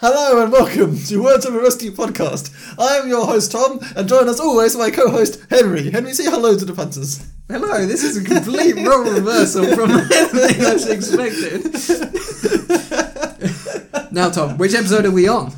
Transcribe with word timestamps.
Hello 0.00 0.42
and 0.42 0.50
welcome 0.50 0.96
to 0.96 1.22
Words 1.22 1.44
of 1.44 1.54
a 1.54 1.58
Rusty 1.58 1.90
podcast. 1.90 2.50
I 2.78 2.96
am 2.96 3.08
your 3.08 3.26
host 3.26 3.52
Tom, 3.52 3.80
and 3.96 4.08
join 4.08 4.28
us 4.30 4.40
always 4.40 4.74
my 4.76 4.90
co-host 4.90 5.44
Henry. 5.50 5.90
Henry, 5.90 6.14
say 6.14 6.24
hello 6.24 6.56
to 6.56 6.64
the 6.64 6.72
punters. 6.72 7.26
Hello, 7.48 7.84
this 7.86 8.02
is 8.02 8.16
a 8.16 8.24
complete 8.24 8.76
role 8.86 9.04
reversal 9.10 9.64
from 9.76 9.90
anything 10.12 10.64
I 10.64 10.72
expected. 10.94 11.74
now, 14.12 14.30
Tom, 14.30 14.56
which 14.56 14.72
episode 14.74 15.04
are 15.04 15.10
we 15.10 15.28
on? 15.28 15.52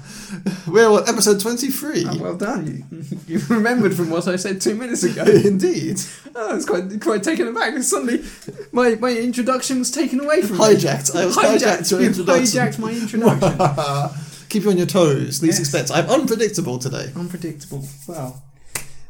We're 0.66 0.88
on 0.90 1.08
episode 1.08 1.38
twenty-three. 1.40 2.04
Oh, 2.08 2.18
well 2.18 2.36
done. 2.36 2.66
You, 2.66 3.04
you 3.28 3.40
remembered 3.48 3.94
from 3.94 4.10
what 4.10 4.26
I 4.26 4.34
said 4.36 4.60
two 4.60 4.74
minutes 4.74 5.04
ago. 5.04 5.22
Indeed, 5.24 6.00
Oh, 6.34 6.50
I 6.50 6.54
was 6.54 6.64
quite 6.66 7.00
quite 7.00 7.22
taken 7.22 7.46
aback. 7.48 7.80
Suddenly, 7.82 8.24
my, 8.72 8.94
my 8.96 9.10
introduction 9.10 9.78
was 9.78 9.90
taken 9.92 10.18
away 10.20 10.40
from 10.42 10.56
me. 10.58 10.64
hijacked. 10.64 11.14
I 11.14 11.26
was 11.26 11.36
hijacked, 11.36 11.90
your 11.92 12.00
you 12.00 12.06
introduction. 12.08 12.44
hijacked 12.44 12.78
my 12.80 12.90
introduction. 12.90 14.21
Keep 14.52 14.64
you 14.64 14.70
on 14.70 14.76
your 14.76 14.86
toes. 14.86 15.42
Least 15.42 15.72
Yes. 15.72 15.90
I'm 15.90 16.04
unpredictable 16.10 16.78
today. 16.78 17.10
unpredictable. 17.16 17.88
Well, 18.06 18.42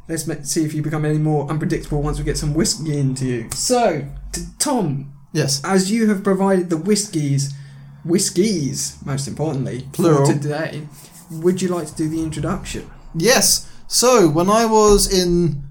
let's 0.08 0.24
see 0.48 0.64
if 0.64 0.72
you 0.72 0.82
become 0.82 1.04
any 1.04 1.18
more 1.18 1.50
unpredictable 1.50 2.00
once 2.00 2.16
we 2.18 2.22
get 2.22 2.38
some 2.38 2.54
whiskey 2.54 2.96
into 2.96 3.24
you. 3.26 3.48
So, 3.52 4.04
t- 4.30 4.42
Tom, 4.60 5.12
Yes. 5.32 5.60
as 5.64 5.90
you 5.90 6.08
have 6.10 6.22
provided 6.22 6.70
the 6.70 6.76
whiskies, 6.76 7.54
whiskies, 8.04 8.94
most 9.04 9.26
importantly, 9.26 9.88
Plural. 9.90 10.26
for 10.26 10.32
today, 10.32 10.86
would 11.28 11.60
you 11.60 11.66
like 11.70 11.88
to 11.88 11.94
do 11.96 12.08
the 12.08 12.22
introduction? 12.22 12.88
Yes. 13.12 13.66
So 13.88 14.28
when 14.28 14.48
I 14.48 14.64
was 14.66 15.12
in 15.12 15.64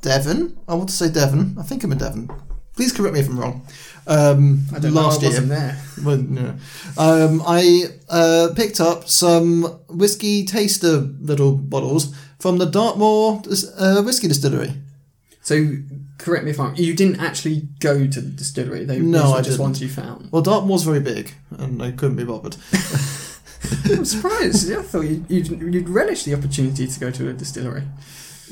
Devon, 0.00 0.56
I 0.66 0.74
want 0.74 0.88
to 0.88 0.96
say 0.96 1.08
Devon. 1.08 1.56
I 1.60 1.62
think 1.62 1.84
I'm 1.84 1.92
in 1.92 1.98
Devon. 1.98 2.28
Please 2.74 2.90
correct 2.92 3.14
me 3.14 3.20
if 3.20 3.28
I'm 3.28 3.38
wrong. 3.38 3.66
Um, 4.06 4.62
I 4.74 4.78
don't 4.78 4.94
last 4.94 5.22
know. 5.22 5.28
I 5.28 5.30
year, 5.30 5.40
wasn't 5.40 5.48
there. 5.48 5.78
Well, 6.04 6.16
no. 6.16 6.54
Um, 6.98 7.42
I 7.46 7.84
uh, 8.08 8.48
picked 8.56 8.80
up 8.80 9.08
some 9.08 9.62
whiskey 9.88 10.44
taster 10.44 10.96
little 10.98 11.54
bottles 11.56 12.12
from 12.40 12.58
the 12.58 12.66
Dartmoor 12.66 13.42
uh, 13.78 14.02
whiskey 14.02 14.26
distillery. 14.26 14.72
So, 15.42 15.76
correct 16.18 16.44
me 16.44 16.50
if 16.50 16.58
I'm. 16.58 16.74
You 16.74 16.94
didn't 16.94 17.20
actually 17.20 17.68
go 17.78 18.06
to 18.06 18.20
the 18.20 18.30
distillery. 18.30 18.84
They 18.84 18.98
No, 18.98 19.32
I 19.32 19.38
just 19.38 19.50
didn't. 19.50 19.60
ones 19.60 19.82
you 19.82 19.88
found. 19.88 20.30
Well, 20.32 20.42
Dartmoor's 20.42 20.82
very 20.82 21.00
big, 21.00 21.34
and 21.56 21.80
I 21.82 21.92
couldn't 21.92 22.16
be 22.16 22.24
bothered. 22.24 22.56
I'm 23.84 24.04
surprised. 24.04 24.72
I 24.76 24.82
thought 24.82 25.02
you'd, 25.02 25.30
you'd, 25.30 25.48
you'd 25.74 25.88
relish 25.88 26.24
the 26.24 26.34
opportunity 26.34 26.86
to 26.86 27.00
go 27.00 27.10
to 27.12 27.28
a 27.28 27.32
distillery. 27.32 27.84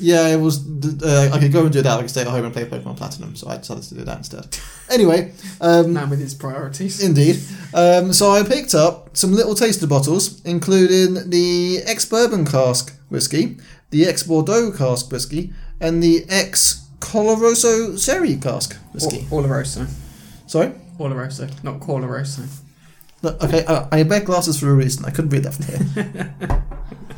Yeah, 0.01 0.27
it 0.29 0.37
was. 0.37 0.65
Uh, 1.03 1.29
I 1.31 1.37
could 1.37 1.53
go 1.53 1.63
and 1.63 1.71
do 1.71 1.81
that. 1.83 1.97
I 1.97 2.01
could 2.01 2.09
stay 2.09 2.21
at 2.21 2.27
home 2.27 2.43
and 2.43 2.53
play 2.53 2.65
Pokemon 2.65 2.97
Platinum, 2.97 3.35
so 3.35 3.47
I 3.47 3.57
decided 3.57 3.83
to 3.83 3.95
do 3.95 4.03
that 4.03 4.17
instead. 4.17 4.57
Anyway, 4.89 5.31
um, 5.61 5.93
Man 5.93 6.09
with 6.09 6.19
his 6.19 6.33
priorities. 6.33 7.01
Indeed. 7.01 7.39
Um, 7.73 8.11
so 8.11 8.31
I 8.31 8.43
picked 8.43 8.73
up 8.73 9.15
some 9.15 9.31
little 9.31 9.53
taster 9.53 9.87
bottles, 9.87 10.43
including 10.43 11.29
the 11.29 11.81
ex 11.85 12.03
bourbon 12.05 12.45
cask 12.45 12.93
whiskey, 13.09 13.57
the 13.91 14.05
ex 14.07 14.23
Bordeaux 14.23 14.71
cask 14.71 15.11
whiskey, 15.11 15.53
and 15.79 16.01
the 16.01 16.25
ex 16.29 16.87
Coloroso 16.99 18.03
sherry 18.03 18.37
cask 18.37 18.75
whiskey. 18.93 19.27
Or, 19.29 19.43
Oloroso. 19.43 19.87
Sorry. 20.47 20.73
Oloroso, 20.99 21.63
not 21.63 21.79
Coloroso. 21.79 22.47
No, 23.23 23.37
okay, 23.41 23.63
uh, 23.65 23.87
I 23.91 24.03
wear 24.03 24.21
glasses 24.21 24.59
for 24.59 24.69
a 24.69 24.73
reason. 24.73 25.05
I 25.05 25.11
couldn't 25.11 25.29
read 25.29 25.43
that 25.43 25.53
from 25.53 25.65
here. 25.65 26.33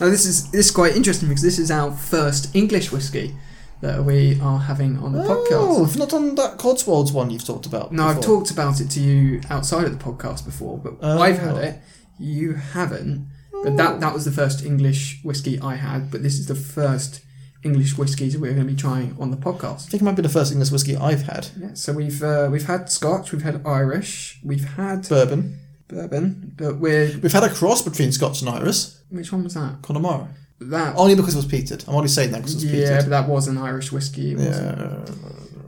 Now 0.00 0.08
this 0.10 0.26
is 0.26 0.50
this 0.50 0.66
is 0.66 0.70
quite 0.70 0.94
interesting 0.96 1.28
because 1.28 1.42
this 1.42 1.58
is 1.58 1.70
our 1.70 1.90
first 1.92 2.54
English 2.54 2.92
whiskey 2.92 3.34
that 3.80 4.04
we 4.04 4.40
are 4.40 4.58
having 4.58 4.98
on 4.98 5.12
the 5.12 5.22
oh, 5.22 5.28
podcast. 5.28 5.84
I've 5.90 5.96
not 5.98 6.08
done 6.10 6.34
that 6.34 6.58
Cotswolds 6.58 7.12
one 7.12 7.30
you've 7.30 7.44
talked 7.44 7.66
about. 7.66 7.92
No, 7.92 8.06
I've 8.08 8.16
before. 8.16 8.38
talked 8.38 8.50
about 8.50 8.80
it 8.80 8.90
to 8.90 9.00
you 9.00 9.40
outside 9.50 9.84
of 9.84 9.96
the 9.96 10.04
podcast 10.04 10.44
before, 10.44 10.78
but 10.78 10.94
Oh. 11.00 11.20
I've 11.20 11.38
had 11.38 11.56
it. 11.58 11.80
You 12.18 12.54
haven't. 12.54 13.28
But 13.64 13.76
that 13.76 14.00
that 14.00 14.14
was 14.14 14.24
the 14.24 14.30
first 14.32 14.64
English 14.64 15.20
whiskey 15.24 15.60
I 15.60 15.74
had. 15.76 16.10
But 16.10 16.22
this 16.22 16.38
is 16.38 16.46
the 16.46 16.54
first 16.54 17.22
English 17.64 17.98
whiskey 17.98 18.28
that 18.28 18.40
we're 18.40 18.52
going 18.54 18.66
to 18.66 18.72
be 18.72 18.78
trying 18.78 19.16
on 19.18 19.32
the 19.32 19.36
podcast. 19.36 19.86
I 19.86 19.90
think 19.90 20.02
it 20.02 20.04
might 20.04 20.14
be 20.16 20.22
the 20.22 20.28
first 20.28 20.52
English 20.52 20.70
whiskey 20.70 20.96
I've 20.96 21.22
had. 21.22 21.48
Yeah, 21.58 21.74
so 21.74 21.92
we've 21.92 22.22
uh, 22.22 22.48
we've 22.52 22.66
had 22.66 22.88
Scotch, 22.88 23.32
we've 23.32 23.42
had 23.42 23.66
Irish, 23.66 24.38
we've 24.44 24.64
had 24.76 25.08
Bourbon. 25.08 25.58
bourbon, 25.88 26.52
but 26.56 26.78
we're 26.78 27.18
We've 27.20 27.32
had 27.32 27.42
a 27.42 27.48
cross 27.52 27.82
between 27.82 28.12
Scotch 28.12 28.42
and 28.42 28.50
Irish. 28.50 28.86
Which 29.10 29.32
one 29.32 29.44
was 29.44 29.54
that? 29.54 29.82
Connemara. 29.82 30.28
That 30.60 30.96
Only 30.96 31.14
because 31.14 31.34
it 31.34 31.38
was 31.38 31.46
peated. 31.46 31.86
I'm 31.88 31.94
only 31.94 32.08
saying 32.08 32.32
that 32.32 32.38
because 32.38 32.54
it 32.62 32.66
was 32.66 32.80
yeah, 32.80 32.98
peated. 32.98 33.04
but 33.04 33.10
that 33.10 33.28
was 33.28 33.46
an 33.46 33.58
Irish 33.58 33.92
whiskey. 33.92 34.34
Wasn't. 34.34 34.78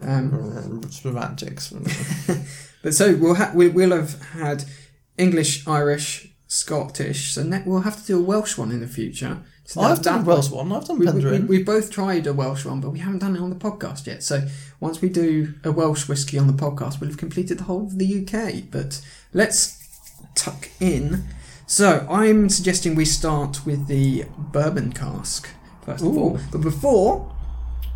Yeah. 0.03 0.17
Um, 0.17 0.83
Semantics. 0.91 1.73
But 2.83 2.95
so 2.95 3.15
we'll 3.15 3.34
ha- 3.34 3.53
we, 3.55 3.69
we'll 3.69 3.91
have 3.91 4.21
had 4.31 4.65
English, 5.19 5.67
Irish, 5.69 6.29
Scottish. 6.47 7.34
So 7.34 7.43
ne- 7.43 7.62
we'll 7.67 7.83
have 7.83 8.00
to 8.00 8.06
do 8.06 8.19
a 8.19 8.23
Welsh 8.23 8.56
one 8.56 8.71
in 8.73 8.81
the 8.81 8.87
future. 8.87 9.39
So 9.65 9.83
I've 9.83 10.03
done 10.03 10.23
a 10.23 10.25
Welsh 10.25 10.50
one. 10.50 10.73
I've 10.73 10.87
done 10.87 10.99
We, 10.99 11.06
we, 11.06 11.25
we, 11.25 11.39
we've 11.41 11.67
both 11.67 11.91
tried 11.91 12.27
a 12.27 12.33
Welsh 12.33 12.65
one, 12.65 12.81
but 12.81 12.91
we 12.91 12.99
haven't 13.00 13.21
done 13.21 13.37
it 13.37 13.41
on 13.41 13.50
the 13.50 13.56
podcast 13.56 14.06
yet. 14.06 14.23
So 14.23 14.49
once 14.81 15.00
we 15.00 15.09
do 15.11 15.55
a 15.62 15.71
Welsh 15.71 16.09
whiskey 16.09 16.39
on 16.39 16.47
the 16.47 16.53
podcast, 16.55 17.00
we'll 17.00 17.11
have 17.11 17.19
completed 17.19 17.59
the 17.59 17.65
whole 17.65 17.83
of 17.83 17.99
the 17.99 18.27
UK. 18.27 18.65
But 18.71 19.00
let's 19.33 19.79
tuck 20.34 20.69
in. 20.81 21.25
So 21.70 22.04
I'm 22.10 22.48
suggesting 22.48 22.97
we 22.97 23.04
start 23.04 23.64
with 23.64 23.86
the 23.86 24.25
bourbon 24.36 24.92
cask 24.92 25.48
first 25.86 26.04
of 26.04 26.16
all. 26.19 26.38
But 26.50 26.62
before, 26.62 27.32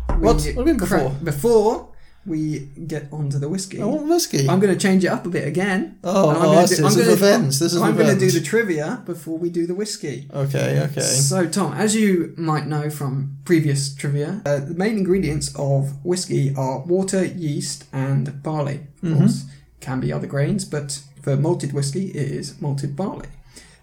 we 0.09 0.15
What? 0.15 0.41
What 0.55 0.65
do 0.65 0.71
you 0.71 0.77
cra- 0.77 0.97
before? 0.97 1.09
before 1.23 1.87
we 2.25 2.69
get 2.87 3.03
onto 3.11 3.37
the 3.37 3.49
whiskey. 3.49 3.81
I 3.81 3.85
want 3.85 4.07
whiskey. 4.07 4.47
I'm 4.49 4.59
going 4.61 4.73
to 4.73 4.79
change 4.79 5.03
it 5.03 5.09
up 5.09 5.25
a 5.25 5.29
bit 5.29 5.45
again. 5.45 5.97
oh, 6.05 6.29
I'm 6.29 6.37
oh 6.37 6.41
gonna 6.41 6.45
do-. 6.45 6.55
I'm 6.55 6.61
This 6.67 6.71
is 6.79 6.95
gonna- 6.95 7.09
revenge. 7.11 7.59
This 7.59 7.73
is 7.73 7.81
I'm 7.81 7.95
going 7.97 8.13
to 8.17 8.19
do 8.25 8.31
the 8.31 8.39
trivia 8.51 9.03
before 9.05 9.37
we 9.37 9.49
do 9.49 9.67
the 9.67 9.75
whiskey. 9.75 10.27
Okay, 10.33 10.79
okay. 10.89 11.01
So, 11.01 11.45
Tom, 11.45 11.73
as 11.73 11.95
you 11.95 12.33
might 12.37 12.65
know 12.67 12.89
from 12.89 13.37
previous 13.45 13.93
trivia, 13.93 14.41
uh, 14.45 14.59
the 14.69 14.73
main 14.73 14.97
ingredients 14.97 15.51
of 15.55 16.03
whiskey 16.03 16.53
are 16.55 16.79
water, 16.79 17.23
yeast, 17.25 17.83
and 17.91 18.41
barley. 18.41 18.79
Of 19.03 19.09
Mhm. 19.09 19.17
course, 19.19 19.43
can 19.81 19.99
be 19.99 20.11
other 20.13 20.27
grains, 20.27 20.63
but 20.65 21.01
for 21.21 21.35
malted 21.35 21.73
whiskey, 21.73 22.05
it 22.21 22.31
is 22.39 22.55
malted 22.61 22.95
barley. 22.95 23.27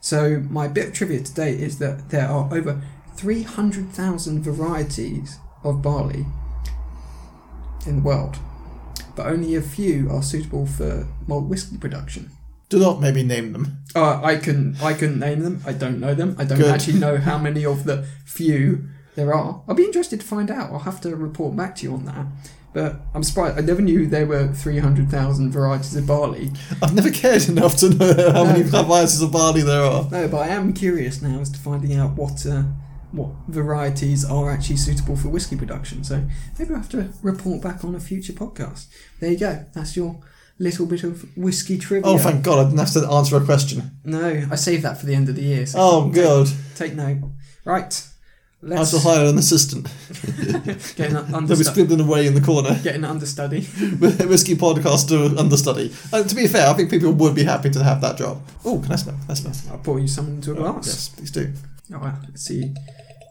So, 0.03 0.43
my 0.51 0.67
bit 0.67 0.89
of 0.89 0.93
trivia 0.95 1.21
today 1.21 1.53
is 1.53 1.79
that 1.79 2.11
there 2.11 2.27
are 2.27 2.53
over 2.53 2.83
300,000 3.15 4.43
varieties 4.43 5.39
of 5.63 5.81
barley 5.81 6.27
in 7.87 7.97
the 7.97 8.03
world, 8.03 8.37
but 9.15 9.27
only 9.27 9.55
a 9.55 9.63
few 9.63 10.11
are 10.11 10.21
suitable 10.21 10.67
for 10.67 11.07
malt 11.29 11.45
whiskey 11.45 11.79
production. 11.79 12.31
Do 12.69 12.81
not 12.81 13.01
maybe 13.01 13.23
name 13.23 13.53
them. 13.53 13.79
Uh, 13.95 14.21
I 14.21 14.37
can 14.37 14.77
I 14.83 14.93
couldn't 14.95 15.21
name 15.21 15.41
them. 15.45 15.63
I 15.65 15.73
don't 15.73 16.01
know 16.01 16.15
them. 16.17 16.35
I 16.37 16.47
don't 16.47 16.59
Good. 16.59 16.75
actually 16.75 16.99
know 16.99 17.19
how 17.19 17.39
many 17.39 17.65
of 17.65 17.85
the 17.85 18.05
few 18.25 18.89
there 19.15 19.33
are. 19.33 19.63
I'll 19.69 19.77
be 19.77 19.85
interested 19.85 20.19
to 20.21 20.27
find 20.27 20.51
out. 20.51 20.73
I'll 20.73 20.81
have 20.81 21.01
to 21.03 21.15
report 21.15 21.55
back 21.55 21.77
to 21.77 21.85
you 21.85 21.95
on 21.95 22.07
that. 22.07 22.27
But 22.75 22.97
I'm 23.15 23.23
surprised. 23.23 23.59
I 23.59 23.61
never 23.61 23.83
knew 23.83 24.07
there 24.07 24.27
were 24.27 24.49
three 24.55 24.79
hundred 24.79 25.11
thousand 25.11 25.53
varieties 25.53 25.95
of 25.95 26.07
barley. 26.07 26.51
I've 26.83 26.95
never 26.95 27.11
cared 27.11 27.49
enough 27.49 27.77
to 27.79 27.91
know 27.91 28.15
how 28.33 28.45
No. 28.45 28.45
many 28.47 28.63
varieties 28.63 29.21
of 29.21 29.31
barley 29.33 29.63
there 29.63 29.83
are. 29.83 30.09
No, 30.11 30.29
but 30.29 30.39
I 30.39 30.49
am 30.49 30.73
curious 30.73 31.21
now 31.21 31.41
as 31.41 31.51
to 31.51 31.59
finding 31.59 31.95
out 31.95 32.13
what 32.13 32.47
uh, 32.47 32.63
what 33.13 33.29
varieties 33.49 34.25
are 34.25 34.51
actually 34.51 34.77
suitable 34.79 35.17
for 35.17 35.29
whiskey 35.29 35.55
production. 35.57 36.03
So 36.03 36.25
maybe 36.59 36.71
I'll 36.71 36.79
have 36.81 36.89
to 36.91 37.11
report 37.23 37.63
back 37.63 37.85
on 37.85 37.95
a 37.95 38.01
future 38.01 38.33
podcast. 38.33 38.87
There 39.21 39.31
you 39.31 39.39
go. 39.39 39.67
That's 39.75 39.95
your 39.97 40.21
little 40.59 40.87
bit 40.87 41.03
of 41.05 41.27
whiskey 41.37 41.77
trivia. 41.77 42.11
Oh, 42.11 42.17
thank 42.19 42.43
God, 42.43 42.59
I 42.59 42.65
didn't 42.71 42.79
have 42.79 42.93
to 42.93 43.07
answer 43.11 43.37
a 43.37 43.45
question. 43.45 43.99
No, 44.05 44.47
I 44.51 44.55
saved 44.55 44.85
that 44.85 44.99
for 44.99 45.05
the 45.07 45.15
end 45.15 45.29
of 45.29 45.35
the 45.37 45.43
year. 45.43 45.67
So 45.67 45.79
Oh, 45.81 46.05
take- 46.07 46.15
God. 46.15 46.49
Take 46.77 46.95
note. 46.95 47.19
Right. 47.65 48.03
I 48.65 48.67
Let's 48.67 48.91
shall 48.91 49.01
hire 49.01 49.27
an 49.27 49.39
assistant. 49.39 49.87
get 50.97 51.11
an 51.11 51.15
They'll 51.15 51.27
be 51.27 51.35
understudy. 51.35 51.65
scribbling 51.65 52.01
away 52.01 52.29
in 52.29 52.35
the 52.35 52.41
corner. 52.41 52.79
Getting 52.83 53.03
an 53.03 53.11
understudy. 53.11 53.63
Whiskey 53.99 54.55
podcaster 54.55 55.37
understudy. 55.37 55.93
Uh, 56.13 56.23
to 56.23 56.35
be 56.35 56.47
fair, 56.47 56.69
I 56.69 56.75
think 56.75 56.89
people 56.89 57.11
would 57.13 57.35
be 57.35 57.43
happy 57.43 57.71
to 57.71 57.83
have 57.83 58.01
that 58.03 58.19
job. 58.19 58.41
Oh, 58.65 58.79
can 58.79 58.93
I 58.93 58.97
smell? 58.97 59.17
Can 59.23 59.31
I 59.31 59.35
smell? 59.35 59.73
I'll 59.73 59.79
pour 59.83 59.99
you 59.99 60.07
some 60.07 60.29
into 60.29 60.53
a 60.53 60.55
glass. 60.55 60.87
Yes, 60.87 61.09
please 61.09 61.31
do. 61.33 61.53
Oh, 61.93 61.99
right. 61.99 62.15
Let's 62.29 62.43
see. 62.43 62.73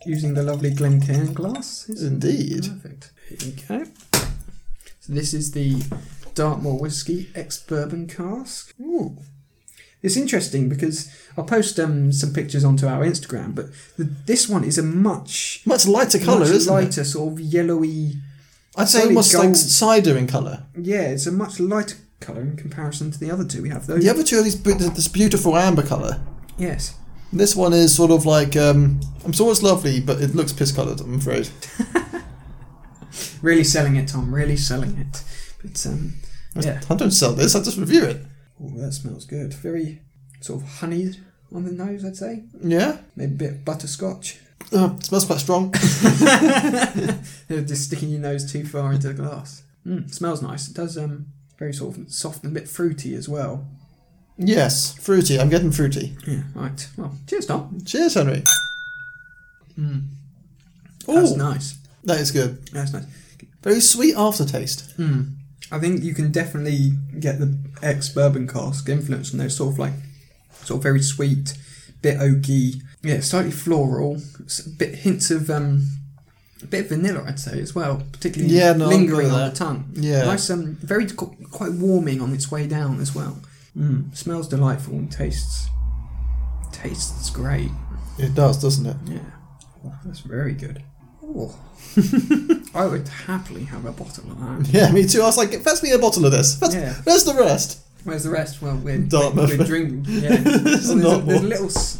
Using 0.05 0.33
the 0.33 0.44
lovely 0.44 0.73
Glencairn 0.73 1.33
glass. 1.33 1.88
Indeed. 1.88 2.67
Perfect. 2.67 3.11
Here 3.29 3.53
go. 3.69 3.85
So 5.00 5.13
this 5.13 5.33
is 5.33 5.51
the 5.51 5.81
Dartmoor 6.35 6.77
whiskey 6.77 7.29
ex 7.35 7.57
bourbon 7.57 8.07
cask. 8.07 8.73
Ooh. 8.81 9.17
It's 10.03 10.18
interesting 10.18 10.68
because 10.68 11.09
I'll 11.38 11.44
post 11.44 11.80
um, 11.80 12.12
some 12.12 12.33
pictures 12.33 12.63
onto 12.63 12.88
our 12.88 13.06
Instagram, 13.06 13.53
but 13.53 13.68
the, 13.98 14.06
this 14.25 14.50
one 14.50 14.63
is 14.63 14.77
a 14.77 14.83
much 14.83 15.62
Much 15.65 15.86
lighter 15.88 16.18
colour, 16.19 16.39
much 16.39 16.50
isn't 16.50 16.71
it? 16.71 16.75
lighter, 16.75 17.03
sort 17.03 17.33
of 17.33 17.39
yellowy. 17.39 18.13
I'd 18.75 18.89
say 18.89 19.03
almost 19.03 19.33
like 19.33 19.56
cider 19.56 20.18
in 20.18 20.27
colour. 20.27 20.63
Yeah, 20.75 21.01
it's 21.01 21.27
a 21.27 21.31
much 21.31 21.59
lighter 21.59 21.98
colour 22.19 22.42
in 22.42 22.56
comparison 22.56 23.12
to 23.12 23.19
the 23.19 23.30
other 23.30 23.45
two 23.45 23.62
we 23.62 23.69
have. 23.69 23.86
Those. 23.86 24.03
The 24.03 24.09
other 24.09 24.24
two 24.24 24.39
are 24.39 24.44
these, 24.44 24.62
this 24.63 25.07
beautiful 25.07 25.56
amber 25.57 25.83
colour. 25.83 26.21
Yes. 26.57 26.95
This 27.33 27.56
one 27.56 27.74
is 27.74 27.95
sort 27.95 28.12
of 28.12 28.25
like, 28.25 28.56
um, 28.56 29.00
I'm 29.24 29.31
sure 29.33 29.51
it's 29.51 29.62
lovely, 29.63 30.00
but 30.00 30.21
it 30.21 30.36
looks 30.36 30.51
piss 30.51 30.71
coloured, 30.71 31.00
I'm 31.00 31.15
afraid. 31.15 31.50
Really 33.42 33.63
selling 33.63 33.95
it, 33.95 34.07
Tom. 34.07 34.33
Really 34.33 34.56
selling 34.57 34.98
it. 34.98 35.24
But 35.62 35.86
um, 35.86 36.13
yeah. 36.56 36.81
I 36.89 36.95
don't 36.95 37.12
sell 37.12 37.33
this, 37.33 37.56
I 37.56 37.59
just 37.63 37.77
review 37.77 38.03
it. 38.06 38.21
Oh, 38.63 38.69
that 38.77 38.91
smells 38.93 39.25
good. 39.25 39.53
Very 39.53 40.01
sort 40.41 40.61
of 40.61 40.67
honeyed 40.79 41.17
on 41.53 41.63
the 41.65 41.71
nose, 41.71 42.05
I'd 42.05 42.15
say. 42.17 42.43
Yeah. 42.61 42.97
Maybe 43.15 43.33
a 43.33 43.37
bit 43.37 43.51
of 43.51 43.65
butterscotch. 43.65 44.39
Uh, 44.71 44.97
smells 44.99 45.25
quite 45.25 45.39
strong. 45.39 45.73
Just 47.49 47.85
sticking 47.85 48.09
your 48.09 48.19
nose 48.21 48.51
too 48.51 48.65
far 48.65 48.93
into 48.93 49.07
the 49.07 49.13
glass. 49.13 49.63
Mm, 49.85 50.13
smells 50.13 50.41
nice. 50.41 50.67
It 50.69 50.75
does 50.75 50.97
um 50.97 51.27
very 51.57 51.73
sort 51.73 51.97
of 51.97 52.11
soft 52.11 52.43
and 52.43 52.55
a 52.55 52.59
bit 52.59 52.69
fruity 52.69 53.13
as 53.15 53.27
well. 53.27 53.67
yes, 54.37 54.93
fruity. 54.95 55.39
I'm 55.39 55.49
getting 55.49 55.71
fruity. 55.71 56.15
Yeah, 56.27 56.43
right. 56.55 56.87
Well, 56.97 57.15
cheers, 57.27 57.45
Tom. 57.47 57.79
Cheers, 57.85 58.13
Henry. 58.15 58.43
Mm. 59.77 60.03
That's 61.07 61.31
Oh, 61.31 61.35
nice. 61.35 61.75
that 62.03 62.19
is 62.19 62.31
good. 62.31 62.65
That's 62.69 62.93
nice. 62.93 63.05
Very 63.63 63.79
sweet 63.81 64.15
aftertaste. 64.15 64.95
Mm. 64.97 65.33
I 65.71 65.79
think 65.79 66.03
you 66.03 66.13
can 66.13 66.31
definitely 66.31 66.91
get 67.19 67.39
the 67.39 67.57
ex 67.81 68.09
bourbon 68.09 68.47
cask 68.47 68.89
influence 68.89 69.29
from 69.29 69.39
those 69.39 69.56
sort 69.56 69.73
of 69.73 69.79
like 69.79 69.94
sort 70.63 70.79
of 70.79 70.83
very 70.83 71.01
sweet, 71.01 71.57
bit 72.01 72.18
oaky, 72.18 72.81
yeah, 73.03 73.21
slightly 73.21 73.51
floral, 73.51 74.18
bit 74.77 74.95
hints 74.95 75.31
of 75.31 75.50
um, 75.50 75.88
a 76.62 76.68
bit 76.68 76.81
of 76.85 76.89
vanilla, 76.89 77.23
I'd 77.27 77.39
say 77.39 77.59
as 77.59 77.73
well, 77.73 78.03
particularly 78.12 78.53
Yeah, 78.53 78.73
no, 78.73 78.88
lingering 78.88 79.31
on 79.31 79.50
the 79.50 79.56
tongue. 79.56 79.91
Yeah. 79.94 80.25
Nice, 80.25 80.50
um, 80.50 80.75
very 80.81 81.07
quite 81.07 81.71
warming 81.71 82.21
on 82.21 82.33
its 82.33 82.51
way 82.51 82.67
down 82.67 83.00
as 83.00 83.15
well. 83.15 83.39
Mm. 83.77 84.15
Smells 84.15 84.47
delightful 84.47 84.94
and 84.95 85.12
tastes 85.12 85.67
tastes 86.71 87.29
great. 87.29 87.71
It 88.17 88.35
does, 88.35 88.62
doesn't 88.62 88.85
it? 88.85 88.97
Yeah, 89.06 89.19
that's 90.06 90.19
very 90.19 90.53
good. 90.53 90.83
Oh. 91.33 91.55
I 92.73 92.85
would 92.85 93.07
happily 93.07 93.63
have 93.65 93.85
a 93.85 93.91
bottle 93.91 94.31
of 94.31 94.39
that. 94.39 94.73
Yeah, 94.73 94.91
me 94.91 95.05
too. 95.05 95.21
I 95.21 95.25
was 95.25 95.37
like, 95.37 95.51
fetch 95.61 95.83
me 95.83 95.91
a 95.91 95.99
bottle 95.99 96.25
of 96.25 96.31
this. 96.31 96.57
Fetch, 96.57 96.73
Yeah. 96.73 96.93
Where's 97.03 97.23
the 97.25 97.33
rest? 97.33 97.79
Where's 98.03 98.23
the 98.23 98.29
rest? 98.29 98.61
Well, 98.61 98.77
we're, 98.77 98.97
Dartmouth. 98.99 99.57
we're, 99.57 99.65
drinking. 99.65 100.05
Yeah. 100.07 100.37
There's 100.37 100.45
Well, 100.45 100.59
there's, 100.63 100.89
a, 100.89 100.95
not 100.95 101.25
there's 101.25 101.39
a 101.39 101.41
more. 101.41 101.49
little 101.49 101.65
s- 101.67 101.99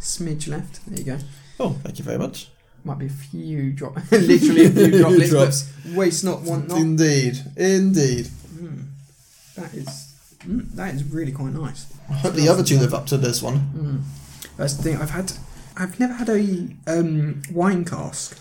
smidge 0.00 0.48
left. 0.48 0.84
There 0.86 0.98
you 0.98 1.04
go. 1.04 1.18
Oh, 1.60 1.70
thank 1.82 1.98
you 1.98 2.04
very 2.04 2.18
much. 2.18 2.48
Might 2.84 2.98
be 2.98 3.06
a 3.06 3.10
few 3.10 3.72
drops. 3.72 4.10
Literally 4.12 4.66
a 4.66 4.70
few 4.70 4.98
droplets. 4.98 5.30
Drops. 5.30 5.72
But 5.84 5.92
waste 5.94 6.24
not, 6.24 6.42
want 6.42 6.68
not. 6.68 6.78
Indeed, 6.78 7.38
indeed. 7.56 8.26
Mm. 8.26 8.84
That 9.56 9.74
is. 9.74 10.14
Mm, 10.40 10.70
that 10.74 10.94
is 10.94 11.04
really 11.04 11.32
quite 11.32 11.52
nice. 11.52 11.86
I 12.08 12.14
hope 12.14 12.34
the 12.34 12.48
other 12.48 12.62
two 12.62 12.78
live 12.78 12.94
up 12.94 13.06
to 13.06 13.16
this 13.16 13.42
one. 13.42 13.58
Mm. 13.76 14.02
That's 14.56 14.74
the 14.74 14.82
thing. 14.82 14.96
I've 14.96 15.10
had. 15.10 15.32
I've 15.76 15.98
never 16.00 16.12
had 16.14 16.28
a 16.28 16.68
um, 16.86 17.42
wine 17.52 17.84
cask 17.84 18.36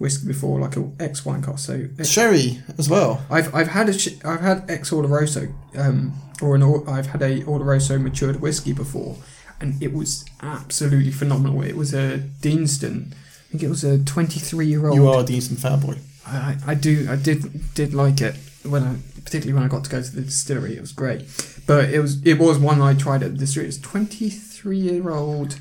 whiskey 0.00 0.26
before, 0.26 0.58
like 0.58 0.76
a 0.76 0.90
ex 0.98 1.24
wine 1.26 1.42
cask. 1.42 1.66
So 1.66 1.86
Sherry 2.02 2.62
as 2.78 2.88
well. 2.88 3.22
I've 3.30 3.54
I've 3.54 3.68
had 3.68 3.88
a 3.90 3.94
I've 4.24 4.40
had 4.40 4.68
ex 4.68 4.90
Oloroso 4.90 5.52
um 5.76 6.14
or 6.40 6.54
an 6.54 6.62
I've 6.88 7.06
had 7.06 7.22
a 7.22 7.42
Oloroso 7.42 8.00
matured 8.00 8.40
whiskey 8.40 8.72
before, 8.72 9.16
and 9.60 9.80
it 9.80 9.92
was 9.92 10.24
absolutely 10.42 11.12
phenomenal. 11.12 11.62
It 11.62 11.76
was 11.76 11.92
a 11.92 12.18
Deanston. 12.40 13.12
I 13.12 13.50
think 13.50 13.62
it 13.62 13.68
was 13.68 13.84
a 13.84 14.02
23 14.02 14.66
year 14.66 14.86
old. 14.86 14.96
You 14.96 15.06
are 15.06 15.20
a 15.20 15.24
Deanston 15.24 15.56
fanboy. 15.56 15.98
I, 16.26 16.56
I 16.66 16.72
I 16.72 16.74
do 16.74 17.06
I 17.08 17.16
did 17.16 17.74
did 17.74 17.92
like 17.92 18.22
it 18.22 18.36
when 18.62 18.82
I 18.82 18.96
particularly 19.22 19.52
when 19.52 19.62
I 19.62 19.68
got 19.68 19.84
to 19.84 19.90
go 19.90 20.02
to 20.02 20.16
the 20.16 20.22
distillery. 20.22 20.76
It 20.76 20.80
was 20.80 20.92
great, 20.92 21.20
but 21.66 21.90
it 21.90 22.00
was 22.00 22.24
it 22.24 22.38
was 22.38 22.58
one 22.58 22.80
I 22.80 22.94
tried 22.94 23.22
at 23.22 23.32
the 23.32 23.38
distillery. 23.38 23.66
It 23.66 23.76
was 23.76 23.80
23 23.80 24.78
year 24.78 25.10
old 25.10 25.60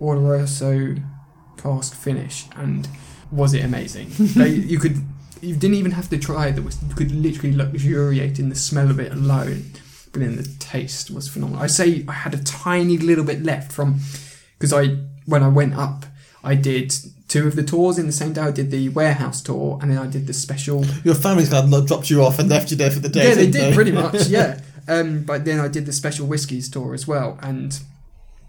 Oloroso 0.00 1.02
cask 1.58 1.94
finish, 1.94 2.46
and 2.56 2.88
was 3.34 3.54
it 3.54 3.64
amazing? 3.64 4.08
they, 4.18 4.48
you 4.50 4.78
could 4.78 5.02
you 5.40 5.54
didn't 5.54 5.76
even 5.76 5.92
have 5.92 6.08
to 6.10 6.18
try 6.18 6.50
the 6.50 6.62
whiskey. 6.62 6.86
You 6.86 6.94
could 6.94 7.12
literally 7.12 7.54
luxuriate 7.54 8.38
in 8.38 8.48
the 8.48 8.54
smell 8.54 8.90
of 8.90 8.98
it 8.98 9.12
alone. 9.12 9.72
But 10.12 10.20
then 10.20 10.36
the 10.36 10.48
taste 10.58 11.10
was 11.10 11.28
phenomenal. 11.28 11.62
I 11.62 11.66
say 11.66 12.04
I 12.08 12.12
had 12.12 12.34
a 12.34 12.42
tiny 12.42 12.98
little 12.98 13.24
bit 13.24 13.42
left 13.42 13.72
from 13.72 14.00
because 14.58 14.72
I 14.72 14.96
when 15.26 15.42
I 15.42 15.48
went 15.48 15.74
up, 15.74 16.06
I 16.42 16.54
did 16.54 16.94
two 17.28 17.46
of 17.46 17.56
the 17.56 17.64
tours 17.64 17.98
in 17.98 18.06
the 18.06 18.12
same 18.12 18.32
day. 18.32 18.42
I 18.42 18.50
did 18.52 18.70
the 18.70 18.88
warehouse 18.90 19.42
tour 19.42 19.78
and 19.82 19.90
then 19.90 19.98
I 19.98 20.06
did 20.06 20.26
the 20.26 20.32
special. 20.32 20.84
Your 21.02 21.14
family's 21.14 21.52
of 21.52 21.86
dropped 21.86 22.10
you 22.10 22.22
off 22.22 22.38
and 22.38 22.48
left 22.48 22.70
you 22.70 22.76
there 22.76 22.90
for 22.90 23.00
the 23.00 23.08
day. 23.08 23.28
yeah, 23.28 23.34
they 23.34 23.50
did 23.50 23.74
pretty 23.74 23.92
much. 23.92 24.28
Yeah, 24.28 24.60
um, 24.88 25.24
but 25.24 25.44
then 25.44 25.60
I 25.60 25.68
did 25.68 25.86
the 25.86 25.92
special 25.92 26.26
whiskies 26.26 26.68
tour 26.68 26.94
as 26.94 27.06
well, 27.06 27.38
and 27.42 27.78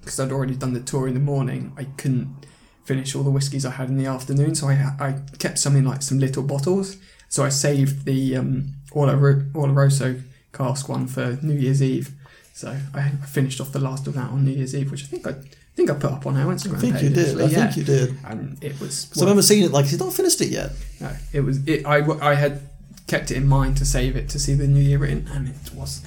because 0.02 0.20
I'd 0.20 0.32
already 0.32 0.56
done 0.56 0.74
the 0.74 0.80
tour 0.82 1.08
in 1.08 1.14
the 1.14 1.20
morning, 1.20 1.74
I 1.78 1.86
couldn't 1.98 2.46
finish 2.86 3.16
all 3.16 3.24
the 3.24 3.32
whiskies 3.32 3.66
I 3.66 3.72
had 3.72 3.90
in 3.90 3.98
the 3.98 4.06
afternoon, 4.06 4.56
so 4.56 4.68
I 4.70 4.74
I 5.00 5.20
kept 5.40 5.60
something 5.60 5.84
like 5.84 6.02
some 6.02 6.20
little 6.20 6.44
bottles. 6.44 6.98
So 7.30 7.44
I 7.44 7.50
saved 7.50 8.06
the 8.06 8.38
um, 8.38 8.74
Oloro- 8.92 9.52
Oloroso 9.52 10.22
cask 10.54 10.88
one 10.88 11.08
for 11.08 11.38
New 11.42 11.56
Year's 11.56 11.82
Eve. 11.84 12.12
So 12.54 12.78
I 12.94 13.00
I 13.00 13.10
finished 13.26 13.60
off 13.60 13.72
the 13.72 13.80
last 13.80 14.08
of 14.08 14.14
that 14.14 14.30
on 14.30 14.46
New 14.46 14.52
Year's 14.52 14.74
Eve, 14.76 14.92
which 14.92 15.04
I 15.04 15.08
think 15.08 15.28
I 15.28 15.34
think 15.76 15.90
I 15.90 15.96
put 15.96 16.12
up 16.12 16.26
on 16.26 16.38
our 16.38 16.54
Instagram 16.54 16.78
I 16.78 16.80
think 16.80 16.94
page. 16.96 17.04
you 17.04 17.10
did. 17.10 17.28
actually, 17.28 17.44
I 17.44 17.48
yeah. 17.48 17.72
think 17.72 17.78
you 17.78 17.84
did. 17.84 18.18
And 18.24 18.64
it 18.64 18.80
was. 18.80 19.10
So 19.12 19.22
I 19.22 19.24
remember 19.26 19.42
seeing 19.42 19.64
it 19.66 19.72
like 19.72 19.86
he's 19.86 20.00
not 20.00 20.14
finished 20.14 20.40
it 20.42 20.50
yet. 20.50 20.72
No, 21.02 21.12
it 21.34 21.42
was. 21.42 21.68
It, 21.68 21.86
I, 21.86 21.98
I 22.32 22.36
had 22.36 22.62
kept 23.08 23.32
it 23.32 23.38
in 23.38 23.48
mind 23.48 23.78
to 23.78 23.86
save 23.86 24.16
it 24.16 24.30
to 24.30 24.40
see 24.40 24.54
the 24.54 24.68
new 24.68 24.82
year 24.82 25.00
written, 25.00 25.28
and 25.34 25.50
it 25.50 25.74
was 25.74 26.02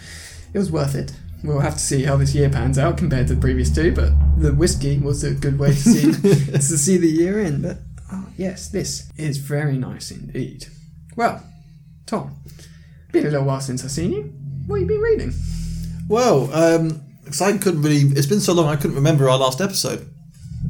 it 0.54 0.58
was 0.58 0.70
worth 0.72 0.94
it. 0.94 1.12
We'll 1.44 1.60
have 1.60 1.74
to 1.74 1.78
see 1.80 2.02
how 2.02 2.16
this 2.16 2.34
year 2.34 2.50
pans 2.50 2.78
out 2.78 2.98
compared 2.98 3.28
to 3.28 3.34
the 3.34 3.40
previous 3.40 3.72
two, 3.72 3.94
but 3.94 4.10
the 4.38 4.52
whiskey 4.52 4.98
was 4.98 5.22
a 5.22 5.34
good 5.34 5.58
way 5.58 5.68
to 5.68 5.76
see 5.76 6.12
to 6.52 6.60
see 6.60 6.96
the 6.96 7.08
year 7.08 7.38
in. 7.40 7.62
But 7.62 7.78
oh, 8.12 8.26
yes, 8.36 8.68
this 8.68 9.08
is 9.16 9.38
very 9.38 9.76
nice 9.78 10.10
indeed. 10.10 10.66
Well, 11.16 11.42
Tom, 12.06 12.36
been 13.12 13.26
a 13.26 13.30
little 13.30 13.46
while 13.46 13.60
since 13.60 13.84
I've 13.84 13.90
seen 13.90 14.12
you. 14.12 14.22
What 14.66 14.80
have 14.80 14.90
you 14.90 14.96
been 14.96 15.00
reading? 15.00 15.34
Well, 16.08 16.52
um, 16.52 17.02
because 17.24 17.40
I 17.40 17.56
couldn't 17.56 17.82
really. 17.82 18.00
It's 18.18 18.26
been 18.26 18.40
so 18.40 18.52
long, 18.52 18.66
I 18.66 18.76
couldn't 18.76 18.96
remember 18.96 19.28
our 19.28 19.38
last 19.38 19.60
episode. 19.60 20.08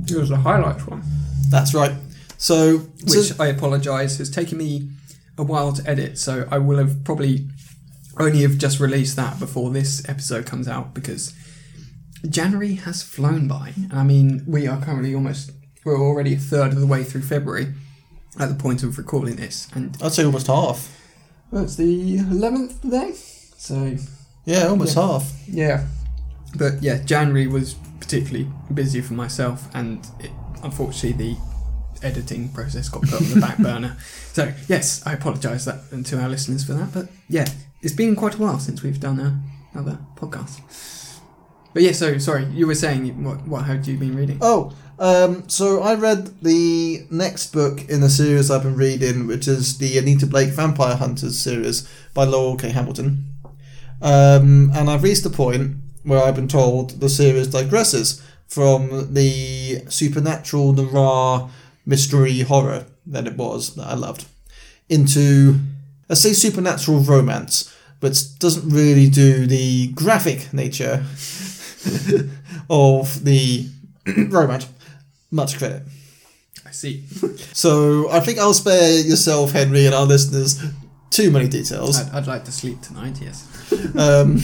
It 0.07 0.17
was 0.17 0.29
the 0.29 0.37
highlight 0.37 0.87
one, 0.87 1.03
That's 1.51 1.73
right. 1.75 1.93
So, 2.37 2.79
which 3.05 3.29
so- 3.29 3.43
I 3.43 3.49
apologise 3.49 4.19
has 4.19 4.31
taken 4.31 4.59
me 4.59 4.91
a 5.37 5.43
while 5.43 5.73
to 5.73 5.89
edit, 5.89 6.19
so 6.19 6.47
I 6.51 6.59
will 6.59 6.79
have 6.79 7.05
probably 7.05 7.49
only 8.19 8.43
have 8.43 8.59
just 8.59 8.81
released 8.81 9.17
that 9.17 9.39
before 9.39 9.71
this 9.71 10.07
episode 10.09 10.47
comes 10.47 10.67
out 10.69 10.95
because 10.95 11.33
January 12.29 12.75
has 12.75 13.03
flown 13.03 13.47
by. 13.49 13.73
And 13.77 13.93
I 13.93 14.03
mean, 14.03 14.45
we 14.47 14.67
are 14.67 14.81
currently 14.81 15.15
almost 15.15 15.53
we're 15.85 16.01
already 16.01 16.35
a 16.35 16.39
third 16.39 16.73
of 16.73 16.81
the 16.81 16.87
way 16.87 17.05
through 17.05 17.23
February 17.23 17.73
at 18.39 18.49
the 18.49 18.55
point 18.55 18.83
of 18.83 18.99
recording 18.99 19.37
this, 19.37 19.69
and 19.75 19.97
I'd 20.03 20.13
say 20.13 20.25
almost 20.25 20.47
half. 20.49 20.95
well, 21.51 21.65
it's 21.65 21.77
the 21.77 22.19
eleventh 22.19 22.81
today, 22.83 23.13
so 23.15 23.97
Yeah, 24.45 24.67
almost 24.69 24.97
Yeah. 24.97 25.03
half. 25.07 25.33
yeah. 25.49 25.87
But 26.57 26.83
yeah, 26.83 26.99
January 27.03 27.47
was 27.47 27.75
particularly 28.01 28.51
busy 28.73 29.01
for 29.01 29.15
myself, 29.15 29.69
and 29.75 30.07
it, 30.21 30.31
unfortunately, 30.63 31.35
the 31.35 32.07
editing 32.07 32.49
process 32.51 32.89
got 32.89 33.03
put 33.03 33.15
on 33.23 33.29
the 33.31 33.41
back 33.41 33.59
burner. 33.69 33.97
So 34.33 34.53
yes, 34.69 35.03
I 35.07 35.13
apologise 35.15 35.65
that 35.65 35.91
to 36.05 36.21
our 36.21 36.29
listeners 36.29 36.65
for 36.65 36.75
that. 36.75 36.93
But 36.93 37.09
yeah, 37.29 37.47
it's 37.83 37.95
been 37.95 38.17
quite 38.17 38.35
a 38.35 38.39
while 38.39 38.59
since 38.59 38.83
we've 38.83 39.01
done 39.01 39.43
another 39.73 39.99
podcast. 40.17 40.61
But 41.75 41.83
yeah, 41.83 41.93
so 41.93 42.19
sorry, 42.19 42.47
you 42.47 42.67
were 42.67 42.75
saying 42.75 43.23
what? 43.23 43.47
What 43.47 43.65
had 43.65 43.87
you 43.87 43.97
been 43.97 44.17
reading? 44.17 44.39
Oh, 44.41 44.73
um, 44.99 45.49
so 45.49 45.83
I 45.83 45.95
read 45.95 46.43
the 46.43 47.07
next 47.11 47.53
book 47.53 47.89
in 47.89 48.01
the 48.01 48.09
series 48.09 48.51
I've 48.51 48.65
been 48.65 48.77
reading, 48.77 49.27
which 49.27 49.47
is 49.47 49.79
the 49.79 49.97
Anita 49.99 50.27
Blake 50.27 50.51
Vampire 50.51 50.97
Hunters 50.97 51.39
series 51.39 51.89
by 52.15 52.25
Laurel 52.25 52.57
K. 52.57 52.71
Hamilton. 52.71 53.27
Um, 54.01 54.73
and 54.75 54.91
I've 54.91 55.03
reached 55.03 55.25
the 55.25 55.31
point 55.31 55.77
where 56.03 56.23
I've 56.23 56.35
been 56.35 56.49
told 56.49 57.01
the 57.01 57.09
series 57.09 57.49
digresses 57.49 58.23
from 58.47 59.13
the 59.13 59.85
supernatural 59.89 60.73
noir 60.73 61.51
mystery 61.85 62.41
horror 62.41 62.87
that 63.07 63.27
it 63.27 63.37
was 63.37 63.75
that 63.77 63.87
I 63.87 63.95
loved 63.95 64.27
into, 64.89 65.61
let's 66.09 66.21
say, 66.23 66.33
supernatural 66.33 67.01
romance, 67.01 67.75
but 68.01 68.23
doesn't 68.39 68.69
really 68.69 69.09
do 69.11 69.47
the 69.47 69.89
graphic 69.93 70.53
nature 70.53 71.05
of 72.71 73.25
the 73.25 73.67
romance 74.29 74.67
much 75.31 75.59
credit. 75.59 75.83
I 76.67 76.71
see. 76.71 77.05
So 77.53 78.09
I 78.11 78.21
think 78.21 78.39
I'll 78.39 78.55
spare 78.55 79.01
yourself, 79.01 79.51
Henry, 79.51 79.85
and 79.87 79.95
our 79.95 80.07
listeners 80.07 80.63
too 81.11 81.31
many 81.33 81.49
details. 81.49 81.99
I'd, 82.01 82.15
I'd 82.15 82.27
like 82.29 82.45
to 82.45 82.53
sleep 82.53 82.81
tonight. 82.83 83.19
Yes. 83.21 83.45
Um, 83.99 84.41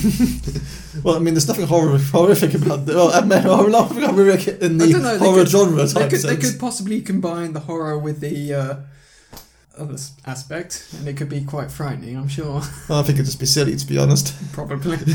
well, 1.03 1.17
I 1.17 1.19
mean, 1.19 1.33
there's 1.35 1.49
nothing 1.49 1.67
horror- 1.67 1.97
horrific 1.99 2.53
about 2.55 2.85
the, 2.87 2.95
well, 2.95 3.11
I 3.13 3.21
mean, 3.23 3.41
horrific 3.43 4.61
in 4.61 4.81
I 4.81 4.87
the 4.87 4.99
know, 4.99 5.19
horror 5.19 5.39
could- 5.45 5.49
genre 5.49 5.87
They 5.87 6.09
could, 6.09 6.21
they 6.23 6.37
could 6.37 6.59
possibly 6.61 7.01
combine 7.01 7.53
the 7.55 7.61
horror 7.61 7.99
with 7.99 8.21
the 8.21 8.53
uh, 8.55 8.77
other 9.79 9.97
aspect, 10.27 10.89
and 10.99 11.09
it 11.09 11.17
could 11.17 11.29
be 11.29 11.45
quite 11.45 11.71
frightening. 11.71 12.17
I'm 12.17 12.29
sure. 12.29 12.59
I 12.91 13.03
think 13.03 13.17
it'd 13.17 13.27
just 13.27 13.41
be 13.41 13.47
silly, 13.47 13.77
to 13.77 13.87
be 13.87 13.99
honest. 13.99 14.35
Probably. 14.53 14.99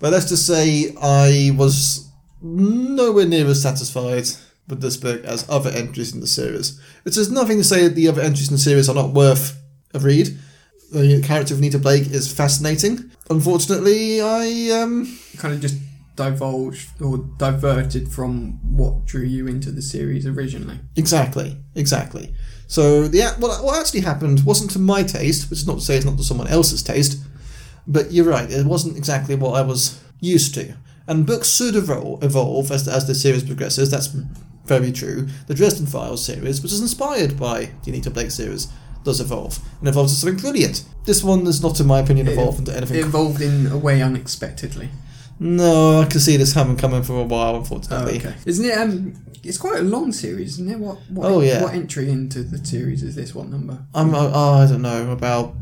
But 0.00 0.12
let's 0.12 0.28
just 0.28 0.46
say 0.46 0.94
I 1.02 1.50
was 1.56 2.08
nowhere 2.40 3.26
near 3.26 3.46
as 3.46 3.60
satisfied 3.60 4.26
with 4.68 4.80
this 4.80 4.96
book 4.96 5.24
as 5.24 5.48
other 5.48 5.70
entries 5.70 6.14
in 6.14 6.20
the 6.20 6.26
series. 6.26 6.80
Which 7.02 7.16
is 7.16 7.30
nothing 7.30 7.58
to 7.58 7.64
say 7.64 7.82
that 7.82 7.94
the 7.94 8.08
other 8.08 8.22
entries 8.22 8.48
in 8.48 8.54
the 8.54 8.60
series 8.60 8.88
are 8.88 8.94
not 8.94 9.12
worth 9.12 9.60
a 9.92 9.98
read. 9.98 10.38
The 10.92 11.20
character 11.22 11.52
of 11.52 11.60
Nita 11.60 11.78
Blake 11.78 12.06
is 12.10 12.32
fascinating. 12.32 13.10
Unfortunately, 13.28 14.20
I 14.20 14.70
um, 14.80 15.18
kind 15.36 15.52
of 15.52 15.60
just 15.60 15.76
divulged 16.16 17.00
or 17.00 17.18
diverted 17.38 18.08
from 18.10 18.58
what 18.76 19.04
drew 19.06 19.22
you 19.22 19.46
into 19.46 19.70
the 19.70 19.82
series 19.82 20.26
originally. 20.26 20.80
Exactly, 20.96 21.56
exactly. 21.74 22.34
So 22.68 23.08
the 23.08 23.22
what, 23.38 23.64
what 23.64 23.80
actually 23.80 24.00
happened 24.00 24.44
wasn't 24.44 24.70
to 24.72 24.78
my 24.78 25.02
taste, 25.02 25.50
which 25.50 25.60
is 25.60 25.66
not 25.66 25.78
to 25.78 25.80
say 25.80 25.96
it's 25.96 26.04
not 26.04 26.18
to 26.18 26.22
someone 26.22 26.48
else's 26.48 26.82
taste, 26.82 27.18
but 27.86 28.12
you're 28.12 28.26
right, 28.26 28.48
it 28.50 28.66
wasn't 28.66 28.96
exactly 28.96 29.34
what 29.34 29.54
I 29.54 29.62
was 29.62 30.00
used 30.20 30.54
to. 30.54 30.74
And 31.06 31.26
books 31.26 31.50
should 31.56 31.74
evol- 31.74 32.22
evolve 32.22 32.70
as 32.70 32.84
the, 32.84 32.92
as 32.92 33.06
the 33.06 33.14
series 33.14 33.42
progresses. 33.42 33.90
That's 33.90 34.08
very 34.66 34.92
true. 34.92 35.26
The 35.46 35.54
Dresden 35.54 35.86
Files 35.86 36.22
series, 36.22 36.62
which 36.62 36.72
is 36.72 36.82
inspired 36.82 37.40
by 37.40 37.70
the 37.82 37.90
Anita 37.90 38.10
Blake 38.10 38.30
series, 38.30 38.68
does 39.02 39.20
evolve 39.20 39.58
and 39.78 39.88
evolves 39.88 40.12
into 40.12 40.20
something 40.20 40.40
brilliant. 40.42 40.84
This 41.06 41.24
one 41.24 41.46
is 41.46 41.62
not, 41.62 41.80
in 41.80 41.86
my 41.86 42.00
opinion, 42.00 42.28
evolved 42.28 42.58
into 42.58 42.76
anything. 42.76 42.98
It 42.98 43.06
evolved 43.06 43.40
in 43.40 43.68
a 43.68 43.78
way 43.78 44.02
unexpectedly. 44.02 44.90
No, 45.40 46.00
I 46.00 46.06
can 46.06 46.20
see 46.20 46.36
this 46.36 46.52
coming 46.52 46.76
coming 46.76 47.02
for 47.02 47.20
a 47.20 47.24
while, 47.24 47.54
Oh, 47.54 47.58
unfortunately. 47.58 48.18
okay. 48.18 48.34
Isn't 48.46 48.64
it? 48.64 48.76
Um, 48.78 49.14
it's 49.44 49.58
quite 49.58 49.78
a 49.80 49.82
long 49.82 50.12
series, 50.12 50.54
isn't 50.54 50.70
it? 50.70 50.78
What? 50.78 50.98
what 51.10 51.30
Oh, 51.30 51.40
yeah. 51.40 51.62
What 51.62 51.74
entry 51.74 52.10
into 52.10 52.42
the 52.42 52.64
series 52.64 53.02
is 53.02 53.14
this? 53.14 53.34
What 53.34 53.48
number? 53.48 53.78
I'm, 53.94 54.14
uh, 54.14 54.30
oh, 54.32 54.54
I 54.54 54.66
don't 54.66 54.82
know, 54.82 55.10
about 55.12 55.54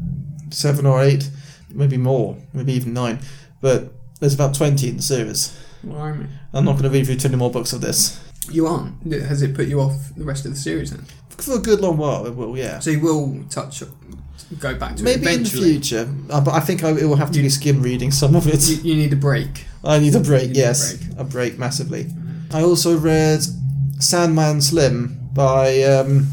seven 0.51 0.87
or 0.87 1.03
eight, 1.03 1.31
maybe 1.71 1.97
more, 1.97 2.37
maybe 2.53 2.73
even 2.73 2.95
nine. 2.95 3.19
But 3.61 3.93
there's 4.21 4.35
about 4.35 4.55
20 4.55 4.89
in 4.89 4.97
the 4.97 5.03
series. 5.03 5.57
Blimey. 5.85 6.27
I'm 6.53 6.65
not 6.65 6.73
going 6.73 6.85
to 6.85 6.91
read 6.91 7.07
through 7.07 7.17
20 7.17 7.37
more 7.37 7.51
books 7.51 7.73
of 7.73 7.81
this. 7.81 8.19
You 8.51 8.67
aren't. 8.67 9.13
Has 9.13 9.43
it 9.43 9.55
put 9.55 9.67
you 9.69 9.81
off 9.81 10.13
the 10.17 10.25
rest 10.25 10.45
of 10.47 10.53
the 10.53 10.57
series 10.59 10.91
then? 10.91 11.05
For 11.31 11.57
a 11.57 11.59
good 11.59 11.81
long 11.81 11.97
while, 11.99 12.27
it 12.27 12.35
will, 12.35 12.57
yeah. 12.57 12.79
So 12.79 12.91
you 12.91 13.01
will 13.01 13.45
touch, 13.51 13.83
go 14.61 14.75
back 14.75 14.97
to 14.97 15.03
Maybe 15.03 15.27
in 15.33 15.43
the 15.43 15.49
future, 15.51 16.09
uh, 16.31 16.41
but 16.41 16.53
I 16.55 16.61
think 16.61 16.83
I, 16.85 16.91
it 16.91 17.05
will 17.05 17.17
have 17.17 17.31
to 17.33 17.39
You- 17.39 17.45
be 17.45 17.49
skim 17.51 17.83
reading 17.83 18.11
some 18.11 18.37
of 18.37 18.47
it. 18.47 18.69
You, 18.69 18.77
you 18.77 18.95
need 18.97 19.13
a 19.13 19.17
break. 19.17 19.65
I 19.85 19.99
need 19.99 20.15
a 20.15 20.21
break, 20.21 20.43
You 20.43 20.49
need 20.49 20.57
a 20.57 20.61
yes. 20.61 20.95
break. 20.95 21.19
A 21.19 21.25
break, 21.25 21.59
massively. 21.59 22.07
I 22.53 22.63
also 22.63 22.97
read 22.99 23.41
Sandman 24.01 24.61
Slim 24.61 25.19
by. 25.33 25.83
Um, 25.83 26.29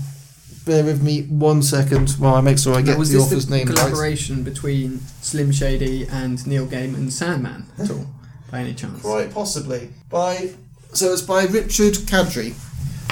bear 0.65 0.85
with 0.85 1.03
me 1.03 1.23
one 1.23 1.61
second 1.61 2.09
while 2.11 2.35
I 2.35 2.41
make 2.41 2.57
sure 2.57 2.73
I 2.73 2.79
Now, 2.79 2.85
get 2.91 2.97
was 2.97 3.11
the 3.11 3.17
this 3.17 3.25
author's 3.27 3.47
the 3.47 3.57
name 3.57 3.67
right. 3.67 3.75
collaboration 3.77 4.43
between 4.43 5.01
Slim 5.21 5.51
Shady 5.51 6.07
and 6.07 6.45
Neil 6.47 6.65
Gaiman 6.67 7.11
Sandman 7.11 7.65
at 7.77 7.91
all, 7.91 8.07
by 8.49 8.59
any 8.61 8.73
chance? 8.73 9.01
Quite 9.01 9.33
possibly. 9.33 9.89
By 10.09 10.51
so 10.93 11.11
it's 11.11 11.21
by 11.21 11.43
Richard 11.47 11.95
Kadrey. 12.07 12.53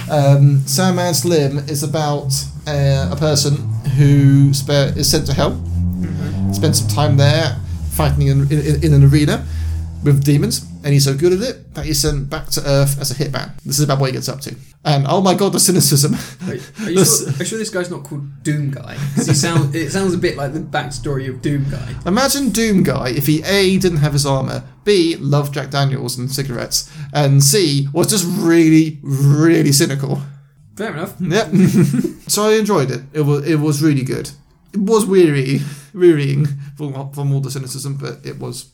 Um, 0.10 0.66
Sandman 0.66 1.14
Slim 1.14 1.58
is 1.68 1.84
about 1.84 2.32
uh, 2.68 3.10
a 3.12 3.16
person 3.18 3.71
who 3.98 4.50
is 4.52 5.10
sent 5.10 5.26
to 5.28 5.34
hell. 5.34 5.52
Mhm. 5.52 6.56
Spends 6.56 6.80
some 6.80 6.88
time 6.88 7.18
there 7.18 7.58
fighting 7.92 8.28
in, 8.28 8.52
in, 8.52 8.84
in 8.84 8.94
an 8.94 9.04
arena 9.04 9.46
with 10.04 10.24
demons, 10.24 10.66
and 10.84 10.94
he's 10.94 11.04
so 11.06 11.14
good 11.16 11.34
at 11.34 11.42
it 11.42 11.74
that 11.76 11.86
he's 11.86 12.00
sent 12.02 12.30
back 12.30 12.48
to 12.48 12.62
Earth 12.68 13.00
as 13.00 13.12
a 13.12 13.16
hitman. 13.16 13.52
This 13.64 13.78
is 13.78 13.84
about 13.84 14.00
what 14.00 14.08
he 14.08 14.14
gets 14.14 14.28
up 14.28 14.42
to. 14.42 14.56
And 14.84 15.06
oh 15.08 15.22
my 15.22 15.36
god, 15.36 15.54
the 15.54 15.60
cynicism! 15.60 16.16
Wait, 16.48 16.62
are, 16.82 16.90
you 16.90 17.06
sure, 17.06 17.28
are 17.28 17.32
you 17.38 17.46
sure 17.46 17.60
this 17.60 17.70
guy's 17.70 17.92
not 17.92 18.04
called 18.04 18.44
Doom 18.44 18.72
Guy? 18.72 18.96
sound, 18.96 19.76
it 19.76 19.92
sounds 19.92 20.14
a 20.14 20.18
bit 20.18 20.38
like 20.38 20.54
the 20.54 20.60
backstory 20.60 21.30
of 21.30 21.42
Doom 21.42 21.70
Guy. 21.70 21.96
Imagine 22.06 22.50
Doom 22.50 22.84
Guy 22.84 23.10
if 23.10 23.28
he 23.28 23.44
A 23.44 23.78
didn't 23.78 24.00
have 24.00 24.14
his 24.14 24.26
armor, 24.26 24.64
B 24.84 25.16
loved 25.18 25.54
Jack 25.54 25.70
Daniels 25.70 26.18
and 26.18 26.32
cigarettes, 26.32 26.92
and 27.14 27.44
C 27.44 27.88
was 27.94 28.08
just 28.08 28.26
really, 28.28 29.00
really 29.04 29.72
cynical. 29.72 30.22
Fair 30.76 30.94
enough. 30.94 31.16
Yep. 31.20 31.48
so 32.28 32.50
I 32.50 32.54
enjoyed 32.54 32.92
it. 32.92 33.02
It 33.14 33.22
was 33.22 33.48
it 33.48 33.60
was 33.60 33.82
really 33.82 34.04
good. 34.04 34.32
It 34.74 34.80
was 34.80 35.06
weary, 35.06 35.60
wearying 35.94 36.46
from, 36.78 37.12
from 37.12 37.34
all 37.34 37.42
the 37.42 37.52
cynicism, 37.52 37.98
but 37.98 38.26
it 38.26 38.40
was 38.40 38.72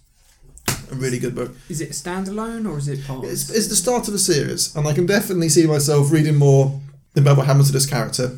a 0.92 0.96
really 0.96 1.18
good 1.18 1.34
book. 1.34 1.56
Is 1.70 1.82
it 1.82 1.90
a 1.90 1.94
standalone 1.94 2.70
or 2.70 2.78
is 2.78 2.88
it 2.88 3.06
part? 3.06 3.26
It's, 3.26 3.50
it's 3.50 3.68
the 3.68 3.76
start 3.76 4.08
of 4.08 4.14
a 4.14 4.20
series, 4.20 4.76
and 4.76 4.88
I 4.88 4.94
can 4.94 5.06
definitely 5.06 5.50
see 5.50 5.66
myself 5.66 6.12
reading 6.12 6.36
more 6.36 6.80
about 7.16 7.38
what 7.38 7.48
happens 7.48 7.68
to 7.68 7.74
this 7.74 7.88
character. 7.88 8.38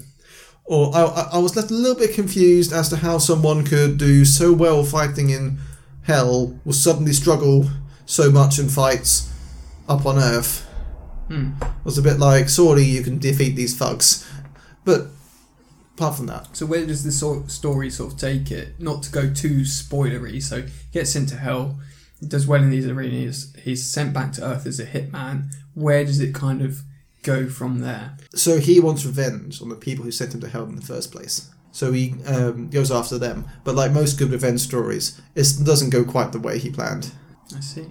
Or 0.64 0.96
I, 0.96 1.02
I, 1.04 1.30
I 1.34 1.38
was 1.40 1.56
left 1.56 1.72
a 1.72 1.74
little 1.74 1.98
bit 1.98 2.14
confused 2.14 2.72
as 2.72 2.90
to 2.90 2.98
how 2.98 3.18
someone 3.18 3.66
could 3.66 3.98
do 3.98 4.24
so 4.24 4.54
well 4.54 4.84
fighting 4.84 5.30
in 5.32 5.58
hell 6.04 6.60
will 6.64 6.74
suddenly 6.74 7.14
struggle 7.14 7.70
so 8.06 8.32
much 8.32 8.58
in 8.58 8.70
fights 8.70 9.32
up 9.88 10.06
on 10.06 10.18
Earth. 10.18 10.69
It 11.30 11.86
was 11.86 11.98
a 11.98 12.02
bit 12.02 12.20
like, 12.20 12.50
sorry, 12.50 12.84
you 12.84 13.04
can 13.04 13.20
defeat 13.20 13.56
these 13.56 13.78
thugs. 13.78 14.30
But 14.86 15.08
apart 15.96 16.16
from 16.16 16.28
that, 16.28 16.56
So 16.56 16.66
where 16.66 16.86
does 16.86 17.04
the 17.04 17.12
sort 17.12 17.52
story 17.52 17.90
sort 17.90 18.14
of 18.14 18.20
take 18.20 18.52
it? 18.52 18.80
Not 18.80 19.04
to 19.04 19.12
go 19.12 19.32
too 19.34 19.62
spoilery. 19.62 20.42
So 20.42 20.62
he 20.64 20.72
gets 20.92 21.12
sent 21.12 21.30
to 21.30 21.38
hell. 21.38 21.80
Does 22.26 22.48
well 22.48 22.62
in 22.64 22.70
these 22.70 22.88
arenas. 22.88 23.54
He's 23.64 23.86
sent 23.86 24.14
back 24.14 24.34
to 24.34 24.44
Earth 24.44 24.66
as 24.66 24.80
a 24.80 24.86
hitman. 24.86 25.54
Where 25.74 26.04
does 26.04 26.20
it 26.20 26.34
kind 26.34 26.62
of 26.62 26.82
go 27.24 27.48
from 27.48 27.80
there? 27.80 28.18
so 28.34 28.60
he 28.60 28.80
wants 28.80 29.06
revenge 29.06 29.62
on 29.62 29.68
the 29.70 29.76
people 29.76 30.06
who 30.06 30.12
sent 30.12 30.34
him 30.34 30.40
to 30.42 30.48
hell 30.50 30.64
in 30.66 30.76
the 30.76 30.82
first 30.82 31.12
place. 31.12 31.50
So 31.72 31.92
he 31.92 32.16
um, 32.26 32.70
goes 32.70 32.92
after 32.92 33.18
them. 33.18 33.46
But 33.64 33.76
like 33.76 33.92
most 33.92 34.18
good 34.18 34.32
revenge 34.32 34.62
stories, 34.62 35.20
it 35.36 35.48
doesn't 35.64 35.92
go 35.92 36.04
quite 36.04 36.32
the 36.32 36.40
way 36.40 36.58
he 36.60 36.70
planned. 36.72 37.12
I 37.56 37.60
see. 37.60 37.86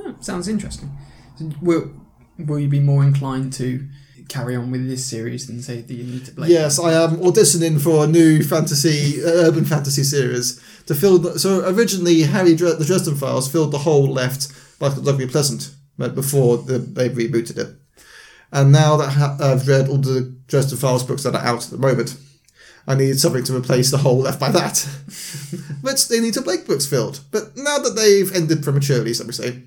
Oh, 0.00 0.14
sounds 0.20 0.46
interesting. 0.48 0.90
So 1.38 1.50
will 1.62 1.90
will 2.38 2.58
you 2.58 2.68
be 2.68 2.80
more 2.80 3.02
inclined 3.02 3.52
to 3.54 3.86
carry 4.28 4.56
on 4.56 4.70
with 4.70 4.88
this 4.88 5.06
series 5.06 5.46
than 5.46 5.62
say 5.62 5.76
that 5.76 5.88
the 5.88 6.00
Anita 6.00 6.32
Blake? 6.32 6.50
Yes, 6.50 6.78
I 6.78 6.92
am 6.92 7.16
auditioning 7.18 7.80
for 7.80 8.04
a 8.04 8.06
new 8.06 8.42
fantasy, 8.42 9.22
uh, 9.24 9.48
urban 9.48 9.64
fantasy 9.64 10.02
series 10.02 10.60
to 10.86 10.94
fill. 10.94 11.18
The, 11.18 11.38
so 11.38 11.68
originally, 11.68 12.22
Harry 12.22 12.54
Dre- 12.54 12.74
the 12.74 12.84
Dresden 12.84 13.16
Files 13.16 13.50
filled 13.50 13.72
the 13.72 13.78
hole 13.78 14.08
left 14.12 14.52
by 14.78 14.88
the 14.88 15.00
Skulduggery 15.00 15.30
Pleasant, 15.30 15.74
before 16.14 16.58
the, 16.58 16.78
they 16.78 17.08
rebooted 17.08 17.58
it. 17.58 17.76
And 18.52 18.72
now 18.72 18.96
that 18.96 19.10
ha- 19.10 19.36
I've 19.40 19.66
read 19.66 19.88
all 19.88 19.98
the 19.98 20.36
Dresden 20.46 20.78
Files 20.78 21.04
books 21.04 21.22
that 21.22 21.34
are 21.34 21.44
out 21.44 21.64
at 21.64 21.70
the 21.70 21.78
moment, 21.78 22.16
I 22.86 22.94
need 22.94 23.18
something 23.18 23.44
to 23.44 23.56
replace 23.56 23.90
the 23.90 23.98
hole 23.98 24.18
left 24.18 24.38
by 24.38 24.50
that. 24.52 24.78
Which 25.80 26.08
they 26.08 26.20
need 26.20 26.34
to 26.34 26.42
Blake 26.42 26.66
books 26.66 26.86
filled. 26.86 27.20
But 27.32 27.56
now 27.56 27.78
that 27.78 27.96
they've 27.96 28.32
ended 28.34 28.62
prematurely, 28.62 29.12
shall 29.12 29.26
we 29.26 29.32
say, 29.32 29.62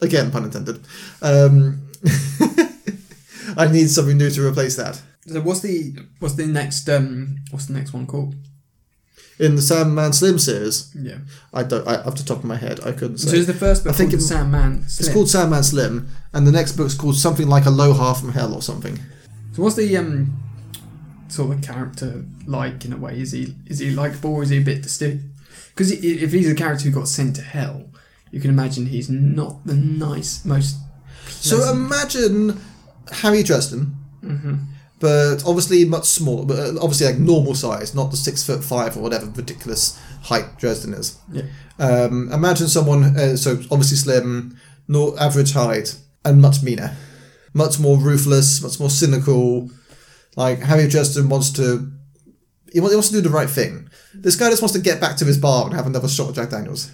again 0.00 0.30
pun 0.30 0.44
intended, 0.44 0.80
um, 1.22 1.80
I 3.56 3.66
need 3.70 3.88
something 3.90 4.16
new 4.18 4.30
to 4.30 4.46
replace 4.46 4.76
that. 4.76 5.00
So 5.26 5.40
what's 5.40 5.60
the 5.60 5.94
what's 6.20 6.34
the 6.34 6.46
next 6.46 6.88
um 6.88 7.36
what's 7.50 7.66
the 7.66 7.72
next 7.74 7.92
one 7.92 8.06
called? 8.06 8.34
In 9.38 9.54
the 9.54 9.62
Sandman 9.62 10.12
Slim 10.12 10.36
series, 10.38 10.92
Yeah. 11.00 11.18
I 11.54 11.62
don't. 11.62 11.86
I, 11.86 11.96
off 12.02 12.16
the 12.16 12.24
top 12.24 12.38
of 12.38 12.44
my 12.44 12.56
head, 12.56 12.80
I 12.84 12.90
couldn't 12.92 13.18
So 13.18 13.28
say. 13.30 13.38
is 13.38 13.46
the 13.46 13.54
first 13.54 13.84
book 13.84 13.92
I 13.94 13.96
think 13.96 14.10
called 14.10 14.14
it- 14.20 14.22
the 14.22 14.28
Sandman 14.28 14.78
it's 14.84 15.08
called 15.08 15.30
Sandman 15.30 15.62
Slim, 15.62 16.08
and 16.32 16.46
the 16.46 16.50
next 16.52 16.72
book's 16.72 16.94
called 16.94 17.16
something 17.16 17.46
like 17.48 17.64
Aloha 17.66 18.14
from 18.14 18.32
Hell 18.32 18.52
or 18.54 18.62
something. 18.62 18.98
So 19.52 19.62
what's 19.62 19.76
the 19.76 19.96
um 19.96 20.42
sort 21.28 21.54
of 21.56 21.62
character 21.62 22.24
like 22.46 22.84
in 22.84 22.92
a 22.92 22.96
way? 22.96 23.20
Is 23.20 23.32
he 23.32 23.54
is 23.66 23.78
he 23.78 23.90
likable 23.90 24.34
or 24.34 24.42
is 24.42 24.48
he 24.50 24.58
a 24.58 24.62
bit 24.64 24.82
distinct? 24.82 25.24
Because 25.70 25.92
if 25.92 26.32
he's 26.32 26.50
a 26.50 26.54
character 26.56 26.84
who 26.86 26.90
got 26.90 27.06
sent 27.06 27.36
to 27.36 27.42
hell, 27.42 27.84
you 28.30 28.40
can 28.40 28.50
imagine 28.50 28.86
he's 28.86 29.08
not 29.10 29.64
the 29.66 29.74
nice 29.74 30.44
most. 30.44 30.76
So 31.28 31.70
imagine 31.70 32.60
Harry 33.12 33.42
Dresden, 33.42 33.94
Mhm. 34.24 34.66
but 35.00 35.42
obviously 35.46 35.84
much 35.84 36.06
smaller, 36.06 36.44
but 36.44 36.58
uh, 36.58 36.78
obviously 36.80 37.06
like 37.06 37.18
normal 37.18 37.54
size, 37.54 37.94
not 37.94 38.10
the 38.10 38.16
six 38.16 38.42
foot 38.42 38.64
five 38.64 38.96
or 38.96 39.00
whatever 39.00 39.26
ridiculous 39.26 39.96
height 40.22 40.58
Dresden 40.58 40.94
is. 40.94 41.16
Yeah. 41.32 41.42
Um, 41.78 42.30
imagine 42.32 42.68
someone 42.68 43.16
uh, 43.16 43.36
so 43.36 43.52
obviously 43.70 43.96
slim, 43.98 44.56
no 44.88 45.16
average 45.16 45.52
height, 45.52 45.94
and 46.24 46.42
much 46.42 46.62
meaner, 46.62 46.96
much 47.54 47.78
more 47.78 47.96
ruthless, 47.98 48.60
much 48.62 48.80
more 48.80 48.90
cynical. 48.90 49.70
Like 50.36 50.60
Harry 50.60 50.88
Dresden 50.88 51.28
wants 51.28 51.50
to, 51.52 51.90
he 52.72 52.80
wa- 52.80 52.88
he 52.88 52.94
wants 52.96 53.08
to 53.08 53.14
do 53.14 53.20
the 53.20 53.30
right 53.30 53.48
thing. 53.50 53.88
This 54.14 54.36
guy 54.36 54.50
just 54.50 54.62
wants 54.62 54.72
to 54.74 54.80
get 54.80 55.00
back 55.00 55.16
to 55.18 55.24
his 55.24 55.38
bar 55.38 55.66
and 55.66 55.74
have 55.74 55.86
another 55.86 56.08
shot 56.08 56.28
at 56.30 56.34
Jack 56.34 56.50
Daniels. 56.50 56.90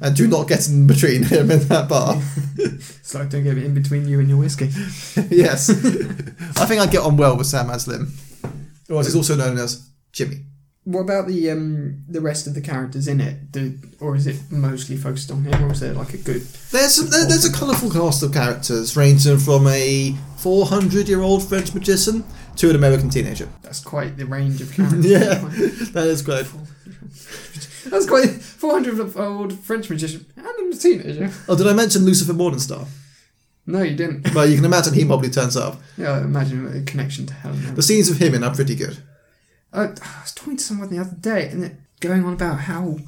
And 0.00 0.14
do 0.14 0.26
not 0.26 0.48
get 0.48 0.68
in 0.68 0.86
between 0.86 1.22
him 1.34 1.50
and 1.50 1.62
that 1.62 1.88
bar. 1.88 2.20
It's 2.56 3.14
like 3.14 3.30
don't 3.30 3.44
get 3.44 3.58
in 3.58 3.74
between 3.74 4.06
you 4.08 4.20
and 4.20 4.28
your 4.28 4.38
whiskey. 4.38 4.66
yes. 5.34 5.70
I 5.70 6.66
think 6.66 6.80
I 6.80 6.86
get 6.86 7.02
on 7.02 7.16
well 7.16 7.36
with 7.36 7.46
Sandman 7.46 7.78
Slim. 7.78 8.12
Or 8.88 9.00
as 9.00 9.06
he's 9.06 9.16
also 9.16 9.34
known 9.36 9.58
as 9.58 9.88
Jimmy. 10.12 10.42
What 10.84 11.00
about 11.00 11.26
the 11.26 11.50
um 11.50 12.04
the 12.06 12.20
rest 12.20 12.46
of 12.46 12.54
the 12.54 12.60
characters 12.60 13.08
in 13.08 13.20
it? 13.20 13.50
Do, 13.50 13.76
or 13.98 14.14
is 14.14 14.28
it 14.28 14.36
mostly 14.50 14.96
focused 14.96 15.32
on 15.32 15.42
him, 15.42 15.64
or 15.64 15.72
is 15.72 15.80
there 15.80 15.92
like 15.92 16.14
a 16.14 16.16
good? 16.18 16.42
There's 16.70 16.94
some, 16.94 17.08
there, 17.10 17.26
there's 17.26 17.44
a 17.44 17.52
colourful 17.52 17.90
cast 17.90 18.22
of 18.22 18.32
characters, 18.32 18.96
ranging 18.96 19.38
from 19.38 19.66
a 19.66 20.14
400 20.36 21.08
year 21.08 21.22
old 21.22 21.42
French 21.42 21.74
magician 21.74 22.24
to 22.54 22.70
an 22.70 22.76
American 22.76 23.10
teenager. 23.10 23.48
That's 23.62 23.80
quite 23.80 24.16
the 24.16 24.26
range 24.26 24.60
of 24.60 24.72
characters. 24.72 25.04
Yeah. 25.10 25.34
That 25.90 26.06
is 26.06 26.22
quite. 26.22 26.46
That's 27.90 28.06
quite 28.06 28.28
400 28.30 29.16
old 29.16 29.58
French 29.60 29.88
magician 29.90 30.26
and 30.36 30.72
a 30.74 30.76
teenager. 30.76 31.30
Oh, 31.48 31.56
did 31.56 31.66
I 31.66 31.72
mention 31.72 32.04
Lucifer 32.04 32.32
Morningstar? 32.32 32.86
No, 33.66 33.82
you 33.82 33.96
didn't. 33.96 34.32
Well, 34.34 34.46
you 34.48 34.56
can 34.56 34.64
imagine 34.64 34.94
he 34.94 35.04
probably 35.04 35.30
turns 35.30 35.56
up. 35.56 35.80
Yeah, 35.96 36.12
I 36.12 36.20
imagine 36.20 36.66
a 36.76 36.82
connection 36.82 37.26
to 37.26 37.34
Helen. 37.34 37.74
The 37.74 37.82
scenes 37.82 38.08
of 38.10 38.18
him 38.18 38.34
in 38.34 38.44
are 38.44 38.54
pretty 38.54 38.74
good. 38.76 38.98
I, 39.72 39.84
I 39.84 40.20
was 40.22 40.32
talking 40.34 40.56
to 40.56 40.62
someone 40.64 40.88
the 40.90 40.98
other 41.00 41.16
day, 41.18 41.48
and 41.48 41.64
it 41.64 41.72
going 42.00 42.24
on 42.24 42.34
about 42.34 42.60
how 42.60 42.98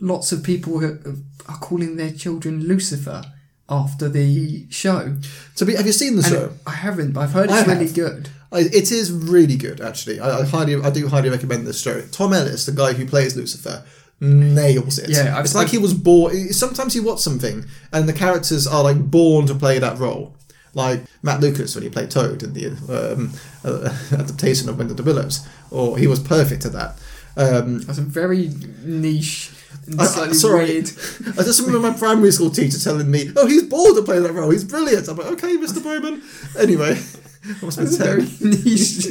lots 0.00 0.32
of 0.32 0.42
people 0.42 0.84
are, 0.84 1.00
are 1.48 1.58
calling 1.58 1.96
their 1.96 2.10
children 2.12 2.64
Lucifer 2.64 3.22
after 3.68 4.08
the 4.08 4.66
show. 4.70 5.16
So, 5.54 5.64
have 5.66 5.86
you 5.86 5.92
seen 5.92 6.16
the 6.16 6.22
And 6.24 6.32
show? 6.32 6.52
I 6.66 6.72
haven't, 6.72 7.12
but 7.12 7.20
I've 7.20 7.32
heard 7.32 7.50
I 7.50 7.60
it's 7.60 7.68
really 7.68 7.86
have. 7.86 7.94
good. 7.94 8.28
I, 8.52 8.60
it 8.60 8.92
is 8.92 9.10
really 9.10 9.56
good, 9.56 9.80
actually. 9.80 10.20
I, 10.20 10.40
I 10.40 10.44
highly, 10.44 10.76
I 10.76 10.90
do 10.90 11.08
highly 11.08 11.30
recommend 11.30 11.66
this 11.66 11.80
show. 11.80 12.02
Tom 12.12 12.34
Ellis, 12.34 12.66
the 12.66 12.72
guy 12.72 12.92
who 12.92 13.06
plays 13.06 13.34
Lucifer, 13.34 13.82
nails 14.22 14.98
it. 14.98 15.10
Yeah, 15.10 15.34
I've- 15.36 15.44
it's 15.44 15.54
like 15.54 15.68
he 15.68 15.78
was 15.78 15.92
born. 15.94 16.52
Sometimes 16.52 16.94
you 16.94 17.02
watch 17.02 17.20
something, 17.20 17.64
and 17.92 18.08
the 18.08 18.12
characters 18.12 18.66
are 18.66 18.82
like 18.84 19.10
born 19.10 19.46
to 19.46 19.54
play 19.54 19.78
that 19.80 19.98
role. 19.98 20.34
Like 20.74 21.02
Matt 21.22 21.40
Lucas 21.40 21.74
when 21.74 21.84
he 21.84 21.90
played 21.90 22.10
Toad 22.10 22.42
in 22.42 22.52
the 22.54 22.68
um, 22.88 23.32
uh, 23.64 23.94
adaptation 24.18 24.68
of 24.68 24.78
Wind 24.78 24.90
of 24.90 24.96
the 24.96 25.02
Willows, 25.02 25.46
or 25.70 25.98
he 25.98 26.06
was 26.06 26.20
perfect 26.20 26.64
at 26.64 26.72
that. 26.72 26.94
Um, 27.36 27.80
That's 27.80 27.98
a 27.98 28.02
very 28.02 28.50
niche 28.84 29.50
I- 29.98 30.32
sorry. 30.32 30.64
weird. 30.66 30.84
I 31.38 31.42
just 31.42 31.60
remember 31.60 31.90
my 31.90 31.96
primary 31.98 32.30
school 32.30 32.50
teacher 32.50 32.78
telling 32.78 33.10
me, 33.10 33.30
"Oh, 33.36 33.46
he's 33.46 33.64
born 33.64 33.94
to 33.96 34.02
play 34.02 34.18
that 34.20 34.32
role. 34.32 34.50
He's 34.50 34.64
brilliant." 34.64 35.08
I'm 35.08 35.16
like, 35.16 35.26
"Okay, 35.32 35.56
Mr. 35.56 35.82
Bowman." 35.82 36.22
Anyway, 36.58 36.92
I 37.62 37.64
must 37.64 37.78
be 37.78 37.84
a 37.84 37.88
very 37.88 38.22
niche 38.40 39.08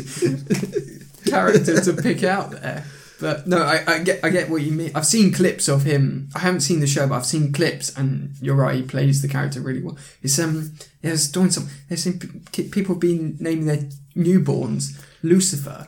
character 1.26 1.80
to 1.82 1.94
pick 2.02 2.24
out 2.24 2.52
there. 2.52 2.86
But 3.22 3.48
no, 3.48 3.62
I, 3.62 3.84
I 3.88 4.00
get 4.00 4.20
I 4.26 4.30
get 4.30 4.50
what 4.50 4.64
you 4.64 4.72
mean. 4.72 4.92
I've 4.96 5.06
seen 5.06 5.32
clips 5.32 5.70
of 5.70 5.84
him. 5.84 6.30
I 6.36 6.40
haven't 6.40 6.62
seen 6.62 6.80
the 6.80 6.88
show, 6.88 7.08
but 7.08 7.16
I've 7.16 7.26
seen 7.26 7.54
clips, 7.54 7.96
and 7.96 8.34
you're 8.42 8.56
right. 8.56 8.76
He 8.76 8.82
plays 8.82 9.22
the 9.22 9.28
character 9.28 9.62
really 9.62 9.82
well. 9.84 9.98
It's 10.24 10.38
um, 10.40 10.74
yeah, 11.04 11.12
it's 11.12 11.28
doing 11.28 11.52
some. 11.52 11.70
There's 11.88 12.08
people 12.72 12.96
have 12.96 13.00
been 13.00 13.38
naming 13.40 13.68
their 13.68 13.88
newborns 14.16 15.00
Lucifer, 15.22 15.88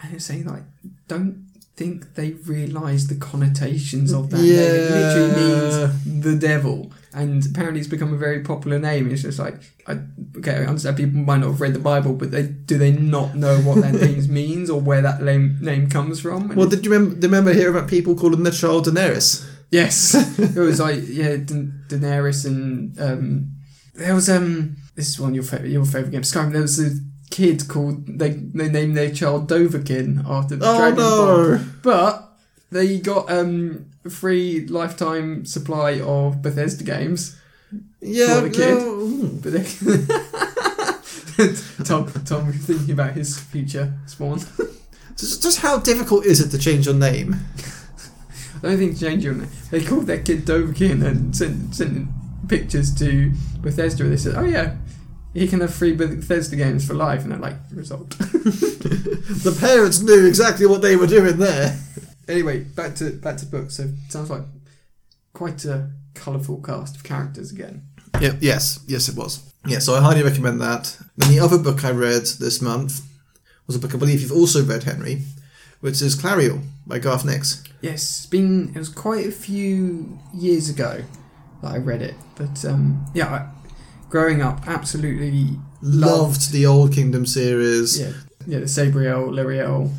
and 0.00 0.12
they're 0.12 0.20
saying 0.20 0.46
like, 0.46 0.62
don't 1.08 1.44
think 1.74 2.14
they 2.14 2.32
realise 2.46 3.08
the 3.08 3.16
connotations 3.16 4.12
of 4.12 4.30
that. 4.30 4.38
name. 4.38 4.46
It 4.46 4.90
literally 4.90 5.34
means 5.34 6.22
the 6.24 6.36
devil. 6.36 6.92
And 7.14 7.44
apparently, 7.46 7.80
it's 7.80 7.88
become 7.88 8.12
a 8.12 8.18
very 8.18 8.40
popular 8.42 8.78
name. 8.78 9.10
It's 9.10 9.22
just 9.22 9.38
like, 9.38 9.54
I, 9.86 9.98
okay, 10.36 10.56
I 10.56 10.64
understand 10.66 10.96
people 10.98 11.20
might 11.20 11.38
not 11.38 11.46
have 11.52 11.60
read 11.60 11.72
the 11.72 11.78
Bible, 11.78 12.12
but 12.12 12.30
they 12.30 12.42
do 12.42 12.76
they 12.76 12.92
not 12.92 13.34
know 13.34 13.58
what 13.60 13.80
that 13.80 13.94
name 14.06 14.32
means 14.32 14.68
or 14.68 14.78
where 14.80 15.00
that 15.02 15.22
name 15.22 15.58
name 15.60 15.88
comes 15.88 16.20
from? 16.20 16.50
And 16.50 16.56
Well, 16.56 16.68
did 16.68 16.84
you 16.84 16.92
remember, 16.92 17.16
remember 17.26 17.52
hearing 17.54 17.74
about 17.76 17.88
people 17.88 18.14
calling 18.14 18.42
their 18.42 18.52
child 18.52 18.86
Daenerys? 18.86 19.48
yes, 19.70 20.14
it 20.38 20.56
was 20.60 20.80
like 20.80 21.00
yeah, 21.06 21.36
Da- 21.36 21.72
Daenerys 21.88 22.44
and 22.44 22.98
um, 23.00 23.52
there 23.94 24.14
was 24.14 24.28
um, 24.28 24.76
this 24.94 25.08
is 25.08 25.18
one 25.18 25.30
of 25.30 25.34
your 25.34 25.44
favorite 25.44 25.70
your 25.70 25.84
favorite 25.86 26.10
games, 26.12 26.30
Skyrim. 26.30 26.52
There 26.52 26.62
was 26.62 26.78
a 26.78 26.90
kid 27.30 27.66
called 27.68 28.06
they 28.18 28.30
they 28.30 28.68
named 28.68 28.96
their 28.98 29.10
child 29.12 29.48
Dovahkiin 29.48 30.28
after 30.28 30.56
the 30.56 30.66
Oh 30.66 30.78
Dragonborn. 30.78 31.58
no! 31.58 31.64
But 31.82 32.24
they 32.70 32.98
got 32.98 33.30
um 33.30 33.86
free 34.08 34.66
lifetime 34.66 35.44
supply 35.44 36.00
of 36.00 36.42
Bethesda 36.42 36.84
games. 36.84 37.38
Yeah, 38.00 38.40
For 38.40 38.48
the 38.48 38.50
kid. 38.50 38.78
no. 38.78 40.24
Tom 41.84 42.10
Tom 42.24 42.52
thinking 42.52 42.90
about 42.92 43.12
his 43.12 43.38
future 43.38 43.92
spawn. 44.06 44.40
Just, 45.16 45.42
just 45.42 45.60
how 45.60 45.78
difficult 45.78 46.24
is 46.26 46.40
it 46.40 46.50
to 46.50 46.58
change 46.58 46.86
your 46.86 46.94
name? 46.94 47.34
I 48.56 48.60
don't 48.62 48.78
think 48.78 48.98
change 48.98 49.24
your 49.24 49.34
name. 49.34 49.48
They 49.70 49.84
called 49.84 50.06
their 50.06 50.20
kid 50.22 50.44
Dovahkiin 50.44 51.04
and 51.06 51.36
sent 51.36 51.74
sent 51.74 52.08
pictures 52.48 52.92
to 52.98 53.32
Bethesda. 53.60 54.04
They 54.04 54.16
said, 54.16 54.34
"Oh 54.36 54.44
yeah, 54.44 54.76
he 55.34 55.46
can 55.46 55.60
have 55.60 55.72
free 55.74 55.94
Bethesda 55.94 56.56
games 56.56 56.84
for 56.86 56.94
life." 56.94 57.22
And 57.22 57.30
they're 57.32 57.38
like, 57.38 57.56
"Result." 57.72 58.10
The 58.18 59.56
parents 59.60 60.00
knew 60.00 60.26
exactly 60.26 60.66
what 60.66 60.82
they 60.82 60.96
were 60.96 61.06
doing 61.06 61.36
there. 61.36 61.78
Anyway, 62.28 62.60
back 62.60 62.94
to 62.96 63.10
back 63.10 63.36
to 63.38 63.46
books. 63.46 63.76
So 63.76 63.90
sounds 64.08 64.30
like 64.30 64.42
quite 65.32 65.64
a 65.64 65.90
colourful 66.14 66.62
cast 66.62 66.96
of 66.96 67.04
characters 67.04 67.50
again. 67.52 67.82
Yeah, 68.20 68.34
yes, 68.40 68.80
yes, 68.86 69.08
it 69.08 69.16
was. 69.16 69.42
Yeah, 69.66 69.78
so 69.78 69.94
I 69.94 70.00
highly 70.00 70.22
recommend 70.22 70.60
that. 70.60 70.98
Then 71.16 71.30
the 71.30 71.40
other 71.40 71.58
book 71.58 71.84
I 71.84 71.90
read 71.90 72.22
this 72.40 72.60
month 72.60 73.02
was 73.66 73.76
a 73.76 73.78
book 73.78 73.94
I 73.94 73.98
believe 73.98 74.20
you've 74.20 74.32
also 74.32 74.64
read, 74.64 74.84
Henry, 74.84 75.22
which 75.80 76.00
is 76.02 76.16
Clariel 76.16 76.62
by 76.86 76.98
Garth 76.98 77.24
Nix. 77.24 77.62
Yes, 77.80 78.02
it's 78.02 78.26
been 78.26 78.70
it 78.74 78.78
was 78.78 78.88
quite 78.88 79.26
a 79.26 79.32
few 79.32 80.18
years 80.34 80.68
ago 80.68 81.04
that 81.62 81.72
I 81.72 81.78
read 81.78 82.02
it, 82.02 82.14
but 82.34 82.64
um, 82.64 83.04
yeah, 83.14 83.28
I, 83.28 83.48
growing 84.08 84.42
up, 84.42 84.66
absolutely 84.66 85.58
Loved 85.80 86.50
the 86.50 86.66
Old 86.66 86.92
Kingdom 86.92 87.24
series. 87.26 88.00
yeah, 88.00 88.12
yeah, 88.46 88.58
the 88.60 88.64
Sabriel, 88.64 89.28
Lirael, 89.30 89.92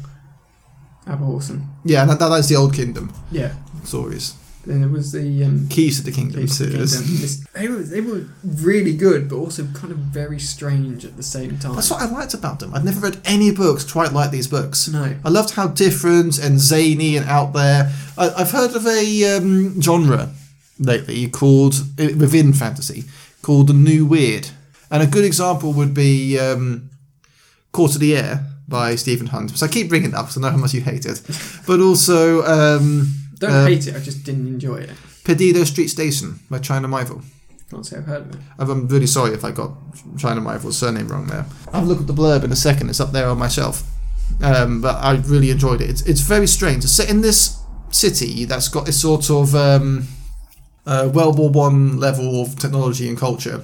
Abhorsen, 1.10 1.65
Yeah, 1.84 2.06
that, 2.06 2.19
that 2.19 2.32
is 2.39 2.48
the 2.50 2.56
Old 2.56 2.74
Kingdom 2.74 3.12
yeah. 3.32 3.54
stories. 3.84 4.36
Then 4.65 4.82
there 4.82 4.89
was 4.89 5.12
the 5.13 5.43
um, 5.45 5.67
Keys 5.69 5.98
to 5.98 6.04
the 6.04 6.12
Kingdom 6.12 6.41
Keys 6.41 6.58
to 6.58 6.65
the. 6.65 6.69
Kingdom. 6.72 7.22
This- 7.22 7.45
They 7.54 7.67
were 7.67 7.78
they 7.82 8.02
were 8.02 8.26
really 8.43 8.95
good, 8.95 9.30
but 9.30 9.38
also 9.38 9.65
kind 9.74 9.91
of 9.91 9.98
very 9.98 10.38
strange 10.39 11.06
at 11.06 11.15
the 11.17 11.24
same 11.24 11.58
time. 11.58 11.76
That's 11.76 11.89
what 11.89 12.02
I 12.02 12.06
liked 12.12 12.34
about 12.34 12.60
them. 12.60 12.74
I'd 12.76 12.84
never 12.86 13.00
read 13.00 13.19
any 13.26 13.52
books 13.52 13.89
quite 13.89 14.12
like 14.13 14.32
these 14.32 14.48
books. 14.48 14.88
no, 14.89 15.15
I 15.26 15.30
loved 15.30 15.52
how 15.56 15.67
different 15.67 16.38
and 16.38 16.60
zany 16.60 17.15
and 17.17 17.28
out 17.28 17.54
there. 17.54 17.91
I, 18.17 18.30
I've 18.38 18.52
heard 18.52 18.76
of 18.76 18.86
a 18.86 19.38
um, 19.38 19.82
genre 19.82 20.30
lately 20.78 21.28
called 21.30 21.76
uh, 21.98 22.10
within 22.17 22.54
fantasy 22.54 23.06
called 23.41 23.67
the 23.67 23.74
new 23.74 24.06
weird, 24.06 24.50
and 24.91 25.02
a 25.02 25.08
good 25.08 25.24
example 25.26 25.72
would 25.74 25.93
be 25.93 26.38
um, 26.38 26.89
Court 27.72 27.95
of 27.95 28.02
the 28.02 28.15
Air 28.15 28.45
by 28.70 28.96
Stephen 28.96 29.28
Hunt. 29.28 29.58
So 29.58 29.66
I 29.66 29.70
keep 29.70 29.90
bringing 29.90 30.10
it 30.10 30.16
up 30.16 30.26
because 30.26 30.38
I 30.38 30.42
know 30.42 30.52
how 30.52 30.58
much 30.58 30.74
you 30.74 30.82
hate 30.82 31.06
it, 31.06 31.22
but 31.68 31.80
also 31.80 32.44
um, 32.44 33.14
don't 33.38 33.52
uh, 33.52 33.66
hate 33.66 33.88
it. 33.88 33.96
I 33.96 34.00
just 34.00 34.24
didn't 34.24 34.48
enjoy 34.48 34.78
it. 34.78 34.92
Perdido 35.24 35.64
Street 35.64 35.90
Station 35.90 36.40
by 36.50 36.60
China 36.60 36.88
Michael. 36.88 37.22
Can't 37.70 37.86
say 37.86 37.98
I've 37.98 38.06
heard 38.06 38.22
of 38.24 38.36
it. 38.36 38.42
I'm 38.58 38.88
really 38.88 39.06
sorry 39.06 39.34
if 39.34 39.46
I 39.46 39.52
got 39.52 39.72
China 40.18 40.42
Michael's 40.42 40.78
surname 40.78 41.08
wrong 41.08 41.28
there. 41.28 41.46
I'll 41.72 41.84
look 41.84 42.00
at 42.00 42.08
the 42.08 42.14
blurb 42.14 42.44
in 42.44 42.52
a 42.52 42.56
second. 42.56 42.90
It's 42.90 43.00
up 43.00 43.12
there 43.12 43.28
on 43.28 43.38
my 43.38 43.48
shelf. 43.48 43.84
Um, 44.42 44.82
but 44.82 44.96
I 44.96 45.16
really 45.26 45.52
enjoyed 45.52 45.82
it. 45.82 45.90
It's, 45.90 46.02
it's 46.04 46.22
very 46.22 46.48
strange. 46.48 46.84
It's 46.84 46.94
set 46.94 47.10
in 47.10 47.22
this 47.22 47.62
city 47.92 48.46
that's 48.46 48.70
got 48.70 48.86
this 48.86 49.00
sort 49.02 49.30
of 49.30 49.54
um, 49.56 50.08
uh, 50.86 51.10
World 51.14 51.38
War 51.38 51.50
One 51.50 52.00
level 52.00 52.42
of 52.42 52.58
technology 52.58 53.08
and 53.08 53.18
culture. 53.18 53.64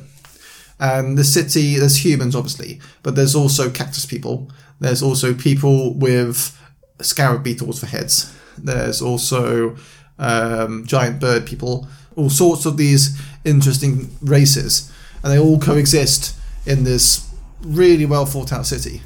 And 0.80 1.18
the 1.18 1.24
city, 1.24 1.78
there's 1.78 2.04
humans 2.04 2.36
obviously, 2.36 2.82
but 3.02 3.16
there's 3.16 3.34
also 3.34 3.70
cactus 3.72 4.06
people. 4.06 4.52
There's 4.80 5.02
also 5.02 5.34
people 5.34 5.94
with 5.94 6.60
scarab 7.02 7.44
beetles 7.44 7.80
for 7.80 7.86
heads. 7.86 8.36
There's 8.58 9.02
also 9.02 9.76
um, 10.20 10.86
giant 10.86 11.20
bird 11.20 11.46
people. 11.46 11.88
All 12.16 12.30
sorts 12.30 12.66
of 12.66 12.78
these 12.78 13.20
interesting 13.44 14.10
races, 14.22 14.92
and 15.24 15.32
they 15.32 15.40
all 15.40 15.60
coexist 15.60 16.36
in 16.66 16.84
this 16.84 17.30
really 17.62 18.06
well 18.06 18.26
thought 18.26 18.54
out 18.54 18.66
city. 18.66 19.02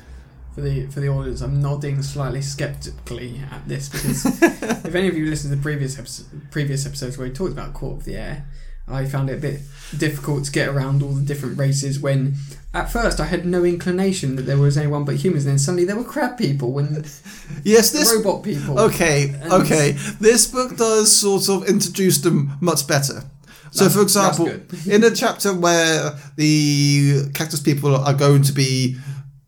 For 0.53 0.61
the 0.61 0.87
for 0.87 0.99
the 0.99 1.09
audience, 1.09 1.41
I'm 1.41 1.61
nodding 1.61 2.03
slightly 2.03 2.41
skeptically 2.41 3.41
at 3.51 3.67
this 3.67 3.89
because 3.89 4.25
if 4.85 4.93
any 4.93 5.07
of 5.07 5.17
you 5.17 5.25
listened 5.25 5.51
to 5.51 5.55
the 5.55 5.61
previous 5.61 5.97
episode, 5.97 6.51
previous 6.51 6.85
episodes 6.85 7.17
where 7.17 7.27
we 7.27 7.33
talked 7.33 7.53
about 7.53 7.73
Court 7.73 7.97
of 7.97 8.05
the 8.05 8.15
Air, 8.15 8.45
I 8.89 9.05
found 9.05 9.29
it 9.29 9.33
a 9.33 9.41
bit 9.41 9.61
difficult 9.97 10.45
to 10.45 10.51
get 10.51 10.69
around 10.69 11.01
all 11.01 11.13
the 11.13 11.21
different 11.21 11.57
races. 11.57 11.99
When 11.99 12.35
at 12.73 12.91
first 12.91 13.19
I 13.19 13.25
had 13.25 13.45
no 13.45 13.63
inclination 13.63 14.35
that 14.35 14.43
there 14.43 14.57
was 14.57 14.77
anyone 14.77 15.03
but 15.05 15.15
humans, 15.15 15.45
and 15.45 15.51
then 15.53 15.59
suddenly 15.59 15.85
there 15.85 15.95
were 15.95 16.03
crab 16.03 16.37
people 16.37 16.77
and 16.79 16.97
Yes, 17.63 17.91
this 17.91 18.13
robot 18.15 18.43
people. 18.43 18.79
Okay, 18.79 19.29
And- 19.41 19.53
okay. 19.53 19.91
This 20.19 20.47
book 20.47 20.77
does 20.77 21.11
sort 21.11 21.49
of 21.49 21.67
introduce 21.67 22.19
them 22.19 22.51
much 22.61 22.87
better. 22.87 23.23
So, 23.71 23.83
That's- 23.85 23.95
for 23.95 24.01
example, 24.01 24.47
in 24.91 25.03
a 25.03 25.11
chapter 25.11 25.53
where 25.53 26.15
the 26.35 27.29
cactus 27.33 27.59
people 27.59 27.95
are 27.95 28.13
going 28.13 28.41
to 28.43 28.53
be 28.53 28.97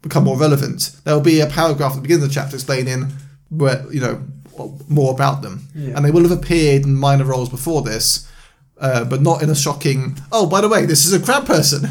become 0.02 0.24
more 0.24 0.38
relevant, 0.38 0.92
there 1.04 1.14
will 1.14 1.22
be 1.22 1.40
a 1.42 1.48
paragraph 1.48 1.92
at 1.92 1.96
the 1.98 2.02
beginning 2.02 2.24
of 2.24 2.30
the 2.30 2.34
chapter 2.34 2.56
explaining 2.56 3.12
where 3.50 3.86
you 3.92 4.00
know 4.02 4.24
more 4.90 5.12
about 5.14 5.42
them, 5.42 5.68
Yeah. 5.76 5.96
and 5.96 6.06
they 6.06 6.12
will 6.12 6.22
have 6.24 6.32
appeared 6.32 6.84
in 6.86 6.96
minor 6.96 7.24
roles 7.26 7.50
before 7.50 7.82
this, 7.82 8.28
uh, 8.82 9.06
but 9.06 9.22
not 9.22 9.42
in 9.42 9.50
a 9.50 9.56
shocking. 9.56 10.18
Oh, 10.32 10.46
by 10.46 10.60
the 10.60 10.68
way, 10.68 10.86
this 10.86 11.06
is 11.06 11.14
a 11.14 11.20
crab 11.24 11.46
person. 11.46 11.90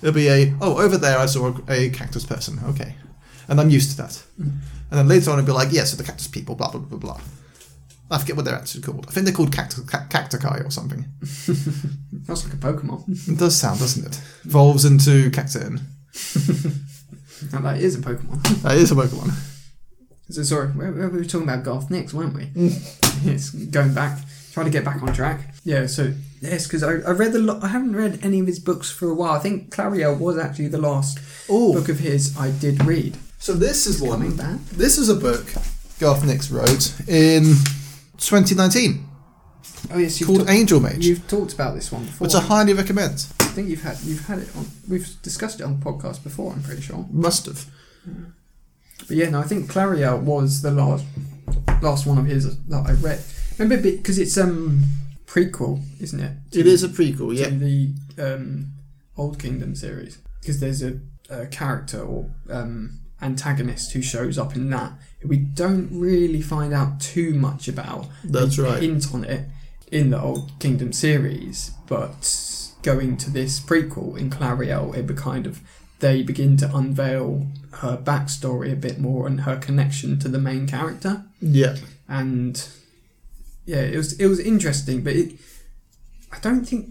It'll 0.00 0.14
be 0.14 0.28
a 0.28 0.54
oh 0.60 0.78
over 0.78 0.96
there 0.96 1.18
I 1.18 1.26
saw 1.26 1.54
a, 1.68 1.72
a 1.72 1.90
cactus 1.90 2.24
person. 2.24 2.58
Okay, 2.64 2.94
and 3.48 3.60
I'm 3.60 3.68
used 3.68 3.90
to 3.90 3.96
that. 3.98 4.22
And 4.38 4.98
then 4.98 5.08
later 5.08 5.30
on, 5.30 5.38
it'll 5.38 5.46
be 5.46 5.52
like, 5.52 5.68
yes, 5.68 5.74
yeah, 5.74 5.84
so 5.84 5.96
the 5.98 6.04
cactus 6.04 6.28
people, 6.28 6.54
blah, 6.54 6.70
blah, 6.70 6.80
blah, 6.80 6.98
blah. 6.98 7.20
I 8.10 8.16
forget 8.18 8.36
what 8.36 8.46
they're 8.46 8.54
actually 8.54 8.80
called. 8.82 9.04
I 9.06 9.10
think 9.10 9.26
they're 9.26 9.34
called 9.34 9.52
cact- 9.52 9.86
ca- 9.86 10.06
cacti 10.08 10.62
or 10.64 10.70
something. 10.70 11.04
That's 11.20 12.44
like 12.44 12.54
a 12.54 12.56
Pokemon. 12.56 13.28
It 13.28 13.38
does 13.38 13.54
sound, 13.54 13.80
doesn't 13.80 14.06
it? 14.06 14.22
Evolves 14.46 14.86
into 14.86 15.30
Cacturne. 15.30 15.80
Now 17.52 17.60
that 17.60 17.80
is 17.80 17.94
a 17.96 18.00
Pokemon. 18.00 18.62
That 18.62 18.76
is 18.76 18.90
a 18.90 18.94
Pokemon. 18.96 19.30
So 20.30 20.42
sorry, 20.42 20.68
where 20.68 20.90
were 20.90 21.24
talking 21.24 21.48
about 21.48 21.64
Garth 21.64 21.90
Nix, 21.90 22.12
weren't 22.12 22.34
we? 22.34 22.50
it's 23.24 23.50
going 23.50 23.94
back, 23.94 24.18
trying 24.52 24.66
to 24.66 24.72
get 24.72 24.84
back 24.84 25.02
on 25.02 25.12
track. 25.12 25.54
Yeah, 25.64 25.86
so 25.86 26.12
yes, 26.40 26.66
because 26.66 26.82
I, 26.82 26.92
I 27.08 27.10
read 27.12 27.32
the 27.32 27.38
lo- 27.40 27.60
I 27.62 27.68
haven't 27.68 27.94
read 27.96 28.20
any 28.22 28.40
of 28.40 28.46
his 28.46 28.58
books 28.58 28.90
for 28.90 29.08
a 29.10 29.14
while. 29.14 29.32
I 29.32 29.38
think 29.38 29.74
Clariel 29.74 30.18
was 30.18 30.36
actually 30.38 30.68
the 30.68 30.78
last 30.78 31.18
Oh, 31.48 31.72
book 31.74 31.88
of 31.88 31.98
his 32.00 32.36
I 32.38 32.50
did 32.50 32.84
read. 32.84 33.16
so 33.38 33.52
this 33.54 33.86
is 33.86 34.00
Coming 34.00 34.36
one. 34.36 34.36
back. 34.36 34.60
This 34.70 34.98
is 34.98 35.08
a 35.08 35.14
book 35.14 35.46
Garth 36.00 36.24
Nix 36.24 36.50
wrote 36.50 36.92
in 37.08 37.54
2019. 38.18 39.04
Oh 39.92 39.98
yes, 39.98 40.20
you've, 40.20 40.26
called 40.26 40.46
ta- 40.46 40.52
Angel 40.52 40.80
Mage, 40.80 41.06
you've 41.06 41.26
talked 41.28 41.52
about 41.54 41.74
this 41.74 41.90
one 41.92 42.04
before. 42.04 42.26
which 42.26 42.34
I 42.34 42.40
highly 42.40 42.72
recommend. 42.74 43.26
I 43.40 43.44
think 43.52 43.68
you've 43.68 43.82
had 43.82 43.98
you've 44.02 44.26
had 44.26 44.38
it 44.40 44.48
on. 44.56 44.66
We've 44.88 45.08
discussed 45.22 45.60
it 45.60 45.64
on 45.64 45.78
the 45.78 45.84
podcast 45.84 46.22
before. 46.22 46.52
I'm 46.52 46.62
pretty 46.62 46.82
sure. 46.82 47.06
Must 47.10 47.46
have. 47.46 47.64
But 49.06 49.16
yeah, 49.16 49.30
no, 49.30 49.40
I 49.40 49.44
think 49.44 49.70
Clariel 49.70 50.20
was 50.20 50.62
the 50.62 50.70
last 50.70 51.04
last 51.82 52.06
one 52.06 52.18
of 52.18 52.26
his 52.26 52.56
that 52.66 52.86
I 52.86 52.92
read. 52.92 53.22
Remember, 53.58 53.90
because 53.90 54.18
it's 54.18 54.36
um 54.38 54.84
prequel, 55.26 55.82
isn't 56.00 56.20
it? 56.20 56.32
It 56.52 56.66
is 56.66 56.82
a 56.82 56.88
prequel, 56.88 57.36
yeah. 57.36 57.48
the 57.50 57.92
um, 58.18 58.72
Old 59.16 59.38
Kingdom 59.38 59.74
series 59.74 60.18
because 60.40 60.60
there's 60.60 60.82
a, 60.82 60.98
a 61.28 61.46
character 61.46 62.00
or 62.00 62.30
um, 62.48 63.00
antagonist 63.20 63.92
who 63.92 64.00
shows 64.02 64.38
up 64.38 64.54
in 64.56 64.70
that. 64.70 64.92
We 65.24 65.36
don't 65.38 65.88
really 65.92 66.40
find 66.40 66.72
out 66.72 67.00
too 67.00 67.34
much 67.34 67.68
about. 67.68 68.06
That's 68.24 68.56
They 68.56 68.62
right. 68.62 68.82
Hint 68.82 69.12
on 69.12 69.24
it 69.24 69.46
in 69.90 70.10
the 70.10 70.20
Old 70.20 70.52
Kingdom 70.60 70.92
series, 70.92 71.72
but 71.86 72.54
going 72.82 73.16
to 73.18 73.30
this 73.30 73.58
prequel 73.60 74.16
in 74.16 74.30
Clariel, 74.30 74.96
it 74.96 75.06
be 75.06 75.14
kind 75.14 75.46
of 75.46 75.60
they 75.98 76.22
begin 76.22 76.56
to 76.58 76.74
unveil 76.76 77.48
her 77.72 77.96
backstory 77.96 78.72
a 78.72 78.76
bit 78.76 79.00
more 79.00 79.26
and 79.26 79.40
her 79.40 79.56
connection 79.56 80.18
to 80.20 80.28
the 80.28 80.38
main 80.38 80.66
character 80.66 81.24
Yeah. 81.40 81.74
and 82.08 82.68
yeah, 83.72 83.82
it 83.94 83.96
was 83.96 84.10
it 84.22 84.26
was 84.32 84.40
interesting, 84.40 85.02
but 85.04 85.12
it, 85.14 85.28
I 86.32 86.38
don't 86.40 86.64
think 86.64 86.82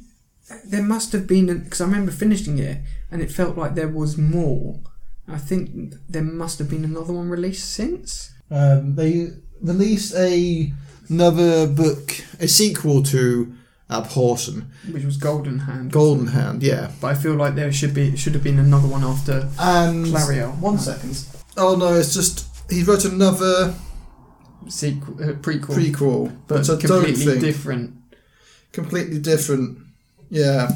there 0.72 0.84
must 0.84 1.12
have 1.12 1.26
been 1.28 1.46
because 1.64 1.82
I 1.82 1.86
remember 1.86 2.12
finishing 2.12 2.60
it 2.60 2.78
and 3.12 3.22
it 3.22 3.32
felt 3.32 3.58
like 3.58 3.74
there 3.76 3.88
was 4.02 4.18
more. 4.18 4.80
I 5.28 5.40
think 5.40 5.96
there 6.08 6.24
must 6.24 6.60
have 6.60 6.70
been 6.70 6.86
another 6.86 7.14
one 7.14 7.30
released 7.30 7.70
since. 7.74 8.32
Um, 8.52 8.96
they 8.96 9.30
released 9.62 10.14
a 10.16 10.72
another 11.10 11.68
book, 11.68 12.06
a 12.40 12.48
sequel 12.48 13.02
to 13.04 13.54
Abhorsen, 13.90 14.66
Which 14.92 15.04
was 15.04 15.18
Golden 15.18 15.60
Hand. 15.60 15.92
Golden 15.92 16.28
Hand, 16.28 16.62
yeah. 16.62 16.92
But 17.02 17.08
I 17.08 17.16
feel 17.16 17.34
like 17.36 17.56
there 17.56 17.72
should 17.72 17.94
be 17.94 18.16
should 18.16 18.34
have 18.36 18.44
been 18.44 18.60
another 18.60 18.88
one 18.88 19.04
after 19.04 19.50
And 19.60 20.06
Clariel. 20.06 20.58
one 20.60 20.78
second. 20.78 21.26
Oh 21.58 21.76
no, 21.76 21.94
it's 21.96 22.14
just 22.14 22.46
he 22.70 22.84
wrote 22.84 23.06
another 23.06 23.74
Sequel, 24.70 25.16
uh, 25.16 25.34
prequel, 25.34 25.76
prequel, 25.76 26.38
but 26.48 26.66
don't 26.66 26.80
completely 26.80 27.40
different. 27.40 27.96
completely 28.72 29.20
different. 29.20 29.80
Yeah, 30.30 30.70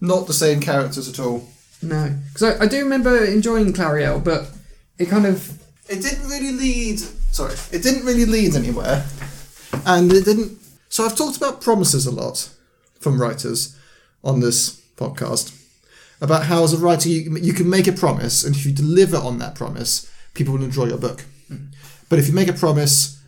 not 0.00 0.26
the 0.26 0.32
same 0.32 0.60
characters 0.60 1.08
at 1.08 1.18
all. 1.18 1.48
No, 1.82 2.14
because 2.26 2.42
I, 2.42 2.64
I 2.64 2.66
do 2.66 2.82
remember 2.82 3.24
enjoying 3.24 3.72
Clariel, 3.72 4.22
but 4.22 4.50
it 4.98 5.08
kind 5.08 5.26
of 5.26 5.62
It 5.88 6.02
didn't 6.02 6.28
really 6.28 6.52
lead. 6.52 6.98
Sorry, 7.32 7.54
it 7.72 7.82
didn't 7.82 8.04
really 8.04 8.26
lead 8.26 8.54
anywhere, 8.54 9.04
and 9.86 10.12
it 10.12 10.24
didn't. 10.24 10.58
So 10.88 11.04
I've 11.04 11.16
talked 11.16 11.36
about 11.36 11.60
promises 11.60 12.06
a 12.06 12.10
lot 12.10 12.48
from 13.00 13.20
writers 13.20 13.76
on 14.24 14.40
this 14.40 14.80
podcast 14.96 15.54
about 16.20 16.44
how 16.46 16.64
as 16.64 16.72
a 16.72 16.78
writer 16.78 17.08
you, 17.08 17.36
you 17.36 17.52
can 17.52 17.70
make 17.70 17.86
a 17.86 17.92
promise, 17.92 18.42
and 18.44 18.56
if 18.56 18.66
you 18.66 18.72
deliver 18.72 19.16
on 19.16 19.38
that 19.38 19.54
promise, 19.54 20.10
people 20.34 20.54
will 20.54 20.64
enjoy 20.64 20.86
your 20.86 20.98
book. 20.98 21.24
But 22.08 22.18
if 22.18 22.28
you 22.28 22.34
make 22.34 22.48
a 22.48 22.52
promise 22.52 23.22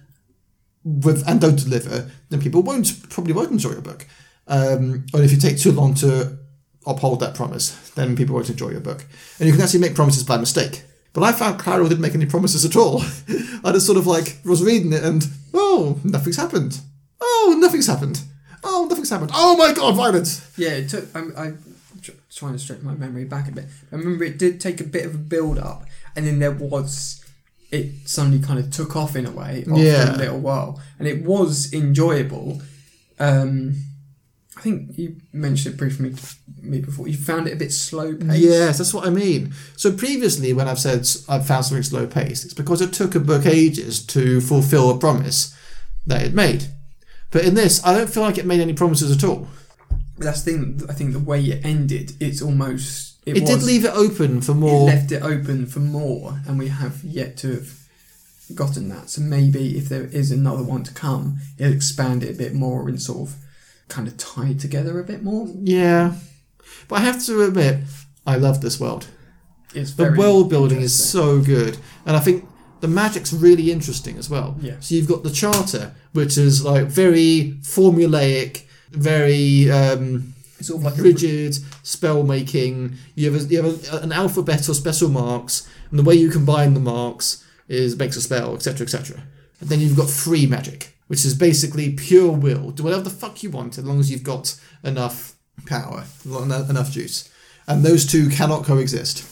with 0.84 1.26
and 1.28 1.40
don't 1.40 1.58
deliver, 1.58 2.10
then 2.30 2.40
people 2.40 2.62
won't 2.62 3.08
probably 3.10 3.32
won't 3.32 3.50
enjoy 3.50 3.72
your 3.72 3.82
book. 3.82 4.06
Um, 4.46 5.06
or 5.14 5.22
if 5.22 5.30
you 5.30 5.38
take 5.38 5.58
too 5.58 5.72
long 5.72 5.94
to 5.94 6.38
uphold 6.86 7.20
that 7.20 7.34
promise, 7.34 7.90
then 7.90 8.16
people 8.16 8.34
won't 8.34 8.50
enjoy 8.50 8.70
your 8.70 8.80
book. 8.80 9.04
And 9.38 9.46
you 9.46 9.52
can 9.52 9.62
actually 9.62 9.80
make 9.80 9.94
promises 9.94 10.24
by 10.24 10.38
mistake. 10.38 10.82
But 11.12 11.24
I 11.24 11.32
found 11.32 11.60
Clariel 11.60 11.88
didn't 11.88 12.00
make 12.00 12.14
any 12.14 12.26
promises 12.26 12.64
at 12.64 12.76
all. 12.76 13.02
I 13.64 13.72
just 13.72 13.86
sort 13.86 13.98
of 13.98 14.06
like 14.06 14.38
was 14.44 14.62
reading 14.62 14.92
it 14.92 15.04
and 15.04 15.26
oh, 15.52 16.00
nothing's 16.04 16.36
happened. 16.36 16.80
Oh, 17.20 17.56
nothing's 17.58 17.86
happened. 17.86 18.22
Oh, 18.62 18.86
nothing's 18.88 19.10
happened. 19.10 19.30
Oh 19.34 19.56
my 19.56 19.72
god, 19.72 19.96
violence! 19.96 20.52
Yeah, 20.56 20.70
it 20.70 20.88
took. 20.88 21.06
I'm, 21.14 21.32
I'm 21.36 21.62
trying 22.30 22.52
to 22.52 22.58
stretch 22.58 22.82
my 22.82 22.94
memory 22.94 23.24
back 23.24 23.48
a 23.48 23.52
bit. 23.52 23.66
I 23.90 23.96
remember 23.96 24.24
it 24.24 24.38
did 24.38 24.60
take 24.60 24.80
a 24.80 24.84
bit 24.84 25.06
of 25.06 25.14
a 25.14 25.18
build 25.18 25.58
up, 25.58 25.84
and 26.14 26.26
then 26.26 26.38
there 26.38 26.52
was. 26.52 27.19
It 27.70 27.92
suddenly 28.08 28.40
kind 28.40 28.58
of 28.58 28.70
took 28.70 28.96
off 28.96 29.14
in 29.16 29.26
a 29.26 29.30
way 29.30 29.64
after 29.68 29.82
Yeah. 29.82 30.16
a 30.16 30.18
little 30.18 30.40
while, 30.40 30.80
and 30.98 31.06
it 31.06 31.24
was 31.24 31.72
enjoyable. 31.72 32.60
Um, 33.18 33.84
I 34.56 34.62
think 34.62 34.98
you 34.98 35.16
mentioned 35.32 35.74
it 35.74 35.78
briefly 35.78 36.10
to 36.12 36.20
me 36.62 36.80
before. 36.80 37.06
You 37.08 37.16
found 37.16 37.46
it 37.46 37.52
a 37.52 37.56
bit 37.56 37.72
slow 37.72 38.14
paced. 38.14 38.38
Yes, 38.42 38.78
that's 38.78 38.92
what 38.92 39.06
I 39.06 39.10
mean. 39.10 39.54
So 39.76 39.92
previously, 39.92 40.52
when 40.52 40.68
I've 40.68 40.78
said 40.80 41.08
I've 41.28 41.46
found 41.46 41.64
something 41.64 41.82
slow 41.82 42.06
paced, 42.06 42.44
it's 42.44 42.54
because 42.54 42.80
it 42.82 42.92
took 42.92 43.14
a 43.14 43.20
book 43.20 43.46
ages 43.46 44.04
to 44.06 44.40
fulfill 44.40 44.90
a 44.90 44.98
promise 44.98 45.54
that 46.06 46.22
it 46.22 46.34
made. 46.34 46.64
But 47.30 47.44
in 47.44 47.54
this, 47.54 47.80
I 47.86 47.94
don't 47.96 48.10
feel 48.10 48.24
like 48.24 48.36
it 48.38 48.44
made 48.46 48.60
any 48.60 48.72
promises 48.72 49.10
at 49.12 49.22
all. 49.24 49.46
that's 50.18 50.42
the 50.42 50.50
thing. 50.52 50.82
I 50.88 50.92
think 50.92 51.12
the 51.12 51.18
way 51.20 51.42
it 51.42 51.64
ended, 51.64 52.12
it's 52.20 52.42
almost 52.42 53.09
it, 53.26 53.36
It, 53.36 53.40
was, 53.42 53.50
did 53.50 53.62
leave 53.62 53.84
it 53.84 53.94
open 53.94 54.40
for 54.40 54.54
more. 54.54 54.88
it 54.88 54.94
left 54.94 55.12
it 55.12 55.22
open 55.22 55.66
for 55.66 55.80
more, 55.80 56.40
and 56.46 56.58
we 56.58 56.68
have 56.68 57.02
yet 57.04 57.36
to 57.38 57.52
have 57.54 57.72
gotten 58.54 58.88
that. 58.88 59.10
So 59.10 59.20
maybe 59.22 59.76
if 59.78 59.88
there 59.88 60.06
is 60.06 60.30
another 60.30 60.62
one 60.62 60.82
to 60.84 60.92
come, 60.94 61.38
it'll 61.58 61.72
expand 61.72 62.22
it 62.24 62.34
a 62.34 62.38
bit 62.38 62.54
more 62.54 62.88
and 62.88 63.00
sort 63.00 63.28
of 63.28 63.36
kind 63.88 64.08
of 64.08 64.16
tie 64.16 64.48
it 64.50 64.60
together 64.60 64.98
a 64.98 65.04
bit 65.04 65.22
more. 65.22 65.48
Yeah, 65.62 66.14
but 66.88 66.96
I 66.96 67.00
have 67.00 67.24
to 67.26 67.42
admit, 67.42 67.84
I 68.26 68.36
love 68.36 68.60
this 68.60 68.80
world. 68.80 69.06
It's 69.74 69.94
The 69.94 70.12
world 70.12 70.50
building 70.50 70.80
is 70.80 70.92
so 71.10 71.40
good, 71.40 71.78
and 72.04 72.16
I 72.16 72.20
think 72.20 72.44
the 72.80 72.88
magic's 72.88 73.32
really 73.32 73.70
interesting 73.70 74.16
as 74.16 74.28
well. 74.30 74.56
Yeah. 74.60 74.76
So 74.80 74.94
you've 74.94 75.06
got 75.06 75.22
the 75.22 75.30
charter, 75.30 75.94
which 76.12 76.36
is 76.38 76.64
like 76.64 76.86
very 76.86 77.54
formulaic, 77.62 78.62
very 78.90 79.70
um, 79.70 80.34
It's 80.60 80.70
all 80.70 80.78
like 80.78 80.98
rigid 80.98 81.58
spell 81.82 82.22
making. 82.22 82.96
You 83.14 83.32
have 83.32 83.42
a, 83.42 83.44
you 83.46 83.62
have 83.62 83.92
a, 83.92 83.96
an 84.02 84.12
alphabet 84.12 84.68
or 84.68 84.74
special 84.74 85.08
marks, 85.08 85.66
and 85.90 85.98
the 85.98 86.04
way 86.04 86.14
you 86.14 86.30
combine 86.30 86.74
the 86.74 86.80
marks 86.80 87.44
is 87.66 87.96
makes 87.96 88.16
a 88.16 88.20
spell, 88.20 88.54
etc., 88.54 88.84
etc. 88.84 89.22
And 89.60 89.68
then 89.68 89.80
you've 89.80 89.96
got 89.96 90.10
free 90.10 90.46
magic, 90.46 90.96
which 91.06 91.24
is 91.24 91.34
basically 91.34 91.92
pure 91.92 92.32
will. 92.32 92.70
Do 92.70 92.84
whatever 92.84 93.02
the 93.02 93.10
fuck 93.10 93.42
you 93.42 93.50
want, 93.50 93.78
as 93.78 93.84
long 93.84 93.98
as 93.98 94.10
you've 94.10 94.22
got 94.22 94.58
enough 94.84 95.34
power, 95.66 96.04
enough 96.24 96.70
enough 96.70 96.92
juice. 96.92 97.28
And 97.66 97.82
those 97.82 98.04
two 98.04 98.28
cannot 98.28 98.64
coexist. 98.64 99.26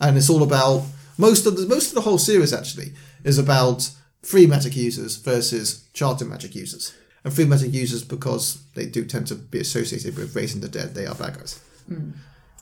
And 0.00 0.16
it's 0.16 0.30
all 0.30 0.42
about 0.42 0.84
most 1.18 1.46
of 1.46 1.56
the 1.56 1.66
most 1.66 1.88
of 1.88 1.94
the 1.94 2.00
whole 2.00 2.18
series 2.18 2.52
actually 2.52 2.94
is 3.22 3.38
about 3.38 3.90
free 4.22 4.46
magic 4.46 4.74
users 4.74 5.16
versus 5.16 5.88
charter 5.92 6.24
magic 6.24 6.54
users. 6.54 6.92
And 7.24 7.32
free 7.32 7.44
magic 7.44 7.72
users 7.72 8.02
because 8.02 8.62
they 8.74 8.86
do 8.86 9.04
tend 9.04 9.26
to 9.28 9.34
be 9.36 9.60
associated 9.60 10.16
with 10.16 10.34
raising 10.34 10.60
the 10.60 10.68
dead, 10.68 10.94
they 10.94 11.06
are 11.06 11.14
bad 11.14 11.38
guys. 11.38 11.60
Mm. 11.90 12.12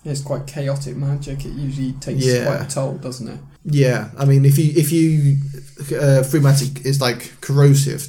Yeah, 0.02 0.12
it's 0.12 0.20
quite 0.22 0.46
chaotic 0.46 0.96
magic. 0.96 1.44
It 1.44 1.52
usually 1.52 1.92
takes 1.92 2.24
Yeah. 2.24 2.44
quite 2.46 2.66
a 2.66 2.68
toll, 2.74 2.98
doesn't 2.98 3.28
it? 3.28 3.40
Yeah, 3.64 4.10
I 4.18 4.24
mean, 4.24 4.44
if 4.44 4.56
you 4.58 4.72
if 4.76 4.90
you 4.92 5.36
uh, 5.98 6.22
free 6.22 6.40
magic 6.40 6.84
is 6.86 7.00
like 7.00 7.40
corrosive 7.40 8.08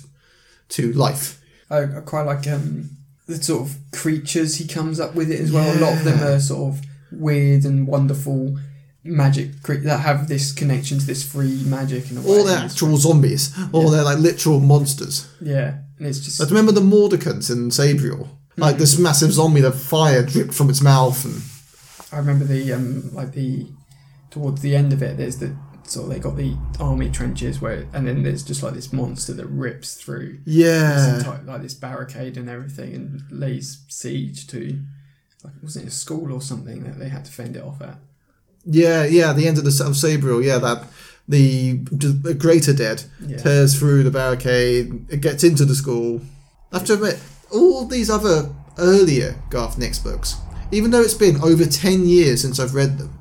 to 0.70 0.92
life. 0.94 1.42
I, 1.70 1.84
I 1.84 2.02
quite 2.02 2.24
like 2.24 2.48
um, 2.48 2.90
the 3.28 3.36
sort 3.42 3.62
of 3.70 3.78
creatures 3.92 4.56
he 4.58 4.68
comes 4.68 5.00
up 5.00 5.16
with 5.16 5.30
it 5.32 5.40
as 5.42 5.52
well. 5.52 5.68
A 5.78 5.80
lot 5.80 5.94
of 5.98 6.04
them 6.06 6.20
are 6.24 6.40
sort 6.40 6.74
of 6.76 6.82
weird 7.12 7.66
and 7.66 7.86
wonderful 7.88 8.58
magic 9.04 9.62
cre- 9.64 9.84
that 9.84 10.00
have 10.00 10.28
this 10.28 10.52
connection 10.54 11.00
to 11.00 11.06
this 11.06 11.24
free 11.30 11.62
magic 11.66 12.10
and 12.10 12.20
a 12.20 12.22
way. 12.22 12.28
All 12.38 12.44
they're 12.46 12.58
actual 12.66 12.96
zombies, 12.98 13.52
or 13.74 13.84
Yeah. 13.86 13.90
they're 13.92 14.04
like 14.04 14.20
literal 14.20 14.60
monsters. 14.62 15.28
Yeah, 15.42 15.80
and 16.02 16.10
it's 16.10 16.20
just 16.20 16.40
Like, 16.40 16.50
remember 16.50 16.72
the 16.72 16.82
Mordicants 16.82 17.52
in 17.52 17.70
Sabriel? 17.70 18.28
Like 18.58 18.78
this 18.78 18.98
massive 18.98 19.32
zombie 19.32 19.62
that 19.62 19.74
fire 19.74 20.24
dripped 20.24 20.54
from 20.54 20.70
its 20.70 20.82
mouth, 20.82 21.24
and 21.24 21.42
I 22.12 22.18
remember 22.18 22.44
the 22.44 22.74
um 22.74 23.14
like 23.14 23.34
the 23.34 23.68
towards 24.32 24.62
the 24.62 24.76
end 24.76 24.94
of 24.94 25.04
it. 25.04 25.18
There's 25.18 25.38
the 25.38 25.56
so 25.84 26.08
they 26.08 26.20
got 26.20 26.38
the 26.38 26.56
army 26.80 27.10
trenches 27.10 27.62
where, 27.62 27.88
and 27.94 28.08
then 28.08 28.24
there's 28.24 28.44
just 28.44 28.64
like 28.64 28.74
this 28.74 28.92
monster 28.92 29.34
that 29.34 29.46
rips 29.46 29.94
through 29.94 30.40
this 30.46 30.56
yeah, 30.56 31.18
entire, 31.18 31.44
like 31.44 31.62
this 31.62 31.74
barricade 31.74 32.36
and 32.36 32.50
everything 32.50 32.94
and 32.96 33.22
lays 33.30 33.84
siege 33.90 34.48
to 34.48 34.80
like 35.44 35.54
wasn't 35.62 35.86
it 35.86 35.90
a 35.90 35.92
school 35.92 36.34
or 36.34 36.42
something 36.42 36.84
that 36.84 37.00
they 37.00 37.10
had 37.10 37.26
to 37.26 37.32
fend 37.32 37.56
it 37.56 37.64
off 37.64 37.82
at. 37.82 38.00
yeah, 38.66 39.06
yeah. 39.06 39.34
The 39.34 39.48
end 39.48 39.58
of 39.60 39.64
the 39.64 39.84
of 39.86 39.94
Sabriel, 39.94 40.44
yeah, 40.44 40.58
that 40.58 40.84
the, 41.32 41.74
the 41.92 42.34
Greater 42.34 42.74
Dead 42.74 43.04
Yeah. 43.26 43.38
tears 43.38 43.78
through 43.78 44.04
the 44.04 44.12
barricade, 44.12 45.06
it 45.10 45.22
gets 45.22 45.44
into 45.44 45.66
the 45.66 45.76
school. 45.76 46.22
I 46.72 46.78
have 46.78 46.88
to 46.88 46.94
admit, 46.94 47.20
all 47.52 47.86
these 47.86 48.10
other 48.10 48.50
earlier 48.78 49.36
Garth 49.50 49.78
Nix 49.78 49.98
books, 50.00 50.36
even 50.72 50.92
though 50.92 51.02
it's 51.02 51.14
been 51.14 51.38
over 51.42 51.66
10 51.66 52.06
years 52.06 52.42
since 52.42 52.60
I've 52.60 52.76
read 52.76 52.98
them, 52.98 53.18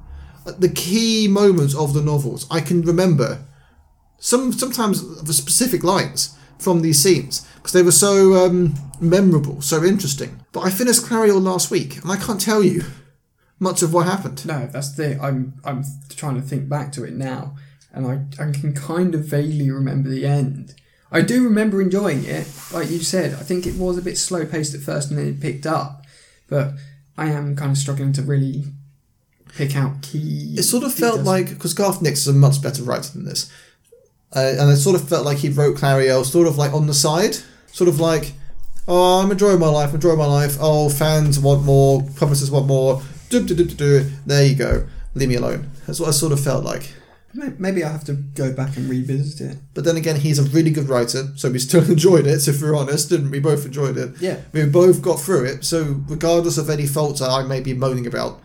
uh, 0.46 0.52
the 0.58 0.68
key 0.68 1.28
moments 1.28 1.74
of 1.74 1.94
the 1.94 2.02
novels, 2.02 2.46
I 2.50 2.60
can 2.60 2.82
remember 2.82 3.44
some 4.18 4.52
sometimes 4.52 5.22
the 5.22 5.32
specific 5.32 5.82
lines 5.82 6.36
from 6.58 6.82
these 6.82 7.02
scenes 7.02 7.46
because 7.56 7.72
they 7.72 7.82
were 7.82 7.92
so 8.08 8.44
um, 8.44 8.74
memorable, 9.00 9.62
so 9.62 9.82
interesting. 9.84 10.40
But 10.52 10.60
I 10.60 10.70
finished 10.70 11.02
Clariel 11.06 11.40
last 11.42 11.70
week 11.70 11.96
and 12.02 12.10
I 12.12 12.16
can't 12.16 12.40
tell 12.40 12.62
you 12.62 12.82
much 13.58 13.82
of 13.82 13.92
what 13.94 14.06
happened. 14.06 14.44
No, 14.46 14.66
that's 14.66 14.92
the. 14.92 15.18
I'm 15.22 15.54
I'm 15.64 15.84
trying 16.10 16.36
to 16.36 16.42
think 16.42 16.68
back 16.68 16.92
to 16.92 17.04
it 17.04 17.14
now, 17.14 17.56
and 17.92 18.06
I 18.06 18.42
I 18.42 18.52
can 18.52 18.74
kind 18.74 19.14
of 19.14 19.24
vaguely 19.24 19.70
remember 19.70 20.08
the 20.08 20.26
end. 20.26 20.74
I 21.12 21.22
do 21.22 21.42
remember 21.44 21.82
enjoying 21.82 22.24
it. 22.24 22.46
Like 22.72 22.90
you 22.90 23.00
said, 23.00 23.34
I 23.34 23.42
think 23.42 23.66
it 23.66 23.74
was 23.74 23.98
a 23.98 24.02
bit 24.02 24.16
slow 24.16 24.46
paced 24.46 24.74
at 24.74 24.80
first 24.80 25.10
and 25.10 25.18
then 25.18 25.26
it 25.26 25.40
picked 25.40 25.66
up. 25.66 26.04
But 26.48 26.74
I 27.18 27.26
am 27.30 27.56
kind 27.56 27.72
of 27.72 27.78
struggling 27.78 28.12
to 28.14 28.22
really 28.22 28.64
pick 29.48 29.76
out 29.76 30.02
key. 30.02 30.54
It 30.56 30.62
sort 30.62 30.84
of 30.84 30.94
felt 30.94 31.20
like 31.22 31.50
because 31.50 31.74
Garth 31.74 32.00
Nix 32.00 32.20
is 32.20 32.28
a 32.28 32.32
much 32.32 32.62
better 32.62 32.82
writer 32.82 33.12
than 33.12 33.24
this, 33.24 33.50
uh, 34.34 34.54
and 34.58 34.70
it 34.70 34.76
sort 34.76 34.96
of 34.96 35.08
felt 35.08 35.24
like 35.24 35.38
he 35.38 35.48
wrote 35.48 35.76
Clariel 35.76 36.24
sort 36.24 36.46
of 36.46 36.56
like 36.56 36.72
on 36.72 36.86
the 36.86 36.94
side, 36.94 37.36
sort 37.66 37.88
of 37.88 37.98
like, 37.98 38.32
oh, 38.86 39.20
I'm 39.20 39.30
enjoying 39.30 39.58
my 39.58 39.68
life, 39.68 39.90
I'm 39.90 39.96
enjoying 39.96 40.18
my 40.18 40.26
life. 40.26 40.56
Oh, 40.60 40.88
fans 40.88 41.38
want 41.38 41.64
more, 41.64 42.02
publishers 42.16 42.50
want 42.50 42.66
more. 42.66 43.02
Do, 43.28 43.44
do, 43.44 43.54
do, 43.54 43.64
do, 43.64 43.74
do. 43.74 44.10
There 44.26 44.44
you 44.44 44.56
go. 44.56 44.86
Leave 45.14 45.28
me 45.28 45.36
alone. 45.36 45.70
That's 45.86 46.00
what 46.00 46.08
I 46.08 46.12
sort 46.12 46.32
of 46.32 46.40
felt 46.40 46.64
like. 46.64 46.92
May- 47.34 47.52
Maybe 47.58 47.84
I 47.84 47.88
have 47.90 48.04
to 48.04 48.14
go 48.14 48.52
back 48.52 48.76
and 48.76 48.88
revisit 48.88 49.40
it. 49.52 49.58
But 49.74 49.84
then 49.84 49.96
again, 49.96 50.16
he's 50.16 50.38
a 50.38 50.42
really 50.44 50.70
good 50.70 50.88
writer, 50.88 51.28
so 51.36 51.50
we 51.50 51.58
still 51.58 51.84
enjoyed 51.90 52.26
it. 52.26 52.40
So 52.40 52.50
if 52.50 52.60
we're 52.62 52.74
honest, 52.76 53.08
didn't 53.08 53.30
we? 53.30 53.38
Both 53.40 53.64
enjoyed 53.66 53.96
it. 53.96 54.20
Yeah. 54.20 54.40
We 54.52 54.64
both 54.66 55.00
got 55.02 55.20
through 55.20 55.44
it. 55.44 55.64
So 55.64 56.02
regardless 56.08 56.58
of 56.58 56.68
any 56.70 56.86
faults 56.86 57.20
I 57.22 57.42
may 57.42 57.60
be 57.60 57.72
moaning 57.74 58.06
about, 58.06 58.40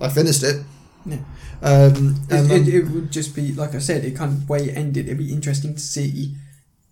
I 0.00 0.08
finished 0.08 0.42
it. 0.42 0.64
Yeah. 1.06 1.18
Um, 1.62 2.16
It, 2.28 2.32
and 2.50 2.50
it, 2.50 2.74
it 2.74 2.88
would 2.88 3.10
just 3.12 3.34
be 3.36 3.52
like 3.52 3.74
I 3.74 3.78
said. 3.78 4.04
It 4.04 4.16
kind 4.16 4.32
of 4.32 4.48
way 4.48 4.64
it 4.68 4.76
ended. 4.76 5.06
It'd 5.06 5.18
be 5.18 5.32
interesting 5.32 5.74
to 5.74 5.80
see 5.80 6.34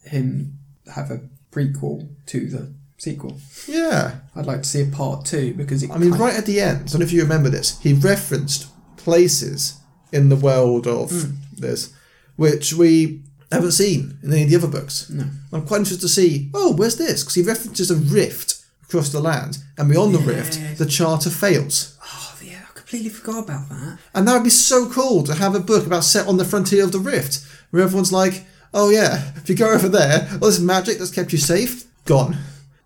him 0.05 0.59
have 0.95 1.11
a 1.11 1.21
prequel 1.51 2.09
to 2.27 2.47
the 2.49 2.73
sequel. 2.99 3.41
yeah, 3.67 4.21
I'd 4.37 4.47
like 4.47 4.63
to 4.63 4.69
see 4.69 4.83
a 4.83 4.87
part 4.87 5.25
two 5.25 5.55
because 5.55 5.83
it. 5.83 5.91
I 5.91 5.99
mean, 5.99 6.13
right 6.13 6.35
at 6.35 6.47
the 6.47 6.61
end, 6.61 6.83
I 6.83 6.85
don't 6.85 7.01
know 7.01 7.05
if 7.05 7.13
you 7.13 7.23
remember 7.23 7.49
this, 7.51 7.79
he 7.81 7.93
referenced 7.95 8.69
places 8.97 9.75
in 10.13 10.29
the 10.29 10.37
world 10.37 10.87
of 10.87 11.11
Mm. 11.11 11.33
this, 11.59 11.89
which 12.37 12.73
we 12.75 13.23
haven't 13.51 13.73
seen 13.73 14.19
in 14.23 14.33
any 14.33 14.43
of 14.45 14.51
the 14.51 14.57
other 14.57 14.67
books. 14.81 15.07
No. 15.11 15.25
I'm 15.53 15.63
quite 15.67 15.79
interested 15.79 16.01
to 16.03 16.09
see, 16.09 16.51
oh, 16.55 16.73
where's 16.73 16.97
this? 16.97 17.23
Because 17.23 17.35
he 17.35 17.43
references 17.43 17.91
a 17.91 17.97
rift 17.97 18.57
across 18.85 19.09
the 19.11 19.21
land, 19.21 19.59
and 19.79 19.89
beyond 19.91 20.15
the 20.15 20.19
rift, 20.19 20.59
the 20.79 20.87
charter 20.87 21.31
fails. 21.31 21.95
Oh 22.05 22.35
yeah, 22.43 22.61
I 22.69 22.73
completely 22.79 23.11
forgot 23.11 23.45
about 23.45 23.69
that. 23.71 23.99
And 24.15 24.27
that 24.29 24.35
would 24.35 24.45
be 24.45 24.51
so 24.51 24.89
cool 24.89 25.23
to 25.25 25.35
have 25.35 25.55
a 25.55 25.61
book 25.61 25.87
about 25.87 26.05
set 26.05 26.27
on 26.27 26.37
the 26.37 26.45
frontier 26.45 26.85
of 26.85 26.93
the 26.93 26.99
rift, 26.99 27.41
where 27.71 27.83
everyone's 27.83 28.13
like, 28.13 28.45
oh 28.75 28.91
yeah, 28.91 29.33
if 29.37 29.49
you 29.49 29.55
go 29.55 29.73
over 29.73 29.89
there, 29.89 30.29
all 30.35 30.49
this 30.49 30.59
magic 30.61 30.99
that's 30.99 31.11
kept 31.11 31.33
you 31.33 31.39
safe, 31.39 31.85
gone. 32.05 32.37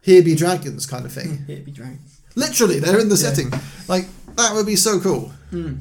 Here 0.01 0.23
be 0.23 0.35
dragons, 0.37 0.87
kind 0.87 1.05
of 1.05 1.13
thing. 1.13 1.45
It'd 1.49 1.65
be 1.65 1.73
dragons. 1.73 2.21
Literally, 2.37 2.79
they're 2.79 3.01
in 3.01 3.09
the 3.09 3.17
Yeah. 3.17 3.29
setting. 3.33 3.53
Like, 3.89 4.07
that 4.37 4.55
would 4.55 4.67
be 4.67 4.77
so 4.77 5.01
cool. 5.01 5.33
Mm. 5.53 5.81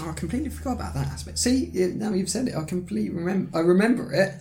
Oh, 0.00 0.10
I 0.10 0.12
completely 0.12 0.50
forgot 0.50 0.74
about 0.74 0.94
that 0.94 1.06
aspect. 1.08 1.38
See, 1.38 1.70
now 1.74 2.12
you've 2.12 2.28
said 2.28 2.48
it, 2.48 2.54
I 2.54 2.64
completely 2.64 3.10
remember. 3.10 3.56
I 3.56 3.60
remember 3.60 4.12
it. 4.12 4.34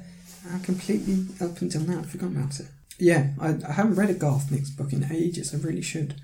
I 0.53 0.59
completely 0.59 1.25
up 1.41 1.61
until 1.61 1.81
now 1.81 1.99
I've 1.99 2.09
forgotten 2.09 2.37
about 2.37 2.59
it. 2.59 2.67
Yeah, 2.99 3.31
I, 3.39 3.55
I 3.67 3.71
haven't 3.73 3.95
read 3.95 4.09
a 4.09 4.13
Garth 4.13 4.51
Nix 4.51 4.69
book 4.69 4.93
in 4.93 5.11
ages. 5.11 5.53
I 5.53 5.57
really 5.57 5.81
should. 5.81 6.15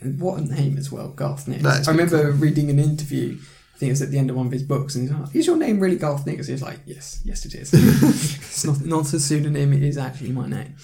And 0.00 0.20
what 0.20 0.38
a 0.38 0.42
name 0.44 0.76
as 0.76 0.92
well, 0.92 1.08
Garth 1.08 1.48
Nix. 1.48 1.64
I 1.64 1.90
remember 1.90 2.22
pretty 2.24 2.38
reading 2.38 2.70
an 2.70 2.78
interview. 2.78 3.38
I 3.74 3.78
think 3.78 3.88
it 3.88 3.92
was 3.92 4.02
at 4.02 4.10
the 4.10 4.18
end 4.18 4.30
of 4.30 4.36
one 4.36 4.46
of 4.46 4.52
his 4.52 4.62
books, 4.62 4.94
and 4.94 5.06
he's 5.06 5.16
like, 5.18 5.34
"Is 5.34 5.46
your 5.46 5.56
name 5.56 5.80
really 5.80 5.96
Garth 5.96 6.26
Nix?" 6.26 6.46
He's 6.46 6.62
like, 6.62 6.80
"Yes, 6.86 7.20
yes, 7.24 7.44
it 7.44 7.54
is. 7.54 7.70
it's 7.74 8.64
not 8.64 8.80
not 8.84 9.12
a 9.12 9.20
pseudonym. 9.20 9.72
It 9.72 9.82
is 9.82 9.98
actually 9.98 10.32
my 10.32 10.48
name." 10.48 10.76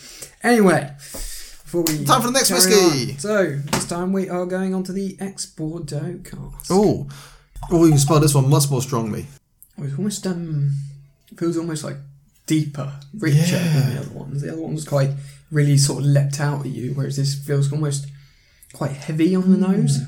Anyway, 0.43 0.91
before 1.01 1.83
we 1.83 2.05
Time 2.05 2.21
for 2.21 2.27
the 2.27 2.33
next 2.33 2.51
whiskey. 2.51 3.13
on. 3.13 3.19
So 3.19 3.57
this 3.57 3.87
time 3.87 4.13
we 4.13 4.29
are 4.29 4.45
going 4.45 4.75
on 4.75 4.83
to 4.85 4.93
the 4.93 5.17
Ex 5.21 5.47
Bordeaux 5.47 6.21
cask. 6.25 6.71
Oh. 6.71 7.09
Oh, 7.71 7.85
you 7.85 7.91
can 7.91 7.99
spell 7.99 8.21
this 8.21 8.35
one 8.35 8.49
much 8.49 8.71
more 8.71 8.83
strongly. 8.83 9.27
Oh, 9.79 9.85
It's 9.85 9.97
almost 9.97 10.27
um 10.27 10.73
feels 11.37 11.57
almost 11.57 11.85
like 11.85 11.97
deeper, 12.47 12.93
richer 13.19 13.57
Yeah. 13.57 13.73
than 13.81 13.95
the 13.95 14.01
other 14.01 14.11
ones. 14.11 14.43
The 14.43 14.53
other 14.53 14.61
one 14.63 14.75
was 14.75 14.85
quite 14.87 15.11
really 15.51 15.77
sort 15.79 16.01
of 16.01 16.07
leapt 16.07 16.41
out 16.41 16.61
at 16.67 16.73
you, 16.73 16.93
whereas 16.95 17.17
this 17.17 17.35
feels 17.35 17.73
almost 17.73 18.07
quite 18.73 18.93
heavy 18.93 19.35
on 19.35 19.51
the 19.51 19.57
nose. 19.57 20.01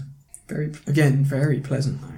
Very 0.49 0.73
again, 0.87 1.25
very 1.25 1.61
pleasant 1.61 2.01
though. 2.03 2.09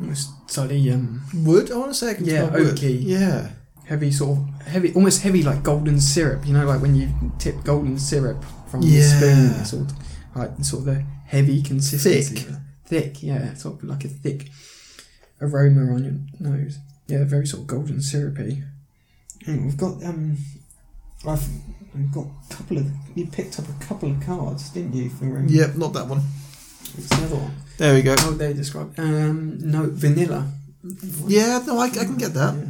Almost 0.00 0.30
slightly 0.50 0.90
um 0.90 1.22
Wood? 1.34 1.70
I 1.70 1.76
want 1.76 1.90
to 1.90 1.94
say 1.94 2.10
I 2.10 2.14
can 2.14 2.24
Yeah, 2.24 2.48
oaky. 2.50 2.98
Yeah. 3.02 3.50
heavy 3.84 4.10
sort 4.10 4.38
of 4.38 4.66
heavy 4.66 4.92
almost 4.94 5.22
heavy 5.22 5.42
like 5.44 5.62
golden 5.62 6.00
syrup, 6.00 6.46
you 6.46 6.52
know, 6.52 6.66
like 6.66 6.82
when 6.82 6.96
you 6.96 7.08
tip 7.38 7.62
golden 7.62 7.98
syrup 7.98 8.44
from 8.68 8.80
the 8.82 9.00
spoon, 9.02 9.60
it's 9.60 9.70
sort 9.70 9.82
of 9.90 9.96
like 10.34 10.64
sort 10.64 10.80
of 10.80 10.86
the 10.86 11.04
heavy 11.26 11.62
consistency. 11.62 12.34
Thick. 12.36 12.54
Thick, 12.86 13.22
yeah, 13.22 13.54
sort 13.54 13.74
of 13.82 13.84
like 13.84 14.04
a 14.04 14.08
thick 14.08 14.48
aroma 15.40 15.92
on 15.94 16.04
your 16.04 16.14
nose. 16.50 16.78
Yeah, 17.06 17.24
very 17.24 17.46
sort 17.46 17.62
of 17.62 17.66
golden 17.68 18.00
syrupy. 18.02 18.62
And 19.46 19.64
we've 19.64 19.76
got 19.76 20.02
um, 20.04 20.38
I've 21.26 21.46
we've 21.94 22.10
got 22.12 22.26
a 22.50 22.54
couple 22.54 22.78
of 22.78 22.86
you 23.14 23.26
picked 23.26 23.58
up 23.58 23.66
a 23.68 23.84
couple 23.84 24.10
of 24.10 24.20
cards, 24.20 24.70
didn't 24.70 24.94
you? 24.94 25.08
For 25.10 25.24
um, 25.38 25.46
Yep, 25.48 25.76
not 25.76 25.92
that 25.92 26.06
one. 26.08 26.22
it's 26.98 27.10
another 27.12 27.36
one. 27.36 27.52
There 27.78 27.94
we 27.94 28.02
go. 28.02 28.16
How 28.18 28.30
would 28.30 28.38
they 28.38 28.52
describe? 28.54 28.94
Um, 28.98 29.58
no 29.60 29.88
vanilla. 29.90 30.50
Yeah, 31.26 31.62
no, 31.66 31.78
I, 31.78 31.86
I 31.86 31.90
can 31.90 32.16
get 32.16 32.32
that. 32.34 32.54
Yeah. 32.54 32.64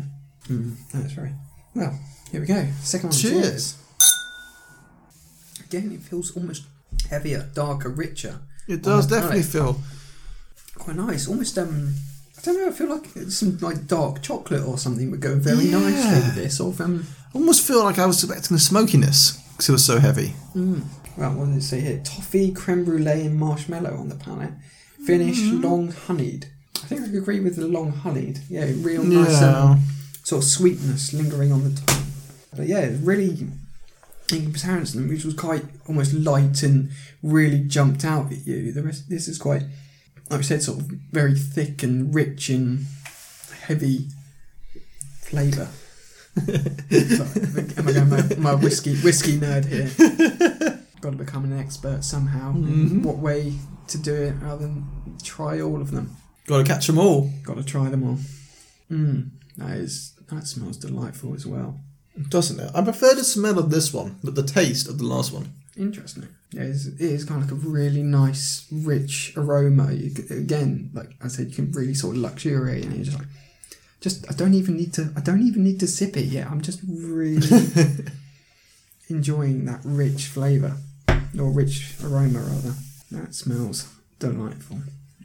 Mm, 0.57 0.75
that's 0.93 1.17
right. 1.17 1.33
Well, 1.75 1.99
here 2.33 2.41
we 2.41 2.47
go. 2.47 2.67
Second 2.83 3.11
one. 3.11 3.19
Cheers. 3.19 3.77
Again, 5.65 5.93
it 5.93 6.01
feels 6.01 6.35
almost 6.37 6.65
heavier, 7.11 7.49
darker, 7.55 7.89
richer. 7.89 8.41
It 8.69 8.83
does 8.83 9.07
Oh, 9.07 9.09
definitely 9.11 9.39
right. 9.41 9.47
feel. 9.47 9.81
Quite 10.77 10.97
nice. 10.97 11.29
Almost 11.29 11.59
um, 11.59 11.95
I 11.95 12.16
don't 12.53 12.63
know. 12.63 12.69
I 12.69 12.73
feel 12.73 12.89
like 12.89 13.05
it's 13.17 13.37
some 13.37 13.59
like 13.59 13.87
dark 13.87 14.23
chocolate 14.23 14.65
or 14.65 14.79
something 14.79 15.11
would 15.11 15.21
go 15.21 15.37
very 15.37 15.65
nicely 15.67 15.93
Yeah. 16.01 16.15
with 16.27 16.35
this. 16.35 16.61
Or 16.61 16.75
um, 16.81 17.07
I 17.35 17.39
almost 17.39 17.67
feel 17.67 17.83
like 17.85 17.99
I 17.99 18.07
was 18.07 18.23
expecting 18.23 18.57
a 18.57 18.61
smokiness 18.61 19.33
because 19.53 19.69
it 19.69 19.73
was 19.73 19.85
so 19.85 19.99
heavy. 20.01 20.35
mm, 20.55 20.83
well, 21.17 21.33
what 21.35 21.47
did 21.47 21.57
it 21.59 21.63
say 21.63 21.81
here? 21.81 22.01
Toffee, 22.05 22.53
creme 22.53 22.85
brulee, 22.85 23.27
and 23.27 23.37
marshmallow 23.39 23.97
on 23.97 24.09
the 24.09 24.15
palate. 24.17 24.53
Finish 25.05 25.39
Mm. 25.41 25.63
long 25.63 25.93
honeyed. 25.93 26.47
I 26.77 26.87
think 26.89 27.01
I 27.03 27.05
could 27.07 27.15
agree 27.17 27.41
with 27.41 27.57
the 27.57 27.67
long 27.67 27.93
honeyed. 27.93 28.41
Yeah, 28.51 28.71
real 28.81 29.03
nice 29.05 29.41
um, 29.43 29.81
sort 30.25 30.43
of 30.45 30.49
sweetness 30.49 31.13
lingering 31.15 31.53
on 31.53 31.65
the 31.65 31.81
tongue. 31.81 32.03
But 32.57 32.67
yeah, 32.69 32.91
really, 33.03 33.47
in 34.33 34.43
comparison, 34.53 35.09
which 35.09 35.25
was 35.25 35.35
quite 35.35 35.65
almost 35.89 36.13
light 36.13 36.63
and 36.63 36.91
really 37.23 37.61
jumped 37.61 38.05
out 38.05 38.31
at 38.33 38.47
you. 38.47 38.73
The 38.73 38.83
rest, 38.83 39.09
this 39.09 39.29
is 39.29 39.39
quite, 39.39 39.63
like 40.31 40.41
I 40.41 40.43
said, 40.43 40.63
sort 40.63 40.81
of 40.81 40.87
very 41.13 41.35
thick 41.35 41.83
and 41.83 42.15
rich 42.15 42.51
in 42.51 42.87
heavy 43.63 44.09
flavour. 45.21 45.69
Am 46.37 47.89
I 47.89 47.93
going 47.93 48.09
my, 48.11 48.23
my 48.39 48.55
whiskey 48.55 48.95
whiskey 48.97 49.39
nerd 49.39 49.65
here? 49.67 49.89
Got 51.01 51.11
to 51.11 51.17
become 51.17 51.45
an 51.45 51.59
expert 51.59 52.05
somehow. 52.05 52.53
Mhm. 52.53 53.03
What 53.03 53.19
way 53.19 53.55
to 53.89 53.99
do 53.99 54.15
it 54.15 54.35
rather 54.43 54.63
than 54.67 54.87
try 55.23 55.61
all 55.61 55.81
of 55.81 55.91
them? 55.93 56.17
Got 56.47 56.59
to 56.59 56.65
catch 56.65 56.87
them 56.87 56.99
all. 56.99 57.31
Got 57.43 57.57
to 57.57 57.65
try 57.65 57.89
them 57.89 58.03
all. 58.05 58.19
Mm, 58.91 59.31
that 59.57 59.77
is 59.79 60.13
that 60.29 60.47
smells 60.47 60.77
delightful 60.77 61.35
as 61.35 61.47
well. 61.47 61.81
Doesn't 62.29 62.61
it? 62.61 62.71
I 62.75 62.83
prefer 62.83 63.15
the 63.15 63.25
smell 63.25 63.59
of 63.59 63.71
this 63.71 63.93
one, 63.93 64.19
but 64.25 64.35
the 64.35 64.43
taste 64.43 64.89
of 64.89 64.99
the 64.99 65.05
last 65.05 65.33
one. 65.33 65.53
Interesting. 65.77 66.29
Yeah, 66.57 66.63
it's, 66.63 66.87
it 66.87 67.01
is 67.01 67.27
kind 67.27 67.43
of 67.43 67.51
like 67.51 67.53
a 67.53 67.69
really 67.69 68.03
nice, 68.03 68.67
rich 68.73 69.35
aroma. 69.37 69.93
You 69.93 70.11
again, 70.31 70.91
like 70.95 71.11
I 71.23 71.29
said, 71.29 71.49
you 71.49 71.55
can 71.55 71.71
really 71.73 71.93
sort 71.93 72.17
of 72.17 72.23
luxuriate 72.23 72.87
in 72.87 72.93
it. 72.93 72.97
You're 72.97 73.05
just 73.05 73.19
like, 73.19 73.29
just 74.01 74.31
I 74.31 74.35
don't 74.35 74.55
even 74.55 74.77
need 74.77 74.95
to. 74.95 75.13
I 75.15 75.21
don't 75.21 75.43
even 75.43 75.65
need 75.65 75.81
to 75.81 75.87
sip 75.87 76.17
it 76.17 76.25
yet. 76.25 76.51
I'm 76.51 76.63
just 76.63 76.81
really 76.89 77.47
enjoying 79.11 79.67
that 79.67 79.81
rich 79.85 80.29
flavour 80.29 80.79
or 81.39 81.51
rich 81.51 81.95
aroma 82.03 82.39
rather. 82.39 82.75
That 83.11 83.35
smells 83.35 83.93
delightful 84.19 84.79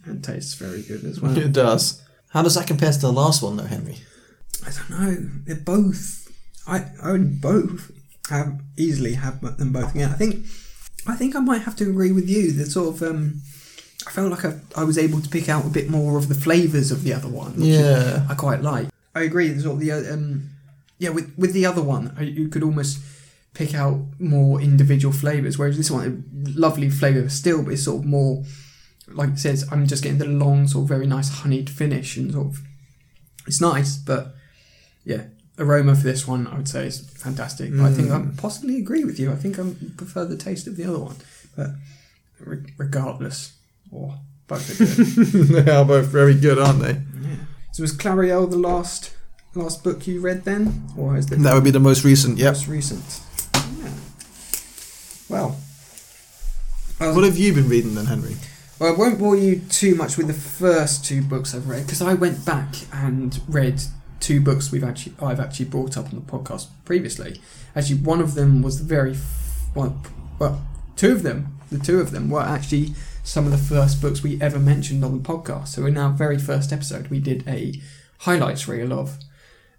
and 0.03 0.21
tastes 0.21 0.55
very 0.55 0.81
good 0.81 1.05
as 1.05 1.21
well. 1.21 1.37
It 1.37 1.53
does. 1.53 2.03
How 2.29 2.41
does 2.41 2.55
that 2.55 2.67
compare 2.67 2.91
to 2.91 2.99
the 2.99 3.11
last 3.11 3.41
one, 3.41 3.55
though, 3.55 3.63
Henry? 3.63 3.97
I 4.65 4.71
don't 4.71 4.89
know. 4.89 5.29
They're 5.45 5.55
both. 5.55 6.27
I 6.67 6.87
own 7.01 7.39
both. 7.39 7.89
Have 8.29 8.61
easily 8.77 9.13
have 9.13 9.39
them 9.57 9.71
both 9.71 9.95
again. 9.95 10.11
I 10.11 10.15
think. 10.15 10.45
I 11.07 11.15
think 11.15 11.35
I 11.35 11.39
might 11.39 11.63
have 11.63 11.75
to 11.77 11.89
agree 11.89 12.11
with 12.11 12.29
you. 12.29 12.51
That 12.53 12.71
sort 12.71 12.95
of. 12.95 13.03
Um, 13.03 13.41
I 14.07 14.09
felt 14.09 14.31
like 14.31 14.45
I, 14.45 14.59
I 14.75 14.83
was 14.83 14.97
able 14.97 15.21
to 15.21 15.29
pick 15.29 15.47
out 15.47 15.63
a 15.65 15.69
bit 15.69 15.87
more 15.87 16.17
of 16.17 16.27
the 16.27 16.33
flavours 16.33 16.91
of 16.91 17.03
the 17.03 17.13
other 17.13 17.27
one. 17.27 17.55
which 17.55 17.65
Yeah. 17.65 18.25
I 18.27 18.33
quite 18.33 18.61
like. 18.61 18.87
I 19.13 19.21
agree. 19.21 19.49
the 19.49 19.61
Sort 19.61 19.73
of 19.75 19.79
the 19.79 19.91
uh, 19.91 20.13
um, 20.13 20.49
yeah, 20.97 21.09
with 21.09 21.33
with 21.37 21.53
the 21.53 21.65
other 21.65 21.81
one, 21.81 22.15
I, 22.17 22.23
you 22.23 22.47
could 22.47 22.63
almost 22.63 22.99
pick 23.53 23.73
out 23.75 23.99
more 24.19 24.61
individual 24.61 25.13
flavors. 25.13 25.57
Whereas 25.57 25.77
this 25.77 25.91
one, 25.91 26.23
lovely 26.55 26.89
flavor 26.89 27.29
still, 27.29 27.63
but 27.63 27.73
it's 27.73 27.83
sort 27.85 27.99
of 27.99 28.05
more 28.05 28.43
like 29.07 29.31
it 29.31 29.39
says. 29.39 29.67
I'm 29.71 29.87
just 29.87 30.03
getting 30.03 30.19
the 30.19 30.25
long, 30.25 30.67
sort 30.67 30.83
of 30.83 30.89
very 30.89 31.07
nice 31.07 31.29
honeyed 31.29 31.69
finish, 31.69 32.17
and 32.17 32.31
sort 32.31 32.47
of 32.47 32.61
it's 33.47 33.61
nice, 33.61 33.97
but 33.97 34.35
yeah, 35.03 35.25
aroma 35.61 35.95
for 35.95 36.03
this 36.03 36.27
one 36.27 36.47
I 36.47 36.55
would 36.57 36.67
say 36.67 36.87
is 36.87 36.99
fantastic. 36.99 37.71
But 37.71 37.85
I 37.85 37.93
think 37.93 38.09
I 38.11 38.17
Mm. 38.19 38.37
possibly 38.37 38.77
agree 38.77 39.03
with 39.05 39.19
you. 39.19 39.31
I 39.31 39.35
think 39.35 39.57
I 39.59 39.63
prefer 39.97 40.25
the 40.25 40.35
taste 40.37 40.67
of 40.67 40.75
the 40.75 40.83
other 40.85 40.99
one, 40.99 41.15
but 41.55 41.69
re- 42.39 42.63
regardless, 42.77 43.53
or 43.91 44.19
both 44.47 44.69
are 44.69 44.85
good. 44.85 45.65
they 45.65 45.71
are 45.71 45.85
both 45.85 46.07
very 46.07 46.33
good, 46.33 46.57
aren't 46.59 46.79
they? 46.81 46.93
Yeah. 46.93 47.35
So 47.73 47.83
was 47.83 47.93
Clariel 47.95 48.49
the 48.49 48.57
last 48.57 49.11
last 49.55 49.83
book 49.83 50.07
you 50.07 50.19
read 50.21 50.43
then, 50.45 50.83
or 50.97 51.17
is 51.17 51.25
That 51.27 51.53
would 51.53 51.63
be 51.63 51.71
the 51.71 51.79
most 51.79 52.03
recent. 52.03 52.37
Yep. 52.37 52.53
most 52.53 52.67
recent? 52.67 53.19
Yeah. 53.79 53.89
Well, 55.29 55.57
um, 56.99 57.15
What 57.15 57.23
have 57.23 57.37
you 57.37 57.53
been 57.53 57.69
reading 57.69 57.95
then, 57.95 58.05
Henry? 58.05 58.35
well, 58.79 58.93
I 58.93 58.97
won't 58.97 59.19
bore 59.19 59.35
you 59.35 59.61
too 59.69 59.95
much 59.95 60.17
with 60.17 60.27
the 60.27 60.33
first 60.33 61.05
two 61.05 61.21
books 61.21 61.53
I've 61.53 61.67
read 61.67 61.85
because 61.85 62.01
I 62.01 62.13
went 62.13 62.45
back 62.45 62.75
and 62.93 63.39
read 63.47 63.81
two 64.21 64.39
books 64.39 64.71
we've 64.71 64.83
actually 64.83 65.13
I've 65.21 65.39
actually 65.39 65.65
brought 65.65 65.97
up 65.97 66.05
on 66.05 66.15
the 66.15 66.21
podcast 66.21 66.67
previously. 66.85 67.41
Actually, 67.75 67.99
one 67.99 68.21
of 68.21 68.35
them 68.35 68.61
was 68.61 68.79
the 68.79 68.85
very 68.85 69.11
f- 69.13 69.65
well, 69.75 70.01
well, 70.39 70.65
two 70.95 71.11
of 71.11 71.23
them, 71.23 71.57
the 71.71 71.79
two 71.79 71.99
of 71.99 72.11
them 72.11 72.29
were 72.29 72.41
actually 72.41 72.93
some 73.23 73.45
of 73.45 73.51
the 73.51 73.57
first 73.57 74.01
books 74.01 74.23
we 74.23 74.41
ever 74.41 74.59
mentioned 74.59 75.03
on 75.03 75.21
the 75.21 75.23
podcast. 75.23 75.69
So 75.69 75.85
in 75.85 75.97
our 75.97 76.11
very 76.11 76.37
first 76.37 76.71
episode, 76.71 77.07
we 77.07 77.19
did 77.19 77.47
a 77.47 77.79
highlights 78.19 78.67
reel 78.67 78.93
of 78.93 79.17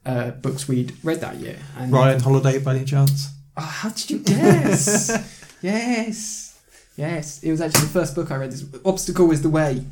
uh, 0.04 0.30
books 0.32 0.68
we'd 0.68 0.92
read 1.04 1.20
that 1.20 1.36
year. 1.36 1.58
And 1.76 1.92
Ryan 1.92 2.20
Holiday 2.20 2.58
by 2.58 2.76
any 2.76 2.84
chance? 2.84 3.28
Oh, 3.56 3.62
how 3.62 3.90
did 3.90 4.10
you 4.10 4.18
guess? 4.20 5.10
yes, 5.62 6.60
yes. 6.96 7.42
It 7.42 7.50
was 7.50 7.60
actually 7.60 7.82
the 7.82 7.86
first 7.88 8.14
book 8.14 8.30
I 8.30 8.36
read. 8.36 8.52
This 8.52 8.64
obstacle 8.84 9.30
is 9.30 9.42
the 9.42 9.50
way. 9.50 9.84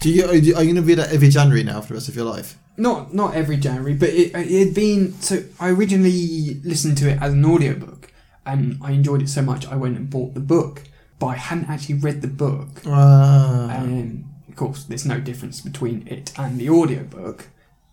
Do 0.00 0.10
you, 0.10 0.26
are 0.26 0.34
you, 0.34 0.54
are 0.54 0.62
you 0.62 0.72
going 0.72 0.76
to 0.76 0.88
read 0.88 0.98
that 0.98 1.12
every 1.12 1.28
January 1.28 1.64
now 1.64 1.80
for 1.80 1.88
the 1.88 1.94
rest 1.94 2.08
of 2.08 2.16
your 2.16 2.24
life? 2.24 2.58
Not 2.76 3.14
not 3.14 3.34
every 3.34 3.56
January, 3.56 3.94
but 3.94 4.08
it 4.08 4.34
it 4.34 4.66
had 4.66 4.74
been. 4.74 5.12
So 5.20 5.44
I 5.60 5.70
originally 5.70 6.60
listened 6.64 6.98
to 6.98 7.10
it 7.10 7.20
as 7.20 7.32
an 7.32 7.44
audiobook, 7.44 8.12
and 8.46 8.78
I 8.82 8.92
enjoyed 8.92 9.22
it 9.22 9.28
so 9.28 9.42
much 9.42 9.66
I 9.66 9.76
went 9.76 9.96
and 9.96 10.08
bought 10.08 10.34
the 10.34 10.40
book. 10.40 10.82
But 11.18 11.26
I 11.26 11.36
hadn't 11.36 11.68
actually 11.68 11.96
read 11.96 12.22
the 12.22 12.28
book, 12.28 12.84
and 12.84 14.24
of 14.48 14.56
course, 14.56 14.84
there's 14.84 15.06
no 15.06 15.20
difference 15.20 15.60
between 15.60 16.06
it 16.08 16.32
and 16.38 16.58
the 16.58 16.70
audiobook. 16.70 17.48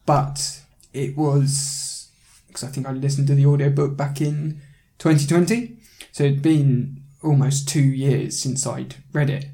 But 0.05 0.61
it 0.93 1.15
was 1.15 2.09
because 2.47 2.63
I 2.63 2.67
think 2.67 2.87
I 2.87 2.91
listened 2.91 3.27
to 3.27 3.35
the 3.35 3.45
audiobook 3.45 3.95
back 3.95 4.21
in 4.21 4.61
2020, 4.97 5.77
so 6.11 6.23
it'd 6.23 6.41
been 6.41 7.03
almost 7.21 7.67
two 7.67 7.81
years 7.81 8.39
since 8.39 8.65
I'd 8.65 8.95
read 9.13 9.29
it 9.29 9.45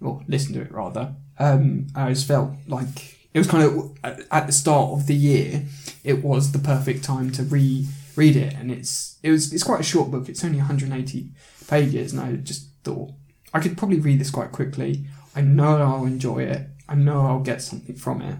or 0.00 0.22
listened 0.26 0.54
to 0.54 0.62
it 0.62 0.72
rather. 0.72 1.14
Um, 1.38 1.88
I 1.94 2.10
just 2.10 2.26
felt 2.26 2.52
like 2.66 3.11
it 3.34 3.38
was 3.38 3.46
kind 3.48 3.64
of 3.64 3.96
at- 4.04 4.46
the 4.46 4.52
start 4.52 4.92
of 4.92 5.06
the 5.06 5.14
year. 5.14 5.64
It 6.04 6.22
was 6.22 6.52
the 6.52 6.58
perfect 6.58 7.04
time 7.04 7.30
to 7.32 7.42
re-read 7.42 8.36
it, 8.36 8.54
and 8.54 8.70
it's 8.70 9.16
it 9.22 9.30
was 9.30 9.52
it's 9.52 9.62
quite 9.62 9.80
a 9.80 9.84
short 9.84 10.10
book. 10.10 10.28
It's 10.28 10.44
only 10.44 10.58
180 10.58 11.30
pages, 11.68 12.12
and 12.12 12.20
I 12.20 12.36
just 12.36 12.68
thought 12.84 13.12
I 13.54 13.60
could 13.60 13.78
probably 13.78 14.00
read 14.00 14.20
this 14.20 14.30
quite 14.30 14.52
quickly. 14.52 15.06
I 15.34 15.40
know 15.40 15.80
I'll 15.80 16.04
enjoy 16.04 16.40
it. 16.44 16.68
I 16.88 16.94
know 16.94 17.26
I'll 17.26 17.40
get 17.40 17.62
something 17.62 17.96
from 17.96 18.20
it, 18.22 18.36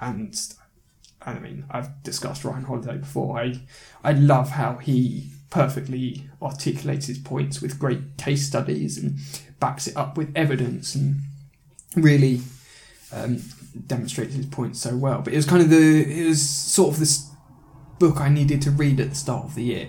and 0.00 0.36
I 1.22 1.38
mean 1.38 1.64
I've 1.70 2.02
discussed 2.02 2.44
Ryan 2.44 2.64
Holiday 2.64 2.98
before. 2.98 3.38
I 3.38 3.60
I 4.04 4.12
love 4.12 4.50
how 4.50 4.76
he 4.76 5.30
perfectly 5.48 6.28
articulates 6.42 7.06
his 7.06 7.18
points 7.18 7.62
with 7.62 7.78
great 7.78 8.16
case 8.18 8.46
studies 8.46 8.98
and 8.98 9.16
backs 9.60 9.86
it 9.86 9.96
up 9.96 10.18
with 10.18 10.30
evidence 10.36 10.94
and 10.94 11.20
really 11.94 12.40
um, 13.12 13.40
demonstrates 13.86 14.34
his 14.34 14.46
point 14.46 14.76
so 14.76 14.96
well. 14.96 15.22
But 15.22 15.32
it 15.32 15.36
was 15.36 15.46
kind 15.46 15.62
of 15.62 15.70
the 15.70 16.20
it 16.22 16.26
was 16.28 16.40
sort 16.48 16.94
of 16.94 16.98
this 17.00 17.28
book 17.98 18.20
I 18.20 18.28
needed 18.28 18.60
to 18.62 18.70
read 18.70 19.00
at 19.00 19.10
the 19.10 19.16
start 19.16 19.44
of 19.44 19.54
the 19.54 19.62
year, 19.64 19.88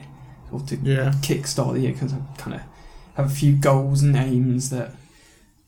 or 0.52 0.60
to 0.62 0.76
Yeah. 0.78 1.12
kickstart 1.22 1.74
the 1.74 1.82
year 1.82 1.92
because 1.94 2.14
I 2.14 2.20
kind 2.38 2.56
of 2.56 2.62
have 3.16 3.26
a 3.26 3.30
few 3.34 3.54
goals 3.54 4.02
and 4.04 4.16
aims 4.16 4.70
that 4.70 4.92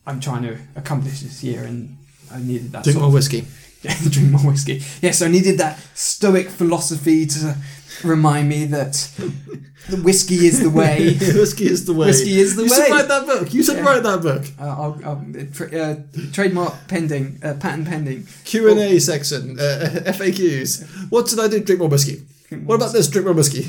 I'm 0.06 0.20
trying 0.20 0.42
to 0.42 0.56
accomplish 0.76 1.20
this 1.20 1.42
year, 1.44 1.64
and 1.64 1.96
I 2.32 2.40
needed 2.40 2.72
that. 2.72 2.84
Drink 2.84 2.94
sort 2.94 3.02
more 3.02 3.08
of- 3.08 3.14
whiskey. 3.14 3.46
drink 4.10 4.30
more 4.30 4.50
whiskey. 4.52 4.82
Yes, 5.00 5.22
I 5.22 5.28
needed 5.28 5.58
that 5.58 5.78
stoic 5.94 6.48
philosophy 6.50 7.26
to 7.26 7.56
remind 8.04 8.48
me 8.48 8.66
that 8.66 8.92
the 9.88 9.96
whiskey 9.96 10.46
is 10.46 10.60
the 10.60 10.70
way. 10.70 11.14
whiskey 11.20 11.66
is 11.66 11.86
the 11.86 11.94
way. 11.94 12.06
Whiskey 12.08 12.38
is 12.38 12.56
the 12.56 12.64
you 12.64 12.70
way. 12.70 12.76
should 12.76 12.90
write 12.90 13.08
that 13.08 13.26
book. 13.26 13.54
You 13.54 13.62
should 13.62 13.76
Yeah. 13.76 13.82
write 13.86 14.02
that 14.02 14.20
book. 14.22 14.44
Uh, 14.60 14.64
I'll, 14.64 15.00
I'll, 15.04 15.24
tra- 15.54 15.72
uh, 15.78 15.96
trademark 16.32 16.74
pending, 16.88 17.38
uh, 17.42 17.54
patent 17.54 17.88
pending. 17.88 18.26
Q 18.44 18.70
and 18.70 18.78
A 18.78 18.98
section, 19.00 19.58
uh, 19.58 20.02
FAQs. 20.18 21.10
What 21.10 21.26
did 21.28 21.40
I 21.40 21.48
do? 21.48 21.60
Drink 21.60 21.80
more 21.80 21.88
whiskey. 21.88 22.22
What 22.64 22.74
about 22.76 22.92
this? 22.92 23.08
Drink 23.08 23.26
more 23.26 23.34
whiskey. 23.34 23.62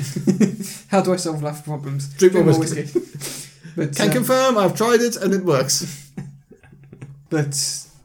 How 0.88 1.00
do 1.02 1.12
I 1.12 1.16
solve 1.16 1.42
life 1.42 1.64
problems? 1.64 2.08
Drink 2.14 2.34
more 2.34 2.42
whiskey. 2.58 2.84
but 3.76 3.94
Can 3.96 4.10
uh, 4.10 4.12
confirm. 4.12 4.58
I've 4.58 4.76
tried 4.76 5.00
it 5.00 5.16
and 5.16 5.32
it 5.32 5.44
works. 5.44 6.10
But 7.30 7.54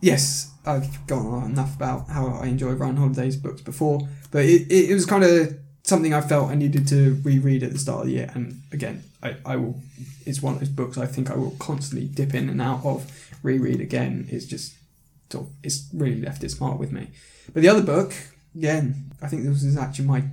yes, 0.02 0.52
I've 0.68 1.08
gone 1.08 1.26
on 1.26 1.52
enough 1.52 1.76
about 1.76 2.10
how 2.10 2.28
I 2.28 2.48
enjoy 2.48 2.72
Ryan 2.74 2.98
Holiday's 2.98 3.38
books 3.38 3.62
before. 3.62 4.08
But 4.32 4.46
it, 4.46 4.64
it, 4.70 4.90
it 4.92 4.94
was 4.94 5.06
kind 5.06 5.24
of 5.24 5.58
something 5.84 6.14
I 6.14 6.22
felt 6.22 6.52
I 6.52 6.56
needed 6.56 6.88
to 6.90 7.20
reread 7.24 7.64
at 7.64 7.72
the 7.72 7.80
start 7.80 8.02
of 8.02 8.08
the 8.08 8.14
year. 8.14 8.30
And 8.34 8.62
again, 8.72 9.04
I, 9.24 9.38
I 9.46 9.56
will. 9.56 9.82
It's 10.26 10.42
one 10.42 10.56
of 10.56 10.60
those 10.60 10.70
books 10.70 10.98
I 10.98 11.06
think 11.06 11.32
I 11.32 11.36
will 11.36 11.56
constantly 11.58 12.08
dip 12.08 12.34
in 12.36 12.50
and 12.50 12.62
out 12.62 12.86
of, 12.86 13.10
reread 13.44 13.80
again. 13.80 14.28
It's 14.30 14.46
just 14.46 14.76
sort 15.32 15.48
of, 15.48 15.54
it's 15.64 15.90
really 15.94 16.22
left 16.22 16.44
its 16.44 16.60
mark 16.60 16.78
with 16.80 16.92
me. 16.92 17.08
But 17.54 17.62
the 17.62 17.70
other 17.70 17.82
book, 17.82 18.14
again, 18.54 19.12
I 19.22 19.28
think 19.28 19.44
this 19.44 19.64
is 19.64 19.78
actually 19.78 20.06
my 20.06 20.26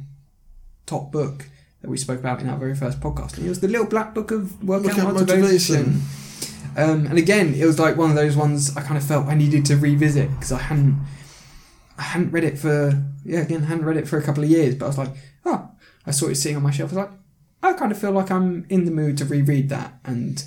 top 0.87 1.13
book 1.13 1.47
that 1.81 1.91
we 1.91 1.97
spoke 1.97 2.19
about 2.19 2.41
in 2.41 2.49
our 2.49 2.59
very 2.59 2.75
first 2.75 2.99
podcast. 2.99 3.37
And 3.37 3.47
it 3.47 3.49
was 3.49 3.61
the 3.61 3.69
Little 3.69 3.87
Black 3.87 4.15
Book 4.15 4.31
of 4.33 4.63
Workout 4.65 4.97
Workout 4.97 5.15
Motivation. 5.15 5.77
Motivation. 5.77 6.24
Um, 6.77 7.07
and 7.07 7.19
again, 7.19 7.55
it 7.55 7.65
was 7.65 7.79
like 7.79 7.97
one 7.97 8.11
of 8.11 8.17
those 8.17 8.37
ones 8.37 8.77
I 8.77 8.83
kind 8.83 8.97
of 8.97 9.05
felt 9.05 9.27
I 9.27 9.35
needed 9.35 9.65
to 9.67 9.77
revisit 9.77 10.31
because 10.31 10.53
I 10.53 10.59
hadn't, 10.59 10.99
I 11.99 12.03
hadn't 12.03 12.33
read 12.33 12.45
it 12.45 12.59
for 12.59 13.03
yeah 13.25 13.41
again 13.41 13.63
hadn't 13.63 13.85
read 13.85 13.97
it 13.97 14.09
for 14.09 14.19
a 14.19 14.23
couple 14.23 14.43
of 14.43 14.51
years. 14.51 14.75
But 14.75 14.87
I 14.87 14.89
was 14.89 14.99
like, 14.99 15.11
oh, 15.45 15.71
I 16.07 16.11
saw 16.11 16.27
it 16.27 16.35
sitting 16.37 16.57
on 16.57 16.63
my 16.63 16.71
shelf. 16.71 16.93
I 16.93 16.97
was 16.97 17.07
like, 17.07 17.19
I 17.63 17.73
kind 17.73 17.93
of 17.93 17.99
feel 17.99 18.13
like 18.13 18.31
I'm 18.31 18.67
in 18.69 18.85
the 18.85 18.91
mood 18.91 19.17
to 19.19 19.25
reread 19.25 19.69
that. 19.71 19.95
And 20.05 20.45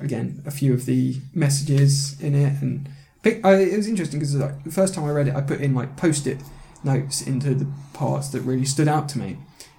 again, 0.00 0.42
a 0.46 0.50
few 0.50 0.74
of 0.74 0.86
the 0.86 1.16
messages 1.34 2.20
in 2.20 2.34
it, 2.34 2.60
and 2.60 2.88
pick, 3.22 3.44
I, 3.44 3.54
it 3.54 3.76
was 3.76 3.88
interesting 3.88 4.18
because 4.18 4.34
like 4.34 4.64
the 4.64 4.72
first 4.72 4.94
time 4.94 5.04
I 5.04 5.10
read 5.10 5.28
it, 5.28 5.36
I 5.36 5.42
put 5.42 5.60
in 5.60 5.74
like 5.74 5.96
post-it 5.96 6.38
notes 6.84 7.22
into 7.22 7.54
the 7.54 7.66
parts 7.92 8.28
that 8.30 8.40
really 8.40 8.64
stood 8.64 8.88
out 8.88 9.08
to 9.10 9.18
me. 9.18 9.36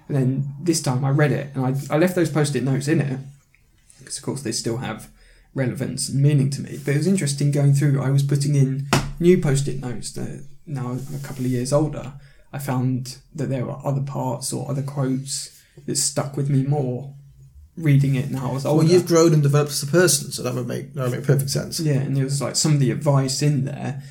And 0.08 0.16
then 0.16 0.54
this 0.60 0.80
time 0.80 1.04
I 1.04 1.10
read 1.10 1.32
it 1.32 1.54
and 1.54 1.64
I, 1.66 1.94
I 1.94 1.98
left 1.98 2.14
those 2.14 2.30
post-it 2.30 2.62
notes 2.62 2.88
in 2.88 3.00
it 3.00 3.18
because 3.98 4.16
of 4.16 4.24
course 4.24 4.42
they 4.42 4.52
still 4.52 4.78
have 4.78 5.10
relevance 5.54 6.08
and 6.08 6.22
meaning 6.22 6.50
to 6.50 6.62
me. 6.62 6.78
But 6.84 6.94
it 6.94 6.98
was 6.98 7.06
interesting 7.06 7.50
going 7.50 7.74
through. 7.74 8.02
I 8.02 8.10
was 8.10 8.22
putting 8.22 8.54
in 8.54 8.86
new 9.18 9.38
post-it 9.38 9.80
notes 9.80 10.12
that 10.12 10.44
now 10.66 10.88
I'm 10.88 11.14
a 11.14 11.26
couple 11.26 11.44
of 11.44 11.50
years 11.50 11.72
older. 11.72 12.14
I 12.52 12.58
found 12.58 13.18
that 13.34 13.46
there 13.46 13.64
were 13.64 13.78
other 13.84 14.00
parts 14.02 14.52
or 14.52 14.70
other 14.70 14.82
quotes 14.82 15.60
that 15.86 15.96
stuck 15.96 16.36
with 16.36 16.48
me 16.48 16.62
more 16.62 17.14
reading 17.76 18.14
it 18.16 18.30
now 18.30 18.56
as 18.56 18.66
older. 18.66 18.78
Well, 18.78 18.92
you've 18.92 19.06
grown 19.06 19.32
and 19.32 19.42
developed 19.42 19.70
as 19.70 19.82
a 19.82 19.86
person, 19.86 20.32
so 20.32 20.42
that 20.42 20.54
would 20.54 20.66
make 20.66 20.94
that 20.94 21.02
would 21.02 21.12
make 21.12 21.24
perfect 21.24 21.50
sense. 21.50 21.78
Yeah, 21.80 22.00
and 22.00 22.16
there 22.16 22.24
was 22.24 22.42
like 22.42 22.56
some 22.56 22.74
of 22.74 22.80
the 22.80 22.90
advice 22.90 23.42
in 23.42 23.64
there, 23.64 24.02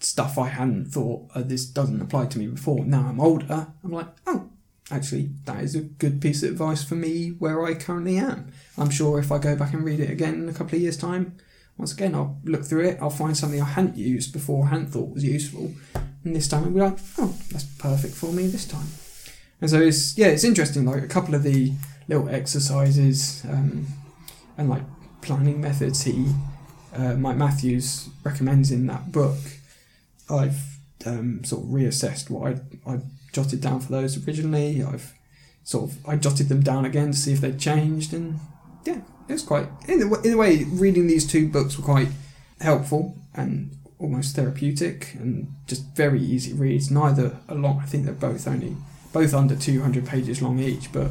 stuff 0.00 0.38
I 0.38 0.48
hadn't 0.48 0.86
thought 0.86 1.30
uh, 1.34 1.42
this 1.42 1.66
doesn't 1.66 2.00
apply 2.00 2.26
to 2.26 2.38
me 2.38 2.46
before. 2.46 2.84
Now 2.84 3.06
I'm 3.08 3.20
older, 3.20 3.68
I'm 3.82 3.90
like, 3.90 4.08
oh, 4.26 4.50
actually, 4.90 5.30
that 5.44 5.62
is 5.62 5.74
a 5.74 5.80
good 5.80 6.20
piece 6.20 6.42
of 6.42 6.50
advice 6.50 6.84
for 6.84 6.94
me 6.94 7.30
where 7.30 7.64
I 7.64 7.74
currently 7.74 8.18
am. 8.18 8.52
I'm 8.76 8.90
sure 8.90 9.18
if 9.18 9.32
I 9.32 9.38
go 9.38 9.56
back 9.56 9.72
and 9.72 9.84
read 9.84 10.00
it 10.00 10.10
again 10.10 10.34
in 10.34 10.48
a 10.48 10.52
couple 10.52 10.76
of 10.76 10.82
years' 10.82 10.96
time, 10.96 11.36
once 11.76 11.92
again, 11.92 12.14
I'll 12.14 12.38
look 12.44 12.64
through 12.64 12.84
it, 12.84 12.98
I'll 13.00 13.10
find 13.10 13.36
something 13.36 13.60
I 13.60 13.64
hadn't 13.64 13.96
used 13.96 14.32
before, 14.32 14.68
hadn't 14.68 14.88
thought 14.88 15.14
was 15.14 15.24
useful, 15.24 15.72
and 16.24 16.36
this 16.36 16.48
time 16.48 16.64
I'll 16.64 16.70
be 16.70 16.80
like, 16.80 16.98
oh, 17.18 17.34
that's 17.50 17.64
perfect 17.64 18.14
for 18.14 18.32
me 18.32 18.46
this 18.46 18.66
time. 18.66 18.86
And 19.60 19.70
so 19.70 19.80
it's 19.80 20.16
yeah, 20.16 20.28
it's 20.28 20.44
interesting. 20.44 20.84
Like 20.84 21.02
a 21.02 21.08
couple 21.08 21.34
of 21.34 21.42
the 21.42 21.72
little 22.06 22.28
exercises 22.28 23.44
um, 23.48 23.86
and 24.58 24.68
like 24.68 24.82
planning 25.22 25.60
methods 25.60 26.02
he 26.02 26.26
uh, 26.94 27.14
Mike 27.14 27.36
Matthews 27.36 28.08
recommends 28.22 28.70
in 28.70 28.86
that 28.86 29.10
book, 29.10 29.38
I've 30.30 30.78
um, 31.06 31.42
sort 31.44 31.64
of 31.64 31.70
reassessed 31.70 32.30
what 32.30 32.52
I 32.52 32.92
I 32.92 32.98
jotted 33.34 33.60
down 33.60 33.80
for 33.80 33.92
those 33.92 34.26
originally. 34.26 34.82
I've 34.82 35.12
sort 35.62 35.90
of 35.90 36.08
I 36.08 36.16
jotted 36.16 36.48
them 36.48 36.62
down 36.62 36.86
again 36.86 37.10
to 37.12 37.18
see 37.18 37.32
if 37.32 37.40
they'd 37.42 37.58
changed, 37.58 38.14
and 38.14 38.38
yeah, 38.86 39.00
it 39.28 39.32
was 39.32 39.42
quite 39.42 39.68
in 39.86 40.02
a, 40.02 40.20
in 40.22 40.32
a 40.32 40.36
way. 40.36 40.64
Reading 40.64 41.06
these 41.06 41.26
two 41.26 41.48
books 41.48 41.76
were 41.76 41.84
quite 41.84 42.08
helpful 42.60 43.18
and 43.34 43.76
almost 43.98 44.36
therapeutic, 44.36 45.14
and 45.14 45.54
just 45.66 45.84
very 45.94 46.22
easy 46.22 46.52
reads. 46.54 46.90
Neither 46.90 47.36
a 47.48 47.54
long. 47.54 47.80
I 47.80 47.86
think 47.86 48.04
they're 48.04 48.14
both 48.14 48.48
only 48.48 48.76
both 49.12 49.34
under 49.34 49.56
two 49.56 49.82
hundred 49.82 50.06
pages 50.06 50.40
long 50.40 50.58
each, 50.58 50.92
but 50.92 51.10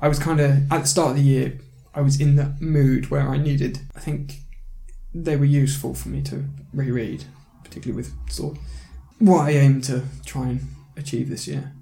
I 0.00 0.08
was 0.08 0.18
kind 0.18 0.40
of 0.40 0.50
at 0.70 0.82
the 0.82 0.86
start 0.86 1.10
of 1.10 1.16
the 1.16 1.22
year. 1.22 1.58
I 1.94 2.00
was 2.00 2.20
in 2.20 2.34
that 2.36 2.60
mood 2.60 3.10
where 3.10 3.28
I 3.28 3.38
needed. 3.38 3.78
I 3.94 4.00
think 4.00 4.40
they 5.14 5.36
were 5.36 5.44
useful 5.44 5.94
for 5.94 6.08
me 6.08 6.22
to 6.22 6.44
reread, 6.72 7.24
particularly 7.62 7.96
with 7.96 8.12
sort 8.28 8.56
of 8.56 8.62
what 9.20 9.42
I 9.42 9.50
aim 9.50 9.80
to 9.82 10.02
try 10.24 10.48
and 10.48 10.60
achieve 10.96 11.28
this 11.28 11.46
year. 11.46 11.72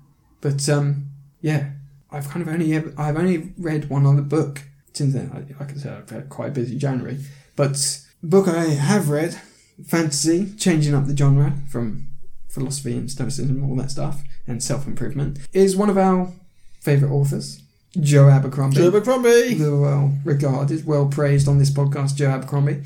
But 0.40 0.68
um, 0.68 1.10
yeah, 1.40 1.70
I've 2.10 2.28
kind 2.28 2.46
of 2.46 2.52
only 2.52 2.74
ever, 2.74 2.92
I've 2.98 3.16
only 3.16 3.52
read 3.58 3.88
one 3.88 4.06
other 4.06 4.22
book 4.22 4.62
since 4.92 5.14
then. 5.14 5.30
I, 5.32 5.60
like 5.62 5.72
I 5.72 5.76
said, 5.76 5.96
I've 5.96 6.10
had 6.10 6.28
quite 6.28 6.48
a 6.48 6.52
busy 6.52 6.76
January. 6.76 7.18
But 7.56 8.00
book 8.22 8.48
I 8.48 8.64
have 8.64 9.08
read, 9.08 9.40
fantasy, 9.86 10.54
changing 10.56 10.94
up 10.94 11.06
the 11.06 11.16
genre 11.16 11.54
from 11.68 12.08
philosophy 12.48 12.96
and 12.96 13.10
stoicism, 13.10 13.68
all 13.68 13.76
that 13.76 13.90
stuff, 13.90 14.22
and 14.46 14.62
self 14.62 14.86
improvement, 14.86 15.38
is 15.52 15.76
one 15.76 15.90
of 15.90 15.98
our 15.98 16.32
favourite 16.80 17.12
authors, 17.12 17.62
Joe 17.98 18.28
Abercrombie. 18.28 18.76
Joe 18.76 18.88
Abercrombie. 18.88 19.54
The 19.54 19.76
well 19.76 20.12
regarded, 20.24 20.86
well 20.86 21.06
praised 21.06 21.48
on 21.48 21.58
this 21.58 21.70
podcast, 21.70 22.16
Joe 22.16 22.30
Abercrombie. 22.30 22.82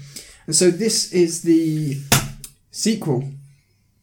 And 0.47 0.55
so 0.55 0.71
this 0.71 1.13
is 1.13 1.43
the 1.43 2.01
sequel 2.71 3.29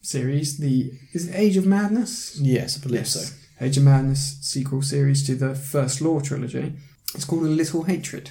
series, 0.04 0.58
the 0.58 0.92
is 1.12 1.28
it 1.28 1.34
Age 1.34 1.56
of 1.56 1.66
Madness? 1.66 2.38
Yes, 2.40 2.78
I 2.78 2.82
believe 2.82 3.08
so. 3.08 3.34
Age 3.60 3.76
of 3.78 3.84
Madness 3.84 4.38
sequel 4.40 4.82
series 4.82 5.26
to 5.26 5.34
the 5.34 5.54
First 5.54 6.00
Law 6.00 6.20
trilogy. 6.20 6.74
It's 7.14 7.24
called 7.24 7.44
A 7.44 7.46
Little 7.46 7.84
Hatred. 7.84 8.30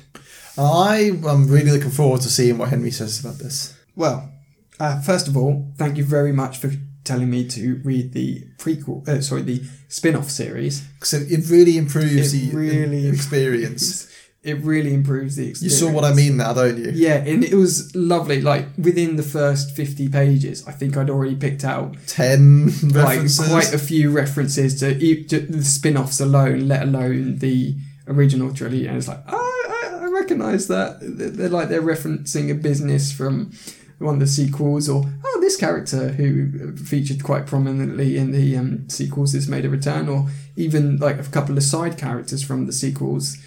I 0.58 1.12
am 1.26 1.48
really 1.48 1.72
looking 1.72 1.90
forward 1.92 2.22
to 2.22 2.30
seeing 2.30 2.58
what 2.58 2.70
Henry 2.70 2.92
says 2.92 3.20
about 3.20 3.40
this. 3.40 3.78
Well, 3.96 4.32
uh, 4.80 5.02
first 5.02 5.28
of 5.28 5.38
all, 5.38 5.72
thank 5.78 5.98
you 5.98 6.04
very 6.04 6.32
much 6.32 6.58
for 6.58 6.72
telling 7.04 7.30
me 7.30 7.48
to 7.50 7.82
read 7.84 8.14
the 8.14 8.44
prequel, 8.58 9.08
uh, 9.08 9.22
sorry, 9.22 9.42
the 9.42 9.64
spin-off 9.88 10.30
series. 10.30 10.88
So 11.02 11.18
it 11.18 11.50
really 11.50 11.78
improves 11.78 12.34
It 12.34 12.52
the 12.52 12.56
really 12.56 13.08
experience. 13.08 14.10
It 14.44 14.60
really 14.62 14.94
improves 14.94 15.38
the 15.38 15.48
experience. 15.48 15.62
you 15.82 15.88
saw 15.88 15.94
what 15.94 16.04
I 16.04 16.14
mean 16.14 16.36
now, 16.36 16.52
don't 16.54 16.78
you? 16.78 16.92
Yeah, 16.94 17.16
and 17.16 17.46
it 17.46 17.54
was 17.54 17.96
lovely. 17.96 18.42
Like 18.42 18.66
within 18.78 19.16
the 19.16 19.24
first 19.24 19.74
fifty 19.76 20.10
pages, 20.10 20.68
I 20.68 20.74
think 20.74 20.98
I'd 20.98 21.10
already 21.10 21.36
picked 21.36 21.64
out 21.64 21.96
Ten 22.08 22.66
like 22.84 22.94
references. 23.20 23.48
quite 23.48 23.74
a 23.74 23.78
few 23.80 24.12
references 24.12 24.78
to, 24.82 24.98
e- 25.02 25.24
to 25.26 25.40
the 25.40 25.64
spin-offs 25.64 26.20
alone, 26.20 26.68
let 26.68 26.84
alone 26.84 27.40
the 27.40 27.76
original 28.08 28.54
trilogy. 28.54 28.86
And 28.86 28.98
it's 28.98 29.08
like, 29.08 29.24
oh, 29.30 29.80
I, 29.86 30.04
I 30.06 30.10
recognise 30.10 30.68
that. 30.68 30.98
They're 31.02 31.30
they're 31.30 31.50
like 31.50 31.70
they're 31.70 31.82
referencing 31.82 32.52
a 32.52 32.56
business 32.56 33.14
from 33.14 33.54
one 34.00 34.16
of 34.16 34.20
the 34.20 34.28
sequels, 34.28 34.90
or 34.90 35.06
oh, 35.24 35.38
this 35.40 35.56
character 35.56 36.10
who 36.10 36.76
featured 36.76 37.24
quite 37.24 37.48
prominently 37.48 38.18
in 38.18 38.32
the 38.34 38.58
um, 38.58 38.90
sequels 38.90 39.32
has 39.32 39.48
made 39.48 39.64
a 39.64 39.70
return, 39.70 40.10
or 40.10 40.28
even 40.58 40.98
like 40.98 41.18
a 41.18 41.24
couple 41.24 41.56
of 41.56 41.64
side 41.64 41.98
characters 41.98 42.44
from 42.44 42.66
the 42.66 42.74
sequels, 42.74 43.38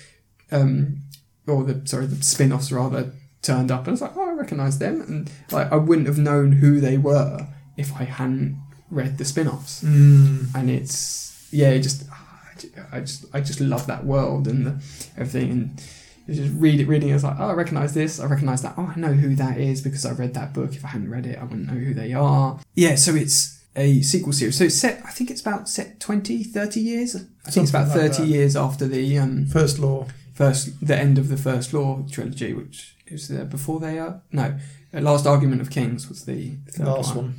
um, 0.52 0.98
or 1.46 1.64
the 1.64 1.86
sorry, 1.86 2.06
the 2.06 2.22
spin-offs 2.22 2.70
rather 2.72 3.12
turned 3.42 3.70
up, 3.70 3.80
and 3.80 3.88
I 3.88 3.90
was 3.92 4.00
like, 4.02 4.16
oh, 4.16 4.28
I 4.30 4.32
recognise 4.32 4.78
them, 4.78 5.00
and 5.02 5.30
like 5.52 5.70
I 5.72 5.76
wouldn't 5.76 6.06
have 6.06 6.18
known 6.18 6.52
who 6.52 6.80
they 6.80 6.98
were 6.98 7.46
if 7.76 7.94
I 7.96 8.04
hadn't 8.04 8.60
read 8.90 9.18
the 9.18 9.24
spin-offs 9.24 9.82
Mm. 9.82 10.54
and 10.54 10.70
it's 10.70 11.48
yeah 11.52 11.70
it 11.70 11.80
just 11.80 12.04
I 12.92 13.00
just 13.00 13.24
I 13.34 13.40
just 13.40 13.60
love 13.60 13.86
that 13.88 14.04
world 14.04 14.46
and 14.46 14.64
the, 14.66 14.72
everything 15.16 15.50
and 15.50 15.82
you 16.28 16.34
just 16.36 16.54
read 16.56 16.78
it 16.80 16.86
reading 16.86 17.08
it, 17.08 17.14
it's 17.16 17.24
like 17.24 17.36
oh 17.40 17.48
I 17.48 17.52
recognize 17.52 17.94
this 17.94 18.20
I 18.20 18.26
recognize 18.26 18.62
that 18.62 18.74
oh 18.78 18.92
I 18.94 18.98
know 18.98 19.12
who 19.12 19.34
that 19.34 19.58
is 19.58 19.82
because 19.82 20.06
I 20.06 20.12
read 20.12 20.34
that 20.34 20.54
book 20.54 20.74
if 20.76 20.84
I 20.84 20.88
hadn't 20.88 21.10
read 21.10 21.26
it 21.26 21.36
I 21.38 21.42
wouldn't 21.42 21.66
know 21.66 21.74
who 21.78 21.94
they 21.94 22.12
are 22.12 22.60
yeah 22.76 22.94
so 22.94 23.14
it's 23.16 23.60
a 23.74 24.00
sequel 24.02 24.32
series 24.32 24.56
so 24.56 24.64
it's 24.64 24.76
set 24.76 25.02
I 25.04 25.10
think 25.10 25.30
it's 25.32 25.40
about 25.40 25.68
set 25.68 25.98
20 26.00 26.44
30 26.44 26.80
years 26.80 27.16
I 27.16 27.50
think 27.50 27.64
it's 27.64 27.70
about 27.70 27.88
like 27.88 27.96
30 28.12 28.22
that. 28.22 28.28
years 28.28 28.54
after 28.56 28.86
the 28.86 29.18
um 29.18 29.46
First 29.46 29.80
law. 29.80 30.06
First 30.36 30.86
the 30.86 30.96
end 30.96 31.16
of 31.18 31.28
the 31.28 31.36
first 31.36 31.72
law 31.72 32.04
trilogy 32.10 32.52
which 32.52 32.94
is 33.06 33.28
there 33.28 33.44
before 33.44 33.80
they 33.80 33.98
are 33.98 34.20
no 34.30 34.54
last 34.92 35.26
argument 35.26 35.60
of 35.62 35.70
kings 35.70 36.08
was 36.08 36.26
the 36.26 36.56
third 36.70 36.86
Last 36.86 37.16
one 37.16 37.24
one. 37.24 37.34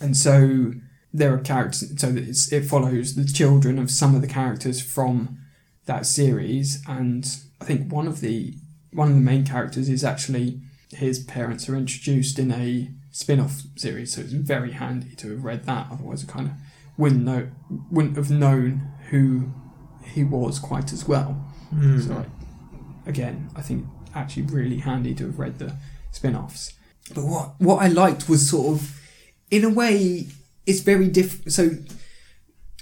and 0.00 0.16
so 0.16 0.72
there 1.12 1.34
are 1.34 1.38
characters 1.38 1.92
so 2.00 2.08
it's, 2.08 2.50
it 2.50 2.64
follows 2.64 3.14
the 3.14 3.24
children 3.24 3.78
of 3.78 3.90
some 3.90 4.14
of 4.14 4.22
the 4.22 4.26
characters 4.26 4.80
from 4.82 5.38
that 5.84 6.06
series 6.06 6.82
and 6.88 7.36
i 7.60 7.64
think 7.66 7.92
one 7.92 8.08
of 8.08 8.20
the 8.20 8.54
one 8.92 9.08
of 9.08 9.14
the 9.14 9.20
main 9.20 9.44
characters 9.44 9.88
is 9.90 10.02
actually 10.02 10.60
his 10.90 11.18
parents 11.24 11.68
are 11.68 11.76
introduced 11.76 12.38
in 12.38 12.50
a 12.50 12.90
spin-off 13.10 13.62
series 13.76 14.14
so 14.14 14.22
it's 14.22 14.32
very 14.32 14.72
handy 14.72 15.14
to 15.16 15.30
have 15.30 15.44
read 15.44 15.64
that 15.64 15.86
otherwise 15.90 16.24
i 16.26 16.32
kind 16.32 16.48
of 16.48 16.54
wouldn't 16.96 17.24
know 17.24 17.48
wouldn't 17.90 18.16
have 18.16 18.30
known 18.30 18.88
who 19.10 19.52
he 20.02 20.24
was 20.24 20.58
quite 20.58 20.92
as 20.94 21.06
well 21.06 21.51
Mm. 21.74 22.06
so, 22.06 22.24
again, 23.06 23.50
I 23.56 23.62
think 23.62 23.86
actually 24.14 24.42
really 24.42 24.78
handy 24.78 25.14
to 25.14 25.26
have 25.26 25.38
read 25.38 25.58
the 25.58 25.74
spin-offs. 26.10 26.74
But 27.14 27.24
what 27.24 27.60
what 27.60 27.82
I 27.82 27.88
liked 27.88 28.28
was 28.28 28.48
sort 28.48 28.74
of, 28.74 29.00
in 29.50 29.64
a 29.64 29.70
way, 29.70 30.28
it's 30.66 30.80
very 30.80 31.08
different. 31.08 31.52
So, 31.52 31.70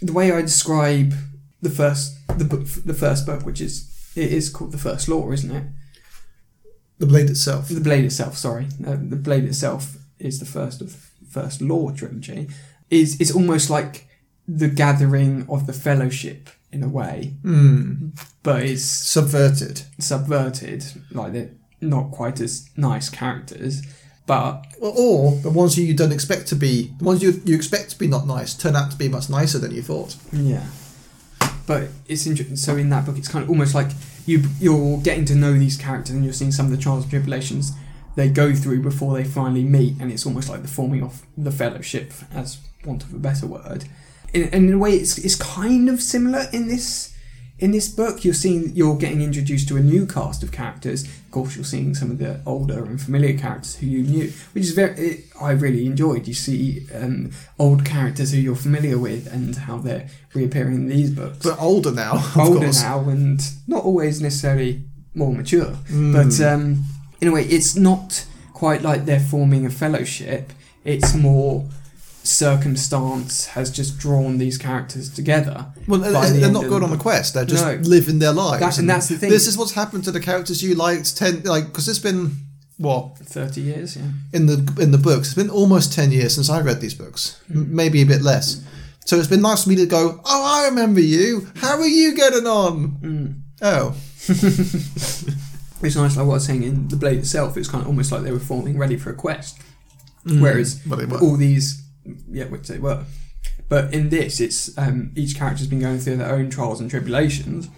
the 0.03 0.13
way 0.13 0.33
I 0.33 0.41
describe 0.43 1.15
the 1.63 1.71
first 1.71 2.17
the 2.39 2.45
book, 2.45 2.67
the 2.85 2.95
first 2.95 3.27
book, 3.27 3.45
which 3.45 3.61
is 3.61 3.91
it 4.17 4.33
is 4.33 4.51
called 4.51 4.73
the 4.73 4.79
First 4.79 5.09
Law, 5.09 5.31
isn't 5.33 5.51
it? 5.51 5.65
The 6.99 7.07
blade 7.07 7.31
itself. 7.31 7.69
The 7.69 7.81
Blade 7.81 8.05
itself, 8.05 8.37
sorry, 8.37 8.67
uh, 8.87 8.97
the 9.01 9.17
Blade 9.17 9.45
itself 9.45 9.97
is 10.19 10.39
the 10.39 10.45
first 10.45 10.83
of 10.83 11.11
First 11.31 11.63
Law 11.63 11.91
trilogy. 11.93 12.49
Is 12.91 13.19
it's 13.21 13.35
almost 13.35 13.71
like 13.71 14.07
the 14.47 14.69
gathering 14.69 15.47
of 15.49 15.67
the 15.67 15.73
Fellowship 15.73 16.51
in 16.73 16.83
a 16.83 16.89
way, 16.89 17.35
Mm. 17.45 18.13
but 18.43 18.63
it's 18.63 18.85
Subverted. 18.85 19.83
subverted, 19.99 20.85
like 21.13 21.33
they're 21.33 21.51
not 21.81 22.11
quite 22.11 22.41
as 22.41 22.69
nice 22.77 23.09
characters, 23.09 23.83
but 24.27 24.65
Or, 24.81 25.35
the 25.37 25.51
ones 25.51 25.75
who 25.77 25.83
you 25.83 25.95
don't 25.95 26.13
expect 26.13 26.47
to 26.49 26.55
be, 26.57 26.93
the 26.99 27.05
ones 27.05 27.23
you, 27.23 27.43
you 27.45 27.55
expect 27.57 27.91
to 27.91 27.99
be 27.99 28.07
not 28.07 28.27
nice, 28.27 28.55
turn 28.55 28.77
out 28.77 28.91
to 28.93 28.97
be 28.97 29.09
much 29.09 29.29
nicer 29.29 29.59
than 29.59 29.73
you 29.75 29.83
thought. 29.83 30.17
yeah. 30.33 30.65
But 31.67 31.89
it's 32.09 32.27
interesting. 32.27 32.57
So 32.57 32.77
in 32.77 32.89
that 32.91 33.07
book, 33.07 33.17
it's 33.19 33.29
kind 33.29 33.45
of 33.45 33.49
almost 33.51 33.75
like 33.75 33.91
you 34.27 34.43
you're 34.61 34.99
getting 34.99 35.25
to 35.27 35.35
know 35.35 35.53
these 35.53 35.77
characters 35.77 36.15
and 36.17 36.25
you're 36.25 36.33
seeing 36.33 36.51
some 36.53 36.67
of 36.67 36.73
the 36.73 36.77
trials 36.79 37.05
and 37.05 37.11
tribulations 37.11 37.73
they 38.17 38.29
go 38.29 38.53
through 38.55 38.83
before 38.83 39.15
they 39.15 39.23
finally 39.25 39.63
meet, 39.63 39.95
and 40.01 40.11
it's 40.11 40.27
almost 40.27 40.49
like 40.49 40.63
the 40.63 40.69
forming 40.69 41.01
of 41.03 41.23
the 41.39 41.53
fellowship, 41.53 42.13
as 42.35 42.59
want 42.85 43.05
of 43.05 43.15
a 43.15 43.19
better 43.19 43.47
word. 43.47 43.85
In, 44.33 44.45
and 44.45 44.69
in 44.69 44.75
a 44.75 44.79
way, 44.79 44.95
it's 44.95 45.19
it's 45.19 45.37
kind 45.37 45.89
of 45.89 46.01
similar 46.01 46.47
in 46.53 46.69
this. 46.69 47.09
In 47.59 47.73
this 47.73 47.91
book, 47.91 48.25
you're 48.25 48.33
seeing 48.33 48.75
you're 48.75 48.97
getting 48.97 49.21
introduced 49.21 49.69
to 49.69 49.77
a 49.77 49.81
new 49.81 50.07
cast 50.07 50.43
of 50.43 50.51
characters. 50.51 51.05
Of 51.05 51.31
course, 51.31 51.57
you're 51.57 51.65
seeing 51.65 51.95
some 51.95 52.11
of 52.11 52.17
the 52.17 52.41
older 52.47 52.87
and 52.87 52.99
familiar 52.99 53.37
characters 53.37 53.77
who 53.77 53.87
you 53.87 54.03
knew, 54.03 54.33
which 54.55 54.65
is 54.65 54.73
very 54.73 54.99
it, 54.99 55.25
I 55.39 55.51
really 55.51 55.85
enjoyed. 55.85 56.27
You 56.27 56.33
see 56.33 56.87
um, 56.95 57.33
old 57.59 57.85
characters 57.85 58.33
who 58.33 58.39
you're 58.39 58.57
familiar 58.57 58.99
with 58.99 59.31
and 59.31 59.55
how 59.55 59.77
they're 59.77 60.09
reappearing 60.33 60.75
in 60.75 60.89
these 60.89 61.11
books. 61.11 61.45
But 61.45 61.61
older 61.61 61.93
now, 61.93 62.15
of 62.15 62.39
older 62.39 62.61
course. 62.61 62.83
now 62.83 63.01
and 63.11 63.43
not 63.67 63.85
always 63.85 64.23
necessarily 64.23 64.83
more 65.15 65.35
mature. 65.35 65.77
Mm. 65.89 66.13
But 66.15 66.41
um, 66.47 66.85
in 67.21 67.29
a 67.29 67.33
way, 67.33 67.45
it's 67.45 67.77
not 67.77 68.25
quite 68.55 68.83
like 68.83 69.05
they're 69.05 69.21
forming 69.21 69.67
a 69.67 69.71
fellowship. 69.71 70.53
It's 70.85 71.15
more 71.15 71.69
circumstance 72.23 73.47
has 73.47 73.71
just 73.71 73.99
drawn 73.99 74.39
these 74.39 74.59
characters 74.59 75.09
together. 75.13 75.67
well, 75.89 76.01
they're, 76.01 76.13
the 76.13 76.39
they're 76.41 76.51
not 76.51 76.65
going 76.69 76.81
the 76.81 76.87
on 76.89 76.93
a 76.93 76.97
quest. 76.99 77.35
They're 77.35 77.45
just 77.45 77.65
No. 77.65 77.75
living 77.89 78.19
their 78.19 78.33
lives. 78.33 78.61
That, 78.61 78.79
and 78.79 78.89
that's 78.91 79.09
the 79.09 79.17
thing. 79.17 79.31
This 79.31 79.47
is 79.47 79.57
what's 79.57 79.73
happened 79.73 80.05
to 80.05 80.11
the 80.13 80.21
characters 80.21 80.63
you 80.63 80.75
liked 80.75 81.17
ten, 81.17 81.43
like 81.45 81.67
because 81.67 81.89
it's 81.89 81.99
been 81.99 82.37
what 82.79 83.19
Thirty 83.19 83.61
years, 83.61 83.97
yeah. 83.97 84.05
in 84.33 84.47
the 84.47 84.57
in 84.81 84.91
the 84.91 84.99
books. 84.99 85.29
It's 85.29 85.35
been 85.35 85.51
almost 85.51 85.93
ten 85.93 86.11
years 86.13 86.35
since 86.35 86.49
I 86.51 86.61
read 86.61 86.81
these 86.81 86.95
books, 86.95 87.41
Hmm. 87.49 87.59
M- 87.63 87.75
maybe 87.77 88.03
a 88.03 88.07
bit 88.07 88.23
less. 88.23 88.63
So 89.07 89.17
it's 89.19 89.29
been 89.29 89.43
nice 89.43 89.65
for 89.65 89.71
me 89.71 89.77
to 89.77 89.87
go. 89.87 90.21
Oh, 90.25 90.63
I 90.63 90.69
remember 90.69 91.01
you. 91.01 91.49
How 91.57 91.79
are 91.79 91.87
you 91.87 92.15
getting 92.15 92.47
on? 92.47 92.91
Mm. 93.03 93.41
Oh, 93.63 93.95
It's 95.83 95.97
nice, 95.97 96.15
like 96.15 96.27
what 96.27 96.33
I 96.33 96.37
was 96.37 96.45
saying 96.45 96.63
in 96.63 96.89
the 96.89 96.97
blade 96.97 97.19
itself. 97.21 97.57
It's 97.57 97.67
kind 97.69 97.81
of 97.81 97.89
almost 97.89 98.13
like 98.13 98.23
they 98.23 98.31
were 98.33 98.39
forming 98.39 98.77
ready 98.77 98.99
for 98.99 99.11
a 99.11 99.15
quest. 99.15 99.59
Mm. 100.27 100.43
Whereas 100.43 100.79
Well, 100.87 101.17
all 101.23 101.37
these, 101.39 101.83
yeah, 102.31 102.45
which 102.45 102.69
they 102.69 102.79
were. 102.79 103.05
But 103.69 103.95
in 103.95 104.09
this, 104.09 104.41
it's 104.41 104.77
um, 104.77 105.13
each 105.15 105.37
character's 105.37 105.67
been 105.69 105.81
going 105.81 105.99
through 105.99 106.17
their 106.17 106.33
own 106.33 106.51
trials 106.51 106.81
and 106.81 106.91
tribulations, 106.91 107.69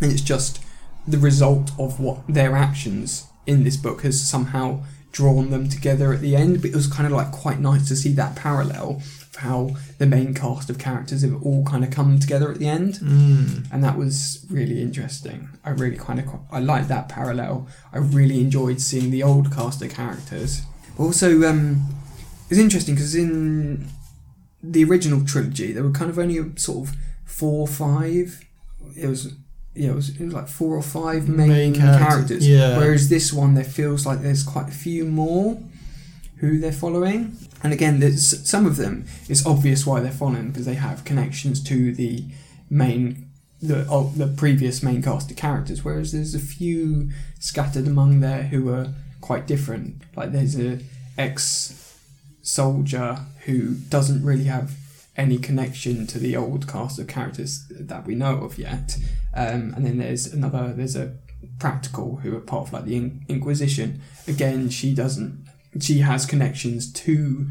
and 0.00 0.10
it's 0.12 0.22
just 0.22 0.62
the 1.06 1.18
result 1.18 1.70
of 1.78 2.00
what 2.00 2.20
their 2.28 2.56
actions 2.56 3.26
in 3.46 3.64
this 3.64 3.76
book 3.76 4.02
has 4.02 4.20
somehow 4.26 4.82
drawn 5.12 5.50
them 5.50 5.68
together 5.68 6.12
at 6.12 6.20
the 6.20 6.36
end. 6.36 6.60
But 6.62 6.70
it 6.70 6.76
was 6.76 6.86
kind 6.86 7.06
of 7.06 7.12
like 7.12 7.30
quite 7.32 7.60
nice 7.60 7.88
to 7.88 7.96
see 7.96 8.12
that 8.14 8.36
parallel 8.36 8.96
of 9.30 9.36
how 9.36 9.70
the 9.98 10.06
main 10.06 10.34
cast 10.34 10.68
of 10.70 10.78
characters 10.78 11.22
have 11.22 11.42
all 11.42 11.64
kind 11.64 11.84
of 11.84 11.90
come 11.90 12.18
together 12.18 12.50
at 12.50 12.58
the 12.58 12.66
end 12.68 12.94
Mm. 12.94 13.66
and 13.72 13.84
that 13.84 13.96
was 13.96 14.44
really 14.50 14.80
interesting. 14.82 15.48
I 15.64 15.70
really 15.70 15.96
kind 15.96 16.18
of 16.18 16.26
I 16.50 16.60
liked 16.60 16.88
that 16.88 17.08
parallel. 17.08 17.68
I 17.92 17.98
really 17.98 18.40
enjoyed 18.40 18.80
seeing 18.80 19.10
the 19.10 19.22
old 19.22 19.52
cast 19.52 19.82
of 19.82 19.90
characters. 19.90 20.62
Also, 20.98 21.42
um, 21.48 21.82
it's 22.50 22.58
interesting 22.58 22.94
because 22.94 23.14
in 23.14 23.88
the 24.62 24.84
original 24.84 25.24
trilogy, 25.24 25.72
there 25.72 25.82
were 25.82 25.90
kind 25.92 26.10
of 26.10 26.18
only 26.18 26.56
sort 26.56 26.88
of 26.88 26.96
four 27.24 27.60
or 27.60 27.68
five. 27.68 28.40
It 28.96 29.06
was 29.06 29.32
yeah, 29.74 29.90
it 29.90 29.94
was, 29.94 30.08
it 30.20 30.24
was 30.24 30.34
like 30.34 30.48
four 30.48 30.74
or 30.76 30.82
five 30.82 31.28
main, 31.28 31.48
Main 31.48 31.74
characters. 31.74 32.08
characters, 32.08 32.48
yeah. 32.48 32.76
Whereas 32.78 33.08
this 33.08 33.32
one, 33.32 33.54
there 33.54 33.62
feels 33.64 34.04
like 34.04 34.22
there's 34.22 34.42
quite 34.42 34.68
a 34.68 34.72
few 34.72 35.04
more 35.04 35.62
who 36.38 36.58
they're 36.58 36.72
following. 36.72 37.36
And 37.62 37.72
again, 37.72 38.00
there's 38.00 38.48
some 38.48 38.66
of 38.66 38.76
them. 38.76 39.04
It's 39.28 39.46
obvious 39.46 39.86
why 39.86 40.00
they're 40.00 40.10
following 40.10 40.48
because 40.48 40.66
they 40.66 40.74
have 40.74 41.04
connections 41.04 41.62
to 41.64 41.92
the 41.94 42.24
main, 42.70 43.28
the 43.62 43.86
oh, 43.88 44.12
the 44.16 44.26
previous 44.26 44.82
main 44.82 45.00
cast 45.02 45.30
of 45.30 45.36
characters. 45.36 45.84
Whereas 45.84 46.10
there's 46.12 46.34
a 46.34 46.40
few 46.40 47.10
scattered 47.38 47.86
among 47.86 48.18
there 48.20 48.44
who 48.44 48.72
are 48.72 48.94
quite 49.20 49.46
different. 49.46 50.02
Like 50.16 50.32
there's 50.32 50.58
a 50.58 50.80
ex 51.16 51.87
soldier 52.48 53.20
who 53.44 53.74
doesn't 53.74 54.24
really 54.24 54.44
have 54.44 54.76
any 55.16 55.36
connection 55.38 56.06
to 56.06 56.18
the 56.18 56.36
old 56.36 56.66
cast 56.66 56.98
of 56.98 57.06
characters 57.06 57.66
that 57.68 58.06
we 58.06 58.14
know 58.14 58.36
of 58.38 58.58
yet. 58.58 58.96
Um, 59.34 59.74
and 59.76 59.84
then 59.84 59.98
there's 59.98 60.32
another, 60.32 60.72
there's 60.72 60.96
a 60.96 61.14
practical 61.58 62.16
who 62.16 62.36
are 62.36 62.40
part 62.40 62.68
of 62.68 62.72
like 62.72 62.84
the 62.86 62.96
In- 62.96 63.24
Inquisition. 63.28 64.00
Again, 64.26 64.70
she 64.70 64.94
doesn't, 64.94 65.44
she 65.80 65.98
has 65.98 66.24
connections 66.24 66.90
to 67.04 67.46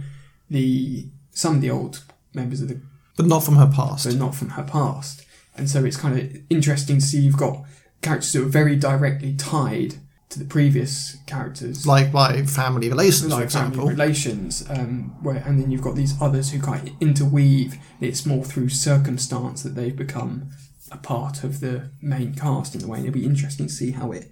the 0.49 1.07
some 1.31 1.55
of 1.55 1.61
the 1.61 1.69
old 1.69 2.03
members 2.33 2.61
of 2.61 2.69
the 2.69 2.81
But 3.15 3.27
not 3.27 3.43
from 3.43 3.57
her 3.57 3.71
past. 3.73 4.05
but 4.05 4.15
not 4.15 4.33
from 4.33 4.49
her 4.51 4.63
past. 4.63 5.23
And 5.55 5.69
so 5.69 5.85
it's 5.85 5.97
kind 5.97 6.17
of 6.19 6.35
interesting 6.49 6.97
to 6.99 7.05
see 7.05 7.19
you've 7.19 7.37
got 7.37 7.63
characters 8.01 8.33
who 8.33 8.43
are 8.43 8.49
very 8.49 8.75
directly 8.75 9.35
tied 9.35 9.95
to 10.29 10.39
the 10.39 10.45
previous 10.45 11.17
characters, 11.25 11.87
like 11.87 12.11
by 12.11 12.43
family 12.43 12.89
relations, 12.89 13.33
for 13.33 13.43
example. 13.43 13.79
family 13.79 13.93
relations, 13.93 14.65
um, 14.69 15.15
where 15.21 15.37
and 15.37 15.59
then 15.59 15.71
you've 15.71 15.81
got 15.81 15.95
these 15.95 16.21
others 16.21 16.51
who 16.51 16.59
kind 16.59 16.87
of 16.87 16.93
interweave. 16.99 17.77
It's 18.01 18.25
more 18.25 18.43
through 18.43 18.69
circumstance 18.69 19.63
that 19.63 19.75
they've 19.75 19.95
become 19.95 20.49
a 20.91 20.97
part 20.97 21.43
of 21.43 21.59
the 21.59 21.89
main 22.01 22.33
cast 22.33 22.75
in 22.75 22.83
a 22.83 22.87
way. 22.87 22.99
And 22.99 23.07
it'll 23.07 23.19
be 23.19 23.25
interesting 23.25 23.67
to 23.67 23.73
see 23.73 23.91
how 23.91 24.11
it 24.11 24.31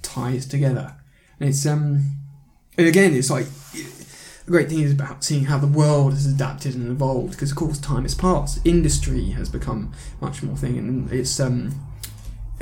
ties 0.00 0.46
together. 0.46 0.96
And 1.38 1.48
it's 1.48 1.66
um, 1.66 2.16
and 2.78 2.86
again, 2.86 3.14
it's 3.14 3.30
like 3.30 3.46
the 4.44 4.50
great 4.50 4.68
thing 4.68 4.80
is 4.80 4.92
about 4.92 5.24
seeing 5.24 5.44
how 5.44 5.58
the 5.58 5.66
world 5.66 6.12
has 6.12 6.26
adapted 6.26 6.74
and 6.74 6.90
evolved 6.90 7.32
because 7.32 7.50
of 7.50 7.56
course 7.56 7.78
time 7.78 8.02
has 8.02 8.14
passed 8.14 8.58
industry 8.64 9.30
has 9.30 9.48
become 9.48 9.92
much 10.20 10.42
more 10.42 10.56
thing 10.56 10.76
and 10.78 11.12
it's 11.12 11.38
um 11.38 11.72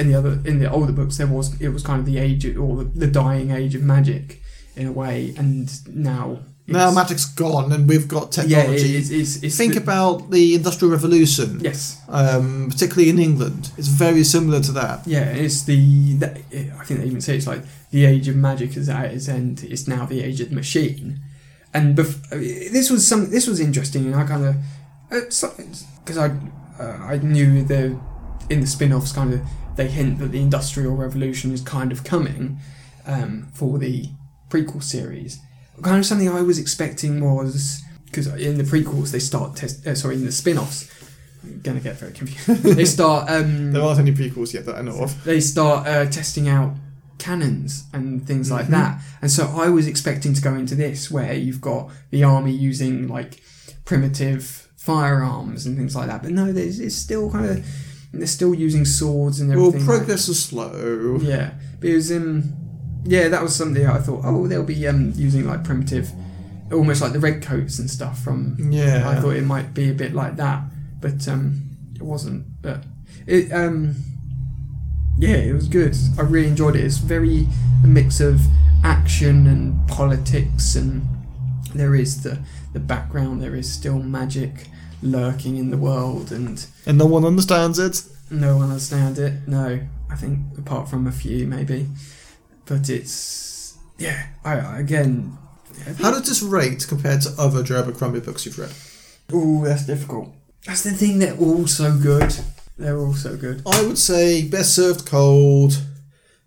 in 0.00 0.06
the 0.10 0.14
other 0.20 0.32
in 0.50 0.58
the 0.62 0.68
older 0.70 0.92
books 0.92 1.16
there 1.18 1.26
was 1.36 1.46
it 1.60 1.68
was 1.76 1.82
kind 1.82 2.00
of 2.00 2.06
the 2.06 2.18
age 2.18 2.44
of, 2.48 2.52
or 2.64 2.72
the, 2.78 2.84
the 2.84 3.06
dying 3.06 3.50
age 3.60 3.74
of 3.78 3.82
magic 3.82 4.40
in 4.76 4.86
a 4.86 4.92
way 4.92 5.16
and 5.36 5.64
now 5.96 6.38
now 6.66 6.88
magic's 7.00 7.26
gone 7.44 7.72
and 7.72 7.88
we've 7.88 8.06
got 8.16 8.30
technology. 8.30 8.90
it, 8.94 8.98
it's, 9.00 9.10
it's, 9.10 9.32
it's 9.44 9.56
Think 9.56 9.74
the- 9.74 9.80
about 9.86 10.30
the 10.30 10.44
Industrial 10.54 10.90
Revolution, 10.98 11.58
yes 11.60 11.80
um, 12.08 12.68
particularly 12.70 13.10
in 13.10 13.18
England. 13.18 13.62
It's 13.76 13.88
very 14.06 14.24
similar 14.24 14.60
to 14.68 14.72
that. 14.80 14.96
yeah 15.06 15.28
it's 15.44 15.64
the, 15.70 15.80
the 16.22 16.28
I 16.80 16.84
think 16.84 17.00
they 17.00 17.06
even 17.06 17.20
say 17.20 17.36
it's 17.36 17.46
like 17.54 17.62
the 17.90 18.04
age 18.12 18.26
of 18.28 18.36
magic 18.36 18.76
is 18.76 18.88
at 18.88 19.06
its 19.16 19.28
end 19.28 19.64
it's 19.72 19.86
now 19.88 20.02
the 20.06 20.20
age 20.28 20.40
of 20.40 20.48
the 20.50 20.54
machine 20.54 21.18
and 21.74 21.96
bef- 21.98 22.22
this 22.76 22.88
was 22.90 23.00
some 23.10 23.22
this 23.30 23.46
was 23.50 23.58
interesting 23.60 24.02
and 24.06 24.14
I 24.14 24.24
kind 24.32 24.44
of 24.46 24.54
because 25.10 26.18
I 26.18 26.28
uh, 26.78 26.98
I 27.12 27.16
knew 27.18 27.64
the 27.64 27.98
in 28.48 28.60
the 28.60 28.66
spin-offs 28.66 29.12
kind 29.12 29.34
of 29.34 29.40
they 29.76 29.88
hint 29.88 30.18
that 30.18 30.32
the 30.32 30.40
industrial 30.40 30.94
revolution 30.96 31.52
is 31.52 31.60
kind 31.62 31.92
of 31.92 32.04
coming 32.04 32.58
um, 33.06 33.48
for 33.54 33.78
the 33.78 34.08
prequel 34.48 34.82
series 34.82 35.38
kind 35.82 35.98
of 35.98 36.04
something 36.04 36.28
I 36.28 36.42
was 36.42 36.58
expecting 36.58 37.20
was 37.24 37.82
because 38.04 38.26
in 38.26 38.58
the 38.58 38.64
prequels 38.64 39.12
they 39.12 39.18
start 39.20 39.56
test 39.56 39.86
uh, 39.86 39.94
sorry 39.94 40.16
in 40.16 40.24
the 40.26 40.32
spin-offs 40.32 40.90
I'm 41.42 41.60
gonna 41.62 41.80
get 41.80 41.96
very 41.96 42.12
confused 42.12 42.62
they 42.76 42.84
start 42.84 43.30
um, 43.30 43.72
There 43.72 43.82
aren't 43.82 43.98
any 44.00 44.12
prequels 44.12 44.52
yet 44.52 44.66
that 44.66 44.74
I 44.76 44.82
know 44.82 44.98
of. 45.00 45.24
they 45.24 45.40
start 45.40 45.86
uh, 45.86 46.04
testing 46.06 46.48
out 46.48 46.74
cannons 47.16 47.84
and 47.92 48.26
things 48.26 48.50
like 48.50 48.66
Mhm. 48.66 48.70
that. 48.70 49.00
And 49.22 49.30
so 49.30 49.46
I 49.48 49.68
was 49.68 49.86
expecting 49.86 50.32
to 50.34 50.40
go 50.42 50.54
into 50.54 50.74
this 50.74 51.10
where 51.10 51.34
you've 51.34 51.60
got 51.60 51.90
the 52.10 52.24
army 52.24 52.52
using 52.52 53.08
like 53.08 53.40
primitive 53.84 54.68
firearms 54.76 55.66
and 55.66 55.76
things 55.76 55.94
like 55.94 56.06
that. 56.08 56.22
But 56.22 56.32
no, 56.32 56.52
there's 56.52 56.80
it's 56.80 56.94
still 56.94 57.30
kind 57.30 57.44
of 57.46 57.66
they're 58.12 58.26
still 58.26 58.54
using 58.54 58.84
swords 58.84 59.40
and 59.40 59.50
Well, 59.50 59.68
everything. 59.68 59.86
like- 59.86 59.98
progress 59.98 60.28
is 60.28 60.42
slow. 60.42 61.18
yeah, 61.22 61.52
but 61.78 61.88
it 61.90 61.94
was 61.94 62.10
um, 62.12 62.52
yeah, 63.04 63.28
that 63.28 63.42
was 63.42 63.54
something 63.56 63.86
I 63.86 63.98
thought. 63.98 64.22
Oh, 64.24 64.46
they'll 64.46 64.64
be 64.64 64.86
um 64.86 65.12
using 65.16 65.46
like 65.46 65.64
primitive, 65.64 66.10
almost 66.72 67.00
like 67.00 67.12
the 67.12 67.20
redcoats 67.20 67.78
and 67.78 67.88
stuff 67.90 68.22
from 68.22 68.56
Yeah. 68.70 69.08
I 69.08 69.20
thought 69.20 69.36
it 69.36 69.44
might 69.44 69.72
be 69.74 69.88
a 69.90 69.94
bit 69.94 70.12
like 70.14 70.36
that, 70.36 70.62
but 71.00 71.26
um, 71.28 71.62
it 71.94 72.02
wasn't. 72.02 72.44
But 72.62 72.84
it 73.26 73.52
um, 73.52 73.94
yeah, 75.18 75.36
it 75.36 75.52
was 75.52 75.68
good. 75.68 75.94
I 76.18 76.22
really 76.22 76.48
enjoyed 76.48 76.76
it. 76.76 76.84
It's 76.84 76.98
very 76.98 77.46
a 77.84 77.86
mix 77.86 78.20
of 78.20 78.40
action 78.82 79.46
and 79.46 79.86
politics, 79.88 80.74
and 80.74 81.06
there 81.74 81.94
is 81.94 82.22
the 82.22 82.38
the 82.72 82.80
background. 82.80 83.42
There 83.42 83.54
is 83.56 83.70
still 83.70 83.98
magic 83.98 84.66
lurking 85.02 85.56
in 85.56 85.70
the 85.70 85.76
world, 85.76 86.32
and 86.32 86.66
and 86.86 86.98
no 86.98 87.06
one 87.06 87.24
understands 87.24 87.78
it. 87.78 88.02
no 88.30 88.56
one 88.56 88.70
understands 88.70 89.18
it. 89.18 89.46
No, 89.46 89.80
I 90.10 90.16
think 90.16 90.38
apart 90.58 90.88
from 90.88 91.06
a 91.06 91.12
few 91.12 91.46
maybe, 91.46 91.88
but 92.66 92.88
it's 92.88 93.76
yeah. 93.98 94.26
I 94.44 94.78
again. 94.78 95.36
How 95.98 96.10
does 96.10 96.28
this 96.28 96.42
rate 96.42 96.86
compared 96.88 97.22
to 97.22 97.30
other 97.38 97.62
Joe 97.62 97.80
Abercrombie 97.82 98.20
books 98.20 98.44
you've 98.44 98.58
read? 98.58 98.72
Oh, 99.32 99.64
that's 99.64 99.86
difficult. 99.86 100.34
That's 100.66 100.82
the 100.82 100.90
thing. 100.90 101.18
They're 101.18 101.38
all 101.38 101.66
so 101.66 101.96
good. 101.96 102.34
They're 102.76 102.98
all 102.98 103.14
so 103.14 103.36
good. 103.36 103.62
I 103.66 103.82
would 103.82 103.98
say 103.98 104.46
Best 104.46 104.74
Served 104.74 105.06
Cold 105.06 105.80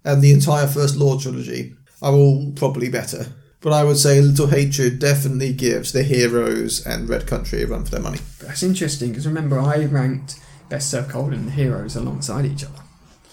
and 0.03 0.21
the 0.21 0.31
entire 0.33 0.67
First 0.67 0.95
Law 0.95 1.17
trilogy 1.17 1.73
are 2.01 2.13
all 2.13 2.51
probably 2.55 2.89
better. 2.89 3.25
But 3.63 3.71
I 3.73 3.83
would 3.85 3.97
say 3.97 4.19
Little 4.21 4.47
Hatred 4.47 4.99
definitely 4.99 5.53
gives 5.53 5.91
the 5.93 6.03
heroes 6.03 6.85
and 6.85 7.07
Red 7.09 7.25
Country 7.25 7.63
a 7.63 7.67
run 7.67 7.85
for 7.85 7.91
their 7.91 8.01
money. 8.01 8.19
That's 8.41 8.61
interesting 8.61 9.09
because 9.09 9.25
remember 9.25 9.57
I 9.59 9.85
ranked 9.85 10.39
Best 10.69 10.91
Served 10.91 11.09
Cold 11.09 11.33
and 11.33 11.47
the 11.47 11.51
Heroes 11.51 11.95
alongside 11.95 12.45
each 12.45 12.63
other, 12.65 12.81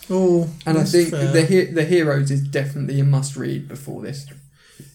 Oh, 0.08 0.48
and 0.66 0.78
I 0.78 0.84
think 0.84 1.10
fair. 1.10 1.32
the 1.32 1.42
he- 1.44 1.64
the 1.72 1.84
Heroes 1.84 2.30
is 2.30 2.42
definitely 2.42 3.00
a 3.00 3.04
must 3.04 3.36
read 3.36 3.66
before 3.68 4.02
this. 4.02 4.26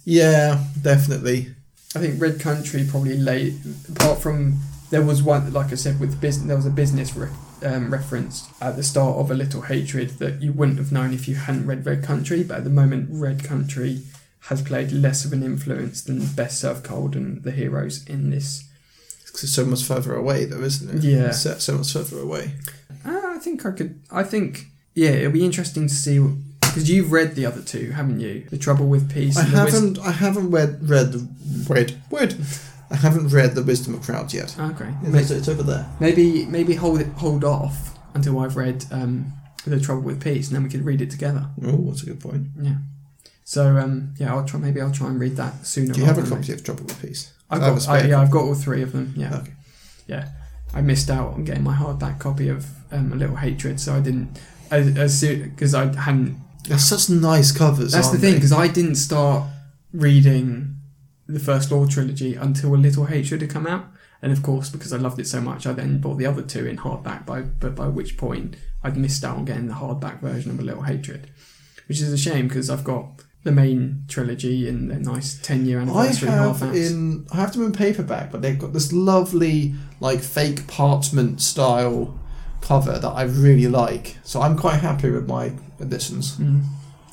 yeah, 0.05 0.63
definitely. 0.81 1.49
I 1.95 1.99
think 1.99 2.21
Red 2.21 2.39
Country 2.39 2.85
probably 2.89 3.17
late. 3.17 3.53
Apart 3.89 4.21
from 4.21 4.59
there 4.89 5.01
was 5.01 5.21
one, 5.23 5.51
like 5.53 5.71
I 5.71 5.75
said, 5.75 5.99
with 5.99 6.19
business, 6.21 6.47
there 6.47 6.55
was 6.57 6.65
a 6.65 6.69
business 6.69 7.15
re- 7.15 7.29
um, 7.63 7.91
reference 7.91 8.47
at 8.61 8.75
the 8.75 8.83
start 8.83 9.17
of 9.17 9.31
A 9.31 9.33
Little 9.33 9.61
Hatred 9.63 10.11
that 10.19 10.41
you 10.41 10.51
wouldn't 10.53 10.77
have 10.77 10.91
known 10.91 11.13
if 11.13 11.27
you 11.27 11.35
hadn't 11.35 11.65
read 11.67 11.85
Red 11.85 12.03
Country. 12.03 12.43
But 12.43 12.57
at 12.59 12.63
the 12.65 12.69
moment, 12.69 13.07
Red 13.11 13.43
Country 13.43 14.01
has 14.45 14.61
played 14.61 14.91
less 14.91 15.25
of 15.25 15.33
an 15.33 15.43
influence 15.43 16.01
than 16.01 16.25
Best 16.27 16.59
Served 16.61 16.83
Cold 16.83 17.15
and 17.15 17.43
the 17.43 17.51
Heroes 17.51 18.05
in 18.07 18.29
this. 18.29 18.63
Because 19.25 19.43
it's 19.43 19.53
so 19.53 19.65
much 19.65 19.83
further 19.83 20.15
away, 20.15 20.45
though, 20.45 20.61
isn't 20.61 20.97
it? 20.97 21.03
Yeah. 21.03 21.27
It's 21.27 21.41
set 21.41 21.61
so 21.61 21.77
much 21.77 21.91
further 21.91 22.19
away. 22.19 22.53
Uh, 23.05 23.21
I 23.25 23.37
think 23.39 23.65
I 23.65 23.71
could. 23.71 24.01
I 24.11 24.23
think 24.23 24.65
yeah, 24.93 25.09
it'll 25.09 25.31
be 25.31 25.45
interesting 25.45 25.87
to 25.87 25.93
see 25.93 26.19
because 26.61 26.89
you've 26.89 27.11
read 27.11 27.35
the 27.35 27.45
other 27.45 27.61
two, 27.61 27.91
haven't 27.91 28.19
you? 28.19 28.45
The 28.49 28.57
Trouble 28.57 28.87
with 28.87 29.11
Peace. 29.13 29.37
I 29.37 29.43
and 29.43 29.53
the 29.53 29.63
Wis- 29.65 29.73
haven't. 29.73 29.99
I 29.99 30.11
haven't 30.11 30.51
read 30.51 30.89
read 30.89 31.11
the 31.11 31.27
read 31.67 32.01
word. 32.09 32.35
I 32.91 32.95
haven't 32.95 33.29
read 33.29 33.55
the 33.55 33.63
Wisdom 33.63 33.95
of 33.95 34.03
Crowds 34.03 34.33
yet. 34.33 34.55
Okay. 34.59 34.93
It's, 35.03 35.31
it's 35.31 35.49
over 35.49 35.63
there. 35.63 35.89
Maybe 35.99 36.45
maybe 36.45 36.75
hold 36.75 37.01
it 37.01 37.07
hold 37.07 37.43
off 37.43 37.97
until 38.13 38.39
I've 38.39 38.55
read 38.55 38.85
um, 38.91 39.33
the 39.65 39.79
Trouble 39.79 40.01
with 40.03 40.23
Peace, 40.23 40.47
and 40.47 40.55
then 40.55 40.63
we 40.63 40.69
could 40.69 40.85
read 40.85 41.01
it 41.01 41.09
together. 41.11 41.47
Oh, 41.65 41.85
that's 41.87 42.03
a 42.03 42.05
good 42.05 42.19
point. 42.21 42.47
Yeah. 42.61 42.75
So 43.47 43.77
um, 43.77 44.13
yeah, 44.17 44.33
I'll 44.33 44.43
try. 44.43 44.59
Maybe 44.59 44.81
I'll 44.81 44.91
try 44.91 45.07
and 45.07 45.19
read 45.19 45.37
that 45.37 45.65
sooner. 45.65 45.93
Do 45.93 45.99
you 46.01 46.05
have 46.07 46.17
a 46.17 46.27
copy 46.27 46.51
of 46.51 46.63
Trouble 46.63 46.83
with 46.85 46.99
Peace? 47.01 47.31
I've 47.49 47.61
I 47.61 47.65
have 47.65 47.77
a 47.77 47.79
got, 47.79 47.89
I, 47.89 48.07
yeah, 48.07 48.19
I've 48.19 48.31
got 48.31 48.43
all 48.43 48.55
three 48.55 48.81
of 48.81 48.91
them. 48.91 49.13
Yeah, 49.15 49.35
Okay. 49.37 49.51
yeah. 50.07 50.29
I 50.73 50.81
missed 50.81 51.09
out 51.11 51.33
on 51.35 51.45
getting 51.45 51.63
my 51.63 51.75
hardback 51.75 52.19
copy 52.19 52.49
of 52.49 52.65
um, 52.91 53.13
A 53.13 53.15
Little 53.15 53.35
Hatred, 53.37 53.79
so 53.79 53.93
I 53.95 54.01
didn't 54.01 54.41
as 54.71 55.21
because 55.21 55.75
I 55.75 55.95
hadn't 55.95 56.37
They're 56.67 56.79
such 56.79 57.09
nice 57.09 57.51
covers. 57.51 57.91
That's 57.91 58.09
the 58.09 58.17
thing, 58.17 58.33
because 58.33 58.51
I 58.51 58.67
didn't 58.67 58.95
start 58.95 59.43
reading 59.93 60.75
the 61.27 61.39
first 61.39 61.71
Law 61.71 61.85
trilogy 61.85 62.35
until 62.35 62.73
A 62.73 62.77
Little 62.77 63.05
Hatred 63.05 63.41
had 63.41 63.51
come 63.51 63.67
out, 63.67 63.85
and 64.23 64.31
of 64.31 64.41
course, 64.41 64.69
because 64.69 64.91
I 64.91 64.97
loved 64.97 65.19
it 65.19 65.27
so 65.27 65.39
much, 65.39 65.67
I 65.67 65.73
then 65.73 65.99
bought 65.99 66.17
the 66.17 66.25
other 66.25 66.41
two 66.41 66.65
in 66.65 66.77
hardback. 66.77 67.27
By 67.27 67.41
but 67.43 67.75
by 67.75 67.87
which 67.87 68.17
point 68.17 68.55
I'd 68.83 68.97
missed 68.97 69.23
out 69.23 69.37
on 69.37 69.45
getting 69.45 69.67
the 69.67 69.75
hardback 69.75 70.19
version 70.19 70.49
of 70.51 70.59
A 70.59 70.63
Little 70.63 70.83
Hatred, 70.83 71.29
which 71.87 72.01
is 72.01 72.11
a 72.11 72.17
shame 72.17 72.47
because 72.47 72.69
I've 72.71 72.83
got 72.83 73.21
the 73.45 73.51
main 73.51 74.03
trilogy 74.07 74.67
and 74.67 74.91
a 74.91 74.99
nice 74.99 75.39
ten 75.39 75.67
year 75.67 75.79
anniversary 75.79 76.27
I 76.29 76.31
have 76.33 76.57
hardbacks. 76.57 76.91
in 76.91 77.27
I 77.31 77.37
have 77.37 77.53
them 77.53 77.67
in 77.67 77.71
paperback, 77.71 78.31
but 78.31 78.41
they've 78.41 78.57
got 78.57 78.73
this 78.73 78.91
lovely 78.91 79.75
like 79.99 80.19
fake 80.19 80.67
parchment 80.67 81.41
style 81.41 82.19
cover 82.61 82.97
that 82.97 83.07
I 83.07 83.21
really 83.21 83.67
like. 83.67 84.17
So 84.23 84.41
I'm 84.41 84.57
quite 84.57 84.79
happy 84.81 85.11
with 85.11 85.27
my 85.27 85.53
editions. 85.79 86.37
Mm. 86.37 86.63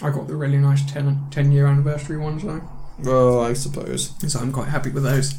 I 0.01 0.11
got 0.11 0.27
the 0.27 0.35
really 0.35 0.57
nice 0.57 0.91
10, 0.91 1.29
10 1.31 1.53
year 1.53 1.67
anniversary 1.67 2.17
ones 2.17 2.43
though. 2.43 2.63
Well, 2.99 3.41
I 3.41 3.53
suppose. 3.53 4.15
So 4.27 4.41
I'm 4.41 4.53
quite 4.53 4.69
happy 4.69 4.91
with 4.91 5.03
those. 5.03 5.35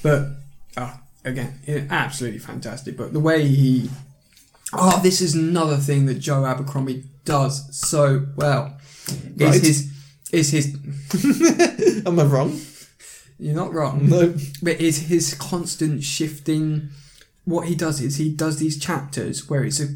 But 0.00 0.28
oh, 0.76 1.00
again, 1.24 1.88
absolutely 1.90 2.38
fantastic. 2.38 2.96
But 2.96 3.12
the 3.12 3.20
way 3.20 3.46
he 3.48 3.90
Oh, 4.72 5.00
this 5.02 5.20
is 5.20 5.34
another 5.34 5.76
thing 5.76 6.06
that 6.06 6.14
Joe 6.14 6.44
Abercrombie 6.44 7.04
does 7.24 7.76
so 7.76 8.26
well. 8.36 8.78
Right. 9.36 9.54
Is 9.54 9.66
his 9.66 9.95
is 10.32 10.50
his 10.50 10.74
Am 12.06 12.18
I 12.18 12.24
wrong? 12.24 12.60
you're 13.38 13.54
not 13.54 13.72
wrong. 13.72 14.08
No. 14.08 14.34
But 14.62 14.80
is 14.80 15.08
his 15.08 15.34
constant 15.34 16.02
shifting 16.02 16.88
what 17.44 17.68
he 17.68 17.74
does 17.74 18.00
is 18.00 18.16
he 18.16 18.30
does 18.30 18.58
these 18.58 18.78
chapters 18.78 19.48
where 19.48 19.62
it's 19.64 19.78
a 19.80 19.88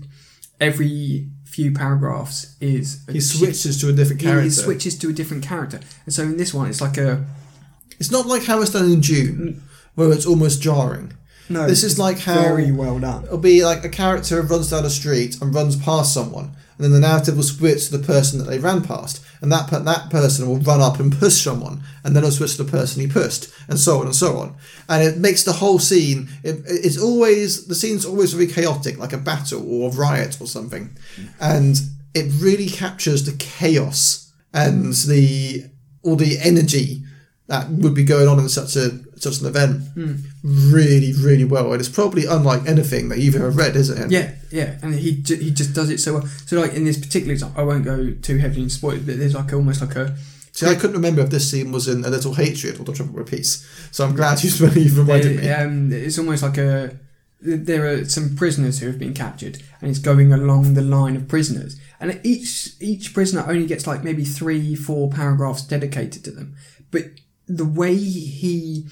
every 0.60 1.28
few 1.44 1.72
paragraphs 1.72 2.54
is 2.60 3.02
a 3.08 3.12
He 3.12 3.20
shift- 3.20 3.38
switches 3.56 3.80
to 3.80 3.88
a 3.88 3.92
different 3.92 4.20
character. 4.20 4.44
he 4.44 4.50
switches 4.50 4.96
to 4.98 5.08
a 5.08 5.12
different 5.12 5.42
character. 5.42 5.80
And 6.04 6.14
so 6.14 6.22
in 6.22 6.36
this 6.36 6.54
one, 6.54 6.68
it's 6.68 6.80
like 6.80 6.96
a 6.98 7.24
It's 7.98 8.10
not 8.10 8.26
like 8.26 8.44
how 8.44 8.60
it's 8.62 8.70
done 8.72 8.90
in 8.92 9.00
Dune, 9.00 9.36
mm. 9.38 9.60
where 9.94 10.12
it's 10.12 10.26
almost 10.26 10.62
jarring. 10.62 11.12
No, 11.48 11.66
This 11.66 11.82
is 11.82 11.98
like 11.98 12.18
how- 12.20 12.40
very 12.42 12.70
well 12.70 12.98
done. 13.00 13.24
It'll 13.24 13.38
be 13.38 13.64
like 13.64 13.84
a 13.84 13.88
character 13.88 14.40
runs 14.42 14.70
down 14.70 14.84
a 14.84 14.90
street 14.90 15.40
and 15.40 15.52
runs 15.54 15.74
past 15.76 16.14
someone, 16.14 16.52
and 16.80 16.86
then 16.86 16.92
the 16.92 17.06
narrative 17.06 17.36
will 17.36 17.42
switch 17.42 17.86
to 17.86 17.98
the 17.98 18.06
person 18.06 18.38
that 18.38 18.46
they 18.46 18.58
ran 18.58 18.80
past, 18.80 19.22
and 19.42 19.52
that 19.52 19.68
that 19.68 20.08
person 20.08 20.48
will 20.48 20.56
run 20.60 20.80
up 20.80 20.98
and 20.98 21.12
push 21.12 21.42
someone, 21.42 21.82
and 22.02 22.16
then 22.16 22.24
it'll 22.24 22.34
switch 22.34 22.56
to 22.56 22.62
the 22.62 22.70
person 22.70 23.02
he 23.02 23.06
pushed, 23.06 23.52
and 23.68 23.78
so 23.78 24.00
on 24.00 24.06
and 24.06 24.16
so 24.16 24.38
on. 24.38 24.56
And 24.88 25.02
it 25.02 25.18
makes 25.18 25.44
the 25.44 25.52
whole 25.52 25.78
scene. 25.78 26.30
It, 26.42 26.62
it's 26.66 26.98
always 26.98 27.66
the 27.66 27.74
scene's 27.74 28.06
always 28.06 28.32
very 28.32 28.46
chaotic, 28.46 28.96
like 28.96 29.12
a 29.12 29.18
battle 29.18 29.62
or 29.70 29.90
a 29.90 29.92
riot 29.92 30.38
or 30.40 30.46
something, 30.46 30.96
and 31.38 31.78
it 32.14 32.32
really 32.40 32.70
captures 32.70 33.26
the 33.26 33.36
chaos 33.36 34.32
and 34.54 34.94
the 34.94 35.64
all 36.02 36.16
the 36.16 36.38
energy 36.38 37.02
that 37.48 37.68
would 37.68 37.94
be 37.94 38.04
going 38.04 38.26
on 38.26 38.38
in 38.38 38.48
such 38.48 38.74
a 38.76 39.00
such 39.22 39.40
an 39.40 39.46
event. 39.46 39.82
Really 40.42 41.12
really 41.12 41.44
well 41.44 41.72
and 41.72 41.80
it's 41.80 41.88
probably 41.88 42.24
unlike 42.26 42.66
anything 42.66 43.08
that 43.10 43.18
you've 43.18 43.36
ever 43.36 43.50
read 43.50 43.76
is 43.76 43.90
it? 43.90 44.10
Yeah, 44.10 44.32
yeah, 44.50 44.78
and 44.82 44.94
he 44.94 45.16
ju- 45.16 45.36
he 45.36 45.50
just 45.50 45.74
does 45.74 45.90
it 45.90 45.98
so 45.98 46.14
well. 46.14 46.26
So 46.46 46.60
like 46.60 46.74
in 46.74 46.84
this 46.84 46.98
particular 46.98 47.32
example, 47.32 47.60
I 47.60 47.64
won't 47.64 47.84
go 47.84 48.12
too 48.22 48.38
heavily 48.38 48.62
into 48.62 48.74
spoilers, 48.74 49.02
but 49.02 49.18
there's 49.18 49.34
like 49.34 49.52
almost 49.52 49.80
like 49.80 49.96
a 49.96 50.16
see 50.52 50.66
i 50.66 50.74
couldn't 50.74 50.96
remember 50.96 51.22
if 51.22 51.30
this 51.30 51.48
scene 51.48 51.70
was 51.70 51.86
in 51.86 52.04
a 52.04 52.10
little 52.10 52.34
hatred 52.34 52.80
or 52.80 52.82
the 52.82 52.92
trouble 52.92 53.12
with 53.14 53.30
peace 53.30 53.64
so 53.92 54.04
i'm 54.04 54.16
glad 54.16 54.42
you've 54.42 54.58
you've 54.76 54.98
reminded 54.98 55.40
me. 55.40 55.48
Um, 55.48 55.92
it's 55.92 56.18
almost 56.18 56.42
like 56.42 56.58
a 56.58 56.98
there 57.40 57.86
are 57.86 58.04
some 58.04 58.36
prisoners 58.36 58.80
who 58.80 58.86
have 58.86 58.98
been 58.98 59.14
captured, 59.14 59.62
and 59.80 59.88
it's 59.88 59.98
going 59.98 60.30
along 60.32 60.74
the 60.74 60.82
line 60.82 61.16
of 61.16 61.26
prisoners, 61.26 61.80
and 61.98 62.20
each 62.22 62.74
each 62.80 63.14
prisoner 63.14 63.44
only 63.48 63.66
gets 63.66 63.86
like 63.86 64.04
maybe 64.04 64.24
three 64.24 64.74
four 64.74 65.08
paragraphs 65.10 65.62
dedicated 65.62 66.22
to 66.24 66.30
them, 66.32 66.54
but 66.90 67.04
the 67.46 67.64
way 67.64 67.96
he 67.96 68.86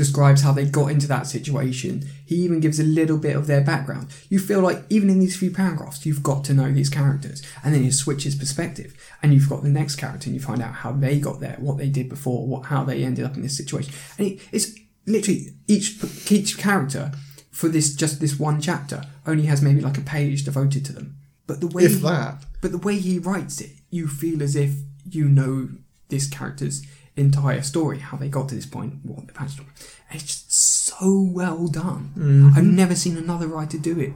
describes 0.00 0.40
how 0.40 0.50
they 0.50 0.64
got 0.64 0.90
into 0.90 1.06
that 1.06 1.26
situation. 1.26 2.08
He 2.24 2.36
even 2.36 2.58
gives 2.60 2.80
a 2.80 2.84
little 2.84 3.18
bit 3.18 3.36
of 3.36 3.46
their 3.46 3.60
background. 3.60 4.08
You 4.30 4.38
feel 4.38 4.60
like 4.60 4.82
even 4.88 5.10
in 5.10 5.20
these 5.20 5.36
few 5.36 5.50
paragraphs, 5.50 6.06
you've 6.06 6.22
got 6.22 6.42
to 6.44 6.54
know 6.54 6.72
these 6.72 6.88
characters, 6.88 7.42
and 7.62 7.74
then 7.74 7.82
he 7.82 7.90
switches 7.90 8.34
perspective, 8.34 8.94
and 9.22 9.34
you've 9.34 9.50
got 9.50 9.62
the 9.62 9.68
next 9.68 9.96
character, 9.96 10.28
and 10.28 10.34
you 10.34 10.40
find 10.40 10.62
out 10.62 10.72
how 10.76 10.92
they 10.92 11.20
got 11.20 11.40
there, 11.40 11.58
what 11.58 11.76
they 11.76 11.90
did 11.90 12.08
before, 12.08 12.46
what 12.46 12.64
how 12.64 12.82
they 12.82 13.04
ended 13.04 13.26
up 13.26 13.36
in 13.36 13.42
this 13.42 13.58
situation, 13.58 13.92
and 14.16 14.28
it, 14.28 14.40
it's 14.52 14.74
literally 15.06 15.48
each 15.68 16.02
each 16.32 16.56
character 16.56 17.12
for 17.50 17.68
this 17.68 17.94
just 17.94 18.20
this 18.20 18.38
one 18.38 18.58
chapter 18.58 19.02
only 19.26 19.44
has 19.44 19.60
maybe 19.60 19.82
like 19.82 19.98
a 19.98 20.12
page 20.16 20.44
devoted 20.44 20.82
to 20.86 20.94
them. 20.94 21.18
But 21.46 21.60
the 21.60 21.66
way 21.66 21.82
if 21.84 22.00
that 22.00 22.46
but 22.62 22.72
the 22.72 22.78
way 22.78 22.96
he 22.96 23.18
writes 23.18 23.60
it, 23.60 23.72
you 23.90 24.08
feel 24.08 24.42
as 24.42 24.56
if 24.56 24.72
you 25.10 25.28
know 25.28 25.68
this 26.08 26.26
character's 26.26 26.82
entire 27.20 27.62
story, 27.62 27.98
how 27.98 28.16
they 28.16 28.28
got 28.28 28.48
to 28.48 28.54
this 28.54 28.66
point, 28.66 28.94
what 29.04 29.26
the 29.26 29.32
passed 29.32 29.60
on. 29.60 29.66
And 30.10 30.20
it's 30.20 30.24
just 30.24 30.52
so 30.52 31.28
well 31.32 31.68
done. 31.68 32.12
Mm-hmm. 32.16 32.52
I've 32.56 32.64
never 32.64 32.94
seen 32.94 33.16
another 33.16 33.46
writer 33.46 33.78
do 33.78 33.98
it 33.98 34.12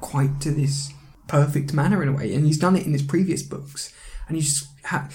quite 0.00 0.40
to 0.40 0.50
this 0.50 0.92
perfect 1.28 1.72
manner 1.72 2.02
in 2.02 2.08
a 2.08 2.12
way. 2.12 2.34
And 2.34 2.46
he's 2.46 2.58
done 2.58 2.76
it 2.76 2.86
in 2.86 2.92
his 2.92 3.02
previous 3.02 3.42
books. 3.42 3.94
And 4.26 4.36
he's 4.36 4.68
had 4.84 5.10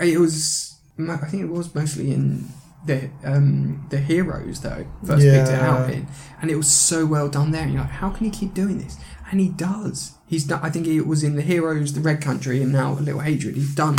it 0.00 0.18
was 0.18 0.76
I 0.98 1.16
think 1.16 1.42
it 1.42 1.50
was 1.50 1.74
mostly 1.74 2.12
in 2.12 2.48
the 2.86 3.10
um, 3.24 3.86
the 3.90 3.98
heroes 3.98 4.60
though 4.60 4.86
first 5.04 5.22
picked 5.22 5.48
it 5.48 5.60
out 5.60 5.90
in, 5.90 6.06
and 6.40 6.50
it 6.50 6.56
was 6.56 6.70
so 6.70 7.04
well 7.04 7.28
done 7.28 7.50
there. 7.50 7.62
And 7.62 7.72
you're 7.72 7.82
like, 7.82 7.90
how 7.90 8.10
can 8.10 8.24
he 8.24 8.30
keep 8.30 8.54
doing 8.54 8.78
this? 8.78 8.96
And 9.30 9.40
he 9.40 9.48
does. 9.48 10.14
He's 10.26 10.44
done. 10.44 10.60
I 10.62 10.70
think 10.70 10.86
it 10.86 11.06
was 11.06 11.24
in 11.24 11.36
the 11.36 11.42
heroes, 11.42 11.92
the 11.92 12.00
Red 12.00 12.22
Country, 12.22 12.62
and 12.62 12.72
now 12.72 12.92
a 12.92 12.94
little 12.94 13.20
hatred. 13.20 13.56
He's 13.56 13.74
done 13.74 13.96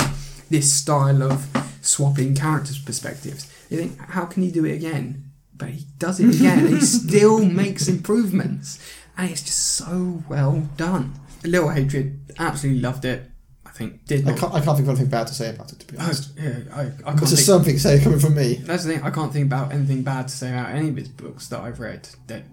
this 0.49 0.73
style 0.73 1.21
of 1.21 1.53
swapping 1.87 2.35
characters' 2.35 2.79
perspectives. 2.79 3.51
You 3.69 3.77
think, 3.77 3.99
how 3.99 4.25
can 4.25 4.43
he 4.43 4.51
do 4.51 4.65
it 4.65 4.75
again? 4.75 5.23
But 5.55 5.69
he 5.69 5.85
does 5.97 6.19
it 6.19 6.35
again. 6.35 6.67
he 6.67 6.81
still 6.81 7.43
makes 7.63 7.87
improvements, 7.87 8.79
and 9.17 9.31
it's 9.31 9.41
just 9.41 9.57
so 9.59 10.23
well 10.29 10.69
done. 10.77 11.13
A 11.43 11.47
little 11.47 11.69
hatred, 11.69 12.19
absolutely 12.37 12.81
loved 12.81 13.05
it. 13.05 13.23
I 13.65 13.69
think 13.71 14.05
did 14.05 14.27
I 14.27 14.33
can't, 14.33 14.53
I 14.53 14.59
can't 14.61 14.75
think 14.77 14.87
of 14.89 14.95
anything 14.95 15.09
bad 15.09 15.27
to 15.27 15.35
say 15.35 15.51
about 15.51 15.71
it 15.71 15.79
to 15.81 15.85
be 15.87 15.97
Oh, 15.99 16.03
honest 16.05 16.31
yeah, 16.35 16.59
I, 16.73 16.81
I 16.81 16.87
can't 17.13 17.19
think, 17.19 17.39
something 17.39 17.73
to 17.75 17.79
say 17.79 17.99
coming 17.99 18.17
from 18.17 18.33
me 18.33 18.55
that's 18.55 18.85
the 18.85 18.93
thing. 18.93 19.03
I 19.03 19.11
can't 19.11 19.31
think 19.31 19.45
about 19.45 19.71
anything 19.71 20.01
bad 20.01 20.29
to 20.29 20.35
say 20.35 20.49
about 20.49 20.71
any 20.71 20.89
of 20.89 20.95
his 20.95 21.09
books 21.09 21.47
that 21.49 21.59
I've 21.59 21.79
read. 21.79 22.09
They're 22.25 22.43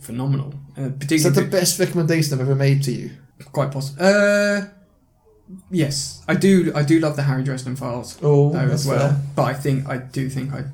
phenomenal, 0.00 0.54
uh, 0.76 0.90
is 1.08 1.22
that 1.22 1.30
the 1.40 1.44
best 1.44 1.78
recommendation 1.78 2.34
I've 2.34 2.40
ever 2.40 2.56
made 2.56 2.82
to 2.84 2.92
you 2.92 3.10
quite 3.52 3.70
possible. 3.70 4.04
Uh, 4.04 4.62
yes, 5.70 6.22
I 6.28 6.34
do. 6.34 6.72
I 6.74 6.82
do 6.82 6.98
love 7.00 7.16
the 7.16 7.22
Harry 7.22 7.42
Dresden 7.44 7.76
Files 7.76 8.18
oh 8.22 8.50
though 8.52 8.58
as 8.60 8.86
well. 8.86 9.10
fair. 9.10 9.20
But 9.34 9.42
I 9.44 9.54
think 9.54 9.88
I 9.88 9.98
do 9.98 10.28
think 10.28 10.52
I 10.52 10.64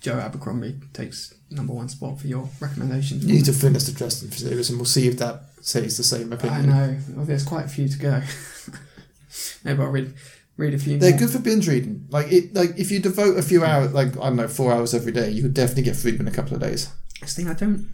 Joe 0.00 0.18
Abercrombie 0.18 0.76
takes 0.92 1.34
number 1.50 1.72
one 1.72 1.88
spot 1.88 2.20
for 2.20 2.26
your 2.26 2.48
recommendation. 2.60 3.20
you 3.20 3.34
need 3.34 3.44
to 3.44 3.52
finish 3.52 3.84
the 3.84 3.92
Dresden 3.92 4.30
series 4.32 4.70
and 4.70 4.78
we'll 4.78 4.86
see 4.86 5.08
if 5.08 5.18
that 5.18 5.42
says 5.60 5.96
the 5.96 6.04
same 6.04 6.32
opinion. 6.32 6.70
I 6.70 6.86
know. 6.86 6.98
Well, 7.16 7.24
there's 7.26 7.44
quite 7.44 7.66
a 7.66 7.68
few 7.68 7.88
to 7.88 7.98
go. 7.98 8.22
Maybe 9.64 9.80
I'll 9.82 9.88
read 9.88 10.14
read 10.56 10.74
a 10.74 10.78
few. 10.78 10.98
They're 10.98 11.10
more. 11.10 11.18
good 11.20 11.30
for 11.30 11.38
binge 11.38 11.68
reading. 11.68 12.06
Like 12.10 12.32
it, 12.32 12.54
like 12.54 12.70
if 12.78 12.90
you 12.90 13.00
devote 13.00 13.38
a 13.38 13.42
few 13.42 13.64
hours, 13.64 13.92
like 13.92 14.16
I 14.16 14.24
don't 14.28 14.36
know, 14.36 14.48
four 14.48 14.72
hours 14.72 14.94
every 14.94 15.12
day, 15.12 15.30
you 15.30 15.42
could 15.42 15.54
definitely 15.54 15.84
get 15.84 15.96
through 15.96 16.12
them 16.12 16.26
in 16.26 16.32
a 16.32 16.36
couple 16.36 16.54
of 16.54 16.60
days. 16.60 16.88
That's 17.20 17.34
the 17.34 17.42
thing. 17.42 17.50
I 17.50 17.54
don't. 17.54 17.88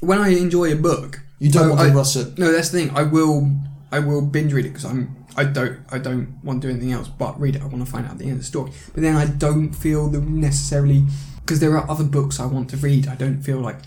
When 0.00 0.18
I 0.18 0.28
enjoy 0.28 0.72
a 0.72 0.76
book, 0.76 1.20
You 1.40 1.50
don't 1.50 1.66
Oh, 1.66 1.74
want 1.74 1.80
to 1.80 1.86
I- 1.92 1.94
rush 1.94 2.16
it. 2.16 2.38
No, 2.38 2.52
that's 2.52 2.68
the 2.70 2.78
thing. 2.86 2.96
I 2.96 3.02
will, 3.02 3.50
I 3.90 3.98
will 4.00 4.20
binge 4.22 4.52
read 4.52 4.66
it 4.66 4.70
because 4.70 4.84
I'm, 4.84 5.24
I 5.38 5.44
don't, 5.44 5.78
I 5.88 5.98
don't 5.98 6.36
want 6.42 6.60
to 6.62 6.66
do 6.66 6.72
anything 6.72 6.92
else 6.92 7.06
but 7.06 7.38
read 7.38 7.54
it. 7.54 7.62
I 7.62 7.66
want 7.66 7.86
to 7.86 7.90
find 7.90 8.04
out 8.08 8.18
the 8.18 8.24
end 8.24 8.32
of 8.32 8.38
the 8.38 8.44
story. 8.44 8.72
But 8.92 9.02
then 9.02 9.14
I 9.14 9.26
don't 9.26 9.72
feel 9.72 10.08
the 10.08 10.20
necessarily 10.20 11.06
because 11.42 11.60
there 11.60 11.76
are 11.76 11.88
other 11.88 12.02
books 12.02 12.40
I 12.40 12.46
want 12.46 12.70
to 12.70 12.76
read. 12.76 13.06
I 13.06 13.14
don't 13.14 13.40
feel 13.40 13.60
like 13.60 13.78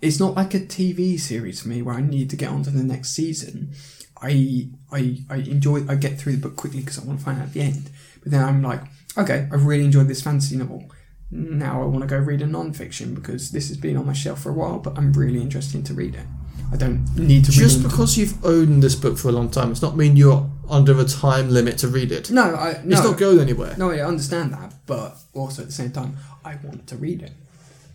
it's 0.00 0.20
not 0.20 0.36
like 0.36 0.54
a 0.54 0.60
TV 0.60 1.18
series 1.18 1.60
for 1.60 1.68
me 1.68 1.82
where 1.82 1.96
I 1.96 2.00
need 2.00 2.30
to 2.30 2.36
get 2.36 2.50
on 2.50 2.62
to 2.62 2.70
the 2.70 2.84
next 2.84 3.10
season. 3.10 3.74
I, 4.22 4.68
I, 4.92 5.18
I 5.28 5.36
enjoy. 5.38 5.84
I 5.88 5.96
get 5.96 6.16
through 6.16 6.36
the 6.36 6.48
book 6.48 6.54
quickly 6.54 6.80
because 6.80 7.00
I 7.00 7.04
want 7.04 7.18
to 7.18 7.24
find 7.24 7.42
out 7.42 7.52
the 7.54 7.62
end. 7.62 7.90
But 8.22 8.30
then 8.30 8.44
I'm 8.44 8.62
like, 8.62 8.82
okay, 9.18 9.48
I've 9.52 9.66
really 9.66 9.84
enjoyed 9.84 10.06
this 10.06 10.22
fantasy 10.22 10.56
novel. 10.56 10.92
Now 11.32 11.82
I 11.82 11.86
want 11.86 12.02
to 12.02 12.06
go 12.06 12.18
read 12.18 12.40
a 12.40 12.46
non-fiction 12.46 13.14
because 13.14 13.50
this 13.50 13.66
has 13.68 13.76
been 13.76 13.96
on 13.96 14.06
my 14.06 14.12
shelf 14.12 14.42
for 14.42 14.50
a 14.50 14.54
while, 14.54 14.78
but 14.78 14.96
I'm 14.96 15.12
really 15.12 15.40
interested 15.40 15.84
to 15.86 15.94
read 15.94 16.14
it. 16.14 16.26
I 16.72 16.76
don't 16.76 17.04
need 17.16 17.44
to 17.46 17.50
Just 17.50 17.78
read 17.78 17.84
it. 17.86 17.88
because 17.90 18.16
you've 18.16 18.44
owned 18.44 18.82
this 18.82 18.94
book 18.94 19.18
for 19.18 19.28
a 19.28 19.32
long 19.32 19.50
time, 19.50 19.72
it's 19.72 19.82
not 19.82 19.96
mean 19.96 20.16
you're 20.16 20.48
under 20.68 20.98
a 21.00 21.04
time 21.04 21.50
limit 21.50 21.78
to 21.78 21.88
read 21.88 22.12
it. 22.12 22.30
No, 22.30 22.54
I 22.54 22.80
no, 22.84 22.96
It's 22.96 23.04
not 23.04 23.18
going 23.18 23.40
anywhere. 23.40 23.74
no, 23.76 23.90
I 23.90 24.00
understand 24.00 24.52
that, 24.52 24.74
but 24.86 25.16
also 25.34 25.62
at 25.62 25.68
the 25.68 25.74
same 25.74 25.90
time, 25.90 26.16
I 26.44 26.56
want 26.62 26.86
to 26.88 26.96
read 26.96 27.22
it. 27.22 27.32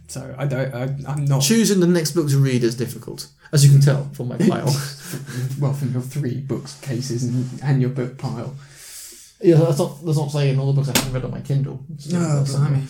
So 0.08 0.36
I 0.38 0.46
don't. 0.46 0.74
I, 0.76 0.84
I'm 1.12 1.26
not. 1.26 1.42
Choosing 1.42 1.80
the 1.80 1.88
next 1.88 2.12
book 2.12 2.30
to 2.30 2.38
read 2.38 2.64
is 2.64 2.76
difficult, 2.76 3.28
as 3.52 3.66
you 3.66 3.72
can 3.72 3.82
tell 3.82 4.10
from 4.14 4.28
my 4.28 4.38
pile. 4.38 4.68
Well, 5.60 5.74
from 5.74 5.94
your 5.94 6.02
three 6.02 6.42
books 6.42 6.78
cases 6.82 7.24
and, 7.24 7.48
and 7.64 7.80
your 7.82 7.92
book 7.92 8.18
pile. 8.18 8.56
yeah, 9.42 9.56
that's 9.56 9.80
not 9.80 10.04
that's 10.06 10.18
not 10.18 10.30
saying 10.32 10.60
all 10.60 10.68
the 10.74 10.74
books 10.74 10.90
I 10.90 10.98
haven't 10.98 11.14
read 11.14 11.24
on 11.24 11.32
my 11.32 11.40
Kindle. 11.42 11.84
No, 12.12 12.44
blimey, 12.46 12.84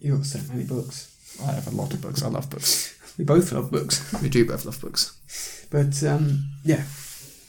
you 0.00 0.16
got 0.16 0.24
so 0.26 0.38
many 0.52 0.64
books. 0.64 1.14
I 1.46 1.52
have 1.52 1.66
a 1.66 1.76
lot 1.76 1.92
of 1.92 2.00
books. 2.00 2.22
I 2.22 2.28
love 2.28 2.48
books. 2.50 2.96
We 3.20 3.24
both 3.26 3.52
love 3.52 3.70
books, 3.70 4.10
We 4.22 4.30
do 4.30 4.46
both 4.46 4.64
love 4.64 4.80
books. 4.80 5.66
but 5.70 6.02
um, 6.04 6.48
yeah, 6.64 6.84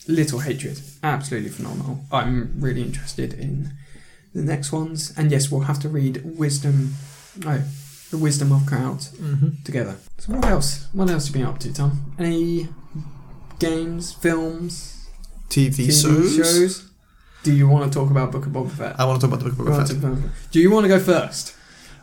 Little 0.05 0.39
Hatred, 0.39 0.81
absolutely 1.01 1.49
phenomenal. 1.49 2.03
I'm 2.11 2.51
really 2.59 2.81
interested 2.81 3.33
in 3.33 3.71
the 4.35 4.41
next 4.41 4.73
ones, 4.73 5.13
and 5.17 5.31
yes, 5.31 5.49
we'll 5.49 5.61
have 5.71 5.79
to 5.79 5.87
read 5.87 6.21
Wisdom. 6.37 6.95
No, 7.37 7.61
the 8.09 8.17
Wisdom 8.17 8.51
of 8.51 8.65
Crowds 8.65 9.11
Mm-hmm. 9.11 9.63
together. 9.63 9.95
So 10.17 10.33
what 10.33 10.43
else? 10.45 10.87
What 10.91 11.09
else 11.09 11.27
have 11.27 11.35
you 11.37 11.41
been 11.45 11.49
up 11.53 11.59
to, 11.59 11.73
Tom? 11.73 12.15
Any 12.19 12.67
games, 13.59 14.11
films, 14.11 15.07
TV, 15.47 15.69
TV 15.87 16.01
shows. 16.01 16.35
shows? 16.35 16.89
Do 17.43 17.53
you 17.53 17.69
want 17.69 17.89
to 17.89 17.97
talk 17.97 18.11
about 18.11 18.33
Book 18.33 18.45
of 18.45 18.51
Boba 18.51 18.71
Fett? 18.71 18.99
I 18.99 19.05
want 19.05 19.21
to 19.21 19.27
talk 19.27 19.33
about 19.37 19.43
the 19.45 19.55
book 19.55 19.69
of 19.69 19.89
You 19.89 19.95
Boba 19.95 20.21
Fett. 20.21 20.51
Do 20.51 20.59
you 20.59 20.69
want 20.69 20.83
to 20.83 20.89
go 20.89 20.99
first? 20.99 21.55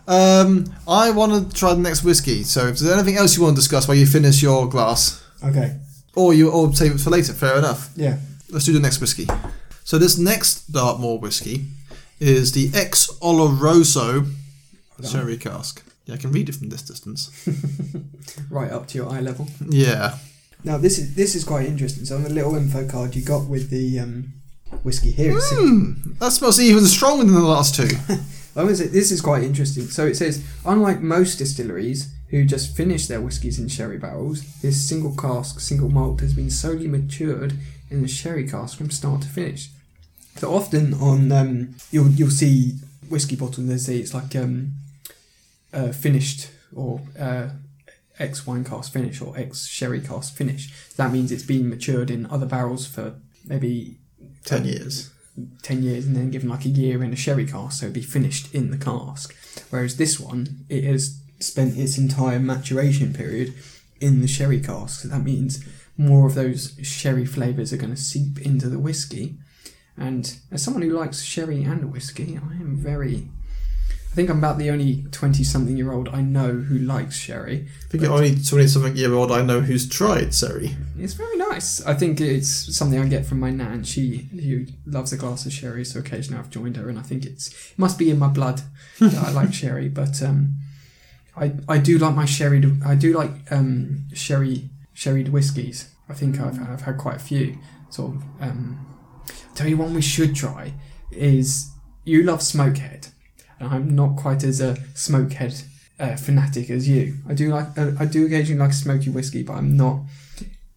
Um, 0.09 0.65
I 0.89 1.11
want 1.11 1.51
to 1.51 1.55
try 1.57 1.75
the 1.75 1.81
next 1.81 2.03
whiskey. 2.03 2.43
So 2.43 2.67
if 2.67 2.79
there's 2.79 2.91
anything 2.93 3.17
else 3.17 3.37
you 3.37 3.43
want 3.43 3.55
to 3.57 3.61
discuss 3.61 3.87
while 3.87 3.97
you 3.97 4.07
finish 4.07 4.43
your 4.43 4.69
glass, 4.69 5.23
Okay. 5.45 5.77
or 6.17 6.33
you 6.35 6.51
or 6.51 6.75
save 6.75 6.93
it 6.95 7.01
for 7.01 7.11
later, 7.11 7.33
fair 7.35 7.59
enough. 7.59 7.91
Yeah. 7.95 8.17
Let's 8.51 8.65
do 8.65 8.73
the 8.73 8.81
next 8.81 9.01
whiskey. 9.01 9.27
So 9.85 9.99
this 9.99 10.17
next 10.19 10.73
Dartmoor 10.73 11.19
whiskey 11.19 11.67
is 12.21 12.53
the 12.53 12.71
Ex 12.75 13.09
Oloroso 13.21 14.33
sherry 15.07 15.37
cask. 15.37 15.85
Yeah, 16.07 16.15
I 16.15 16.17
can 16.17 16.33
read 16.33 16.49
it 16.49 16.55
from 16.55 16.71
this 16.71 16.83
distance. 16.83 17.31
Right 18.51 18.71
up 18.71 18.87
to 18.89 18.99
your 18.99 19.11
eye 19.11 19.21
level. 19.21 19.47
Yeah. 19.69 20.17
Now 20.65 20.77
this 20.79 20.99
is 20.99 21.15
this 21.15 21.35
is 21.35 21.45
quite 21.45 21.67
interesting. 21.67 22.05
So 22.05 22.17
on 22.17 22.25
the 22.25 22.31
little 22.31 22.57
info 22.57 22.87
card 22.87 23.15
you 23.17 23.23
got 23.23 23.47
with 23.47 23.71
the 23.71 23.99
um, 24.01 24.33
whiskey 24.83 25.11
here, 25.13 25.37
it 25.37 25.41
says- 25.43 25.59
Hmm, 25.59 25.93
that 26.19 26.33
smells 26.33 26.61
even 26.61 26.85
stronger 26.87 27.25
than 27.25 27.35
the 27.35 27.41
last 27.41 27.75
two. 27.75 27.89
I'm 28.59 28.67
gonna 28.67 28.77
this 28.77 29.13
is 29.13 29.21
quite 29.21 29.45
interesting. 29.45 29.85
So 29.85 30.07
it 30.07 30.17
says, 30.17 30.45
unlike 30.67 31.01
most 31.01 31.37
distilleries 31.37 32.13
who 32.31 32.45
just 32.45 32.77
finish 32.77 33.07
their 33.07 33.21
whiskies 33.21 33.59
in 33.59 33.69
sherry 33.69 33.99
barrels, 33.99 34.43
this 34.61 34.87
single 34.89 35.15
cask, 35.17 35.61
single 35.61 35.89
malt 35.89 36.21
has 36.21 36.35
been 36.35 36.51
solely 36.51 36.89
matured 36.89 37.55
in 37.89 38.03
the 38.03 38.09
sherry 38.09 38.49
cask 38.49 38.77
from 38.77 38.91
start 38.91 39.23
to 39.23 39.29
finish. 39.29 39.71
So 40.37 40.53
often 40.53 40.93
on 40.95 41.31
um, 41.31 41.77
you'll 41.93 42.09
you'll 42.09 42.31
see 42.31 42.75
whiskey 43.09 43.37
bottles 43.37 43.67
they 43.67 43.79
say 43.79 43.99
it's 43.99 44.13
like 44.13 44.35
um, 44.35 44.73
uh, 45.73 45.93
finished 45.93 46.51
or 46.75 47.01
uh, 47.19 47.51
ex 48.19 48.47
wine 48.47 48.65
cask 48.65 48.93
finish 48.93 49.21
or 49.21 49.37
X 49.39 49.67
sherry 49.67 50.01
cask 50.01 50.35
finish. 50.35 50.73
That 50.97 51.13
means 51.13 51.31
it's 51.31 51.43
been 51.43 51.69
matured 51.69 52.11
in 52.11 52.27
other 52.27 52.47
barrels 52.47 52.87
for 52.87 53.15
maybe 53.47 53.99
10 54.45 54.65
years. 54.65 55.11
10 55.63 55.83
years 55.83 56.07
and 56.07 56.17
then 56.17 56.31
given 56.31 56.49
like 56.49 56.65
a 56.65 56.69
year 56.69 57.03
in 57.03 57.13
a 57.13 57.17
sherry 57.17 57.47
cask, 57.47 57.81
so 57.81 57.87
it'd 57.87 57.95
be 57.95 58.03
finished 58.03 58.55
in 58.55 58.71
the 58.71 58.79
cask. 58.79 59.35
Whereas 59.71 59.97
this 59.97 60.19
one, 60.19 60.65
it 60.69 60.85
has 60.85 61.21
spent 61.41 61.79
its 61.79 61.99
entire 61.99 62.39
maturation 62.39 63.13
period 63.13 63.55
in 64.01 64.21
the 64.21 64.29
sherry 64.29 64.61
cask. 64.61 65.01
So 65.01 65.09
that 65.09 65.23
means 65.23 65.65
more 65.97 66.27
of 66.27 66.35
those 66.35 66.77
sherry 66.83 67.27
flavours 67.27 67.73
are 67.73 67.77
going 67.77 67.95
to 67.95 68.01
seep 68.01 68.41
into 68.41 68.69
the 68.69 68.79
whiskey. 68.79 69.37
And 69.97 70.39
as 70.53 70.63
someone 70.63 70.83
who 70.83 70.97
likes 70.97 71.23
sherry 71.23 71.65
and 71.65 71.93
whiskey, 71.93 72.39
I 72.39 72.55
am 72.55 72.77
very. 72.77 73.29
I 74.19 74.21
think 74.21 74.31
I'm 74.31 74.39
about 74.39 74.59
the 74.59 74.71
only 74.71 75.05
20 75.13 75.45
something 75.45 75.77
year 75.77 75.93
old 75.93 76.09
I 76.09 76.23
know 76.23 76.51
who 76.51 76.77
likes 76.77 77.15
sherry. 77.15 77.69
I 77.69 77.89
think 77.89 78.03
you're 78.03 78.13
only 78.13 78.35
20 78.35 78.67
something 78.67 78.97
year 78.97 79.15
old 79.15 79.31
I 79.31 79.43
know 79.43 79.61
who's 79.61 79.89
tried 79.89 80.35
Sherry. 80.35 80.75
It's 80.99 81.13
very 81.13 81.37
nice. 81.37 81.87
I 81.87 81.95
think 81.95 82.21
it's 82.21 82.77
something 82.77 82.99
I 82.99 83.07
get 83.07 83.27
from 83.27 83.39
my 83.39 83.51
nan. 83.51 83.85
She 83.85 84.29
who 84.33 84.67
loves 84.87 85.13
a 85.13 85.17
glass 85.17 85.47
of 85.47 85.53
sherry, 85.53 85.85
so 85.85 86.01
occasionally 86.01 86.41
I've 86.41 86.51
joined 86.51 86.77
her, 86.79 86.89
and 86.89 86.99
I 86.99 87.03
think 87.03 87.25
it's 87.27 87.47
it 87.71 87.79
must 87.79 87.97
be 87.97 88.11
in 88.11 88.19
my 88.19 88.27
blood 88.27 88.63
that 88.99 89.25
I 89.25 89.31
like 89.31 89.55
sherry. 89.63 89.89
But 89.89 90.21
um, 90.21 90.57
I 91.37 91.53
I 91.69 91.79
do 91.79 91.97
like 91.97 92.17
my 92.17 92.25
sherry. 92.25 92.61
I 92.85 92.97
do 92.97 93.13
like 93.13 93.31
um, 93.53 94.09
sherry 94.15 94.69
sherried 94.95 95.29
whiskies. 95.29 95.95
I 96.09 96.15
think 96.15 96.41
I've 96.41 96.61
I've 96.61 96.81
had 96.81 96.99
quite 96.99 97.15
a 97.15 97.21
few. 97.21 97.57
Sort 97.91 98.17
of. 98.17 98.23
Um, 98.41 98.85
tell 99.55 99.69
you 99.69 99.77
one 99.77 99.95
we 99.95 100.03
should 100.03 100.35
try 100.35 100.75
is 101.13 101.71
you 102.03 102.25
love 102.25 102.41
Smokehead, 102.41 103.13
I'm 103.61 103.95
not 103.95 104.17
quite 104.17 104.45
as 104.45 104.61
a 104.61 104.75
Smokehead 104.95 105.65
uh, 105.99 106.17
fanatic 106.17 106.71
as 106.71 106.89
you. 106.89 107.17
I 107.29 107.35
do 107.35 107.49
like 107.51 107.77
uh, 107.77 107.93
I 107.99 108.05
do 108.07 108.27
occasionally 108.27 108.61
like 108.61 108.73
smoky 108.73 109.11
whiskey, 109.11 109.43
but 109.43 109.55
I'm 109.55 109.77
not 109.77 110.01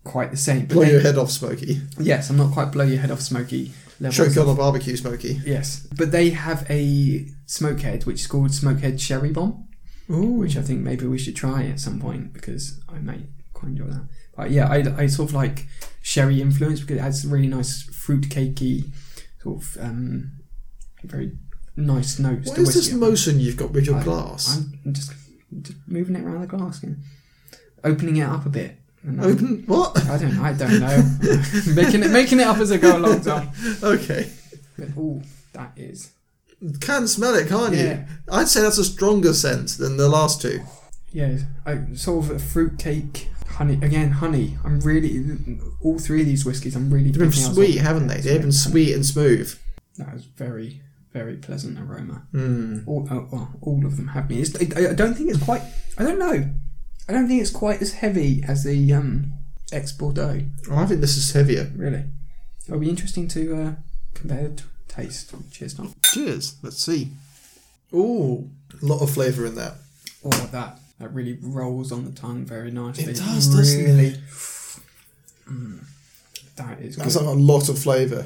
quite 0.04 0.32
the 0.32 0.38
same. 0.38 0.62
But 0.66 0.74
Blow 0.74 0.82
then- 0.84 0.92
your 0.94 1.02
head 1.02 1.18
off, 1.18 1.30
Smoky. 1.32 1.82
Yes, 2.00 2.30
I'm 2.30 2.38
not 2.38 2.52
quite 2.54 2.72
blow 2.72 2.84
your 2.86 3.00
head 3.00 3.12
off 3.12 3.22
smoky. 3.22 3.72
Choke 4.12 4.36
on 4.38 4.50
a 4.50 4.56
barbecue, 4.56 4.96
Smoky. 4.98 5.40
Yes, 5.46 5.88
but 5.96 6.12
they 6.12 6.32
have 6.32 6.66
a 6.72 7.28
smokehead 7.46 8.08
which 8.08 8.22
is 8.22 8.28
called 8.28 8.50
Smokehead 8.50 9.00
Sherry 9.00 9.32
Bomb, 9.32 9.68
Ooh. 10.10 10.40
which 10.40 10.58
I 10.58 10.64
think 10.64 10.80
maybe 10.80 11.06
we 11.06 11.20
should 11.20 11.36
try 11.36 11.66
at 11.66 11.80
some 11.80 12.00
point 12.00 12.34
because 12.34 12.82
I 12.90 12.98
may 12.98 13.28
quite 13.54 13.70
enjoy 13.74 13.86
that. 13.86 14.08
But 14.36 14.50
yeah, 14.50 14.68
I, 14.68 15.04
I 15.04 15.06
sort 15.06 15.30
of 15.30 15.36
like 15.36 15.68
sherry 16.02 16.42
influence 16.42 16.80
because 16.80 16.98
it 16.98 17.02
has 17.02 17.26
a 17.26 17.28
really 17.28 17.46
nice 17.46 17.84
fruit 17.84 18.24
cakey 18.30 18.92
sort 19.44 19.62
of 19.62 19.78
um, 19.80 20.32
very 21.04 21.34
nice 21.76 22.20
notes. 22.20 22.48
What 22.50 22.56
to 22.56 22.62
is 22.62 22.74
this 22.74 22.92
motion 22.94 23.40
you've 23.40 23.58
got 23.58 23.72
with 23.72 23.86
your 23.86 23.98
I- 23.98 24.04
glass? 24.04 24.58
I'm 24.86 24.94
just, 24.94 25.14
just 25.62 25.78
moving 25.88 26.16
it 26.16 26.24
around 26.24 26.42
the 26.42 26.48
glass 26.48 26.84
and 26.84 26.98
opening 27.84 28.18
it 28.18 28.24
up 28.24 28.46
a 28.46 28.50
bit. 28.50 28.78
Open 29.20 29.64
what? 29.66 29.98
I 30.08 30.18
don't 30.20 30.36
know. 30.36 30.44
I 30.44 30.54
don't 30.54 30.80
know. 30.80 31.12
making 31.76 32.04
it 32.04 32.12
making 32.12 32.40
it 32.40 32.46
up 32.46 32.58
as 32.58 32.72
I 32.72 32.78
go 32.78 32.98
along, 32.98 33.22
Tom. 33.22 33.50
Okay. 33.84 34.30
Oh, 34.98 35.22
that 35.54 35.72
is. 35.76 36.12
Can 36.80 37.08
smell 37.08 37.34
it, 37.34 37.48
can't 37.50 37.74
Yeah. 37.74 37.82
you? 37.94 38.06
I'd 38.32 38.48
say 38.48 38.62
that's 38.62 38.78
a 38.78 38.86
stronger 38.86 39.34
scent 39.34 39.70
than 39.80 39.98
the 39.98 40.08
last 40.08 40.40
two. 40.42 40.62
Yeah, 41.12 41.40
I, 41.66 41.80
sort 41.96 42.26
of 42.26 42.32
a 42.32 42.40
fruit 42.40 42.78
cake, 42.78 43.30
honey. 43.50 43.80
Again, 43.82 44.12
honey. 44.12 44.58
I'm 44.64 44.80
really 44.82 45.26
all 45.82 45.98
three 45.98 46.22
of 46.22 46.28
these 46.28 46.46
whiskies. 46.46 46.76
I'm 46.76 46.92
really. 46.94 47.06
They've 47.10 47.18
been 47.20 47.32
sweet, 47.32 47.78
haven't 47.78 48.06
they? 48.08 48.22
They've 48.22 48.40
been 48.42 48.52
sweet 48.52 48.94
and 48.94 49.04
smooth. 49.06 49.58
That 49.98 50.14
is 50.14 50.26
very, 50.26 50.82
very 51.12 51.36
pleasant 51.38 51.80
aroma. 51.80 52.24
Mm. 52.34 52.88
All, 52.88 53.08
oh, 53.12 53.28
well, 53.32 53.54
all 53.62 53.86
of 53.86 53.98
them 53.98 54.10
have 54.10 54.28
been. 54.28 54.40
It's, 54.40 54.56
I, 54.76 54.92
I 54.92 54.94
don't 54.94 55.14
think 55.14 55.30
it's 55.30 55.44
quite. 55.44 55.62
I 55.98 56.04
don't 56.04 56.20
know. 56.20 56.50
I 57.10 57.14
don't 57.14 57.28
think 57.28 57.42
it's 57.42 57.52
quite 57.52 57.82
as 57.82 57.94
heavy 57.94 58.44
as 58.48 58.64
the 58.64 58.94
um, 58.94 59.34
ex 59.72 59.92
Bordeaux. 59.92 60.42
Oh, 60.70 60.78
I 60.78 60.86
think 60.86 61.02
this 61.02 61.18
is 61.18 61.32
heavier. 61.34 61.72
Really, 61.76 62.06
it'll 62.68 62.80
be 62.80 62.90
interesting 62.90 63.28
to 63.30 63.62
uh, 63.62 63.72
compare 64.14 64.50
the 64.50 64.64
taste. 64.88 65.34
Cheers, 65.52 65.74
Tom. 65.74 65.94
Cheers. 66.04 66.56
Let's 66.62 66.84
see. 66.84 67.10
Ooh, 67.94 68.50
a 68.82 68.86
lot 68.86 69.02
of 69.02 69.10
flavour 69.10 69.46
in 69.46 69.56
that. 69.56 69.74
Oh, 70.24 70.50
that 70.52 70.80
that 71.00 71.14
really 71.14 71.38
rolls 71.42 71.92
on 71.92 72.06
the 72.06 72.12
tongue 72.12 72.46
very 72.46 72.72
nicely. 72.72 73.06
It 73.06 73.18
does, 73.18 73.48
doesn't 73.54 73.82
it? 73.82 73.84
really. 73.84 74.16
Mm, 75.50 75.84
that 76.56 76.80
is 76.80 76.96
That's 76.96 77.16
like 77.16 77.26
a 77.26 77.32
lot 77.32 77.68
of 77.68 77.78
flavour. 77.78 78.26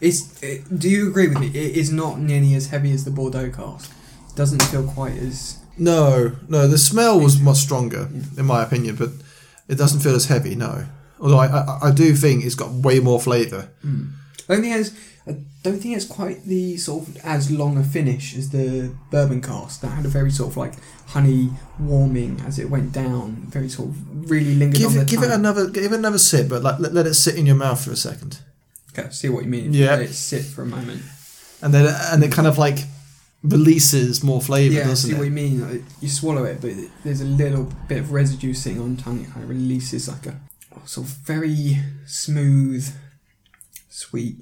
It's. 0.00 0.42
It, 0.42 0.78
do 0.78 0.88
you 0.88 1.08
agree 1.08 1.28
with 1.28 1.38
me? 1.38 1.48
It 1.48 1.76
is 1.76 1.92
not 1.92 2.18
nearly 2.18 2.54
as 2.54 2.68
heavy 2.68 2.92
as 2.92 3.04
the 3.04 3.10
Bordeaux 3.10 3.50
cask. 3.50 3.92
Doesn't 4.34 4.62
feel 4.64 4.86
quite 4.86 5.16
as. 5.16 5.58
No, 5.76 6.36
no, 6.48 6.66
the 6.66 6.78
smell 6.78 7.20
was 7.20 7.40
much 7.40 7.58
stronger, 7.58 8.08
in 8.36 8.44
my 8.44 8.62
opinion, 8.62 8.96
but 8.96 9.10
it 9.68 9.76
doesn't 9.76 10.00
feel 10.00 10.14
as 10.14 10.26
heavy, 10.26 10.54
no. 10.54 10.86
Although 11.20 11.38
I, 11.38 11.46
I, 11.46 11.78
I 11.84 11.90
do 11.90 12.14
think 12.14 12.44
it's 12.44 12.54
got 12.54 12.70
way 12.70 13.00
more 13.00 13.20
flavour. 13.20 13.70
Mm. 13.84 14.12
I 14.48 14.54
don't 14.54 14.62
think 14.62 14.76
it's. 14.76 14.90
I 15.26 15.32
don't 15.62 15.78
think 15.78 15.94
it's 15.94 16.06
quite 16.06 16.44
the 16.44 16.78
sort 16.78 17.06
of 17.06 17.16
as 17.18 17.50
long 17.50 17.76
a 17.76 17.84
finish 17.84 18.34
as 18.34 18.50
the 18.50 18.94
bourbon 19.10 19.42
cask 19.42 19.82
that 19.82 19.88
had 19.88 20.06
a 20.06 20.08
very 20.08 20.30
sort 20.30 20.50
of 20.50 20.56
like 20.56 20.72
honey 21.08 21.50
warming 21.78 22.40
as 22.46 22.58
it 22.58 22.70
went 22.70 22.92
down. 22.92 23.36
Very 23.48 23.68
sort 23.68 23.90
of 23.90 24.30
really 24.30 24.54
lingered 24.54 24.78
Give 24.78 24.88
on 24.88 24.94
the 24.94 25.00
it, 25.02 25.08
give 25.08 25.22
it 25.22 25.30
another, 25.30 25.68
give 25.68 25.92
it 25.92 25.98
another 25.98 26.18
sip, 26.18 26.48
but 26.48 26.62
like, 26.62 26.78
let, 26.80 26.94
let 26.94 27.06
it 27.06 27.14
sit 27.14 27.36
in 27.36 27.44
your 27.44 27.54
mouth 27.54 27.84
for 27.84 27.92
a 27.92 27.96
second, 27.96 28.40
see 29.08 29.28
what 29.28 29.44
you 29.44 29.50
mean. 29.50 29.72
Yeah. 29.72 29.90
Let 29.96 30.02
it 30.02 30.12
sit 30.14 30.44
for 30.44 30.62
a 30.62 30.66
moment. 30.66 31.02
and 31.62 31.72
then 31.74 31.94
and 32.12 32.22
it 32.22 32.30
kind 32.32 32.46
of 32.48 32.58
like 32.58 32.78
releases 33.42 34.22
more 34.22 34.40
flavour, 34.42 34.74
Yeah, 34.74 34.80
I 34.82 34.84
doesn't 34.88 35.10
see 35.10 35.14
it? 35.16 35.18
what 35.18 35.24
you 35.24 35.30
mean. 35.30 35.60
Like, 35.70 35.82
you 36.00 36.08
swallow 36.08 36.44
it, 36.44 36.60
but 36.60 36.72
there's 37.04 37.20
a 37.22 37.24
little 37.24 37.72
bit 37.88 37.98
of 37.98 38.12
residue 38.12 38.52
sitting 38.54 38.80
on 38.80 38.96
tongue. 38.96 39.20
It 39.22 39.30
kind 39.30 39.42
of 39.44 39.48
releases 39.48 40.08
like 40.08 40.26
a 40.26 40.38
sort 40.84 41.06
of 41.06 41.14
very 41.14 41.78
smooth, 42.06 42.86
sweet. 43.88 44.36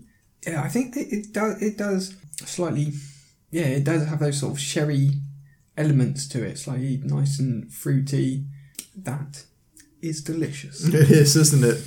Yeah, 0.46 0.62
I 0.62 0.68
think 0.68 0.96
it, 0.96 1.12
it 1.12 1.32
does. 1.32 1.61
It 1.62 1.76
does 1.78 2.14
slightly. 2.44 2.92
Yeah, 3.50 3.64
it 3.66 3.84
does 3.84 4.06
have 4.06 4.18
those 4.18 4.40
sort 4.40 4.52
of 4.54 4.61
sherry 4.61 5.11
elements 5.76 6.26
to 6.28 6.42
it. 6.44 6.59
Slightly 6.59 7.00
nice 7.04 7.38
and 7.38 7.72
fruity. 7.72 8.44
That 8.96 9.44
is 10.02 10.22
delicious. 10.22 10.84
It 10.86 10.94
is, 11.11 11.36
isn't 11.36 11.64
it? 11.64 11.86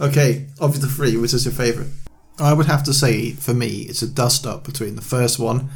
Okay, 0.00 0.48
of 0.58 0.80
the 0.80 0.86
three, 0.88 1.16
which 1.16 1.32
is 1.34 1.44
your 1.44 1.52
favourite? 1.54 1.90
I 2.38 2.52
would 2.52 2.66
have 2.66 2.82
to 2.84 2.92
say, 2.92 3.32
for 3.32 3.54
me, 3.54 3.86
it's 3.88 4.02
a 4.02 4.06
dust 4.08 4.46
up 4.46 4.64
between 4.64 4.94
the 4.96 5.02
first 5.02 5.38
one 5.38 5.70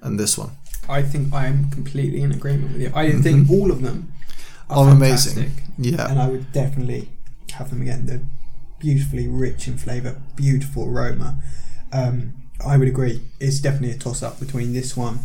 and 0.00 0.18
this 0.18 0.36
one. 0.36 0.50
I 0.88 1.02
think 1.02 1.32
I 1.32 1.46
am 1.46 1.70
completely 1.70 2.22
in 2.22 2.32
agreement 2.32 2.72
with 2.72 2.82
you. 2.82 2.92
I 2.94 3.12
think 3.12 3.48
all 3.50 3.70
of 3.70 3.82
them 3.82 4.12
are 4.68 4.86
Are 4.88 4.90
amazing. 4.90 5.52
Yeah. 5.78 6.10
and 6.10 6.18
I 6.18 6.28
would 6.28 6.52
definitely 6.52 7.08
have 7.52 7.70
them 7.70 7.82
again. 7.82 8.06
They're 8.06 8.20
beautifully 8.80 9.28
rich 9.28 9.68
in 9.68 9.78
flavour, 9.78 10.20
beautiful 10.34 10.88
aroma. 10.88 11.38
Um, 11.92 12.34
I 12.66 12.76
would 12.76 12.88
agree. 12.88 13.22
It's 13.38 13.60
definitely 13.60 13.92
a 13.92 13.98
toss 13.98 14.22
up 14.22 14.40
between 14.40 14.72
this 14.72 14.96
one 14.96 15.20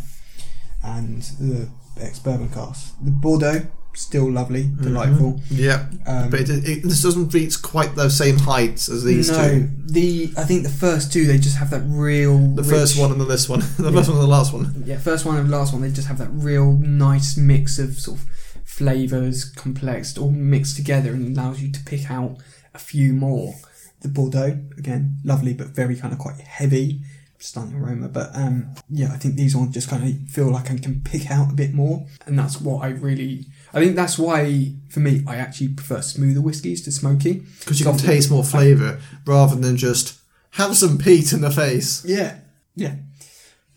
and 0.83 1.23
the 1.39 1.69
ex 1.99 2.19
bourbon 2.19 2.49
cask. 2.49 2.93
The 3.03 3.09
Bordeaux 3.11 3.65
still 3.97 4.31
lovely, 4.31 4.69
delightful. 4.81 5.41
Yeah. 5.49 5.87
Um, 6.05 6.29
But 6.29 6.41
it, 6.41 6.49
it, 6.49 6.83
this 6.83 7.01
doesn't 7.01 7.33
reach 7.33 7.61
quite 7.61 7.95
those 7.95 8.15
same 8.15 8.37
heights 8.37 8.89
as 8.89 9.03
these 9.03 9.29
no, 9.31 9.49
two. 9.49 9.69
the 9.85 10.33
I 10.37 10.43
think 10.43 10.63
the 10.63 10.69
first 10.69 11.11
two 11.11 11.25
they 11.25 11.37
just 11.37 11.57
have 11.57 11.69
that 11.71 11.83
real. 11.85 12.37
The 12.55 12.63
first 12.63 12.99
one 12.99 13.11
and 13.11 13.19
then 13.19 13.27
this 13.27 13.49
one. 13.49 13.59
the 13.77 13.91
first 13.91 14.09
one 14.09 14.17
and 14.17 14.23
the 14.23 14.27
last 14.27 14.53
one. 14.53 14.83
Yeah, 14.85 14.99
first 14.99 15.25
one 15.25 15.37
and 15.37 15.49
last 15.49 15.73
one, 15.73 15.81
they 15.81 15.91
just 15.91 16.07
have 16.07 16.19
that 16.19 16.29
real 16.31 16.73
nice 16.73 17.37
mix 17.37 17.79
of 17.79 17.99
sort 17.99 18.19
of 18.19 18.25
flavours, 18.63 19.45
complex, 19.45 20.17
all 20.17 20.31
mixed 20.31 20.75
together 20.75 21.11
and 21.11 21.35
allows 21.35 21.61
you 21.61 21.71
to 21.71 21.83
pick 21.83 22.11
out 22.11 22.37
a 22.73 22.79
few 22.79 23.13
more. 23.13 23.55
The 24.01 24.07
Bordeaux, 24.07 24.59
again, 24.77 25.17
lovely 25.23 25.53
but 25.53 25.67
very 25.67 25.95
kind 25.95 26.13
of 26.13 26.19
quite 26.19 26.39
heavy, 26.39 27.01
stunning 27.39 27.75
aroma. 27.81 28.07
But 28.09 28.35
um, 28.35 28.75
yeah, 28.89 29.11
I 29.11 29.17
think 29.17 29.35
these 29.35 29.55
ones 29.55 29.73
just 29.73 29.89
kind 29.89 30.03
of 30.03 30.29
feel 30.29 30.51
like 30.51 30.69
I 30.69 30.77
can 30.77 31.01
pick 31.01 31.31
out 31.31 31.51
a 31.51 31.55
bit 31.55 31.73
more. 31.73 32.05
And 32.25 32.37
that's 32.37 32.61
what 32.61 32.83
I 32.83 32.89
really, 32.89 33.45
I 33.73 33.79
think 33.83 33.95
that's 33.95 34.17
why, 34.17 34.73
for 34.89 34.99
me, 35.01 35.23
I 35.27 35.35
actually 35.37 35.69
prefer 35.69 36.01
smoother 36.01 36.41
whiskies 36.41 36.81
to 36.83 36.91
smoky. 36.91 37.43
Because 37.59 37.79
you 37.79 37.85
can 37.85 37.97
taste 37.97 38.31
more 38.31 38.43
flavour 38.43 38.99
rather 39.25 39.55
than 39.55 39.75
just 39.77 40.19
have 40.51 40.75
some 40.77 40.97
peat 40.97 41.33
in 41.33 41.41
the 41.41 41.51
face. 41.51 42.03
Yeah, 42.05 42.37
yeah. 42.75 42.95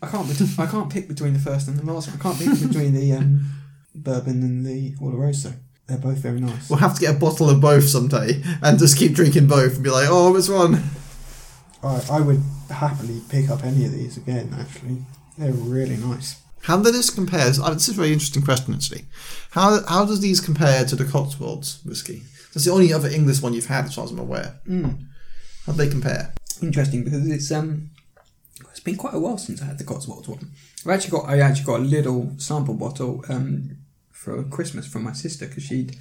I 0.01 0.07
can't. 0.07 0.27
bet- 0.27 0.59
I 0.59 0.65
can't 0.65 0.89
pick 0.89 1.07
between 1.07 1.33
the 1.33 1.39
first 1.39 1.67
and 1.67 1.77
the 1.77 1.85
last 1.85 2.07
one. 2.07 2.17
I 2.19 2.21
can't 2.23 2.39
pick 2.39 2.67
between 2.67 2.93
the 2.93 3.11
um, 3.13 3.51
bourbon 3.93 4.41
and 4.41 4.65
the 4.65 4.93
Oloroso. 5.01 5.53
They're 5.87 5.97
both 5.97 6.19
very 6.19 6.39
nice. 6.39 6.69
We'll 6.69 6.79
have 6.79 6.95
to 6.95 7.01
get 7.01 7.15
a 7.15 7.19
bottle 7.19 7.49
of 7.49 7.59
both 7.59 7.83
someday 7.87 8.41
and 8.63 8.79
just 8.79 8.97
keep 8.97 9.13
drinking 9.13 9.47
both 9.47 9.75
and 9.75 9.83
be 9.83 9.89
like, 9.89 10.07
oh, 10.09 10.31
which 10.33 10.47
one? 10.49 10.81
I, 11.83 12.01
I 12.09 12.21
would 12.21 12.41
happily 12.69 13.21
pick 13.29 13.49
up 13.49 13.63
any 13.63 13.85
of 13.85 13.91
these 13.91 14.15
again. 14.17 14.55
Actually, 14.57 14.99
they're 15.37 15.51
really 15.51 15.97
nice. 15.97 16.40
How 16.63 16.77
do 16.77 16.91
this 16.91 17.09
compares? 17.09 17.59
Uh, 17.59 17.73
this 17.73 17.89
is 17.89 17.95
a 17.95 18.01
very 18.01 18.13
interesting 18.13 18.43
question, 18.43 18.73
actually. 18.73 19.05
How 19.51 19.83
how 19.87 20.05
does 20.05 20.21
these 20.21 20.39
compare 20.39 20.85
to 20.85 20.95
the 20.95 21.05
Cotswolds 21.05 21.79
whiskey? 21.83 22.23
That's 22.53 22.65
the 22.65 22.71
only 22.71 22.93
other 22.93 23.09
English 23.09 23.41
one 23.41 23.53
you've 23.53 23.67
had, 23.67 23.85
as 23.85 23.95
far 23.95 24.05
as 24.05 24.11
I'm 24.11 24.19
aware. 24.19 24.59
Mm. 24.67 25.07
How 25.65 25.71
do 25.71 25.77
they 25.77 25.89
compare? 25.89 26.33
Interesting 26.61 27.03
because 27.03 27.27
it's 27.27 27.51
um, 27.51 27.89
it's 28.69 28.79
been 28.79 28.97
quite 28.97 29.13
a 29.13 29.19
while 29.19 29.37
since 29.37 29.61
I 29.61 29.65
had 29.65 29.77
the 29.77 29.83
Cotswolds 29.83 30.27
one. 30.27 30.51
I've 30.85 30.91
actually 30.91 31.11
got 31.11 31.29
I 31.29 31.39
actually 31.39 31.65
got 31.65 31.79
a 31.79 31.83
little 31.83 32.33
sample 32.37 32.75
bottle 32.75 33.23
um, 33.29 33.77
for 34.11 34.43
Christmas 34.43 34.85
from 34.85 35.03
my 35.03 35.13
sister 35.13 35.47
because 35.47 35.63
she'd 35.63 35.97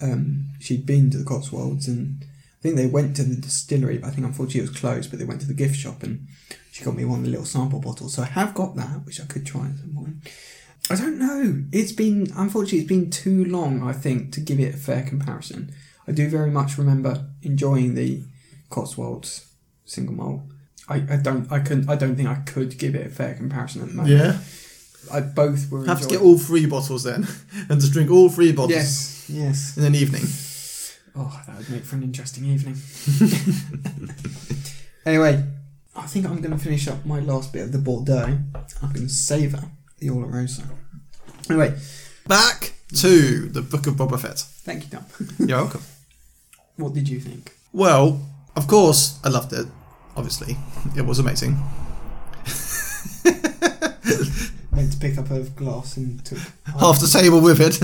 um, 0.00 0.46
she'd 0.60 0.86
been 0.86 1.10
to 1.10 1.18
the 1.18 1.24
Cotswolds 1.24 1.88
and 1.88 2.22
I 2.22 2.62
think 2.62 2.76
they 2.76 2.86
went 2.86 3.16
to 3.16 3.24
the 3.24 3.36
distillery, 3.36 3.98
but 3.98 4.08
I 4.08 4.10
think 4.10 4.26
unfortunately 4.26 4.60
it 4.60 4.70
was 4.70 4.80
closed. 4.80 5.10
But 5.10 5.18
they 5.18 5.24
went 5.24 5.40
to 5.42 5.46
the 5.46 5.54
gift 5.54 5.76
shop 5.76 6.02
and 6.02 6.28
she 6.74 6.82
got 6.82 6.96
me 6.96 7.04
one 7.04 7.20
of 7.20 7.24
the 7.24 7.30
little 7.30 7.46
sample 7.46 7.78
bottles. 7.78 8.14
So 8.14 8.22
I 8.22 8.26
have 8.26 8.52
got 8.52 8.74
that, 8.74 9.06
which 9.06 9.20
I 9.20 9.26
could 9.26 9.46
try 9.46 9.68
at 9.68 9.78
some 9.78 9.92
point. 9.94 10.16
I 10.90 10.96
don't 10.96 11.20
know. 11.20 11.62
It's 11.70 11.92
been 11.92 12.26
unfortunately 12.36 12.80
it's 12.80 12.88
been 12.88 13.10
too 13.10 13.44
long. 13.44 13.86
I 13.86 13.92
think 13.92 14.32
to 14.32 14.40
give 14.40 14.58
it 14.58 14.74
a 14.74 14.76
fair 14.76 15.04
comparison. 15.04 15.72
I 16.08 16.10
do 16.10 16.28
very 16.28 16.50
much 16.50 16.76
remember 16.76 17.28
enjoying 17.42 17.94
the 17.94 18.24
Cotswolds 18.70 19.52
single 19.84 20.16
malt. 20.16 20.40
I, 20.88 20.96
I 20.96 21.16
don't 21.16 21.50
I 21.52 21.60
can 21.60 21.88
I 21.88 21.94
don't 21.94 22.16
think 22.16 22.28
I 22.28 22.42
could 22.44 22.76
give 22.76 22.96
it 22.96 23.06
a 23.06 23.10
fair 23.10 23.34
comparison 23.34 23.82
at 23.82 23.88
the 23.90 23.94
moment. 23.94 24.12
Yeah. 24.12 24.38
I 25.12 25.20
both 25.20 25.70
were. 25.70 25.86
Have 25.86 26.00
to 26.00 26.08
get 26.08 26.22
all 26.22 26.38
three 26.38 26.66
bottles 26.66 27.04
then, 27.04 27.28
and 27.68 27.80
just 27.80 27.92
drink 27.92 28.10
all 28.10 28.30
three 28.30 28.50
bottles 28.50 28.72
Yes, 28.72 29.26
yes. 29.28 29.76
in 29.76 29.84
an 29.84 29.94
evening. 29.94 30.24
Oh, 31.14 31.40
that 31.46 31.56
would 31.56 31.70
make 31.70 31.84
for 31.84 31.94
an 31.94 32.02
interesting 32.02 32.46
evening. 32.46 32.74
anyway, 35.06 35.44
I 35.96 36.02
think 36.06 36.26
I'm 36.26 36.40
going 36.40 36.56
to 36.56 36.62
finish 36.62 36.88
up 36.88 37.04
my 37.06 37.20
last 37.20 37.52
bit 37.52 37.62
of 37.62 37.72
the 37.72 37.78
Bordeaux. 37.78 38.38
I'm 38.82 38.92
going 38.92 39.06
to 39.06 39.12
savour 39.12 39.62
the 39.98 40.08
Oloroso. 40.08 40.64
Anyway, 41.48 41.76
Back 42.26 42.72
to 42.96 43.48
the 43.48 43.62
Book 43.62 43.86
of 43.86 43.94
Boba 43.94 44.18
Fett. 44.18 44.38
thank 44.38 44.84
you, 44.84 44.90
Tom. 44.90 45.04
You're 45.48 45.58
welcome. 45.58 45.82
What 46.76 46.94
did 46.94 47.08
you 47.08 47.20
think? 47.20 47.52
Well, 47.72 48.20
of 48.56 48.66
course, 48.66 49.20
I 49.22 49.28
loved 49.28 49.52
it. 49.52 49.66
Obviously, 50.16 50.56
it 50.96 51.02
was 51.02 51.18
amazing. 51.18 51.52
Went 54.72 54.92
to 54.92 54.98
pick 55.00 55.18
up 55.18 55.30
a 55.30 55.40
glass 55.42 55.96
and 55.96 56.24
took 56.24 56.38
Half 56.78 57.00
the 57.00 57.08
table 57.12 57.40
with 57.40 57.60
it. 57.60 57.74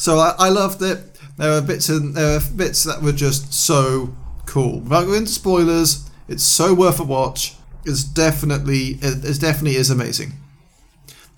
so 0.00 0.18
I, 0.18 0.34
I 0.38 0.48
loved 0.48 0.82
it. 0.82 0.98
There 1.36 1.50
were 1.50 1.66
bits 1.66 1.88
and 1.88 2.14
there 2.14 2.38
were 2.38 2.44
bits 2.56 2.84
that 2.84 3.02
were 3.02 3.12
just 3.12 3.52
so 3.54 4.14
cool. 4.46 4.80
Without 4.80 5.04
going 5.04 5.18
into 5.18 5.30
spoilers, 5.32 6.09
it's 6.30 6.44
so 6.44 6.72
worth 6.72 7.00
a 7.00 7.04
watch. 7.04 7.56
It's 7.84 8.04
definitely 8.04 8.98
it, 9.02 9.24
it 9.24 9.40
definitely 9.40 9.76
is 9.76 9.90
amazing. 9.90 10.32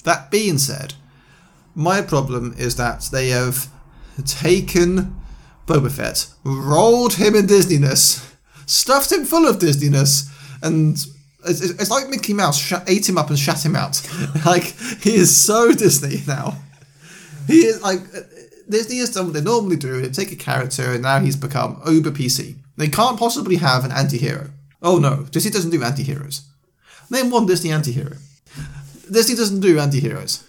That 0.04 0.30
being 0.30 0.58
said, 0.58 0.94
my 1.74 2.02
problem 2.02 2.54
is 2.58 2.76
that 2.76 3.08
they 3.10 3.28
have 3.30 3.68
taken 4.26 5.16
Boba 5.66 5.90
Fett, 5.90 6.26
rolled 6.44 7.14
him 7.14 7.34
in 7.34 7.46
Disneyness, 7.46 8.34
stuffed 8.66 9.10
him 9.10 9.24
full 9.24 9.46
of 9.46 9.58
Disneyness, 9.58 10.28
and 10.62 10.94
it's, 11.46 11.60
it's 11.60 11.90
like 11.90 12.08
Mickey 12.08 12.34
Mouse 12.34 12.58
sh- 12.58 12.74
ate 12.86 13.08
him 13.08 13.16
up 13.16 13.30
and 13.30 13.38
shut 13.38 13.64
him 13.64 13.74
out. 13.74 14.00
like 14.44 14.64
he 15.00 15.14
is 15.14 15.34
so 15.34 15.72
Disney 15.72 16.22
now. 16.26 16.58
He 17.46 17.64
is 17.64 17.80
like 17.82 18.00
uh, 18.14 18.20
Disney 18.68 18.98
has 18.98 19.10
done 19.10 19.26
what 19.26 19.34
they 19.34 19.40
normally 19.40 19.76
do. 19.76 20.02
They 20.02 20.10
take 20.10 20.32
a 20.32 20.36
character 20.36 20.92
and 20.92 21.02
now 21.02 21.20
he's 21.20 21.36
become 21.36 21.80
uber 21.86 22.10
PC. 22.10 22.56
They 22.76 22.88
can't 22.88 23.18
possibly 23.18 23.56
have 23.56 23.84
an 23.84 23.92
anti-hero. 23.92 24.50
Oh 24.82 24.98
no, 24.98 25.24
Disney 25.30 25.50
doesn't 25.50 25.70
do 25.70 25.82
anti-heroes. 25.82 26.42
Name 27.10 27.30
one 27.30 27.46
Disney 27.46 27.70
anti-hero. 27.72 28.16
Disney 29.10 29.36
doesn't 29.36 29.60
do 29.60 29.78
anti-heroes. 29.78 30.44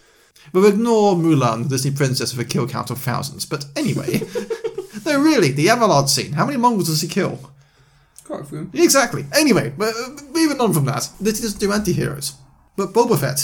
We'll 0.53 0.67
ignore 0.67 1.15
Mulan, 1.15 1.63
the 1.63 1.69
Disney 1.69 1.91
princess 1.91 2.35
with 2.35 2.45
a 2.45 2.49
kill 2.49 2.67
count 2.67 2.91
of 2.91 2.99
thousands. 2.99 3.45
But 3.45 3.65
anyway, 3.75 4.21
no, 5.05 5.19
really, 5.21 5.51
the 5.51 5.69
avalanche 5.69 6.09
scene. 6.09 6.33
How 6.33 6.45
many 6.45 6.57
Mongols 6.57 6.87
does 6.87 7.01
he 7.01 7.07
kill? 7.07 7.39
quite 8.23 8.41
a 8.41 8.45
few. 8.45 8.71
Exactly. 8.73 9.25
Anyway, 9.33 9.73
but, 9.77 9.93
uh, 9.95 10.09
moving 10.31 10.59
on 10.59 10.73
from 10.73 10.85
that, 10.85 11.09
Disney 11.21 11.43
doesn't 11.43 11.59
do 11.59 11.71
anti-heroes. 11.71 12.33
But 12.75 12.93
Boba 12.93 13.19
Fett 13.19 13.39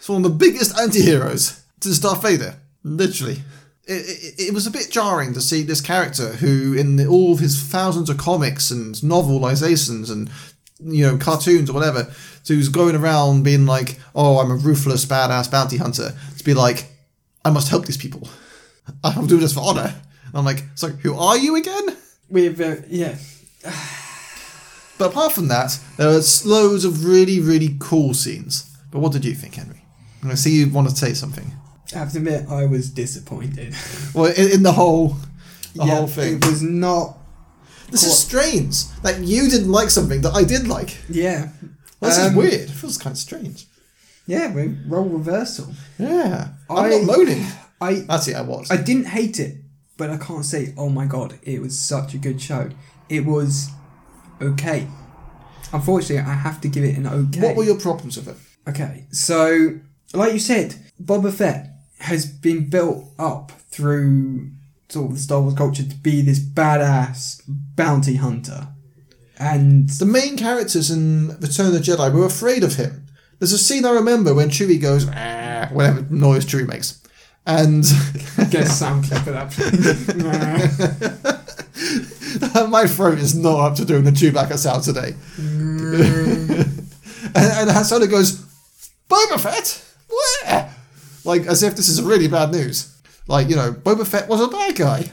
is 0.00 0.08
one 0.08 0.24
of 0.24 0.30
the 0.30 0.36
biggest 0.36 0.78
anti-heroes 0.78 1.62
to 1.80 2.00
Darth 2.00 2.22
Vader. 2.22 2.56
Literally. 2.82 3.42
It, 3.86 4.36
it, 4.38 4.48
it 4.48 4.54
was 4.54 4.66
a 4.66 4.70
bit 4.70 4.90
jarring 4.90 5.34
to 5.34 5.40
see 5.40 5.62
this 5.62 5.80
character 5.80 6.34
who, 6.34 6.74
in 6.74 6.96
the, 6.96 7.06
all 7.06 7.32
of 7.32 7.40
his 7.40 7.60
thousands 7.60 8.08
of 8.08 8.16
comics 8.16 8.70
and 8.70 8.94
novelizations 8.96 10.10
and 10.10 10.30
you 10.80 11.06
know 11.06 11.16
cartoons 11.16 11.68
or 11.68 11.72
whatever, 11.72 12.12
who's 12.46 12.68
going 12.68 12.94
around 12.94 13.42
being 13.42 13.66
like, 13.66 13.98
"Oh, 14.14 14.38
I'm 14.38 14.50
a 14.50 14.56
ruthless, 14.56 15.04
badass 15.04 15.50
bounty 15.50 15.78
hunter," 15.78 16.14
to 16.38 16.44
be 16.44 16.54
like, 16.54 16.86
"I 17.44 17.50
must 17.50 17.68
help 17.68 17.86
these 17.86 17.96
people. 17.96 18.28
I'm 19.04 19.26
doing 19.26 19.40
this 19.40 19.54
for 19.54 19.60
honor." 19.60 19.94
And 20.26 20.34
I'm 20.34 20.44
like, 20.44 20.64
"So 20.74 20.88
who 20.88 21.16
are 21.16 21.36
you 21.36 21.56
again?" 21.56 21.96
We've 22.28 22.60
uh, 22.60 22.76
yeah. 22.88 23.16
But 24.98 25.10
apart 25.10 25.32
from 25.32 25.48
that, 25.48 25.80
there 25.96 26.08
are 26.08 26.20
loads 26.44 26.84
of 26.84 27.04
really, 27.04 27.40
really 27.40 27.76
cool 27.80 28.14
scenes. 28.14 28.70
But 28.92 29.00
what 29.00 29.10
did 29.10 29.24
you 29.24 29.34
think, 29.34 29.56
Henry? 29.56 29.84
I 30.22 30.34
see 30.34 30.52
you 30.52 30.68
want 30.68 30.88
to 30.90 30.94
say 30.94 31.12
something. 31.12 31.50
I 31.94 31.98
have 31.98 32.12
to 32.12 32.18
admit, 32.18 32.48
I 32.48 32.64
was 32.66 32.90
disappointed. 32.90 33.74
Well, 34.14 34.32
in, 34.32 34.50
in 34.52 34.62
the 34.62 34.72
whole, 34.72 35.16
the 35.74 35.84
yeah, 35.84 35.96
whole 35.96 36.06
thing. 36.06 36.36
It 36.36 36.46
was 36.46 36.62
not. 36.62 37.18
This 37.90 38.02
is 38.04 38.16
strange. 38.18 38.76
Like 39.02 39.16
you 39.20 39.48
didn't 39.50 39.70
like 39.70 39.90
something 39.90 40.22
that 40.22 40.32
I 40.34 40.44
did 40.44 40.66
like. 40.66 40.96
Yeah. 41.10 41.48
Well, 42.00 42.10
this 42.10 42.18
Um, 42.18 42.30
is 42.32 42.36
weird. 42.36 42.54
It 42.62 42.70
feels 42.70 42.96
kind 42.98 43.12
of 43.14 43.18
strange. 43.18 43.66
Yeah, 44.26 44.52
we 44.54 44.76
role 44.88 45.04
reversal. 45.04 45.72
Yeah, 45.98 46.48
I'm 46.70 46.84
I- 46.84 46.88
not 46.90 47.02
loading. 47.04 47.44
I 47.80 48.04
Actually, 48.08 48.36
I 48.36 48.42
was. 48.42 48.70
I 48.70 48.76
didn't 48.76 49.06
hate 49.06 49.38
it, 49.40 49.56
but 49.96 50.08
I 50.08 50.16
can't 50.16 50.44
say, 50.44 50.72
oh 50.78 50.88
my 50.88 51.04
god, 51.06 51.38
it 51.42 51.60
was 51.60 51.78
such 51.78 52.14
a 52.14 52.18
good 52.18 52.40
show. 52.40 52.70
It 53.08 53.26
was 53.26 53.68
okay. 54.40 54.86
Unfortunately, 55.72 56.18
I 56.18 56.34
have 56.34 56.60
to 56.60 56.68
give 56.68 56.84
it 56.84 56.96
an 56.96 57.06
okay. 57.06 57.40
What 57.40 57.56
were 57.56 57.64
your 57.64 57.78
problems 57.78 58.16
with 58.16 58.28
it? 58.28 58.36
Okay, 58.70 59.06
so 59.10 59.78
like 60.14 60.32
you 60.32 60.38
said, 60.38 60.76
Boba 61.02 61.32
Fett 61.32 61.71
has 62.02 62.26
been 62.26 62.68
built 62.68 63.06
up 63.18 63.52
through 63.70 64.50
sort 64.88 65.10
of 65.10 65.16
the 65.16 65.22
Star 65.22 65.40
Wars 65.40 65.54
culture 65.54 65.82
to 65.82 65.94
be 65.96 66.20
this 66.20 66.38
badass 66.38 67.42
bounty 67.46 68.16
hunter, 68.16 68.68
and 69.38 69.88
The 69.88 70.04
main 70.06 70.36
characters 70.36 70.90
in 70.90 71.28
Return 71.40 71.66
of 71.66 71.72
the 71.72 71.78
Jedi 71.80 72.12
were 72.12 72.26
afraid 72.26 72.62
of 72.62 72.76
him. 72.76 73.06
There's 73.38 73.52
a 73.52 73.58
scene 73.58 73.84
I 73.84 73.90
remember 73.90 74.34
when 74.34 74.50
Chewie 74.50 74.80
goes, 74.80 75.08
"Ah," 75.08 75.68
whatever 75.72 76.06
noise 76.10 76.44
Chewie 76.44 76.68
makes. 76.68 77.00
And 77.44 77.82
get 78.50 78.66
a 78.66 78.68
sound 78.68 79.04
clip 79.04 79.26
of 79.26 79.34
that. 79.34 79.52
my 82.70 82.86
throat 82.86 83.18
is 83.18 83.34
not 83.34 83.58
up 83.58 83.74
to 83.76 83.84
doing 83.84 84.04
the 84.04 84.12
Chewbacca 84.12 84.56
sound 84.56 84.84
today. 84.84 85.14
and, 87.34 87.34
and 87.34 87.70
Han 87.70 87.84
Solo 87.84 88.06
goes, 88.06 88.44
Boba 89.08 89.40
Fett? 89.40 89.84
Where? 90.08 90.72
Like, 91.24 91.46
as 91.46 91.62
if 91.62 91.76
this 91.76 91.88
is 91.88 92.02
really 92.02 92.28
bad 92.28 92.50
news. 92.52 92.94
Like, 93.28 93.48
you 93.48 93.56
know, 93.56 93.72
Boba 93.72 94.06
Fett 94.06 94.28
was 94.28 94.40
a 94.40 94.48
bad 94.48 94.74
guy. 94.76 95.10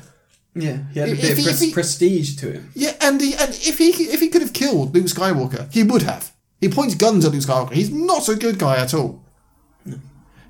yeah, 0.55 0.79
he 0.93 0.99
had 0.99 1.09
a 1.09 1.11
If 1.13 1.21
bit 1.21 1.31
of 1.37 1.43
pres- 1.45 1.59
he- 1.61 1.71
prestige 1.73 2.35
to 2.37 2.51
him. 2.51 2.71
Yeah, 2.75 2.93
and 3.01 3.21
he, 3.21 3.33
and 3.35 3.49
if 3.51 3.77
he 3.77 3.89
if 3.89 4.19
he 4.19 4.29
could 4.29 4.41
have 4.41 4.53
killed 4.53 4.93
Luke 4.95 5.05
Skywalker, 5.05 5.71
he 5.71 5.83
would 5.83 6.01
have. 6.03 6.31
He 6.59 6.67
points 6.69 6.95
guns 6.95 7.23
at 7.25 7.31
Luke 7.31 7.43
Skywalker. 7.43 7.73
He's 7.73 7.91
not 7.91 8.27
a 8.27 8.35
good 8.35 8.57
guy 8.59 8.77
at 8.77 8.93
all. 8.93 9.23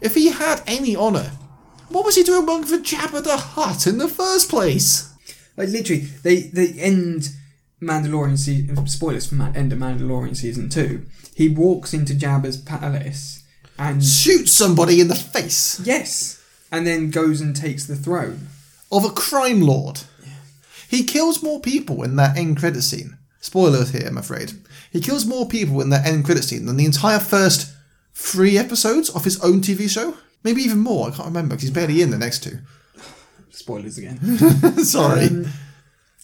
If 0.02 0.16
he 0.16 0.30
had 0.30 0.62
any 0.66 0.96
honor, 0.96 1.32
what 1.90 2.06
was 2.06 2.16
he 2.16 2.24
doing 2.24 2.44
among 2.44 2.62
the 2.62 2.78
Jabba 2.78 3.22
the 3.24 3.36
Hutt 3.36 3.86
in 3.86 3.98
the 3.98 4.08
first 4.08 4.50
place? 4.50 5.14
Like 5.58 5.68
literally, 5.70 6.04
they 6.24 6.44
they 6.44 6.70
end 6.80 7.30
Mandalorian 7.82 8.38
season. 8.38 8.88
Spoilers 8.88 9.28
for 9.28 9.36
end 9.56 9.74
of 9.74 9.80
Mandalorian 9.80 10.38
season 10.38 10.70
two. 10.70 11.06
He 11.36 11.50
walks 11.50 11.94
into 11.94 12.14
Jabba's 12.14 12.58
palace 12.58 13.44
and 13.80 14.04
Shoot 14.04 14.48
somebody 14.50 15.00
in 15.02 15.08
the 15.08 15.16
face 15.16 15.80
yes, 15.84 16.44
and 16.72 16.86
then 16.86 17.10
goes 17.10 17.42
and 17.42 17.56
takes 17.56 17.86
the 17.88 17.96
throne. 17.96 18.48
of 18.92 19.06
a 19.06 19.10
crime 19.10 19.62
lord. 19.62 20.02
He 20.90 21.04
kills 21.04 21.42
more 21.44 21.60
people 21.60 22.04
in 22.04 22.16
that 22.18 22.36
end 22.38 22.58
credit 22.58 22.82
scene. 22.82 23.18
Spoilers 23.42 23.92
here, 23.92 24.06
I'm 24.08 24.18
afraid. 24.18 24.54
He 24.92 25.00
kills 25.00 25.26
more 25.26 25.48
people 25.48 25.82
in 25.82 25.90
that 25.92 26.06
end 26.06 26.26
credit 26.26 26.44
scene 26.44 26.66
than 26.66 26.78
the 26.78 26.86
entire 26.86 27.20
first 27.20 27.72
three 28.16 28.58
episodes 28.58 29.10
of 29.12 29.24
his 29.24 29.40
own 29.42 29.62
TV 29.62 29.88
show. 29.90 30.16
Maybe 30.44 30.62
even 30.64 30.80
more. 30.80 31.08
I 31.08 31.12
can't 31.12 31.28
remember 31.28 31.50
because 31.56 31.62
he's 31.64 31.72
barely 31.72 32.02
in 32.02 32.10
the 32.10 32.18
next 32.18 32.44
two. 32.44 32.58
Spoilers 33.52 33.98
again. 34.00 34.20
Sorry. 34.84 35.28
Um, 35.28 35.46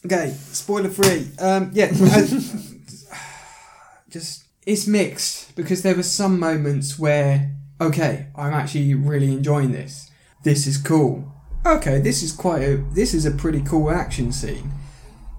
okay, 0.06 0.36
spoiler 0.52 0.90
free. 0.90 1.28
Um, 1.40 1.70
yeah, 1.74 1.92
I- 1.92 2.28
just 4.10 4.45
it's 4.66 4.88
mixed 4.88 5.56
because 5.56 5.82
there 5.82 5.96
were 5.96 6.04
some 6.04 6.40
moments 6.40 6.98
where 6.98 7.52
okay, 7.80 8.28
I'm 8.36 8.54
actually 8.54 8.94
really 8.94 9.32
enjoying 9.32 9.72
this. 9.72 10.10
This 10.44 10.66
is 10.66 10.78
cool. 10.78 11.32
Okay, 11.66 12.00
this 12.00 12.24
is 12.24 12.32
quite 12.32 12.62
a 12.62 12.78
this 12.94 13.14
is 13.14 13.26
a 13.26 13.32
pretty 13.32 13.62
cool 13.62 13.92
action 13.92 14.32
scene, 14.32 14.72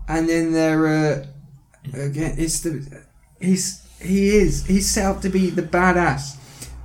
and 0.08 0.28
then 0.28 0.52
there 0.52 0.86
are 0.86 1.26
again 1.94 2.34
it's 2.38 2.60
the 2.60 3.04
he's 3.40 3.82
he 4.00 4.30
is 4.30 4.66
he's 4.66 4.90
set 4.90 5.06
up 5.06 5.22
to 5.22 5.28
be 5.28 5.50
the 5.50 5.62
badass 5.62 6.36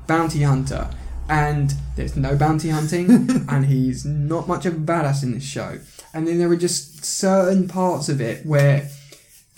bounty 0.08 0.44
hunter. 0.44 0.90
And 1.30 1.74
there's 1.96 2.18
no 2.18 2.36
bounty 2.36 2.70
hunting, 2.70 3.10
and 3.50 3.66
he's 3.68 4.04
not 4.04 4.50
much 4.50 4.66
of 4.66 4.76
a 4.76 4.80
badass 4.80 5.24
in 5.24 5.32
this 5.32 5.46
show. 5.46 5.80
And 6.14 6.28
then 6.28 6.40
there 6.40 6.50
are 6.50 6.58
just 6.58 7.06
certain 7.06 7.70
parts 7.70 8.10
of 8.10 8.20
it 8.20 8.46
where 8.46 8.90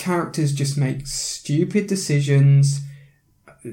characters 0.03 0.53
just 0.53 0.77
make 0.77 1.07
stupid 1.07 1.87
decisions 1.87 2.81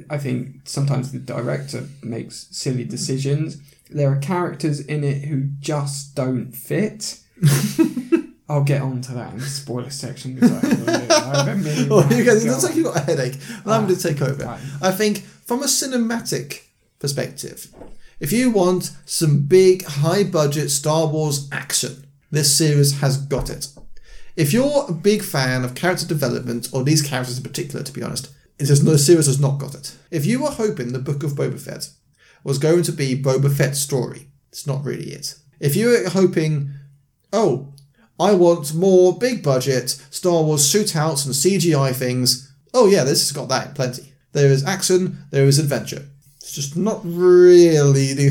I 0.09 0.19
think 0.19 0.69
sometimes 0.69 1.13
the 1.13 1.19
director 1.19 1.89
makes 2.03 2.47
silly 2.51 2.85
decisions. 2.85 3.59
There 3.89 4.13
are 4.13 4.17
characters 4.17 4.81
in 4.81 5.03
it 5.03 5.25
who 5.25 5.49
just 5.59 6.15
don't 6.15 6.53
fit. 6.53 7.19
I'll 8.49 8.65
get 8.65 8.83
on 8.83 9.01
to 9.03 9.13
that 9.13 9.33
in 9.33 9.39
the 9.39 9.47
spoiler 9.47 9.91
section 9.91 10.35
because 10.35 10.53
I, 10.53 11.15
I 11.15 11.45
have 11.45 11.49
a 11.49 11.57
mini 11.57 11.89
Oh, 11.91 12.09
you 12.11 12.25
guys, 12.25 12.45
it 12.45 12.51
looks 12.51 12.65
like 12.65 12.75
you've 12.75 12.87
got 12.87 12.97
a 12.97 13.01
headache. 13.01 13.37
Allow 13.65 13.83
me 13.83 13.95
to 13.95 14.01
take 14.01 14.21
over. 14.23 14.45
Right. 14.45 14.61
I 14.83 14.93
think 14.93 15.23
from 15.23 15.63
a 15.63 15.67
cinematic 15.67 16.63
perspective, 16.99 17.73
if 18.19 18.33
you 18.33 18.51
want 18.51 18.93
some 19.07 19.47
big, 19.47 19.85
high 19.85 20.25
budget 20.25 20.71
Star 20.71 21.07
Wars 21.07 21.49
action, 21.53 22.07
this 22.31 22.57
series 22.57 23.01
has 23.01 23.19
got 23.19 23.51
it. 23.51 23.69
If 24.41 24.55
you're 24.55 24.87
a 24.89 24.93
big 24.93 25.23
fan 25.23 25.65
of 25.65 25.75
character 25.75 26.07
development, 26.07 26.71
or 26.73 26.83
these 26.83 27.03
characters 27.03 27.37
in 27.37 27.43
particular, 27.43 27.85
to 27.85 27.93
be 27.93 28.03
honest, 28.03 28.31
it 28.59 28.71
no, 28.83 28.93
the 28.93 28.99
series 28.99 29.27
has 29.27 29.39
not 29.39 29.59
got 29.59 29.75
it. 29.75 29.95
If 30.11 30.25
you 30.25 30.43
were 30.43 30.51
hoping 30.51 30.95
the 30.95 30.99
Book 30.99 31.23
of 31.23 31.33
Boba 31.33 31.61
Fett 31.61 31.91
was 32.43 32.57
going 32.57 32.83
to 32.85 32.93
be 32.93 33.23
Boba 33.23 33.55
Fett's 33.55 33.81
story, 33.81 34.29
it's 34.49 34.67
not 34.67 34.83
really 34.83 35.11
it. 35.11 35.35
If 35.61 35.77
you 35.77 35.89
were 35.89 36.09
hoping, 36.09 36.71
oh, 37.35 37.75
I 38.19 38.33
want 38.33 38.73
more 38.73 39.19
big 39.19 39.43
budget 39.43 39.91
Star 40.09 40.43
Wars 40.43 40.63
shootouts 40.63 41.27
and 41.27 41.35
CGI 41.35 41.95
things. 41.95 42.51
Oh 42.73 42.87
yeah, 42.87 43.05
this 43.05 43.21
has 43.21 43.33
got 43.33 43.51
that 43.51 43.75
plenty. 43.75 44.15
There 44.33 44.51
is 44.51 44.65
action, 44.65 45.19
there 45.31 45.45
is 45.45 45.59
adventure. 45.59 46.07
It's 46.39 46.55
just 46.55 46.79
not 46.79 47.03
really 47.05 48.15
the 48.15 48.31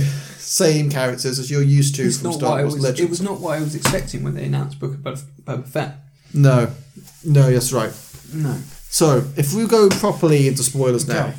same 0.50 0.90
characters 0.90 1.38
as 1.38 1.52
you're 1.52 1.62
used 1.62 1.94
to 1.96 2.04
It's 2.04 2.20
from 2.20 2.34
Star 2.34 2.62
Wars 2.62 2.74
was. 2.74 2.84
Legends. 2.84 3.02
It 3.02 3.10
was 3.10 3.22
not 3.22 3.40
what 3.40 3.58
I 3.58 3.62
was 3.62 3.76
expecting 3.76 4.24
when 4.24 4.34
they 4.34 4.46
announced 4.46 4.80
Book 4.80 4.94
of 4.94 5.00
Boba 5.46 5.68
Fett. 5.68 5.98
No, 6.34 6.72
no, 7.24 7.52
that's 7.52 7.72
right. 7.72 7.92
No. 8.34 8.58
So 8.90 9.24
if 9.38 9.54
we 9.54 9.68
go 9.68 9.90
properly 9.90 10.48
into 10.48 10.64
spoilers 10.64 11.08
now, 11.08 11.34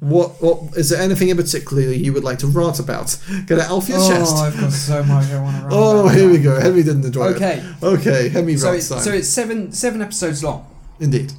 what 0.00 0.42
what 0.42 0.76
is 0.76 0.90
there 0.90 1.00
anything 1.00 1.30
in 1.30 1.36
particular 1.38 1.82
you 1.84 2.12
would 2.12 2.24
like 2.24 2.38
to 2.40 2.46
rant 2.46 2.78
about? 2.78 3.18
Get 3.46 3.58
it 3.58 3.70
off 3.70 3.88
your 3.88 3.98
oh, 4.00 4.08
chest. 4.08 4.36
I've 4.36 4.60
got 4.60 4.72
so 4.72 5.02
much 5.04 5.30
I 5.30 5.40
want 5.40 5.56
to 5.56 5.62
run. 5.62 5.70
Oh, 5.72 6.08
here 6.08 6.28
we 6.30 6.38
go. 6.38 6.60
Henry 6.60 6.82
didn't 6.82 7.06
enjoy 7.06 7.28
Okay. 7.28 7.62
it. 7.64 7.82
Okay, 7.82 8.28
Henry 8.28 8.56
So 8.58 8.66
rant 8.66 8.78
it's, 8.78 8.88
time. 8.90 9.00
so 9.00 9.12
it's 9.12 9.28
seven 9.28 9.72
seven 9.72 10.02
episodes 10.02 10.44
long. 10.44 10.66
Indeed. 11.00 11.32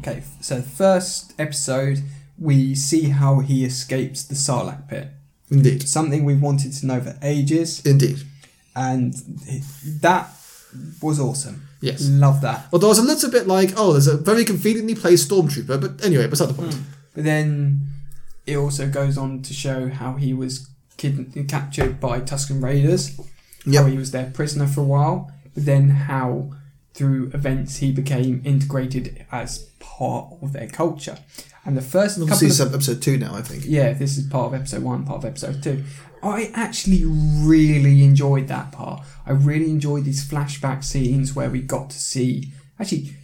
Okay, 0.00 0.22
so 0.40 0.60
first 0.60 1.34
episode 1.38 2.00
we 2.36 2.74
see 2.74 3.10
how 3.10 3.40
he 3.40 3.64
escapes 3.64 4.24
the 4.24 4.34
Sarlacc 4.34 4.88
pit. 4.88 5.08
Indeed. 5.50 5.88
Something 5.88 6.24
we've 6.24 6.42
wanted 6.42 6.72
to 6.74 6.86
know 6.86 7.00
for 7.00 7.16
ages, 7.22 7.84
Indeed. 7.86 8.18
and 8.76 9.14
that 10.00 10.30
was 11.02 11.18
awesome. 11.18 11.66
Yes. 11.80 12.06
Love 12.08 12.40
that. 12.42 12.66
Although 12.72 12.90
it's 12.90 12.98
a 12.98 13.02
little 13.02 13.30
bit 13.30 13.46
like, 13.46 13.72
oh, 13.76 13.92
there's 13.92 14.08
a 14.08 14.16
very 14.16 14.44
conveniently 14.44 14.94
placed 14.94 15.30
stormtrooper, 15.30 15.80
but 15.80 16.04
anyway, 16.04 16.26
beside 16.26 16.46
the 16.50 16.54
point. 16.54 16.72
Mm. 16.72 16.82
But 17.14 17.24
then 17.24 17.80
it 18.46 18.56
also 18.56 18.88
goes 18.88 19.16
on 19.16 19.42
to 19.42 19.54
show 19.54 19.88
how 19.88 20.14
he 20.14 20.34
was 20.34 20.68
kid- 20.96 21.46
captured 21.48 22.00
by 22.00 22.20
Tusken 22.20 22.62
Raiders, 22.62 23.18
Yep. 23.64 23.82
how 23.82 23.88
he 23.88 23.96
was 23.98 24.10
their 24.10 24.30
prisoner 24.30 24.66
for 24.66 24.80
a 24.82 24.84
while, 24.84 25.30
but 25.54 25.64
then 25.64 25.90
how 25.90 26.50
through 26.98 27.30
events 27.32 27.76
he 27.76 27.92
became 27.92 28.42
integrated 28.44 29.24
as 29.30 29.58
part 29.78 30.34
of 30.42 30.52
their 30.52 30.66
culture. 30.66 31.18
And 31.64 31.76
the 31.76 31.82
first 31.82 32.16
couple 32.18 32.32
Obviously, 32.32 32.66
of 32.66 32.74
episode 32.74 33.00
two 33.02 33.16
now, 33.18 33.34
I 33.34 33.42
think. 33.42 33.62
yeah, 33.66 33.92
this 33.92 34.18
is 34.18 34.26
part 34.26 34.46
of 34.48 34.54
episode 34.60 34.82
one, 34.82 35.04
part 35.04 35.18
of 35.18 35.24
episode 35.24 35.62
two. 35.62 35.84
I 36.22 36.50
actually 36.54 37.04
really 37.04 38.02
enjoyed 38.02 38.48
that 38.48 38.72
part. 38.72 39.02
I 39.26 39.32
really 39.32 39.70
enjoyed 39.70 40.04
these 40.04 40.28
flashback 40.28 40.82
scenes 40.82 41.34
where 41.36 41.48
we 41.50 41.60
got 41.62 41.90
to 41.90 41.98
see 41.98 42.52
actually 42.80 43.14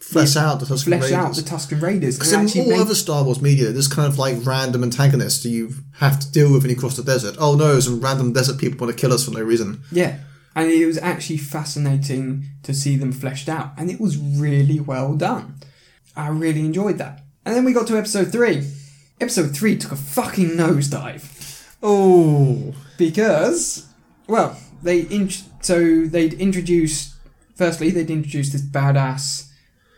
Flesh 0.00 0.34
out 0.34 0.58
the 0.58 0.66
Tusken 0.66 0.84
flesh 0.84 1.12
out 1.12 1.28
Raiders. 1.28 1.44
the 1.44 1.50
Tusken 1.50 1.80
Raiders. 1.82 2.18
Because 2.18 2.32
in 2.56 2.62
all 2.64 2.70
make- 2.70 2.80
other 2.80 2.96
Star 2.96 3.22
Wars 3.22 3.40
media, 3.40 3.70
there's 3.70 3.86
kind 3.86 4.08
of 4.12 4.18
like 4.18 4.44
random 4.44 4.82
antagonists 4.82 5.44
you 5.44 5.72
have 5.98 6.18
to 6.18 6.32
deal 6.32 6.52
with 6.52 6.62
when 6.62 6.70
you 6.70 6.76
cross 6.76 6.96
the 6.96 7.04
desert. 7.04 7.36
Oh 7.38 7.54
no, 7.54 7.78
some 7.78 8.00
random 8.00 8.32
desert 8.32 8.58
people 8.58 8.84
want 8.84 8.96
to 8.96 9.00
kill 9.00 9.12
us 9.12 9.24
for 9.24 9.30
no 9.30 9.42
reason. 9.42 9.82
Yeah, 9.92 10.18
and 10.54 10.70
it 10.70 10.86
was 10.86 10.98
actually 10.98 11.36
fascinating 11.38 12.46
to 12.62 12.74
see 12.74 12.96
them 12.96 13.12
fleshed 13.12 13.48
out, 13.48 13.72
and 13.76 13.90
it 13.90 14.00
was 14.00 14.16
really 14.18 14.80
well 14.80 15.14
done. 15.14 15.56
I 16.16 16.28
really 16.28 16.60
enjoyed 16.60 16.98
that. 16.98 17.22
And 17.44 17.54
then 17.56 17.64
we 17.64 17.72
got 17.72 17.86
to 17.88 17.96
episode 17.96 18.32
three. 18.32 18.68
Episode 19.20 19.54
three 19.56 19.76
took 19.76 19.92
a 19.92 19.96
fucking 19.96 20.50
nosedive 20.50 21.66
Oh. 21.82 22.74
because, 22.98 23.86
well, 24.26 24.58
they 24.82 25.00
in- 25.02 25.30
so 25.60 26.04
they'd 26.06 26.34
introduced. 26.34 27.14
Firstly, 27.54 27.90
they'd 27.90 28.10
introduced 28.10 28.52
this 28.52 28.62
badass, 28.62 29.48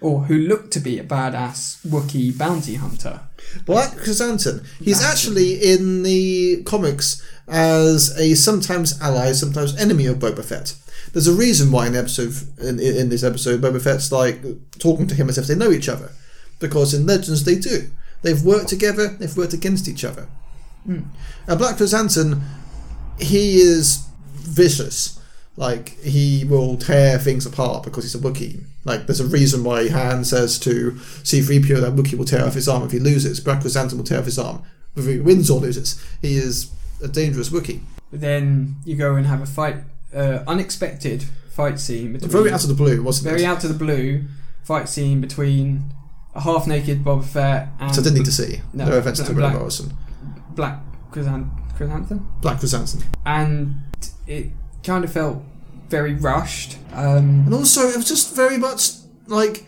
or 0.01 0.25
who 0.25 0.37
looked 0.37 0.73
to 0.73 0.81
be 0.81 0.99
a 0.99 1.05
badass 1.05 1.85
Wookiee 1.87 2.37
bounty 2.37 2.75
hunter. 2.75 3.21
Black 3.65 3.97
Chrysanthemum. 3.97 4.65
He's 4.81 5.03
actually 5.03 5.55
in 5.55 6.03
the 6.03 6.63
comics 6.65 7.23
as 7.49 8.17
a 8.19 8.35
sometimes 8.35 9.01
ally, 9.01 9.33
sometimes 9.33 9.77
enemy 9.77 10.07
of 10.07 10.19
Boba 10.19 10.45
Fett. 10.45 10.75
There's 11.13 11.29
a 11.29 11.35
reason 11.35 11.71
why 11.71 11.87
in 11.87 11.93
the 11.93 11.99
episode 11.99 12.35
in, 12.59 12.81
in 12.81 13.09
this 13.09 13.23
episode 13.23 13.61
Boba 13.61 13.83
Fett's 13.83 14.11
like 14.11 14.43
talking 14.79 15.07
to 15.09 15.15
him 15.15 15.29
as 15.29 15.39
if 15.39 15.47
they 15.47 15.55
know 15.55 15.71
each 15.71 15.89
other, 15.89 16.13
because 16.59 16.95
in 16.95 17.07
Legends 17.07 17.45
they 17.45 17.57
do. 17.57 17.91
They've 18.23 18.43
worked 18.43 18.69
together. 18.69 19.09
They've 19.09 19.37
worked 19.37 19.53
against 19.53 19.89
each 19.89 20.05
other. 20.05 20.29
Hmm. 20.85 21.01
And 21.47 21.59
Black 21.59 21.77
Chrysanthemum, 21.77 22.43
he 23.19 23.57
is 23.61 24.07
vicious. 24.35 25.19
Like 25.57 25.99
he 26.01 26.45
will 26.45 26.77
tear 26.77 27.19
things 27.19 27.45
apart 27.47 27.83
because 27.85 28.05
he's 28.05 28.15
a 28.15 28.19
Wookiee. 28.19 28.65
Like 28.85 29.07
there's 29.07 29.21
a 29.21 29.27
reason 29.27 29.63
why 29.65 29.89
Han 29.89 30.25
says 30.25 30.59
to 30.61 30.99
C-3PO 31.25 31.81
that 31.83 31.95
Wookiee 31.95 32.17
will 32.17 32.25
tear 32.25 32.45
off 32.47 32.55
his 32.55 32.69
arm 32.69 32.83
if 32.85 32.91
he 32.93 32.99
loses. 32.99 33.39
Black 33.41 33.61
Chrysanthemum 33.61 33.99
will 33.99 34.05
tear 34.07 34.19
off 34.21 34.25
his 34.25 34.39
arm 34.39 34.63
whether 34.95 35.11
he 35.11 35.21
wins 35.21 35.51
or 35.51 35.61
loses. 35.61 36.03
He 36.23 36.37
is 36.37 36.71
a 37.03 37.09
dangerous 37.09 37.51
Wookiee. 37.51 37.81
But 38.11 38.21
then 38.21 38.77
you 38.85 38.97
go 38.97 39.15
and 39.17 39.27
have 39.27 39.41
a 39.43 39.47
fight, 39.47 39.77
uh, 40.15 40.41
unexpected 40.47 41.25
fight 41.51 41.79
scene 41.79 42.13
between 42.15 42.31
Very 42.31 42.51
out 42.51 42.63
of 42.63 42.69
the 42.69 42.75
blue, 42.75 43.03
wasn't 43.03 43.29
very 43.29 43.43
it? 43.45 43.47
out 43.47 43.63
of 43.65 43.71
the 43.71 43.79
blue 43.85 44.25
fight 44.65 44.89
scene 44.89 45.21
between 45.21 45.85
a 46.35 46.41
half 46.41 46.67
naked 46.67 47.05
Boba 47.05 47.25
Fett 47.25 47.69
and 47.79 47.95
So 47.95 48.01
I 48.01 48.05
didn't 48.05 48.19
need 48.19 48.25
to 48.25 48.33
see. 48.33 48.63
No, 48.73 48.87
No, 48.87 48.97
offense 48.97 49.21
to 49.21 49.33
Black- 49.35 49.55
Morrison. 49.55 49.93
Black 50.55 50.81
Chrysan- 51.11 51.51
Chrysanthemum, 51.77 52.27
Black 52.41 52.59
Chrysanthemum. 52.59 53.07
and 53.27 53.75
it 54.27 54.51
kind 54.85 55.05
of 55.05 55.13
felt 55.13 55.43
very 55.89 56.15
rushed. 56.15 56.77
Um, 56.93 57.45
And 57.47 57.55
also, 57.55 57.89
it 57.89 57.97
was 57.97 58.09
just 58.09 58.35
very 58.35 58.59
much 58.59 58.91
like 59.27 59.67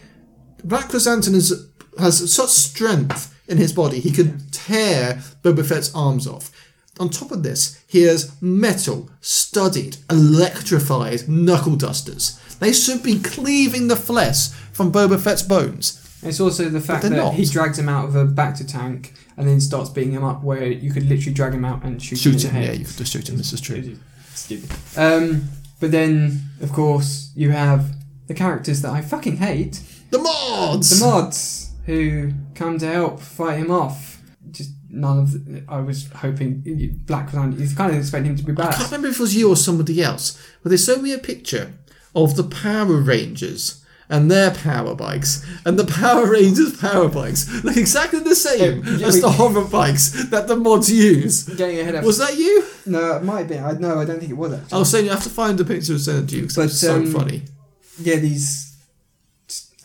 Black 0.65 0.89
Chrysanthemum 0.89 1.39
is, 1.39 1.69
has 1.99 2.33
such 2.33 2.51
strength 2.51 3.31
in 3.47 3.59
his 3.59 3.73
body, 3.73 4.01
he 4.01 4.11
could 4.11 4.53
tear 4.53 5.21
Boba 5.43 5.65
Fett's 5.67 5.95
arms 5.95 6.27
off. 6.27 6.51
On 6.99 7.11
top 7.11 7.31
of 7.31 7.43
this, 7.43 7.83
he 7.87 8.03
has 8.03 8.41
metal, 8.41 9.11
studded, 9.21 9.99
electrified 10.11 11.29
knuckle 11.29 11.77
dusters. 11.77 12.39
They 12.61 12.73
should 12.73 13.03
be 13.03 13.19
cleaving 13.19 13.89
the 13.89 13.97
flesh 13.97 14.49
from 14.73 14.93
Boba 14.93 15.21
Fett's 15.21 15.43
bones. 15.43 16.01
it's 16.23 16.41
also 16.41 16.69
the 16.71 16.81
fact 16.81 17.03
that 17.03 17.11
not. 17.11 17.35
he 17.35 17.45
drags 17.45 17.79
him 17.79 17.89
out 17.89 18.07
of 18.09 18.17
a 18.17 18.25
Bacta 18.27 18.67
tank 18.67 19.13
and 19.37 19.47
then 19.49 19.61
starts 19.61 19.91
beating 19.91 20.13
him 20.13 20.25
up, 20.25 20.43
where 20.43 20.67
you 20.67 20.91
could 20.93 21.07
literally 21.09 21.35
drag 21.35 21.53
him 21.53 21.65
out 21.65 21.83
and 21.85 22.01
shoot, 22.03 22.25
him 22.25 22.33
in 22.33 22.39
Shoot 22.39 22.49
the 22.49 22.55
him, 22.55 22.63
head. 22.63 22.73
yeah, 22.75 22.79
you 22.79 22.85
could 22.87 22.97
just 22.97 23.13
shoot 23.13 23.29
him, 23.29 23.37
this 23.37 23.53
is 23.53 23.61
true. 23.61 23.97
Stupid. 24.35 24.71
Um, 24.97 25.49
but 25.81 25.91
then, 25.91 26.43
of 26.61 26.73
course, 26.73 27.33
you 27.35 27.51
have 27.51 27.95
the 28.27 28.35
characters 28.35 28.83
that 28.83 28.93
I 28.93 29.01
fucking 29.01 29.39
hate. 29.39 29.83
The 30.11 30.19
mods! 30.19 30.99
the 30.99 31.05
mods 31.05 31.73
who 31.87 32.33
come 32.55 32.79
to 32.79 32.87
help 32.87 33.21
fight 33.21 33.59
him 33.59 33.71
off. 33.71 34.23
Just 34.51 34.71
none 34.89 35.19
of. 35.19 35.33
The, 35.33 35.65
I 35.69 35.81
was 35.81 36.11
hoping 36.11 36.63
Black 37.07 37.29
Chrysanthemum. 37.29 37.61
You 37.61 37.75
kind 37.75 37.93
of 37.93 37.99
expect 37.99 38.27
him 38.27 38.37
to 38.37 38.43
be 38.43 38.53
I 38.53 38.73
can't 38.73 38.85
remember 38.87 39.09
if 39.09 39.17
it 39.17 39.21
was 39.21 39.37
you 39.37 39.51
or 39.51 39.57
somebody 39.57 40.03
else, 40.03 40.41
but 40.63 40.71
they 40.71 40.77
showed 40.77 41.03
me 41.03 41.13
a 41.13 41.19
picture 41.19 41.75
of 42.15 42.37
the 42.37 42.45
Power 42.45 43.01
Rangers 43.01 43.84
and 44.15 44.31
their 44.31 44.53
power 44.53 44.95
bikes, 44.95 45.45
and 45.67 45.77
the 45.77 45.85
Power 45.85 46.31
Rangers 46.31 46.77
power 46.77 47.09
bikes 47.09 47.43
look 47.65 47.77
exactly 47.77 48.21
the 48.21 48.37
same 48.37 48.85
Yeah, 48.85 49.09
as 49.09 49.15
we- 49.15 49.21
the 49.21 49.33
hover 49.33 49.65
bikes 49.65 50.05
that 50.31 50.47
the 50.47 50.55
mods 50.57 50.89
use. 50.91 51.43
Getting 51.43 51.81
ahead 51.81 51.97
of. 51.97 52.05
Was 52.05 52.19
that 52.19 52.39
you? 52.39 52.65
no, 52.87 53.17
it 53.17 53.25
might 53.25 53.41
have 53.41 53.49
been. 53.49 53.65
I 53.65 53.73
no, 53.73 53.99
I 54.01 54.05
don't 54.05 54.21
think 54.21 54.31
it 54.31 54.37
was 54.45 54.53
actually. 54.53 54.73
I 54.73 54.79
was 54.79 54.91
saying 54.91 55.05
you 55.07 55.11
have 55.11 55.25
to 55.25 55.31
find 55.31 55.59
the 55.59 55.65
picture 55.65 55.95
of 55.95 56.05
to 56.05 56.13
you 56.37 56.43
because 56.43 56.57
But, 56.57 56.65
it's 56.67 56.79
so 56.81 56.95
um, 56.97 57.07
funny. 57.07 57.43
Yeah, 58.01 58.17
these 58.17 58.77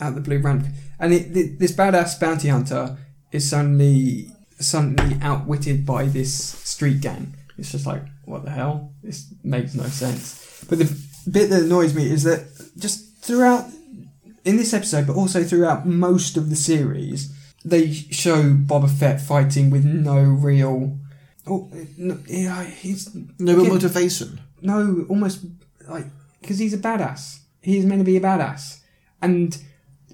out 0.00 0.14
the 0.14 0.20
blue 0.20 0.38
random, 0.38 0.72
and 1.00 1.12
it, 1.12 1.58
this 1.58 1.72
badass 1.72 2.18
bounty 2.20 2.48
hunter 2.48 2.96
is 3.32 3.48
suddenly 3.50 4.30
suddenly 4.60 5.16
outwitted 5.22 5.84
by 5.84 6.04
this 6.04 6.32
street 6.34 7.00
gang. 7.00 7.34
It's 7.58 7.72
just 7.72 7.86
like 7.86 8.02
what 8.26 8.44
the 8.44 8.50
hell? 8.50 8.92
This 9.02 9.26
makes 9.42 9.74
no 9.74 9.84
sense. 9.84 10.64
But 10.68 10.78
the 10.78 10.86
bit 11.30 11.50
that 11.50 11.64
annoys 11.64 11.94
me 11.94 12.10
is 12.10 12.22
that 12.22 12.46
just 12.78 13.16
throughout 13.18 13.64
in 14.44 14.56
this 14.56 14.74
episode, 14.74 15.06
but 15.06 15.16
also 15.16 15.42
throughout 15.44 15.86
most 15.86 16.36
of 16.36 16.50
the 16.50 16.56
series, 16.56 17.34
they 17.64 17.92
show 17.92 18.54
Boba 18.54 18.90
Fett 18.90 19.20
fighting 19.20 19.70
with 19.70 19.84
no 19.84 20.20
real. 20.20 20.98
Oh, 21.46 21.70
no, 21.96 22.18
yeah, 22.26 22.64
he's 22.64 23.14
No 23.38 23.56
real 23.56 23.66
motivation. 23.66 24.40
no, 24.62 25.06
almost 25.08 25.44
like 25.88 26.06
because 26.40 26.58
he's 26.58 26.74
a 26.74 26.78
badass. 26.78 27.40
He's 27.62 27.84
meant 27.84 28.00
to 28.00 28.04
be 28.04 28.16
a 28.16 28.20
badass, 28.20 28.80
and 29.20 29.60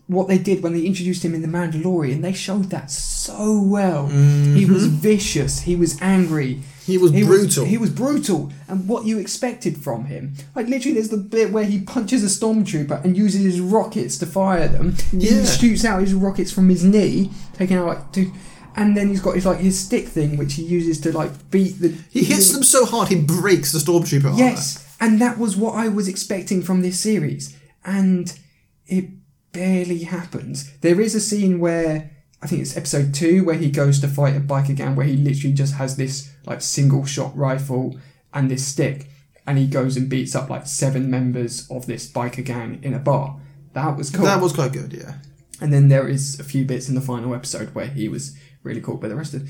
what 0.07 0.29
they 0.29 0.39
did 0.39 0.63
when 0.63 0.73
they 0.73 0.85
introduced 0.85 1.25
him 1.25 1.35
in 1.35 1.43
the 1.43 1.49
Mandalorian, 1.49 2.23
they 2.23 2.33
showed 2.33 2.71
that 2.71 2.91
so 2.91 3.61
well. 3.61 4.07
He 4.07 4.65
was 4.65 4.87
mm-hmm. 4.87 4.97
vicious. 4.97 5.61
He 5.61 5.75
was 5.75 6.01
angry. 6.01 6.63
He 6.87 6.99
was 6.99 7.11
He 7.11 7.25
brutal. 7.25 7.65
Was, 7.65 7.71
he 7.71 7.79
was 7.79 7.91
brutal, 7.91 8.53
and 8.69 8.89
what 8.89 9.05
you 9.05 9.19
expected 9.19 9.77
from 9.79 10.05
him. 10.05 10.35
Like 10.55 10.69
literally, 10.69 10.95
there's 10.95 11.09
the 11.09 11.17
bit 11.17 11.51
where 11.51 11.65
he 11.65 11.81
punches 11.81 12.23
a 12.23 12.29
stormtrooper 12.29 13.05
and 13.05 13.17
uses 13.17 13.43
his 13.43 13.61
rockets 13.61 14.17
to 14.19 14.27
fire 14.27 14.69
them. 14.69 14.95
Yeah. 15.13 15.41
He 15.41 15.47
shoots 15.47 15.85
out 15.85 16.01
his 16.01 16.15
rockets 16.15 16.53
from 16.53 16.69
his 16.69 16.85
knee, 16.85 17.31
taking 17.55 17.77
out 17.77 17.87
like 17.87 18.13
two. 18.13 18.31
And 18.77 18.97
then 18.97 19.09
he's 19.09 19.21
got 19.21 19.35
his 19.35 19.47
like 19.47 19.59
his 19.59 19.79
stick 19.79 20.07
thing, 20.07 20.37
which 20.37 20.55
he 20.55 20.63
uses 20.63 21.01
to 21.01 21.13
like 21.17 21.51
beat 21.51 21.81
the. 21.81 21.89
he 22.11 22.23
hits 22.23 22.53
them 22.53 22.63
so 22.63 22.85
hard 22.87 23.09
he 23.09 23.21
breaks 23.21 23.73
the 23.73 23.79
stormtrooper 23.81 24.27
armor. 24.27 24.39
Yes, 24.39 24.97
and 25.01 25.21
that 25.21 25.39
was 25.39 25.57
what 25.57 25.75
I 25.75 25.89
was 25.89 26.07
expecting 26.07 26.63
from 26.63 26.83
this 26.83 27.01
series, 27.01 27.57
and 27.85 28.39
it 28.87 29.07
barely 29.51 30.05
happens. 30.05 30.71
There 30.83 31.01
is 31.01 31.15
a 31.17 31.21
scene 31.21 31.59
where 31.59 32.11
I 32.43 32.47
think 32.47 32.61
it's 32.63 32.77
episode 32.77 33.15
two 33.15 33.45
where 33.45 33.57
he 33.57 33.71
goes 33.71 33.99
to 34.01 34.09
fight 34.09 34.37
a 34.37 34.41
biker 34.41 34.77
gang 34.77 34.95
where 34.95 35.07
he 35.07 35.17
literally 35.17 35.55
just 35.55 35.75
has 35.75 35.97
this 35.97 36.31
like 36.47 36.63
single 36.63 37.05
shot 37.05 37.37
rifle 37.37 37.99
and 38.33 38.51
this 38.51 38.67
stick, 38.67 39.09
and 39.47 39.59
he 39.59 39.67
goes 39.67 39.97
and 39.97 40.09
beats 40.09 40.35
up 40.35 40.49
like 40.51 40.67
seven 40.67 41.11
members 41.11 41.69
of 41.71 41.87
this 41.87 42.11
biker 42.11 42.45
gang 42.45 42.81
in 42.83 42.95
a 42.95 42.99
bar. 42.99 43.41
That 43.73 43.97
was 43.97 44.11
cool. 44.11 44.25
That 44.25 44.41
was 44.41 44.53
quite 44.53 44.73
good, 44.73 44.93
yeah. 44.93 45.15
And 45.61 45.73
then 45.73 45.89
there 45.89 46.09
is 46.09 46.39
a 46.41 46.45
few 46.45 46.65
bits 46.65 46.89
in 46.89 46.95
the 46.95 47.01
final 47.01 47.35
episode 47.35 47.75
where 47.75 47.87
he 47.87 48.09
was 48.09 48.37
really 48.63 48.81
cool, 48.81 48.97
but 48.97 49.09
the 49.09 49.17
rest 49.17 49.35
of. 49.35 49.49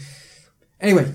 Anyway, 0.80 1.12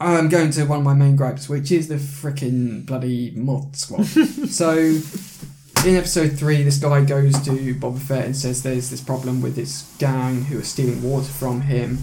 I'm 0.00 0.28
going 0.28 0.50
to 0.52 0.64
one 0.64 0.78
of 0.78 0.84
my 0.84 0.94
main 0.94 1.16
gripes, 1.16 1.48
which 1.48 1.70
is 1.70 1.88
the 1.88 1.96
freaking 1.96 2.86
bloody 2.86 3.32
mod 3.32 3.76
squad. 3.76 4.04
so, 4.48 4.72
in 4.76 5.96
episode 5.96 6.38
three, 6.38 6.62
this 6.62 6.78
guy 6.78 7.04
goes 7.04 7.40
to 7.42 7.50
Boba 7.74 7.98
Fett 7.98 8.24
and 8.24 8.36
says 8.36 8.62
there's 8.62 8.90
this 8.90 9.00
problem 9.00 9.42
with 9.42 9.56
this 9.56 9.94
gang 9.98 10.44
who 10.44 10.58
are 10.58 10.64
stealing 10.64 11.02
water 11.02 11.26
from 11.26 11.60
him. 11.62 11.98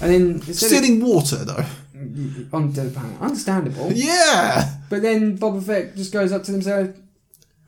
And 0.00 0.40
then 0.40 0.54
Stealing 0.54 1.00
water, 1.00 1.44
though. 1.44 1.64
Of, 2.00 2.54
on 2.54 2.72
the 2.72 2.90
planet, 2.90 3.20
understandable. 3.20 3.92
Yeah! 3.92 4.76
But 4.88 5.02
then 5.02 5.36
Boba 5.38 5.62
Fett 5.62 5.96
just 5.96 6.12
goes 6.12 6.32
up 6.32 6.42
to 6.44 6.52
them 6.52 6.56
and 6.56 6.64
says, 6.64 6.96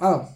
"Oh, 0.01 0.29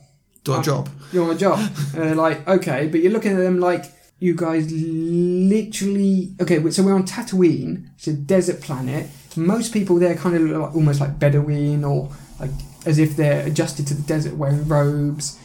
Do 0.44 0.52
our 0.52 0.58
Uh, 0.60 0.62
job. 0.62 0.88
you 1.12 1.20
want 1.22 1.34
a 1.34 1.38
job? 1.38 1.58
and 1.94 2.02
they're 2.04 2.14
like, 2.14 2.46
okay, 2.46 2.86
but 2.88 3.00
you're 3.00 3.12
looking 3.12 3.32
at 3.32 3.38
them 3.38 3.58
like, 3.58 3.84
you 4.20 4.34
guys 4.34 4.70
literally. 4.72 6.32
Okay, 6.40 6.70
so 6.70 6.82
we're 6.82 6.94
on 6.94 7.04
Tatooine, 7.04 7.88
it's 7.96 8.06
a 8.06 8.12
desert 8.14 8.60
planet. 8.60 9.08
Most 9.36 9.72
people 9.72 9.96
there 9.98 10.14
kind 10.14 10.34
of 10.36 10.42
look 10.42 10.62
like, 10.62 10.74
almost 10.74 11.00
like 11.00 11.18
Bedouin 11.18 11.84
or 11.84 12.10
like 12.40 12.50
as 12.86 12.98
if 12.98 13.16
they're 13.16 13.46
adjusted 13.46 13.86
to 13.88 13.94
the 13.94 14.02
desert 14.02 14.34
wearing 14.36 14.66
robes, 14.68 15.38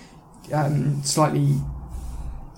um, 0.53 1.01
slightly, 1.03 1.55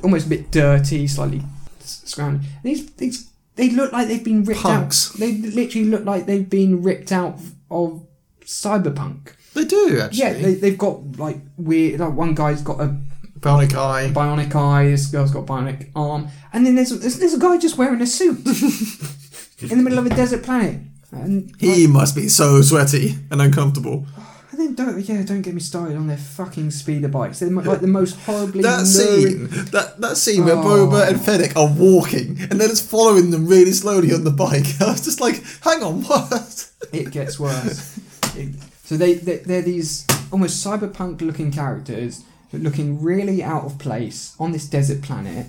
almost 0.04 0.28
a 0.28 0.30
bit 0.30 0.52
dirty, 0.52 1.08
slightly 1.08 1.42
scrounged. 1.82 2.44
These, 2.64 2.92
these, 2.98 3.32
they 3.56 3.70
look 3.70 3.92
like 3.92 4.08
they've 4.08 4.24
been 4.24 4.44
ripped 4.44 4.62
Punks. 4.62 5.12
out. 5.14 5.20
They 5.20 5.34
literally 5.34 5.88
look 5.88 6.06
like 6.06 6.26
they've 6.26 6.50
been 6.50 6.82
ripped 6.84 7.12
out 7.12 7.40
of 7.70 8.06
cyberpunk. 8.46 9.34
They 9.54 9.66
do, 9.66 10.00
actually. 10.02 10.20
Yeah, 10.20 10.34
they, 10.34 10.54
they've 10.56 10.78
got 10.78 11.18
like 11.18 11.38
weird. 11.58 12.00
Like 12.00 12.14
one 12.14 12.34
guy's 12.34 12.62
got 12.62 12.80
a 12.82 12.96
Bionic 13.40 13.74
eye. 13.76 14.10
bionic 14.14 14.56
eye. 14.56 14.86
This 14.86 15.08
girl's 15.08 15.32
got 15.32 15.40
a 15.42 15.46
bionic 15.46 15.90
arm, 15.96 16.30
and 16.54 16.66
then 16.66 16.76
there's 16.76 16.98
there's, 16.98 17.20
there's 17.20 17.34
a 17.34 17.40
guy 17.40 17.58
just 17.58 17.78
wearing 17.78 18.02
a 18.02 18.08
suit 18.08 18.38
in 19.62 19.78
the 19.78 19.84
middle 19.84 20.00
of 20.00 20.06
a 20.06 20.10
desert 20.10 20.44
planet. 20.44 20.80
And 21.12 21.54
He 21.60 21.86
must 21.86 22.16
be 22.16 22.28
so 22.30 22.62
sweaty 22.62 23.16
and 23.30 23.42
uncomfortable. 23.42 24.08
And 24.54 24.60
then 24.60 24.76
don't 24.76 25.00
yeah 25.10 25.24
don't 25.24 25.42
get 25.42 25.54
me 25.54 25.60
started 25.60 25.98
on 25.98 26.08
their 26.08 26.18
fucking 26.18 26.72
speeder 26.72 27.08
bikes. 27.08 27.40
They're 27.40 27.50
like 27.50 27.82
the 27.82 27.88
most 27.88 28.16
horribly 28.22 28.62
That 28.62 28.78
lurid- 28.84 28.88
scene, 28.88 29.48
that, 29.72 30.00
that 30.00 30.18
scene 30.18 30.46
where 30.46 30.56
Oh. 30.56 30.64
Boba 30.64 31.10
and 31.10 31.20
Fennec 31.20 31.58
are 31.58 31.68
walking, 31.74 32.38
and 32.50 32.62
then 32.62 32.70
it's 32.70 32.80
following 32.82 33.32
them 33.32 33.48
really 33.48 33.72
slowly 33.74 34.14
on 34.14 34.24
the 34.24 34.32
bike. 34.32 34.66
I 34.82 34.92
was 34.92 35.04
just 35.04 35.20
like, 35.20 35.44
hang 35.64 35.82
on, 35.84 36.04
what? 36.04 36.70
It 36.92 37.12
gets 37.12 37.40
worse. 37.40 37.98
It- 38.38 38.56
so 38.86 38.98
they, 38.98 39.16
they 39.16 39.38
they're 39.38 39.62
these 39.62 40.06
almost 40.32 40.64
cyberpunk 40.66 41.22
looking 41.22 41.52
characters 41.52 42.24
looking 42.52 43.02
really 43.02 43.42
out 43.42 43.64
of 43.66 43.80
place 43.80 44.36
on 44.40 44.52
this 44.52 44.68
desert 44.68 45.02
planet, 45.02 45.48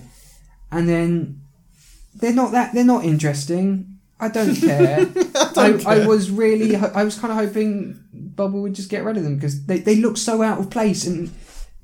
and 0.71 0.89
then 0.89 1.41
they're 2.15 2.33
not 2.33 2.51
that 2.53 2.73
they're 2.73 2.83
not 2.83 3.03
interesting. 3.05 3.94
I 4.19 4.29
don't 4.29 4.55
care. 4.55 4.99
I, 5.35 5.51
don't 5.53 5.85
I 5.85 5.95
care. 5.97 6.07
was 6.07 6.31
really 6.31 6.75
I 6.75 7.03
was 7.03 7.19
kind 7.19 7.31
of 7.31 7.37
hoping 7.37 8.01
Bubble 8.13 8.61
would 8.61 8.73
just 8.73 8.89
get 8.89 9.03
rid 9.03 9.17
of 9.17 9.23
them 9.23 9.35
because 9.35 9.65
they, 9.65 9.79
they 9.79 9.97
look 9.97 10.17
so 10.17 10.41
out 10.41 10.59
of 10.59 10.69
place 10.69 11.05
and 11.05 11.33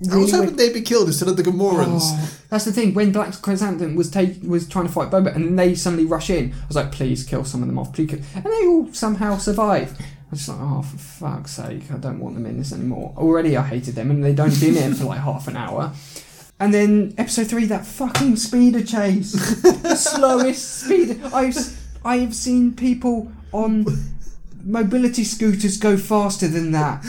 I 0.10 0.18
was 0.18 0.32
really 0.32 0.46
hoping 0.46 0.58
they'd 0.58 0.74
be 0.74 0.82
killed 0.82 1.08
instead 1.08 1.28
of 1.28 1.38
the 1.38 1.44
Gamorreans. 1.44 2.02
Oh, 2.02 2.38
that's 2.50 2.66
the 2.66 2.72
thing. 2.72 2.94
When 2.96 3.12
Black 3.12 3.40
Chrysanthemum 3.40 3.96
was 3.96 4.10
take, 4.10 4.42
was 4.42 4.68
trying 4.68 4.88
to 4.88 4.92
fight 4.92 5.12
Boba, 5.12 5.36
and 5.36 5.46
then 5.46 5.56
they 5.56 5.76
suddenly 5.76 6.06
rush 6.06 6.32
in, 6.32 6.54
I 6.54 6.68
was 6.68 6.76
like, 6.76 6.92
"Please 6.92 7.24
kill 7.24 7.46
some 7.46 7.62
of 7.62 7.68
them 7.68 7.78
off, 7.78 7.94
please." 7.94 8.10
Kill. 8.10 8.20
And 8.34 8.46
they 8.46 8.68
all 8.68 8.92
somehow 8.94 9.38
survive. 9.38 9.96
I 10.00 10.04
was 10.32 10.40
just 10.40 10.50
like, 10.50 10.58
"Oh, 10.60 10.82
for 10.82 10.98
fuck's 10.98 11.52
sake! 11.52 11.92
I 11.94 11.98
don't 11.98 12.20
want 12.20 12.34
them 12.34 12.48
in 12.48 12.58
this 12.58 12.74
anymore." 12.74 13.14
Already, 13.16 13.56
I 13.56 13.62
hated 13.64 13.94
them, 13.94 14.10
and 14.10 14.24
they'd 14.24 14.40
only 14.40 14.60
been 14.60 14.76
in 14.76 14.96
for 14.96 15.04
like 15.06 15.20
half 15.20 15.48
an 15.48 15.56
hour. 15.56 15.94
And 16.60 16.74
then 16.74 17.14
episode 17.20 17.48
three, 17.48 17.66
that 17.66 17.86
fucking 17.86 18.38
speeder 18.38 18.84
chase, 18.84 19.34
the 19.62 19.96
slowest 19.96 20.82
speeder. 20.82 21.30
I've 22.04 22.22
I've 22.30 22.36
seen 22.36 22.74
people 22.76 23.32
on 23.52 23.86
mobility 24.64 25.24
scooters 25.24 25.78
go 25.78 25.98
faster 25.98 26.48
than 26.48 26.72
that, 26.72 27.04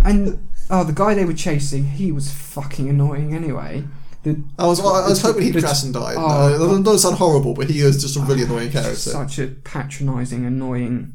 and 0.04 0.48
oh, 0.70 0.84
the 0.84 0.92
guy 0.92 1.14
they 1.14 1.24
were 1.24 1.32
chasing, 1.34 1.84
he 1.84 2.12
was 2.12 2.32
fucking 2.32 2.88
annoying 2.88 3.34
anyway. 3.34 3.84
The 4.22 4.42
I 4.58 4.66
was, 4.66 4.80
I 4.80 5.08
was 5.08 5.22
hoping 5.22 5.42
he'd 5.44 5.54
the- 5.54 5.60
crash 5.60 5.84
and 5.84 5.94
die. 5.94 6.14
Oh, 6.16 6.56
no, 6.58 6.74
that 6.76 6.82
doesn't 6.84 6.98
sound 7.00 7.16
horrible, 7.16 7.54
but 7.54 7.70
he 7.70 7.80
is 7.80 8.00
just 8.00 8.16
a 8.16 8.20
really 8.20 8.42
annoying 8.42 8.70
character. 8.72 8.96
such 8.96 9.38
a 9.38 9.46
patronising, 9.48 10.44
annoying 10.44 11.14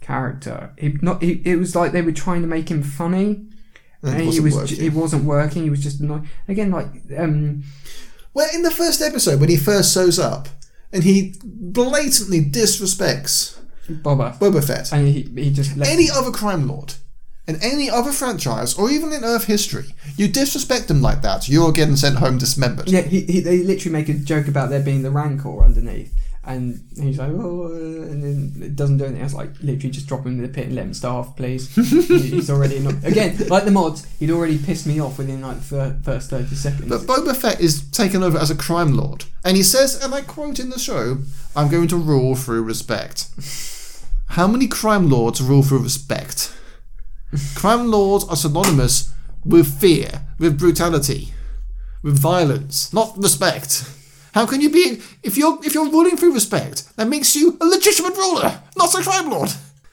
character. 0.00 0.72
He 0.78 0.96
not. 1.02 1.22
He, 1.22 1.42
it 1.44 1.56
was 1.56 1.74
like 1.74 1.92
they 1.92 2.02
were 2.02 2.12
trying 2.12 2.42
to 2.42 2.46
make 2.48 2.70
him 2.70 2.82
funny, 2.82 3.46
And 4.02 4.20
and 4.20 4.32
he 4.32 4.40
was. 4.40 4.54
working. 4.54 4.84
It 4.84 4.92
wasn't 4.92 5.24
working. 5.24 5.64
He 5.64 5.70
was 5.70 5.82
just 5.82 6.00
annoying. 6.00 6.28
Again, 6.48 6.70
like 6.70 6.86
um, 7.18 7.64
Well, 8.34 8.48
in 8.54 8.62
the 8.62 8.70
first 8.70 9.00
episode, 9.02 9.40
when 9.40 9.48
he 9.48 9.56
first 9.56 9.92
shows 9.92 10.18
up, 10.18 10.48
and 10.94 11.02
he 11.02 11.34
blatantly 11.42 12.40
disrespects 12.40 13.58
Boba, 13.88 14.38
Boba 14.38 14.64
Fett, 14.64 14.90
and 14.92 15.06
he 15.06 15.22
he 15.36 15.50
just 15.50 15.76
any 15.76 16.08
other 16.10 16.30
crime 16.30 16.66
lord, 16.66 16.94
in 17.46 17.56
any 17.60 17.90
other 17.90 18.12
franchise, 18.12 18.74
or 18.78 18.90
even 18.90 19.12
in 19.12 19.24
Earth 19.24 19.44
history, 19.44 19.94
you 20.16 20.28
disrespect 20.28 20.88
them 20.88 21.02
like 21.02 21.20
that, 21.20 21.48
you're 21.48 21.72
getting 21.72 21.96
sent 21.96 22.16
home 22.16 22.38
dismembered. 22.38 22.88
Yeah, 22.88 23.02
he, 23.02 23.20
he, 23.22 23.40
they 23.40 23.58
literally 23.58 23.92
make 23.92 24.08
a 24.08 24.14
joke 24.14 24.48
about 24.48 24.70
there 24.70 24.80
being 24.80 25.02
the 25.02 25.10
rancor 25.10 25.62
underneath, 25.62 26.14
and 26.46 26.84
he's 27.00 27.18
like, 27.18 27.30
oh, 27.30 27.64
uh," 27.64 28.10
and 28.10 28.22
then 28.22 28.62
it 28.62 28.76
doesn't 28.76 28.98
do 28.98 29.04
anything. 29.04 29.22
I 29.22 29.24
was 29.24 29.34
like, 29.34 29.50
literally 29.60 29.90
just 29.90 30.06
drop 30.06 30.26
him 30.26 30.38
in 30.38 30.42
the 30.42 30.48
pit 30.48 30.66
and 30.66 30.74
let 30.74 30.86
him 30.86 30.94
starve, 30.94 31.36
please. 31.36 31.74
He's 31.74 32.50
already 32.50 32.80
not 32.80 33.02
again 33.04 33.36
like 33.48 33.64
the 33.64 33.70
mods. 33.70 34.06
He'd 34.18 34.30
already 34.30 34.58
pissed 34.58 34.86
me 34.86 35.00
off 35.00 35.18
within 35.18 35.40
like 35.42 35.60
the 35.60 35.98
first 36.02 36.30
thirty 36.30 36.54
seconds. 36.54 36.88
But 36.88 37.02
Boba 37.02 37.36
Fett 37.36 37.60
is 37.60 37.90
taken 37.90 38.22
over 38.22 38.38
as 38.38 38.50
a 38.50 38.56
crime 38.56 38.94
lord, 38.94 39.24
and 39.44 39.56
he 39.56 39.62
says, 39.62 40.02
and 40.02 40.14
I 40.14 40.22
quote 40.22 40.58
in 40.58 40.70
the 40.70 40.78
show, 40.78 41.18
I'm 41.56 41.68
going 41.68 41.88
to 41.88 41.96
rule 41.96 42.34
through 42.34 42.62
respect. 42.62 43.28
How 44.28 44.46
many 44.46 44.66
crime 44.66 45.08
lords 45.08 45.40
rule 45.42 45.62
through 45.62 45.82
respect? 45.82 46.52
crime 47.54 47.90
lords 47.90 48.24
are 48.28 48.36
synonymous 48.36 49.12
with 49.44 49.80
fear, 49.80 50.22
with 50.38 50.58
brutality, 50.58 51.32
with 52.02 52.18
violence, 52.18 52.92
not 52.92 53.16
respect. 53.16 53.84
How 54.34 54.46
can 54.46 54.60
you 54.60 54.68
be 54.68 55.00
if 55.22 55.36
you're 55.36 55.60
if 55.64 55.74
you're 55.74 55.88
ruling 55.88 56.16
through 56.16 56.34
respect, 56.34 56.96
that 56.96 57.06
makes 57.06 57.36
you 57.36 57.56
a 57.60 57.64
legitimate 57.64 58.16
ruler, 58.16 58.60
not 58.76 58.92
a 58.92 59.02
crime 59.02 59.30
lord. 59.30 59.50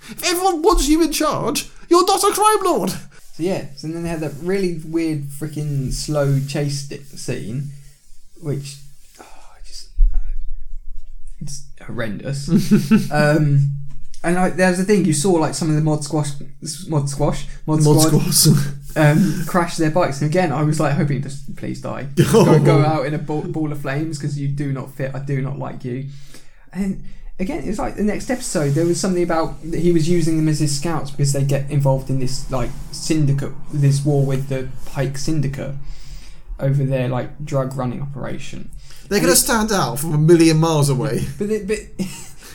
If 0.10 0.26
everyone 0.26 0.64
wants 0.64 0.88
you 0.88 1.04
in 1.04 1.12
charge, 1.12 1.70
you're 1.90 2.06
not 2.08 2.24
a 2.24 2.32
crime 2.34 2.64
lord. 2.64 2.90
So 2.90 3.44
yeah, 3.44 3.68
so 3.76 3.88
then 3.88 4.02
they 4.02 4.10
had 4.10 4.22
that 4.22 4.34
really 4.42 4.82
weird 4.84 5.26
freaking 5.26 5.94
slow 5.94 6.40
chase 6.40 6.90
scene, 6.90 7.70
which 8.42 8.78
oh, 9.20 9.56
just 9.64 9.90
it's 11.40 11.68
horrendous. 11.80 12.50
um, 13.12 13.70
and 14.24 14.36
like, 14.36 14.56
there's 14.56 14.80
the 14.80 14.86
thing 14.86 15.06
you 15.06 15.14
saw 15.14 15.34
like 15.34 15.54
some 15.54 15.70
of 15.70 15.76
the 15.76 15.82
mod 15.82 16.04
squash, 16.04 16.32
mod 16.88 17.08
squash, 17.12 17.46
mod, 17.68 17.84
Mod 17.84 18.02
squads. 18.02 18.48
um, 18.96 19.44
crash 19.48 19.78
their 19.78 19.92
bikes. 19.92 20.22
And 20.22 20.30
again, 20.30 20.52
I 20.52 20.64
was 20.64 20.80
like 20.80 20.94
hoping 20.94 21.22
just 21.22 21.56
please 21.56 21.82
die, 21.82 22.04
go, 22.32 22.60
go 22.60 22.80
out 22.80 23.06
in 23.06 23.14
a 23.14 23.18
ball, 23.18 23.42
ball 23.42 23.72
of 23.72 23.82
flames 23.82 24.18
because 24.18 24.40
you 24.40 24.48
do 24.48 24.72
not 24.72 24.92
fit. 24.92 25.14
I 25.16 25.20
do 25.20 25.42
not 25.42 25.58
like 25.58 25.84
you. 25.84 26.10
And 26.74 27.04
again, 27.40 27.64
it's 27.66 27.80
like 27.80 27.96
the 27.96 28.04
next 28.04 28.30
episode. 28.30 28.72
There 28.72 28.86
was 28.86 29.00
something 29.00 29.24
about 29.24 29.62
that 29.64 29.80
he 29.80 29.92
was 29.92 30.08
using 30.08 30.38
them 30.38 30.48
as 30.48 30.60
his 30.60 30.78
scouts 30.78 31.12
because 31.12 31.34
they 31.34 31.44
get 31.44 31.70
involved 31.70 32.10
in 32.10 32.20
this 32.20 32.50
like 32.52 32.70
syndicate, 32.92 33.54
this 33.74 34.06
war 34.06 34.26
with 34.26 34.48
the 34.48 34.70
Pike 34.86 35.18
Syndicate 35.18 35.76
over 36.60 36.84
their 36.84 37.10
like 37.10 37.44
drug 37.44 37.76
running 37.76 38.02
operation. 38.02 38.72
They're 39.10 39.20
going 39.20 39.34
to 39.34 39.40
stand 39.40 39.72
out 39.72 40.00
from 40.00 40.14
a 40.14 40.18
million 40.18 40.58
miles 40.58 40.88
away. 40.88 41.26
But 41.38 41.50
it, 41.50 41.68
but 41.68 41.80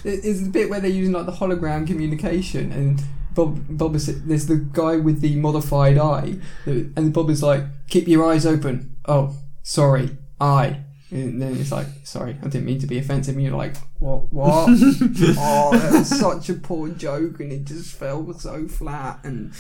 it's 0.04 0.40
the 0.40 0.48
bit 0.50 0.70
where 0.70 0.80
they're 0.80 0.90
using 0.90 1.12
like 1.12 1.26
the 1.26 1.32
hologram 1.32 1.86
communication 1.86 2.72
and. 2.72 3.02
Bob, 3.36 3.60
Bob 3.68 3.94
is 3.94 4.24
there's 4.24 4.46
the 4.46 4.56
guy 4.56 4.96
with 4.96 5.20
the 5.20 5.36
modified 5.36 5.98
eye, 5.98 6.36
and 6.64 7.12
Bob 7.12 7.30
is 7.30 7.42
like, 7.42 7.62
"Keep 7.88 8.08
your 8.08 8.24
eyes 8.24 8.44
open." 8.44 8.96
Oh, 9.06 9.36
sorry, 9.62 10.16
eye. 10.40 10.80
And 11.10 11.40
then 11.40 11.56
it's 11.56 11.70
like, 11.70 11.86
sorry, 12.02 12.36
I 12.42 12.48
didn't 12.48 12.64
mean 12.64 12.80
to 12.80 12.86
be 12.86 12.98
offensive. 12.98 13.36
And 13.36 13.44
you're 13.44 13.56
like, 13.56 13.76
what? 14.00 14.32
What? 14.32 14.68
oh, 14.70 15.70
that 15.72 15.92
was 15.92 16.08
such 16.08 16.48
a 16.48 16.54
poor 16.54 16.88
joke, 16.88 17.38
and 17.38 17.52
it 17.52 17.64
just 17.64 17.94
fell 17.94 18.32
so 18.32 18.66
flat. 18.66 19.20
And 19.22 19.52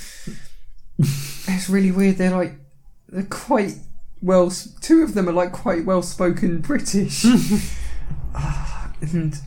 it's 0.98 1.70
really 1.70 1.92
weird. 1.92 2.16
They're 2.16 2.36
like, 2.36 2.54
they're 3.08 3.22
quite 3.24 3.74
well. 4.20 4.50
Two 4.80 5.04
of 5.04 5.14
them 5.14 5.28
are 5.28 5.32
like 5.32 5.52
quite 5.52 5.84
well 5.84 6.02
spoken 6.02 6.60
British. 6.60 7.24
Ah, 8.38 8.92
and 9.00 9.40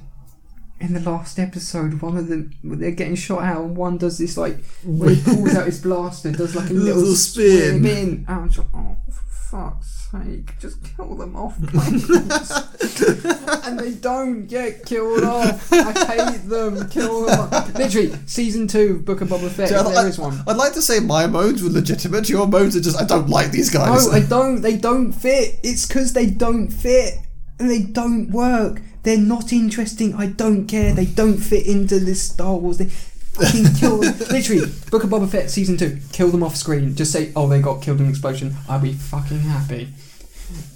in 0.80 0.93
the 0.93 0.99
last 1.01 1.39
episode, 1.39 2.01
one 2.01 2.18
of 2.18 2.27
them 2.27 2.51
they're 2.64 2.91
getting 2.91 3.15
shot 3.15 3.43
out, 3.43 3.64
and 3.65 3.76
one 3.76 3.97
does 3.97 4.18
this 4.18 4.38
like 4.38 4.57
when 4.85 5.15
he 5.15 5.22
pulls 5.22 5.56
out 5.56 5.65
his 5.65 5.81
blaster, 5.81 6.31
does 6.31 6.56
like 6.56 6.69
a 6.69 6.73
little, 6.73 6.99
Little 7.01 7.15
spin. 7.15 7.84
spin. 7.84 8.26
And 8.27 8.30
I'm 8.30 8.47
like, 8.47 8.57
oh, 8.73 8.95
for 9.11 9.22
fuck's 9.51 10.07
sake, 10.11 10.57
just 10.60 10.77
kill 10.95 11.15
them 11.15 11.35
off, 11.35 11.57
and 13.65 13.80
they 13.80 13.91
don't 13.91 14.47
get 14.47 14.85
killed 14.85 15.23
off. 15.23 15.72
I 15.72 16.06
hate 16.06 16.49
them. 16.49 16.89
Kill 16.89 17.26
them. 17.26 17.39
Off. 17.53 17.73
Literally, 17.76 18.14
season 18.26 18.68
two, 18.68 18.99
Book 18.99 19.22
of 19.22 19.30
Boba 19.30 19.49
Fett. 19.49 19.72
If 19.72 19.93
there 19.93 20.07
is 20.07 20.18
one. 20.18 20.41
I'd 20.47 20.57
like 20.57 20.73
to 20.73 20.81
say 20.81 20.99
my 20.99 21.27
modes 21.27 21.64
were 21.64 21.69
legitimate. 21.69 22.30
Your 22.30 22.47
modes 22.47 22.76
are 22.76 22.81
just 22.81 22.99
I 22.99 23.06
don't 23.06 23.30
like 23.30 23.51
these 23.51 23.69
guys. 23.69 24.07
No, 24.07 24.14
I 24.14 24.22
don't. 24.22 24.61
They 24.61 24.77
don't 24.77 25.11
fit. 25.11 25.60
It's 25.64 25.88
because 25.88 26.14
they 26.14 26.26
don't 26.27 26.69
fit 26.69 27.15
and 27.60 27.69
they 27.69 27.84
don't 27.84 28.30
work. 28.31 28.81
They're 29.03 29.17
not 29.17 29.53
interesting. 29.53 30.13
I 30.15 30.27
don't 30.27 30.65
care. 30.67 30.93
They 30.93 31.05
don't 31.05 31.38
fit 31.38 31.65
into 31.65 31.99
this 31.99 32.21
Star 32.21 32.55
Wars. 32.57 32.77
They 32.77 32.85
fucking 32.85 33.73
kill 33.76 33.99
them. 33.99 34.17
Literally, 34.31 34.65
Book 34.91 35.03
of 35.03 35.09
Boba 35.09 35.30
Fett 35.30 35.49
season 35.49 35.77
two. 35.77 35.99
Kill 36.11 36.30
them 36.30 36.43
off 36.43 36.55
screen. 36.55 36.95
Just 36.95 37.11
say, 37.11 37.31
oh, 37.35 37.47
they 37.47 37.61
got 37.61 37.81
killed 37.81 37.99
in 37.99 38.05
an 38.05 38.09
explosion. 38.09 38.55
I'd 38.67 38.81
be 38.81 38.93
fucking 38.93 39.39
happy. 39.39 39.89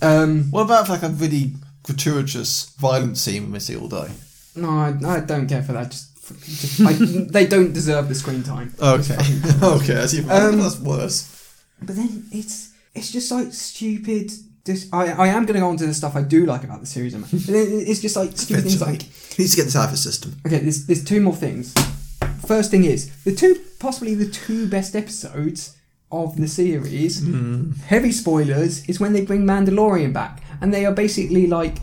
Um, 0.02 0.46
what 0.52 0.62
about 0.62 0.90
like 0.90 1.04
a 1.04 1.10
really 1.10 1.54
gratuitous 1.84 2.74
violent 2.78 3.18
scene 3.18 3.44
when 3.44 3.52
we 3.54 3.60
see 3.60 3.76
all 3.76 3.88
die? 3.88 4.12
no, 4.56 4.70
I, 4.70 4.94
I 5.06 5.20
don't 5.22 5.48
care 5.48 5.64
for 5.64 5.74
that. 5.74 5.90
Just, 5.92 6.16
just 6.46 6.82
I, 6.82 6.94
they 7.32 7.48
don't 7.48 7.74
deserve 7.74 8.08
the 8.08 8.16
screen 8.16 8.44
time. 8.44 8.74
Okay, 8.80 9.16
okay, 9.64 9.94
that's 9.94 10.14
even 10.14 10.30
Um, 10.32 10.60
that's 10.60 10.80
worse. 10.80 11.30
But 11.82 11.96
then 11.96 12.28
it's 12.32 12.70
it's 12.96 13.12
just 13.12 13.32
like 13.32 13.52
stupid. 13.52 14.32
This 14.66 14.88
I, 14.94 15.08
I 15.12 15.28
am 15.28 15.46
going 15.46 15.56
to 15.56 15.60
go 15.60 15.68
on 15.68 15.78
to 15.78 15.86
the 15.86 15.94
stuff 15.94 16.16
I 16.16 16.22
do 16.22 16.46
like 16.46 16.64
about 16.64 16.80
the 16.80 16.86
series, 16.86 17.12
then 17.14 17.26
it's 17.32 18.00
just 18.00 18.16
like 18.16 18.38
stupid 18.38 18.64
things 18.64 18.80
like 18.82 19.02
He 19.02 19.44
needs 19.44 19.52
to 19.52 19.58
get 19.58 19.66
this 19.66 19.76
out 19.76 19.86
of 19.86 19.92
his 19.92 20.02
system. 20.04 20.38
Okay, 20.48 20.60
there's, 20.60 20.86
there's 20.88 21.04
two 21.04 21.20
more 21.20 21.36
things. 21.36 21.74
First 22.48 22.72
thing 22.72 22.86
is 22.86 23.12
the 23.26 23.36
two 23.36 23.60
possibly 23.80 24.16
the 24.16 24.30
two 24.30 24.68
best 24.70 24.96
episodes 24.96 25.76
of 26.14 26.38
the 26.38 26.48
series. 26.48 27.22
Hmm. 27.26 27.72
Heavy 27.88 28.14
spoilers 28.14 28.88
is 28.88 29.02
when 29.02 29.12
they 29.12 29.26
bring 29.26 29.44
Mandalorian 29.46 30.14
back, 30.14 30.42
and 30.62 30.74
they 30.74 30.86
are 30.86 30.94
basically 30.94 31.46
like 31.48 31.80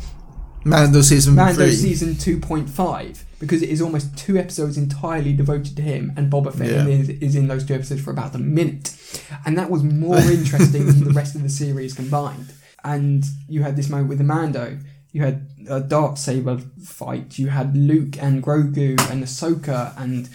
Mando 0.64 1.02
season 1.02 1.34
Mando 1.34 1.64
three. 1.64 1.74
season 1.74 2.16
two 2.16 2.38
point 2.40 2.70
five 2.70 3.26
because 3.40 3.62
it 3.62 3.68
is 3.70 3.82
almost 3.82 4.16
two 4.16 4.36
episodes 4.38 4.78
entirely 4.78 5.34
devoted 5.34 5.76
to 5.76 5.82
him, 5.82 6.12
and 6.16 6.32
Boba 6.32 6.54
Fett 6.54 6.70
Yeah. 6.70 6.86
is, 6.86 7.08
is 7.10 7.36
in 7.36 7.48
those 7.48 7.66
two 7.66 7.74
episodes 7.74 8.00
for 8.02 8.10
about 8.10 8.34
a 8.34 8.38
minute, 8.38 8.96
and 9.44 9.58
that 9.58 9.70
was 9.70 9.82
more 9.82 10.16
interesting 10.18 10.86
than 10.86 11.04
the 11.04 11.10
rest 11.10 11.34
of 11.34 11.42
the 11.42 11.50
series 11.50 11.92
combined. 11.92 12.54
And 12.84 13.24
you 13.48 13.62
had 13.62 13.76
this 13.76 13.88
moment 13.88 14.08
with 14.08 14.18
the 14.18 14.24
Mando. 14.24 14.78
You 15.12 15.22
had 15.22 15.48
a 15.68 15.80
dark 15.80 16.16
saber 16.16 16.58
fight. 16.84 17.38
You 17.38 17.48
had 17.48 17.76
Luke 17.76 18.22
and 18.22 18.42
Grogu 18.42 19.00
and 19.10 19.22
Ahsoka 19.24 19.92
and 20.00 20.28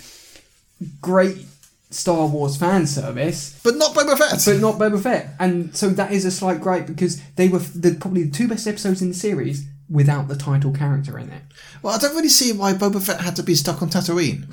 great 1.01 1.45
Star 1.89 2.27
Wars 2.27 2.57
fan 2.57 2.85
service 2.87 3.57
but 3.63 3.75
not 3.75 3.95
Boba 3.95 4.17
Fett. 4.17 4.43
but 4.45 4.59
not 4.59 4.75
Boba 4.77 5.01
Fett. 5.01 5.29
And 5.39 5.75
so 5.75 5.89
that 5.89 6.11
is 6.11 6.25
a 6.25 6.31
slight 6.31 6.59
gripe 6.59 6.87
because 6.87 7.21
they 7.35 7.47
were 7.47 7.59
the, 7.59 7.95
probably 7.95 8.23
the 8.23 8.31
two 8.31 8.47
best 8.49 8.67
episodes 8.67 9.01
in 9.01 9.07
the 9.09 9.13
series 9.13 9.65
without 9.89 10.27
the 10.27 10.35
title 10.35 10.73
character 10.73 11.17
in 11.17 11.29
it. 11.31 11.43
well, 11.81 11.95
I 11.95 11.97
don't 11.99 12.15
really 12.15 12.27
see 12.29 12.51
why 12.51 12.73
Boba 12.73 13.01
Fett 13.01 13.21
had 13.21 13.35
to 13.37 13.43
be 13.43 13.55
stuck 13.55 13.81
on 13.81 13.89
Tatooine. 13.89 14.45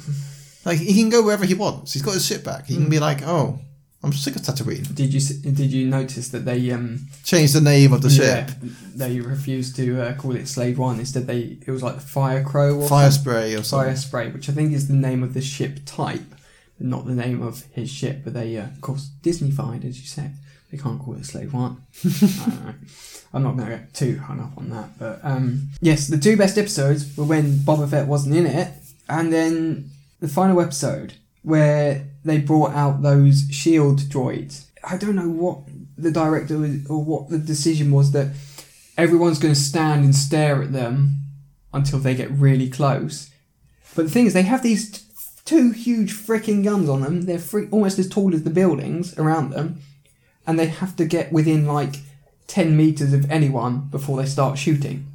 Like 0.64 0.78
he 0.78 0.94
can 1.00 1.10
go 1.10 1.22
wherever 1.24 1.44
he 1.44 1.54
wants. 1.54 1.92
He's 1.94 2.02
got 2.02 2.14
his 2.14 2.24
ship 2.24 2.44
back. 2.44 2.66
He 2.66 2.74
can 2.74 2.88
be 2.88 3.00
like, 3.00 3.22
oh, 3.26 3.58
I'm 4.04 4.12
sick 4.12 4.34
of 4.36 4.42
Tatooine. 4.42 4.92
Did 4.94 5.14
you 5.14 5.18
s- 5.20 5.28
did 5.30 5.72
you 5.72 5.86
notice 5.86 6.28
that 6.30 6.44
they 6.44 6.70
um 6.72 7.06
Change 7.24 7.52
the 7.52 7.60
name 7.60 7.92
of 7.92 8.02
the 8.02 8.08
yeah, 8.08 8.46
ship. 8.46 8.56
they 8.96 9.20
refused 9.20 9.76
to 9.76 10.00
uh, 10.02 10.14
call 10.14 10.34
it 10.34 10.46
Slave 10.48 10.78
One 10.78 10.98
instead 10.98 11.26
they 11.28 11.56
it 11.66 11.70
was 11.70 11.82
like 11.82 12.00
Fire 12.00 12.42
Crow 12.42 12.80
or 12.80 12.88
Fire 12.88 13.10
something. 13.10 13.32
spray 13.32 13.54
or 13.54 13.62
something. 13.62 13.86
Fire 13.88 13.96
Spray, 13.96 14.28
which 14.30 14.48
I 14.48 14.52
think 14.52 14.72
is 14.72 14.88
the 14.88 14.94
name 14.94 15.22
of 15.22 15.34
the 15.34 15.40
ship 15.40 15.80
type, 15.86 16.34
not 16.80 17.06
the 17.06 17.14
name 17.14 17.42
of 17.42 17.62
his 17.72 17.90
ship. 17.90 18.22
But 18.24 18.34
they 18.34 18.56
uh, 18.56 18.64
of 18.64 18.80
course 18.80 19.10
Disneyfied 19.22 19.84
as 19.84 20.00
you 20.00 20.06
said. 20.06 20.32
They 20.72 20.78
can't 20.78 20.98
call 21.00 21.14
it 21.14 21.26
Slave 21.26 21.52
One. 21.52 21.82
I 22.04 22.08
don't 22.48 22.64
know. 22.64 22.74
I'm 23.34 23.42
not 23.44 23.56
going 23.56 23.70
to 23.70 23.76
get 23.76 23.94
too 23.94 24.18
hung 24.18 24.40
up 24.40 24.56
on 24.58 24.70
that, 24.70 24.98
but 24.98 25.20
um, 25.22 25.68
yes, 25.80 26.06
the 26.08 26.18
two 26.18 26.36
best 26.36 26.56
episodes 26.58 27.16
were 27.16 27.24
when 27.24 27.58
Boba 27.58 27.88
Fett 27.88 28.06
wasn't 28.08 28.34
in 28.36 28.46
it, 28.46 28.68
and 29.08 29.32
then 29.32 29.90
the 30.20 30.28
final 30.28 30.60
episode 30.60 31.14
where 31.42 32.06
they 32.24 32.38
brought 32.38 32.72
out 32.72 33.02
those 33.02 33.44
shield 33.50 34.00
droids. 34.00 34.66
I 34.84 34.96
don't 34.96 35.16
know 35.16 35.28
what 35.28 35.58
the 35.96 36.10
director 36.10 36.58
was, 36.58 36.86
or 36.88 37.02
what 37.04 37.28
the 37.30 37.38
decision 37.38 37.90
was 37.90 38.12
that 38.12 38.28
everyone's 38.96 39.38
going 39.38 39.54
to 39.54 39.60
stand 39.60 40.04
and 40.04 40.14
stare 40.14 40.62
at 40.62 40.72
them 40.72 41.16
until 41.72 41.98
they 41.98 42.14
get 42.14 42.30
really 42.30 42.68
close. 42.68 43.30
But 43.94 44.04
the 44.06 44.10
thing 44.10 44.26
is, 44.26 44.34
they 44.34 44.42
have 44.42 44.62
these 44.62 44.90
t- 44.90 45.00
two 45.44 45.70
huge 45.72 46.12
freaking 46.14 46.64
guns 46.64 46.88
on 46.88 47.02
them. 47.02 47.22
They're 47.22 47.38
free, 47.38 47.68
almost 47.70 47.98
as 47.98 48.08
tall 48.08 48.34
as 48.34 48.42
the 48.44 48.50
buildings 48.50 49.16
around 49.18 49.50
them, 49.50 49.80
and 50.46 50.58
they 50.58 50.66
have 50.66 50.96
to 50.96 51.04
get 51.04 51.32
within 51.32 51.66
like 51.66 51.96
ten 52.46 52.76
meters 52.76 53.12
of 53.12 53.30
anyone 53.30 53.88
before 53.90 54.16
they 54.22 54.26
start 54.28 54.58
shooting. 54.58 55.06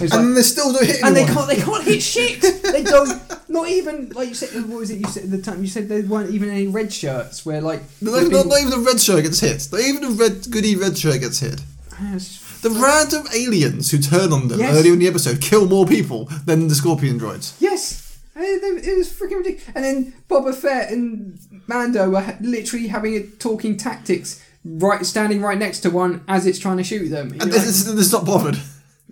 It's 0.00 0.12
And 0.12 0.26
like- 0.28 0.34
they 0.36 0.42
still 0.42 0.72
don't 0.72 0.84
hit 0.86 1.02
and 1.02 1.16
they 1.16 1.24
can't 1.24 1.48
they 1.48 1.56
can't 1.56 1.84
hit 1.84 2.02
shit. 2.02 2.40
They 2.72 2.82
don't. 2.82 3.20
Not 3.52 3.68
even 3.68 4.08
like 4.10 4.28
you 4.30 4.34
said. 4.34 4.50
What 4.68 4.80
was 4.80 4.90
it 4.90 4.98
you 5.00 5.06
said 5.08 5.24
at 5.24 5.30
the 5.30 5.42
time? 5.42 5.60
You 5.62 5.68
said 5.68 5.88
there 5.88 6.02
weren't 6.02 6.30
even 6.30 6.48
any 6.50 6.66
red 6.66 6.92
shirts 6.92 7.44
where 7.46 7.60
like 7.60 7.82
No, 8.00 8.12
not, 8.12 8.30
been- 8.30 8.48
not 8.48 8.58
even 8.60 8.70
the 8.70 8.78
red 8.90 9.00
shirt 9.00 9.22
gets 9.24 9.40
hit. 9.40 9.68
Not 9.70 9.80
even 9.80 10.02
the 10.02 10.10
red 10.24 10.50
goody 10.50 10.74
red 10.76 10.96
shirt 10.98 11.20
gets 11.20 11.40
hit. 11.40 11.60
Ah, 11.92 12.16
The 12.62 12.70
random 12.70 13.26
aliens 13.34 13.90
who 13.90 13.98
turn 13.98 14.32
on 14.32 14.48
them 14.48 14.58
Yes. 14.60 14.74
earlier 14.76 14.92
in 14.94 14.98
the 15.00 15.06
episode 15.08 15.40
kill 15.40 15.66
more 15.68 15.86
people 15.86 16.28
than 16.46 16.68
the 16.68 16.74
Scorpion 16.74 17.18
droids. 17.20 17.52
Yes. 17.60 18.18
And 18.34 18.44
It 18.46 18.96
was 18.96 19.08
freaking 19.12 19.36
ridiculous. 19.38 19.68
And 19.74 19.84
then 19.84 20.14
Boba 20.28 20.54
Fett 20.54 20.90
and 20.90 21.38
Mando 21.66 22.08
were 22.10 22.36
literally 22.40 22.86
having 22.88 23.14
a 23.16 23.22
talking 23.22 23.76
tactics, 23.76 24.40
right, 24.64 25.04
standing 25.04 25.42
right 25.42 25.58
next 25.58 25.80
to 25.80 25.90
one 25.90 26.22
as 26.26 26.46
it's 26.46 26.58
trying 26.58 26.78
to 26.78 26.84
shoot 26.84 27.08
them. 27.10 27.32
And 27.32 27.52
You're 27.52 27.60
they're, 27.60 27.94
like, 27.94 28.12
not 28.12 28.24
bothered. 28.24 28.58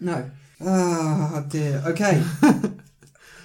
no. 0.00 0.30
Oh 0.62 1.44
dear. 1.48 1.82
Okay. 1.86 2.22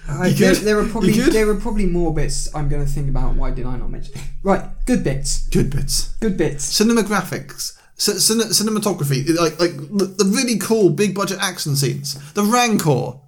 I, 0.08 0.30
there, 0.30 0.54
there 0.54 0.78
are 0.78 0.86
probably 0.88 1.12
there 1.12 1.48
are 1.50 1.54
probably 1.56 1.86
more 1.86 2.14
bits 2.14 2.54
I'm 2.54 2.68
going 2.68 2.84
to 2.84 2.90
think 2.90 3.08
about. 3.08 3.34
Why 3.34 3.50
did 3.50 3.66
I 3.66 3.76
not 3.76 3.90
mention? 3.90 4.14
Right, 4.42 4.64
good 4.86 5.02
bits, 5.02 5.48
Good 5.48 5.70
bits. 5.70 6.14
good 6.20 6.36
bits. 6.36 6.64
Cinematographics. 6.80 7.72
C- 7.98 8.12
cine- 8.12 8.50
cinematography. 8.52 9.26
Like 9.38 9.58
like 9.58 9.74
the, 9.76 10.04
the 10.18 10.24
really 10.26 10.58
cool 10.58 10.90
big 10.90 11.14
budget 11.14 11.38
action 11.40 11.74
scenes. 11.76 12.14
The 12.34 12.42
Rancor. 12.44 13.20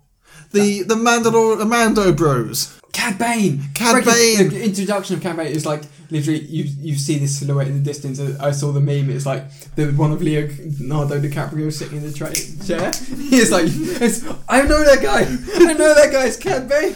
The 0.53 0.83
the 0.83 0.95
Mandalore 0.95 1.59
the 1.59 1.65
Mando 1.65 2.12
Bros. 2.12 2.79
Cad 2.93 3.19
Bane. 3.19 3.62
Cad 3.75 4.05
Bane. 4.05 4.49
The 4.49 4.65
introduction 4.65 5.16
of 5.16 5.23
Cad 5.23 5.37
Bane 5.37 5.49
is 5.49 5.66
like 5.66 5.83
literally 6.11 6.41
you 6.41 6.65
you 6.81 6.95
see 6.95 7.19
this 7.19 7.39
silhouette 7.39 7.69
in 7.69 7.75
the 7.75 7.85
distance. 7.85 8.19
I 8.41 8.51
saw 8.51 8.73
the 8.73 8.81
meme. 8.81 9.11
It's 9.11 9.27
like 9.27 9.51
the 9.77 9.93
one 9.93 10.12
of 10.12 10.23
Leonardo 10.23 11.20
DiCaprio 11.20 11.73
sitting 11.73 11.99
in 11.99 12.03
the 12.03 12.12
tra- 12.12 12.33
chair. 12.66 12.91
He's 13.31 13.51
like, 13.51 13.66
it's, 13.66 14.25
I 14.49 14.62
know 14.62 14.85
that 14.85 15.03
guy. 15.03 15.20
I 15.70 15.73
know 15.75 15.95
that 15.95 16.11
guy. 16.11 16.27
It's 16.27 16.37
Cad 16.37 16.69
Bane. 16.69 16.95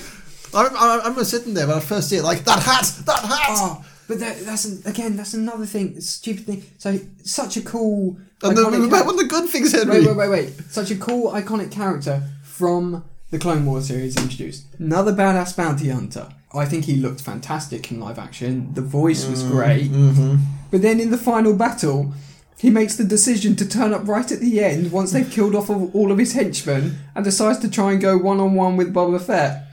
I, 0.54 0.66
I, 0.66 0.94
I 0.94 0.96
remember 0.98 1.24
sitting 1.24 1.54
there 1.54 1.66
when 1.66 1.76
I 1.76 1.80
first 1.80 2.08
see 2.08 2.16
it, 2.16 2.22
like 2.22 2.44
that 2.44 2.62
hat, 2.62 2.92
that 3.06 3.24
hat. 3.24 3.46
Oh, 3.50 3.84
but 4.08 4.18
that, 4.20 4.40
that's 4.40 4.64
an, 4.64 4.82
again 4.86 5.16
that's 5.16 5.34
another 5.34 5.66
thing. 5.66 6.00
Stupid 6.00 6.46
thing. 6.46 6.64
So 6.78 6.98
such 7.22 7.56
a 7.56 7.62
cool. 7.62 8.18
and 8.42 8.56
iconic 8.56 8.90
one 8.90 9.08
of 9.10 9.16
the 9.18 9.26
good 9.26 9.48
things, 9.48 9.72
Henry. 9.72 10.00
Wait, 10.00 10.08
wait, 10.08 10.16
wait, 10.16 10.28
wait. 10.28 10.48
Such 10.70 10.90
a 10.90 10.96
cool, 10.96 11.32
iconic 11.32 11.70
character 11.70 12.22
from 12.42 13.04
the 13.32 13.38
Clone 13.38 13.64
Wars 13.64 13.88
series 13.88 14.16
introduced. 14.18 14.66
Another 14.78 15.10
badass 15.10 15.56
bounty 15.56 15.88
hunter. 15.88 16.28
I 16.54 16.66
think 16.66 16.84
he 16.84 16.96
looked 16.96 17.22
fantastic 17.22 17.90
in 17.90 17.98
live 17.98 18.18
action. 18.18 18.74
The 18.74 18.82
voice 18.82 19.26
was 19.26 19.42
great. 19.42 19.90
Mm-hmm. 19.90 20.36
But 20.70 20.82
then 20.82 21.00
in 21.00 21.10
the 21.10 21.16
final 21.16 21.54
battle, 21.54 22.12
he 22.58 22.68
makes 22.68 22.96
the 22.96 23.04
decision 23.04 23.56
to 23.56 23.66
turn 23.66 23.94
up 23.94 24.06
right 24.06 24.30
at 24.30 24.40
the 24.40 24.62
end 24.62 24.92
once 24.92 25.12
they've 25.12 25.30
killed 25.38 25.54
off 25.54 25.70
all 25.70 26.12
of 26.12 26.18
his 26.18 26.34
henchmen 26.34 26.98
and 27.14 27.24
decides 27.24 27.58
to 27.60 27.70
try 27.70 27.92
and 27.92 28.02
go 28.02 28.18
one 28.18 28.38
on 28.38 28.52
one 28.52 28.76
with 28.76 28.92
Boba 28.92 29.20
Fett. 29.20 29.64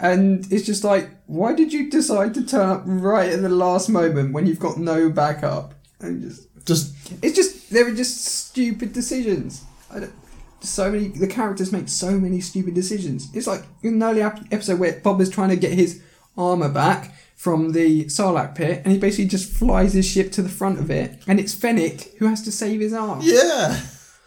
And 0.00 0.44
it's 0.52 0.66
just 0.66 0.82
like, 0.82 1.08
why 1.26 1.54
did 1.54 1.72
you 1.72 1.88
decide 1.90 2.34
to 2.34 2.44
turn 2.44 2.68
up 2.68 2.82
right 2.84 3.30
at 3.30 3.42
the 3.42 3.48
last 3.48 3.88
moment 3.88 4.32
when 4.32 4.46
you've 4.48 4.58
got 4.58 4.76
no 4.76 5.08
backup? 5.08 5.74
And 6.00 6.22
just 6.22 6.48
Just 6.66 6.96
it's 7.22 7.36
just 7.36 7.70
there 7.70 7.86
are 7.86 7.94
just 7.94 8.24
stupid 8.24 8.92
decisions. 8.92 9.64
I 9.88 10.00
don't, 10.00 10.12
so 10.60 10.90
many 10.90 11.08
the 11.08 11.26
characters 11.26 11.72
make 11.72 11.88
so 11.88 12.12
many 12.18 12.40
stupid 12.40 12.74
decisions. 12.74 13.28
It's 13.34 13.46
like 13.46 13.62
in 13.82 13.94
an 13.94 14.02
early 14.02 14.22
ep- 14.22 14.40
episode 14.50 14.78
where 14.80 15.00
Bob 15.00 15.20
is 15.20 15.30
trying 15.30 15.50
to 15.50 15.56
get 15.56 15.72
his 15.72 16.02
armor 16.36 16.68
back 16.68 17.14
from 17.36 17.72
the 17.72 18.04
Sarlacc 18.06 18.54
pit, 18.56 18.82
and 18.84 18.92
he 18.92 18.98
basically 18.98 19.26
just 19.26 19.52
flies 19.52 19.92
his 19.92 20.04
ship 20.06 20.32
to 20.32 20.42
the 20.42 20.48
front 20.48 20.80
of 20.80 20.90
it, 20.90 21.22
and 21.28 21.38
it's 21.38 21.54
Fennec 21.54 22.16
who 22.18 22.26
has 22.26 22.42
to 22.42 22.52
save 22.52 22.80
his 22.80 22.92
arm. 22.92 23.20
yeah. 23.22 23.80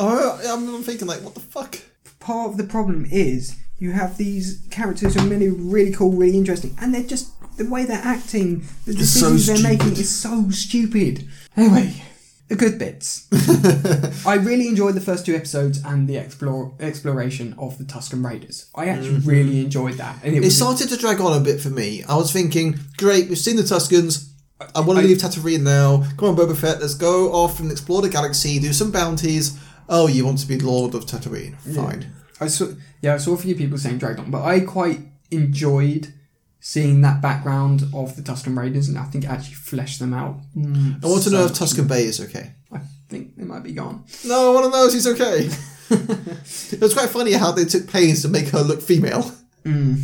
Oh, 0.00 0.40
I'm, 0.46 0.82
thinking 0.84 1.08
like, 1.08 1.22
what 1.22 1.34
the 1.34 1.40
fuck? 1.40 1.76
Part 2.20 2.50
of 2.50 2.56
the 2.56 2.62
problem 2.62 3.04
is 3.10 3.56
you 3.78 3.90
have 3.90 4.16
these 4.16 4.64
characters 4.70 5.14
who 5.14 5.20
are 5.20 5.28
really, 5.28 5.48
really 5.48 5.92
cool, 5.92 6.12
really 6.12 6.38
interesting, 6.38 6.76
and 6.80 6.94
they're 6.94 7.02
just 7.02 7.32
the 7.56 7.68
way 7.68 7.84
they're 7.84 8.00
acting, 8.04 8.60
the 8.84 8.92
It's 8.92 9.10
so 9.10 9.30
decisions 9.30 9.46
they're 9.46 9.70
making 9.72 9.92
is 9.92 10.08
so 10.08 10.50
stupid. 10.50 11.26
Anyway, 11.56 12.00
the 12.48 12.56
good 12.56 12.78
bits. 12.78 13.28
I 14.26 14.34
really 14.34 14.68
enjoyed 14.68 14.94
the 14.94 15.00
first 15.00 15.26
two 15.26 15.34
episodes 15.34 15.82
and 15.84 16.08
the 16.08 16.16
explore 16.16 16.72
exploration 16.80 17.54
of 17.58 17.78
the 17.78 17.84
Tusken 17.84 18.24
Raiders. 18.24 18.70
I 18.74 18.88
actually 18.88 19.18
mm-hmm. 19.18 19.28
really 19.28 19.60
enjoyed 19.60 19.94
that, 19.94 20.16
and 20.24 20.34
it 20.34 20.44
It 20.44 20.50
started 20.50 20.88
to 20.88 20.96
drag 20.96 21.20
on 21.20 21.38
a 21.38 21.44
bit 21.44 21.60
for 21.60 21.70
me. 21.70 22.02
I 22.04 22.16
was 22.16 22.32
thinking, 22.32 22.78
great, 22.96 23.28
we've 23.28 23.38
seen 23.38 23.56
the 23.56 23.62
Tuskens. 23.62 24.30
I 24.74 24.80
want 24.80 24.98
I- 24.98 25.02
to 25.02 25.08
leave 25.08 25.18
Tatooine 25.18 25.62
now. 25.62 26.04
Come 26.16 26.30
on, 26.30 26.36
Boba 26.36 26.56
Fett, 26.56 26.80
let's 26.80 26.94
go 26.94 27.32
off 27.32 27.60
and 27.60 27.70
explore 27.70 28.02
the 28.02 28.08
galaxy, 28.08 28.58
do 28.58 28.72
some 28.72 28.90
bounties. 28.90 29.58
Oh, 29.88 30.06
you 30.06 30.24
want 30.24 30.38
to 30.38 30.46
be 30.46 30.58
Lord 30.58 30.94
of 30.94 31.06
Tatooine? 31.06 31.56
Fine. 31.74 32.12
I 32.40 32.46
saw, 32.46 32.68
yeah, 33.00 33.14
I 33.14 33.18
saw 33.18 33.34
a 33.34 33.38
few 33.38 33.54
people 33.54 33.78
saying 33.78 33.98
dragged 33.98 34.20
on, 34.20 34.30
but 34.30 34.42
I 34.42 34.60
quite 34.60 35.00
enjoyed 35.30 36.12
seeing 36.60 37.00
that 37.02 37.22
background 37.22 37.84
of 37.94 38.16
the 38.16 38.22
Tusken 38.22 38.56
Raiders, 38.56 38.88
and 38.88 38.98
I 38.98 39.04
think 39.04 39.24
it 39.24 39.30
actually 39.30 39.54
fleshed 39.54 40.00
them 40.00 40.12
out. 40.12 40.40
Mm, 40.56 41.04
I 41.04 41.08
want 41.08 41.22
to 41.24 41.30
know 41.30 41.44
if 41.44 41.52
Tusken 41.52 41.88
Bay 41.88 42.04
is 42.04 42.20
okay. 42.20 42.52
I 42.72 42.80
think 43.08 43.36
they 43.36 43.44
might 43.44 43.62
be 43.62 43.72
gone. 43.72 44.04
No, 44.24 44.50
I 44.50 44.54
want 44.54 44.66
to 44.66 44.70
know 44.70 44.86
if 44.86 44.92
she's 44.92 45.06
okay. 45.06 45.48
it 46.76 46.80
was 46.80 46.94
quite 46.94 47.08
funny 47.08 47.32
how 47.32 47.52
they 47.52 47.64
took 47.64 47.88
pains 47.88 48.22
to 48.22 48.28
make 48.28 48.48
her 48.48 48.60
look 48.60 48.82
female. 48.82 49.30
Mm. 49.64 50.02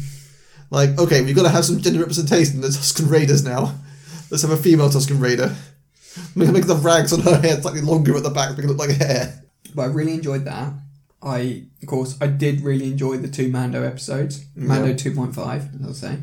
Like, 0.71 0.99
okay, 0.99 1.23
we've 1.23 1.37
got 1.37 1.43
to 1.43 1.51
have 1.51 1.65
some 1.65 1.81
gender 1.81 2.01
representation 2.01 2.57
in 2.57 2.61
the 2.63 2.69
Tusken 2.69 3.11
Raiders 3.11 3.45
now. 3.45 3.75
Let's 4.31 4.43
have 4.43 4.53
a 4.53 4.57
female 4.57 4.89
Tusken 4.89 5.21
Raider. 5.21 5.55
Make, 6.35 6.51
make 6.51 6.67
the 6.67 6.77
rags 6.77 7.13
on 7.13 7.21
her 7.21 7.41
hair 7.41 7.61
slightly 7.61 7.81
longer 7.81 8.17
at 8.17 8.23
the 8.23 8.31
back, 8.31 8.57
make 8.57 8.65
it 8.65 8.69
look 8.69 8.79
like 8.79 8.91
hair. 8.91 9.43
But 9.75 9.83
I 9.83 9.87
really 9.87 10.15
enjoyed 10.15 10.45
that. 10.45 10.73
I, 11.25 11.65
of 11.83 11.89
course, 11.89 12.17
I 12.21 12.27
did 12.27 12.61
really 12.61 12.85
enjoy 12.91 13.17
the 13.17 13.29
two 13.29 13.49
Mando 13.51 13.83
episodes. 13.83 14.45
Mando 14.55 14.93
2.5, 14.93 15.81
as 15.81 15.87
I'll 15.87 15.95
say. 15.95 16.19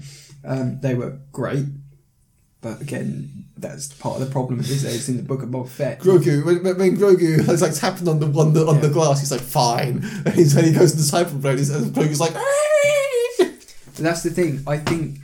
Um, 0.45 0.79
they 0.81 0.93
were 0.93 1.19
great. 1.31 1.65
But 2.61 2.79
again, 2.81 3.45
that's 3.57 3.87
part 3.93 4.21
of 4.21 4.25
the 4.27 4.31
problem 4.31 4.59
is 4.59 4.83
that 4.83 4.93
it's 4.93 5.09
in 5.09 5.17
the 5.17 5.23
book 5.23 5.41
of 5.41 5.49
Boba 5.49 5.67
Fett. 5.67 5.99
Grogu, 5.99 6.45
when, 6.45 6.63
when- 6.77 6.95
Grogu 6.97 7.49
is 7.49 7.61
like 7.63 7.73
tapping 7.73 8.07
on 8.07 8.19
the 8.19 8.27
on 8.39 8.53
the, 8.53 8.67
on 8.67 8.79
the 8.81 8.89
glass, 8.89 9.19
he's 9.19 9.31
like, 9.31 9.41
fine. 9.41 10.03
And 10.25 10.35
he's, 10.35 10.53
when 10.55 10.65
he 10.65 10.71
goes 10.71 10.91
into 10.91 11.03
Cyberplane, 11.03 11.57
he's, 11.57 11.71
and 11.71 11.91
Grogu's 11.95 12.19
like, 12.19 12.33
that's 13.97 14.23
the 14.23 14.29
thing. 14.29 14.63
I 14.67 14.77
think 14.77 15.17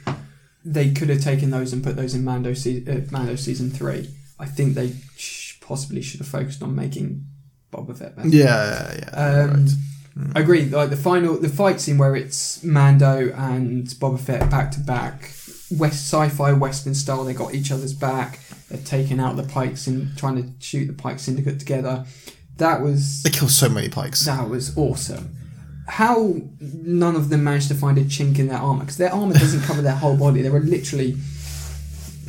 they 0.65 0.91
could 0.91 1.09
have 1.09 1.21
taken 1.21 1.49
those 1.51 1.73
and 1.73 1.83
put 1.83 1.95
those 1.95 2.13
in 2.15 2.23
Mando, 2.23 2.53
se- 2.53 2.83
uh, 2.87 3.01
Mando 3.11 3.35
season 3.35 3.69
three. 3.71 4.09
I 4.39 4.45
think 4.45 4.75
they 4.75 4.93
sh- 5.15 5.59
possibly 5.61 6.01
should 6.01 6.19
have 6.19 6.27
focused 6.27 6.61
on 6.61 6.75
making 6.75 7.25
Boba 7.71 7.97
Fett 7.97 8.15
better. 8.15 8.29
yeah, 8.29 8.95
yeah. 8.97 9.09
Um, 9.09 9.65
right. 10.15 10.35
I 10.35 10.39
agree. 10.39 10.65
Like 10.65 10.89
the 10.89 10.97
final, 10.97 11.37
the 11.37 11.49
fight 11.49 11.79
scene 11.79 11.97
where 11.97 12.15
it's 12.15 12.63
Mando 12.63 13.31
and 13.35 13.85
Boba 13.87 14.19
Fett 14.19 14.49
back 14.49 14.71
to 14.71 14.79
back, 14.79 15.31
West 15.71 16.11
sci-fi 16.11 16.53
Western 16.53 16.95
style. 16.95 17.23
They 17.23 17.33
got 17.33 17.53
each 17.53 17.71
other's 17.71 17.93
back. 17.93 18.39
They're 18.69 18.81
taking 18.83 19.19
out 19.19 19.35
the 19.37 19.43
Pikes 19.43 19.87
and 19.87 20.17
trying 20.17 20.41
to 20.41 20.49
shoot 20.59 20.87
the 20.87 20.93
Pike 20.93 21.19
Syndicate 21.19 21.59
together. 21.59 22.05
That 22.57 22.81
was 22.81 23.21
They 23.23 23.29
kill 23.29 23.49
so 23.49 23.69
many 23.69 23.87
pikes. 23.89 24.25
that 24.25 24.49
was 24.49 24.75
awesome. 24.77 25.35
How 25.87 26.35
none 26.59 27.15
of 27.15 27.29
them 27.29 27.43
managed 27.43 27.67
to 27.69 27.75
find 27.75 27.97
a 27.99 28.03
chink 28.03 28.39
in 28.39 28.47
their 28.47 28.57
armor 28.57 28.79
because 28.81 28.97
their 28.97 29.13
armor 29.13 29.33
doesn't 29.37 29.61
cover 29.61 29.81
their 29.83 29.95
whole 29.95 30.17
body. 30.17 30.41
They 30.41 30.49
were 30.49 30.59
literally 30.61 31.15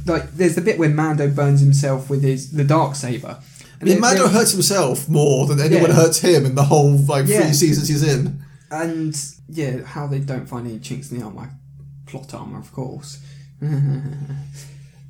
like 0.07 0.31
there's 0.35 0.55
the 0.55 0.61
bit 0.61 0.79
where 0.79 0.89
Mando 0.91 1.29
burns 1.29 1.61
himself 1.61 2.09
with 2.11 2.23
his 2.23 2.53
the 2.53 2.65
dark 2.65 2.95
saber. 2.95 3.39
I 3.81 3.85
mean, 3.85 4.01
Mando 4.01 4.27
hurts 4.29 4.53
himself 4.53 5.09
more 5.09 5.47
than 5.47 5.61
anyone 5.61 5.91
Yeah. 5.91 5.97
hurts 5.97 6.19
him 6.21 6.45
in 6.47 6.55
the 6.55 6.65
whole 6.65 6.97
like 6.97 7.27
Yeah. 7.27 7.43
three 7.43 7.53
seasons 7.53 7.89
he's 7.89 8.03
in. 8.03 8.43
And 8.71 9.17
yeah, 9.49 9.83
how 9.85 10.07
they 10.07 10.19
don't 10.19 10.49
find 10.49 10.67
any 10.67 10.79
chinks 10.79 11.11
in 11.11 11.19
the 11.19 11.25
armor, 11.25 11.51
plot 12.07 12.35
armor, 12.35 12.59
of 12.59 12.73
course. 12.73 13.19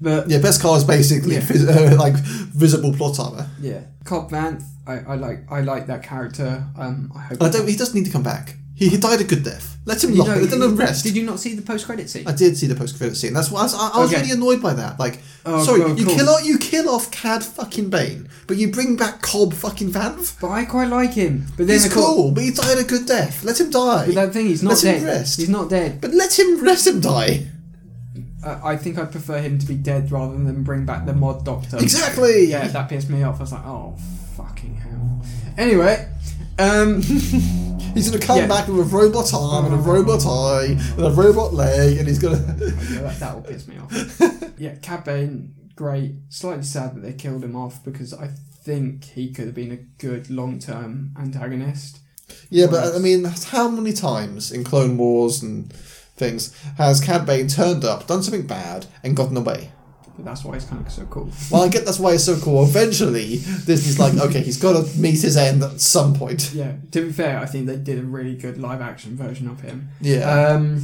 but 0.00 0.28
Yeah, 0.30 0.38
Beskar 0.38 0.76
is 0.76 0.84
basically 0.84 1.34
Yeah. 1.34 1.40
vis- 1.40 1.64
uh, 1.68 1.96
like 1.98 2.14
visible 2.14 2.92
plot 2.92 3.18
armor. 3.18 3.46
yeah, 3.60 3.80
Cobb 4.04 4.30
Vanth, 4.30 4.62
I, 4.86 4.98
I 5.00 5.14
like 5.16 5.40
I 5.50 5.60
like 5.60 5.86
that 5.88 6.02
character. 6.02 6.64
Um, 6.76 7.12
I 7.16 7.20
hope. 7.20 7.42
I 7.42 7.48
don't. 7.50 7.68
He 7.68 7.76
doesn't 7.76 7.94
need 7.94 8.06
to 8.06 8.10
come 8.12 8.22
back. 8.22 8.56
He, 8.78 8.88
he 8.88 8.96
died 8.96 9.20
a 9.20 9.24
good 9.24 9.42
death. 9.44 9.76
Let 9.84 10.04
him 10.04 10.10
You 10.12 10.18
know, 10.24 10.34
Let 10.36 10.52
him 10.52 10.76
rest. 10.76 11.02
Did 11.04 11.16
you 11.16 11.24
not 11.24 11.40
see 11.40 11.54
the 11.54 11.62
post 11.62 11.86
credit 11.86 12.08
scene? 12.10 12.26
I 12.28 12.32
did 12.32 12.56
see 12.56 12.66
the 12.66 12.74
post 12.74 12.96
credit 12.98 13.16
scene. 13.16 13.32
That's 13.32 13.50
why 13.50 13.60
I 13.60 13.62
was, 13.64 13.74
I, 13.74 13.88
I 13.94 13.98
was 14.00 14.12
Okay. 14.12 14.20
really 14.22 14.34
annoyed 14.34 14.60
by 14.62 14.74
that. 14.74 14.98
Like, 15.00 15.20
Oh, 15.46 15.64
sorry, 15.64 15.80
cool, 15.80 15.98
you 15.98 16.04
cool. 16.04 16.14
kill 16.14 16.28
off 16.28 16.44
you 16.44 16.58
kill 16.58 16.88
off 16.90 17.10
Cad 17.10 17.42
fucking 17.42 17.88
Bane, 17.88 18.28
but 18.46 18.58
you 18.58 18.70
bring 18.70 18.96
back 18.96 19.22
Cobb 19.22 19.54
fucking 19.54 19.90
Vanth. 19.90 20.38
but 20.40 20.48
I 20.50 20.64
quite 20.66 20.88
like 20.90 21.14
him. 21.14 21.46
But 21.56 21.66
then 21.68 21.80
He's 21.80 21.92
cool, 21.92 22.32
but 22.32 22.42
he 22.44 22.50
died 22.50 22.78
a 22.78 22.84
good 22.84 23.06
death. 23.06 23.42
Let 23.44 23.58
him 23.58 23.70
die. 23.70 24.06
But 24.06 24.14
that 24.16 24.32
thing, 24.34 24.46
he's 24.46 24.62
not 24.62 24.82
Let 24.84 24.96
him 24.98 25.04
rest. 25.04 25.38
He's 25.40 25.48
not 25.48 25.70
dead. 25.70 26.00
but 26.02 26.12
let 26.12 26.38
him 26.38 26.62
let 26.62 26.86
him 26.86 27.00
die. 27.00 27.46
Uh, 28.44 28.60
I 28.62 28.76
think 28.76 28.98
I 28.98 29.04
prefer 29.06 29.40
him 29.40 29.58
to 29.58 29.66
be 29.66 29.74
dead 29.74 30.12
rather 30.12 30.36
than 30.36 30.62
bring 30.62 30.84
back 30.84 31.06
the 31.06 31.14
mod 31.14 31.44
doctor. 31.46 31.78
Exactly. 31.78 32.44
Yeah, 32.44 32.68
that 32.68 32.88
pissed 32.90 33.08
me 33.08 33.22
off. 33.22 33.38
I 33.38 33.40
was 33.44 33.52
like, 33.52 33.64
oh 33.64 33.96
fucking 34.36 34.74
hell. 34.76 35.24
Anyway, 35.56 36.06
um, 36.58 37.00
He's 37.98 38.10
gonna 38.10 38.24
come 38.24 38.38
Yeah. 38.38 38.46
back 38.46 38.68
with 38.68 38.78
a 38.78 38.96
robot 38.96 39.32
arm 39.34 39.66
and 39.66 39.74
a 39.74 39.78
robot 39.78 40.24
eye 40.24 40.76
and 40.96 41.04
a 41.04 41.10
robot 41.10 41.52
leg, 41.52 41.98
and 41.98 42.06
he's 42.06 42.18
gonna. 42.18 42.36
yeah, 42.58 43.00
that, 43.02 43.16
that 43.20 43.34
will 43.34 43.42
piss 43.42 43.66
me 43.66 43.76
off. 43.78 44.52
yeah, 44.58 44.76
Cad 44.76 45.04
Bane, 45.04 45.52
great. 45.74 46.14
Slightly 46.28 46.62
sad 46.64 46.94
that 46.94 47.00
they 47.00 47.12
killed 47.12 47.42
him 47.44 47.56
off 47.56 47.82
because 47.84 48.14
I 48.14 48.28
think 48.62 49.04
he 49.04 49.32
could 49.32 49.46
have 49.46 49.54
been 49.54 49.72
a 49.72 49.76
good 50.00 50.30
long-term 50.30 51.14
antagonist. 51.18 51.98
yeah, 52.50 52.66
but 52.66 52.94
I 52.94 52.98
mean, 52.98 53.24
how 53.24 53.68
many 53.68 53.92
times 53.92 54.52
in 54.52 54.62
Clone 54.64 54.96
Wars 54.96 55.42
and 55.42 55.72
things 56.16 56.54
has 56.76 57.00
Cad 57.00 57.26
Bane 57.26 57.48
turned 57.48 57.84
up, 57.84 58.06
done 58.06 58.22
something 58.22 58.46
bad, 58.46 58.86
and 59.02 59.16
gotten 59.16 59.36
away? 59.36 59.70
That's 60.20 60.44
why 60.44 60.54
he's 60.54 60.64
kind 60.64 60.84
of 60.84 60.92
so 60.92 61.04
cool. 61.06 61.30
Well, 61.50 61.62
I 61.62 61.68
get 61.68 61.84
that's 61.84 61.98
why 61.98 62.12
it's 62.12 62.24
so 62.24 62.38
cool. 62.40 62.64
Eventually, 62.64 63.36
Disney's 63.66 63.98
like, 63.98 64.14
okay, 64.14 64.40
he's 64.40 64.56
got 64.60 64.72
to 64.84 64.98
meet 64.98 65.20
his 65.22 65.36
end 65.36 65.62
at 65.62 65.80
some 65.80 66.14
point. 66.14 66.52
Yeah, 66.58 66.72
to 66.90 67.06
be 67.06 67.12
fair, 67.12 67.38
I 67.38 67.46
think 67.46 67.66
they 67.66 67.76
did 67.76 67.98
a 68.00 68.02
really 68.02 68.34
good 68.34 68.58
live-action 68.58 69.16
version 69.16 69.46
of 69.48 69.60
him. 69.60 69.90
Yeah. 70.00 70.28
Um, 70.28 70.80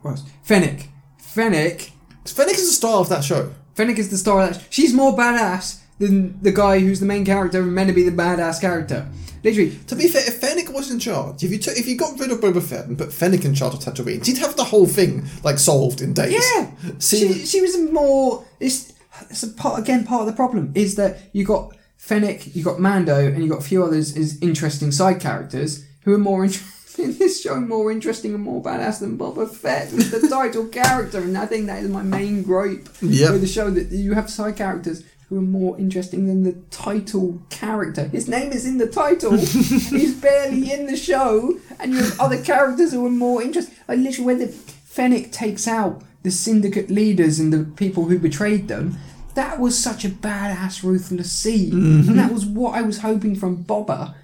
what 0.00 0.12
else? 0.12 0.24
Fennec. 0.42 0.88
Fennec. 1.18 1.92
Fennec 2.24 2.54
is 2.54 2.68
the 2.68 2.74
star 2.74 3.00
of 3.00 3.08
that 3.10 3.22
show. 3.22 3.52
Fennec 3.74 3.98
is 3.98 4.08
the 4.08 4.16
star 4.16 4.40
of 4.42 4.54
that. 4.54 4.66
She's 4.70 4.94
more 4.94 5.14
badass 5.16 5.80
than 5.98 6.40
the 6.42 6.52
guy 6.52 6.78
who's 6.78 7.00
the 7.00 7.06
main 7.06 7.24
character 7.24 7.60
and 7.60 7.74
meant 7.74 7.88
to 7.88 7.94
be 7.94 8.02
the 8.08 8.16
badass 8.16 8.60
character. 8.60 9.08
Literally, 9.44 9.78
To 9.88 9.96
be 9.96 10.08
fair, 10.08 10.22
if 10.26 10.40
Fennec 10.40 10.72
was 10.72 10.90
in 10.90 10.98
charge, 10.98 11.42
if 11.44 11.50
you 11.50 11.58
took, 11.58 11.76
if 11.76 11.86
you 11.86 11.96
got 11.96 12.18
rid 12.18 12.30
of 12.30 12.40
Boba 12.40 12.62
Fett 12.62 12.86
and 12.86 12.96
put 12.98 13.12
Fennec 13.12 13.44
in 13.44 13.54
charge 13.54 13.74
of 13.74 13.80
Tatooine, 13.80 14.26
you'd 14.26 14.38
have 14.38 14.56
the 14.56 14.64
whole 14.64 14.86
thing 14.86 15.26
like 15.44 15.58
solved 15.58 16.00
in 16.00 16.12
days. 16.14 16.32
yeah. 16.54 16.70
See, 16.98 17.32
She, 17.34 17.46
she 17.46 17.60
was 17.60 17.76
more. 17.92 18.44
It's, 18.60 18.92
it's 19.30 19.42
a 19.42 19.48
part 19.48 19.78
again. 19.80 20.04
Part 20.04 20.22
of 20.22 20.26
the 20.26 20.32
problem 20.32 20.72
is 20.74 20.94
that 20.96 21.18
you 21.32 21.44
got 21.44 21.74
Fennec, 21.96 22.54
you 22.56 22.62
got 22.64 22.78
Mando, 22.80 23.16
and 23.26 23.42
you 23.42 23.48
got 23.48 23.58
a 23.58 23.64
few 23.64 23.82
others 23.84 24.16
as 24.16 24.40
interesting 24.40 24.92
side 24.92 25.20
characters 25.20 25.84
who 26.02 26.14
are 26.14 26.18
more 26.18 26.44
interesting 26.44 27.04
in 27.04 27.18
this 27.18 27.42
show, 27.42 27.60
more 27.60 27.92
interesting 27.92 28.34
and 28.34 28.42
more 28.42 28.62
badass 28.62 28.98
than 29.00 29.16
Boba 29.18 29.48
Fett, 29.48 29.90
the 29.90 30.26
title 30.30 30.66
character. 30.66 31.18
And 31.18 31.36
I 31.38 31.46
think 31.46 31.66
that 31.66 31.82
is 31.82 31.88
my 31.90 32.02
main 32.02 32.42
gripe 32.42 32.88
Yep. 33.02 33.32
with 33.32 33.40
the 33.42 33.46
show 33.46 33.70
that 33.70 33.90
you 33.92 34.14
have 34.14 34.28
side 34.30 34.56
characters 34.56 35.04
who 35.28 35.38
are 35.38 35.42
more 35.42 35.78
interesting 35.78 36.26
than 36.26 36.42
the 36.42 36.52
title 36.70 37.40
character. 37.50 38.04
His 38.08 38.28
name 38.28 38.52
is 38.52 38.64
in 38.66 38.78
the 38.78 38.86
title. 38.86 39.36
He's 39.36 40.14
barely 40.14 40.72
in 40.72 40.86
the 40.86 40.96
show, 40.96 41.58
and 41.78 41.92
you 41.92 41.98
have 42.02 42.18
other 42.20 42.42
characters 42.42 42.92
who 42.92 43.04
are 43.06 43.10
more 43.10 43.42
interesting. 43.42 43.74
Like 43.86 43.98
literally, 43.98 44.26
when 44.26 44.38
the 44.38 44.48
Fennec 44.48 45.30
takes 45.32 45.68
out 45.68 46.02
the 46.22 46.30
syndicate 46.30 46.90
leaders 46.90 47.38
and 47.38 47.52
the 47.52 47.64
people 47.76 48.06
who 48.06 48.18
betrayed 48.18 48.68
them. 48.68 48.96
That 49.34 49.60
was 49.60 49.78
such 49.78 50.04
a 50.04 50.08
badass, 50.08 50.82
ruthless 50.82 51.30
scene, 51.30 51.72
and 51.72 52.18
that 52.18 52.32
was 52.32 52.44
what 52.44 52.74
I 52.74 52.82
was 52.82 52.98
hoping 52.98 53.36
from 53.36 53.62
Boba. 53.64 54.14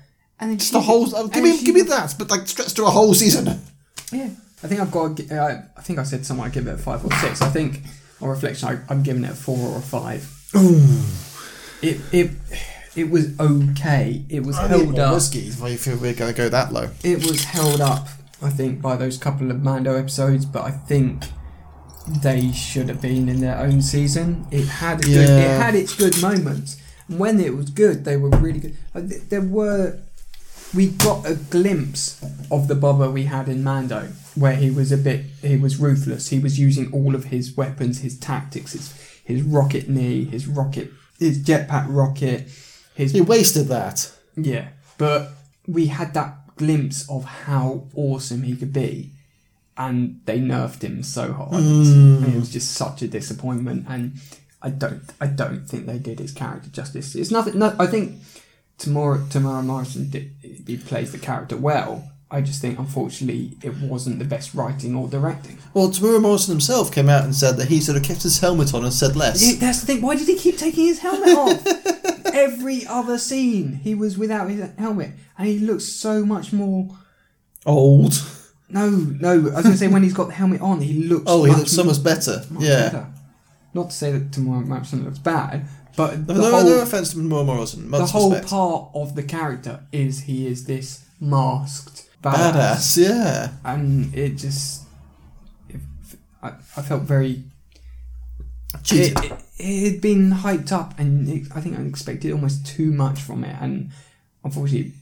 And 0.40 0.50
then 0.50 0.58
just 0.58 0.72
the 0.72 0.80
whole. 0.80 1.14
Uh, 1.14 1.28
give 1.28 1.44
me, 1.44 1.56
she- 1.56 1.66
give 1.66 1.74
me 1.76 1.82
that, 1.82 2.16
but 2.18 2.30
like 2.30 2.48
stretched 2.48 2.74
to 2.76 2.84
a 2.84 2.90
whole 2.90 3.14
season. 3.14 3.46
yeah, 4.10 4.30
I 4.64 4.66
think 4.66 4.80
I've 4.80 4.90
got. 4.90 5.20
Uh, 5.30 5.60
I 5.76 5.80
think 5.82 6.00
I 6.00 6.02
said 6.02 6.26
somewhere 6.26 6.48
I 6.48 6.50
give 6.50 6.66
it 6.66 6.74
a 6.74 6.78
five 6.78 7.04
or 7.04 7.12
six. 7.18 7.40
I 7.40 7.48
think 7.50 7.82
on 8.20 8.28
reflection, 8.28 8.66
I, 8.68 8.78
I'm 8.92 9.04
giving 9.04 9.22
it 9.22 9.30
a 9.30 9.34
four 9.34 9.56
or 9.70 9.78
a 9.78 9.82
five. 9.82 10.28
It 11.82 12.00
it 12.12 12.30
it 12.96 13.10
was 13.10 13.38
okay. 13.38 14.24
It 14.28 14.44
was 14.46 14.56
held 14.56 14.98
up. 14.98 15.14
Risky 15.14 15.48
if 15.48 15.60
you 15.60 15.76
feel 15.76 15.96
we're 15.96 16.14
going 16.14 16.32
to 16.32 16.36
go 16.36 16.48
that 16.48 16.72
low. 16.72 16.90
It 17.02 17.26
was 17.26 17.44
held 17.44 17.80
up. 17.80 18.08
I 18.40 18.50
think 18.50 18.80
by 18.80 18.96
those 18.96 19.16
couple 19.18 19.50
of 19.50 19.62
Mando 19.62 19.94
episodes, 19.96 20.44
but 20.44 20.62
I 20.62 20.70
think 20.70 21.24
they 22.08 22.52
should 22.52 22.88
have 22.88 23.00
been 23.00 23.28
in 23.28 23.40
their 23.40 23.58
own 23.58 23.82
season. 23.82 24.46
It 24.50 24.66
had 24.66 25.00
a 25.00 25.02
good, 25.02 25.28
it 25.28 25.60
had 25.60 25.74
its 25.74 25.94
good 25.94 26.20
moments. 26.20 26.80
And 27.08 27.18
when 27.18 27.40
it 27.40 27.56
was 27.56 27.70
good, 27.70 28.04
they 28.04 28.16
were 28.16 28.30
really 28.30 28.60
good. 28.60 28.76
Like, 28.94 29.08
th- 29.08 29.22
there 29.28 29.40
were 29.40 29.98
we 30.74 30.88
got 30.88 31.24
a 31.24 31.34
glimpse 31.34 32.20
of 32.50 32.68
the 32.68 32.74
Boba 32.74 33.12
we 33.12 33.24
had 33.24 33.48
in 33.48 33.62
Mando, 33.62 34.08
where 34.34 34.56
he 34.56 34.70
was 34.70 34.90
a 34.92 34.96
bit 34.96 35.24
he 35.42 35.56
was 35.56 35.78
ruthless. 35.78 36.28
He 36.28 36.38
was 36.38 36.58
using 36.58 36.92
all 36.92 37.14
of 37.14 37.24
his 37.26 37.56
weapons, 37.56 38.00
his 38.00 38.18
tactics, 38.18 38.72
his 38.72 38.92
his 39.24 39.42
rocket 39.42 39.88
knee, 39.88 40.24
his 40.24 40.46
rocket, 40.46 40.90
his 41.18 41.42
jetpack 41.42 41.86
rocket, 41.88 42.48
his 42.94 43.12
He 43.12 43.20
wasted 43.20 43.66
that. 43.68 44.12
yeah. 44.36 44.68
but 44.98 45.30
we 45.66 45.86
had 45.86 46.14
that 46.14 46.36
glimpse 46.56 47.08
of 47.10 47.24
how 47.24 47.88
awesome 47.94 48.42
he 48.42 48.54
could 48.56 48.72
be, 48.72 49.10
and 49.76 50.20
they 50.26 50.38
nerfed 50.38 50.82
him 50.82 51.02
so 51.02 51.32
hard. 51.32 51.54
Mm. 51.54 52.22
And 52.24 52.34
it 52.34 52.38
was 52.38 52.52
just 52.52 52.72
such 52.72 53.02
a 53.02 53.08
disappointment, 53.08 53.86
and 53.88 54.14
I 54.62 54.70
don't, 54.70 55.02
I 55.20 55.26
don't 55.26 55.66
think 55.68 55.86
they 55.86 55.98
did 55.98 56.18
his 56.20 56.32
character 56.32 56.68
justice. 56.70 57.14
It's 57.14 57.30
nothing. 57.30 57.58
No, 57.58 57.74
I 57.78 57.86
think 57.86 58.20
Tamora 58.78 59.26
Temuera 59.28 59.64
Morrison 59.64 60.10
did, 60.10 60.30
he 60.66 60.76
plays 60.76 61.12
the 61.12 61.18
character 61.18 61.56
well. 61.56 62.10
I 62.34 62.40
just 62.40 62.60
think, 62.60 62.78
unfortunately, 62.80 63.56
it 63.62 63.76
wasn't 63.78 64.18
the 64.18 64.24
best 64.24 64.54
writing 64.54 64.96
or 64.96 65.06
directing. 65.08 65.56
Well, 65.72 65.88
Temuera 65.88 66.20
Morrison 66.20 66.50
himself 66.52 66.90
came 66.92 67.08
out 67.08 67.22
and 67.24 67.32
said 67.34 67.56
that 67.58 67.68
he 67.68 67.80
sort 67.80 67.96
of 67.96 68.02
kept 68.02 68.24
his 68.24 68.40
helmet 68.40 68.74
on 68.74 68.82
and 68.82 68.92
said 68.92 69.14
less. 69.14 69.40
Yeah, 69.40 69.58
that's 69.60 69.80
the 69.80 69.86
thing. 69.86 70.02
Why 70.02 70.16
did 70.16 70.26
he 70.26 70.36
keep 70.36 70.58
taking 70.58 70.86
his 70.86 70.98
helmet 70.98 71.28
off? 71.28 72.26
Every 72.34 72.84
other 72.86 73.18
scene, 73.18 73.74
he 73.74 73.94
was 73.94 74.18
without 74.18 74.50
his 74.50 74.68
helmet, 74.76 75.12
and 75.38 75.46
he 75.46 75.60
looks 75.60 75.84
so 75.84 76.24
much 76.26 76.52
more. 76.52 76.88
Old. 77.64 78.14
No, 78.68 78.90
no. 78.90 79.30
I 79.32 79.36
was 79.36 79.52
going 79.62 79.72
to 79.72 79.76
say 79.76 79.86
when 79.86 80.02
he's 80.02 80.12
got 80.14 80.26
the 80.26 80.34
helmet 80.34 80.60
on, 80.60 80.80
he 80.80 81.04
looks. 81.04 81.24
Oh, 81.28 81.44
he 81.44 81.52
looks 81.54 81.70
so 81.70 81.84
much 81.84 82.02
better. 82.02 82.42
yeah. 82.58 82.88
better. 82.90 83.06
Not 83.74 83.90
to 83.90 83.96
say 83.96 84.10
that 84.10 84.32
Temuera 84.32 84.66
Morrison 84.66 85.04
looks 85.04 85.18
bad, 85.20 85.66
but 85.96 86.18
No, 86.18 86.24
the 86.24 86.34
no, 86.34 86.50
whole, 86.50 86.64
no 86.64 86.80
offense 86.80 87.10
to 87.10 87.16
Temuera 87.18 87.44
Morrison. 87.46 87.90
the 87.90 88.06
whole 88.06 88.30
respect. 88.30 88.50
part 88.50 88.90
of 88.94 89.14
the 89.14 89.22
character 89.22 89.84
is 89.92 90.22
he 90.22 90.46
is 90.48 90.64
this 90.66 91.04
masked 91.20 92.08
badass, 92.24 92.52
Badass, 92.52 93.08
yeah. 93.08 93.48
and 93.64 94.14
it 94.14 94.36
just. 94.36 94.82
It, 95.68 95.80
I, 96.42 96.48
I 96.76 96.82
felt 96.82 97.02
very 97.02 97.44
It, 98.90 99.24
it, 99.24 99.32
it 99.58 99.92
had 99.92 100.00
been 100.00 100.30
hyped 100.30 100.72
up, 100.72 100.98
and 100.98 101.28
it, 101.28 101.46
I 101.54 101.60
think 101.60 101.78
I 101.78 101.82
expected 101.82 102.32
almost 102.32 102.66
too 102.66 102.90
much 102.92 103.20
from 103.20 103.44
it, 103.44 103.56
and 103.60 103.90
unfortunately, 104.42 104.92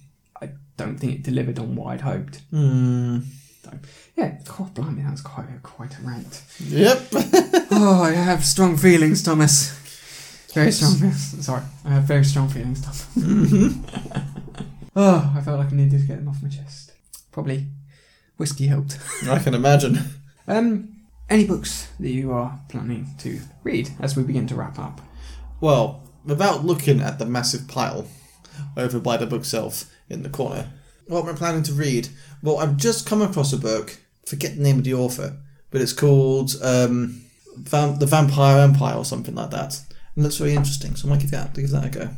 I 0.40 0.51
don't 0.77 0.99
think 0.99 1.15
it 1.15 1.23
delivered 1.23 1.59
on 1.59 1.74
what 1.77 1.93
I'd 1.94 2.01
hoped. 2.03 2.40
Hmm. 2.51 3.20
Yeah, 4.16 4.39
God, 4.44 4.74
blimey, 4.74 5.03
that 5.03 5.12
was 5.12 5.20
quite 5.23 5.47
a, 5.49 5.59
quite 5.62 5.99
a 5.99 6.03
rant. 6.03 6.43
Yep. 6.59 7.09
oh, 7.70 8.03
I 8.03 8.11
have 8.12 8.44
strong 8.44 8.77
feelings, 8.77 9.23
Thomas. 9.23 9.70
Very 10.53 10.70
strong. 10.73 10.94
feelings. 10.97 11.47
Sorry, 11.47 11.62
I 11.85 11.90
have 11.90 12.03
very 12.05 12.24
strong 12.24 12.49
feelings, 12.49 12.82
Thomas. 12.82 13.07
oh, 14.97 15.32
I 15.35 15.40
felt 15.40 15.59
like 15.59 15.73
I 15.73 15.77
needed 15.77 16.01
to 16.01 16.07
get 16.07 16.19
them 16.19 16.28
off 16.28 16.43
my 16.43 16.49
chest. 16.51 16.91
Probably 17.32 17.66
whiskey 18.36 18.66
helped. 18.66 18.98
I 19.28 19.38
can 19.38 19.54
imagine. 19.54 19.98
Um, 20.48 21.02
any 21.30 21.46
books 21.46 21.88
that 22.00 22.10
you 22.10 22.32
are 22.32 22.59
planning 22.68 23.06
to 23.18 23.38
read 23.62 23.90
as 24.00 24.16
we 24.16 24.24
begin 24.24 24.48
to 24.48 24.56
wrap 24.56 24.76
up? 24.76 25.00
Well, 25.60 26.02
without 26.24 26.64
looking 26.64 27.00
at 27.00 27.20
the 27.20 27.26
massive 27.26 27.68
pile 27.68 28.09
over 28.76 28.98
by 28.98 29.16
the 29.16 29.26
bookshelf 29.26 29.88
in 30.09 30.24
the 30.24 30.28
corner, 30.28 30.70
what 31.06 31.22
am 31.22 31.32
I 31.32 31.38
planning 31.38 31.62
to 31.62 31.72
read? 31.72 32.09
Well, 32.42 32.59
I've 32.59 32.76
just 32.76 33.06
come 33.06 33.22
across 33.22 33.52
a 33.52 33.56
book, 33.56 33.98
forget 34.26 34.56
the 34.56 34.62
name 34.62 34.78
of 34.78 34.84
the 34.84 34.94
author, 34.94 35.36
but 35.70 35.80
it's 35.80 35.92
called 35.92 36.56
um, 36.60 37.22
The 37.56 38.06
Vampire 38.06 38.59
Empire 38.59 38.96
or 38.96 39.04
something 39.04 39.36
like 39.36 39.50
that. 39.50 39.80
And 40.16 40.18
it 40.18 40.22
looks 40.22 40.38
very 40.38 40.54
interesting, 40.54 40.96
so 40.96 41.06
I 41.06 41.12
might 41.12 41.20
give 41.20 41.30
that, 41.30 41.54
give 41.54 41.70
that 41.70 41.86
a 41.86 41.88
go. 41.88 42.09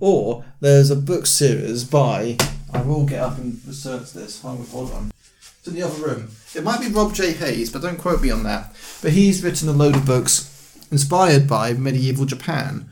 Or 0.00 0.44
there's 0.60 0.90
a 0.90 0.96
book 0.96 1.26
series 1.26 1.84
by, 1.84 2.38
I 2.72 2.82
will 2.82 3.04
get 3.06 3.20
up 3.20 3.38
and 3.38 3.60
research 3.66 4.12
this, 4.12 4.40
hold 4.40 4.66
hold 4.68 4.92
on. 4.92 5.10
It's 5.58 5.68
in 5.68 5.74
the 5.74 5.82
other 5.82 6.02
room. 6.06 6.30
It 6.54 6.64
might 6.64 6.80
be 6.80 6.88
Rob 6.88 7.14
J. 7.14 7.32
Hayes, 7.32 7.70
but 7.70 7.82
don't 7.82 7.98
quote 7.98 8.22
me 8.22 8.30
on 8.30 8.42
that. 8.44 8.74
But 9.02 9.12
he's 9.12 9.42
written 9.42 9.68
a 9.68 9.72
load 9.72 9.94
of 9.96 10.06
books 10.06 10.46
inspired 10.90 11.46
by 11.48 11.72
medieval 11.74 12.24
Japan 12.24 12.88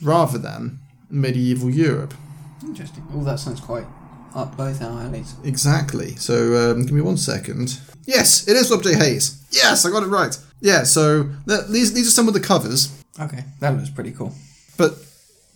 rather 0.00 0.38
than 0.38 0.78
medieval 1.10 1.68
Europe. 1.70 2.14
Interesting. 2.62 3.04
Oh, 3.12 3.24
that 3.24 3.38
sounds 3.40 3.60
quite 3.60 3.86
up 4.34 4.56
both 4.56 4.80
our 4.82 5.02
alleys. 5.02 5.34
Exactly. 5.44 6.14
So 6.16 6.70
um, 6.72 6.82
give 6.84 6.92
me 6.92 7.00
one 7.00 7.16
second. 7.16 7.78
Yes, 8.06 8.46
it 8.48 8.56
is 8.56 8.70
Rob 8.70 8.82
J. 8.82 8.94
Hayes. 8.94 9.42
Yes, 9.50 9.84
I 9.84 9.90
got 9.90 10.02
it 10.02 10.06
right. 10.06 10.38
Yeah. 10.60 10.84
So 10.84 11.24
th- 11.48 11.66
these 11.68 11.92
these 11.92 12.06
are 12.08 12.12
some 12.12 12.28
of 12.28 12.34
the 12.34 12.40
covers, 12.40 12.96
Okay, 13.20 13.44
that 13.60 13.76
looks 13.76 13.90
pretty 13.90 14.12
cool. 14.12 14.32
but 14.76 14.94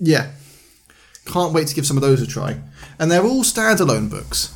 yeah, 0.01 0.31
can't 1.27 1.53
wait 1.53 1.69
to 1.69 1.75
give 1.75 1.87
some 1.87 1.97
of 1.97 2.03
those 2.03 2.23
a 2.23 2.27
try. 2.27 2.61
And 2.99 3.11
they're 3.11 3.25
all 3.25 3.43
standalone 3.43 4.09
books. 4.11 4.55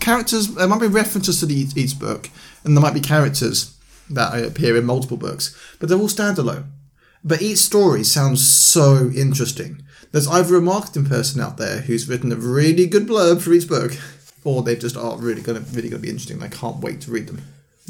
Characters. 0.00 0.54
There 0.54 0.66
might 0.68 0.80
be 0.80 0.86
references 0.88 1.40
to 1.40 1.46
the, 1.46 1.54
each, 1.54 1.98
book, 1.98 2.28
and 2.64 2.76
there 2.76 2.82
might 2.82 2.94
be 2.94 3.00
characters 3.00 3.76
that 4.10 4.42
appear 4.44 4.76
in 4.76 4.84
multiple 4.84 5.16
books, 5.16 5.56
but 5.78 5.88
they're 5.88 5.98
all 5.98 6.08
standalone. 6.08 6.64
But 7.22 7.42
each 7.42 7.58
story 7.58 8.02
sounds 8.02 8.44
so 8.46 9.10
interesting. 9.14 9.82
There's 10.10 10.26
either 10.26 10.56
a 10.56 10.60
marketing 10.60 11.06
person 11.06 11.40
out 11.40 11.56
there 11.56 11.82
who's 11.82 12.08
written 12.08 12.32
a 12.32 12.36
really 12.36 12.86
good 12.86 13.06
blurb 13.06 13.42
for 13.42 13.52
each 13.52 13.68
book, 13.68 13.92
or 14.42 14.62
they 14.62 14.74
just 14.74 14.96
are 14.96 15.16
really 15.18 15.42
gonna 15.42 15.62
really 15.72 15.88
gonna 15.88 16.02
be 16.02 16.08
interesting. 16.08 16.42
and 16.42 16.44
I 16.44 16.48
can't 16.48 16.78
wait 16.78 17.00
to 17.02 17.12
read 17.12 17.28
them. 17.28 17.42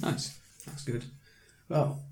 Nice. 0.03 0.39
That's 0.67 0.85
good. 0.85 1.05
Well, 1.69 2.03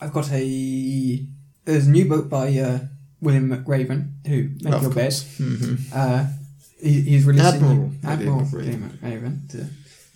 I've 0.00 0.12
got 0.12 0.32
a 0.32 1.24
there's 1.64 1.86
a 1.86 1.90
new 1.90 2.06
book 2.06 2.28
by 2.28 2.48
uh, 2.58 2.78
William 3.22 3.48
McRaven 3.48 4.10
who 4.26 4.50
made 4.62 4.74
Of 4.74 4.82
your 4.82 4.90
bed. 4.92 5.02
course. 5.12 5.38
Mhm. 5.38 5.78
Uh, 5.92 6.26
he, 6.82 7.00
he's 7.02 7.24
releasing 7.24 7.54
Admiral 7.62 7.90
Admiral 8.04 8.48
William 8.52 8.90
McRaven 9.02 9.48
to 9.52 9.66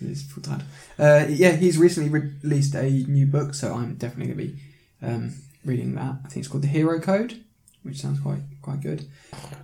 his 0.05 0.23
full 0.25 0.43
title. 0.43 0.67
Uh, 0.99 1.25
yeah, 1.31 1.53
he's 1.53 1.79
recently 1.79 2.11
re- 2.11 2.33
released 2.43 2.75
a 2.75 2.91
new 3.09 3.25
book, 3.27 3.55
so 3.55 3.73
I'm 3.75 3.95
definitely 3.95 4.35
going 4.35 4.39
to 4.49 4.55
be 4.55 4.63
um, 5.07 5.35
reading 5.65 5.95
that. 5.95 6.17
I 6.25 6.29
think 6.29 6.39
it's 6.39 6.49
called 6.49 6.65
The 6.65 6.69
Hero 6.69 7.01
Code, 7.01 7.43
which 7.85 7.99
sounds 8.03 8.21
quite 8.21 8.41
quite 8.61 8.81
good. 8.81 9.07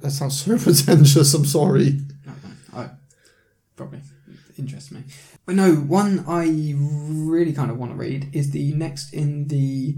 That 0.01 0.13
sounds 0.13 0.41
so 0.41 0.57
pretentious. 0.65 1.35
I'm 1.35 1.45
sorry. 1.45 2.01
No, 2.25 2.33
no, 2.73 2.79
I 2.81 2.91
probably 3.77 4.01
interests 4.57 4.93
me. 4.93 5.03
But 5.45 5.57
no, 5.57 5.75
one 5.75 6.25
I 6.29 6.45
really 6.79 7.53
kind 7.53 7.71
of 7.73 7.77
want 7.79 7.91
to 7.91 7.99
read 7.99 8.31
is 8.33 8.53
the 8.53 8.73
next 8.75 9.13
in 9.13 9.49
the 9.49 9.97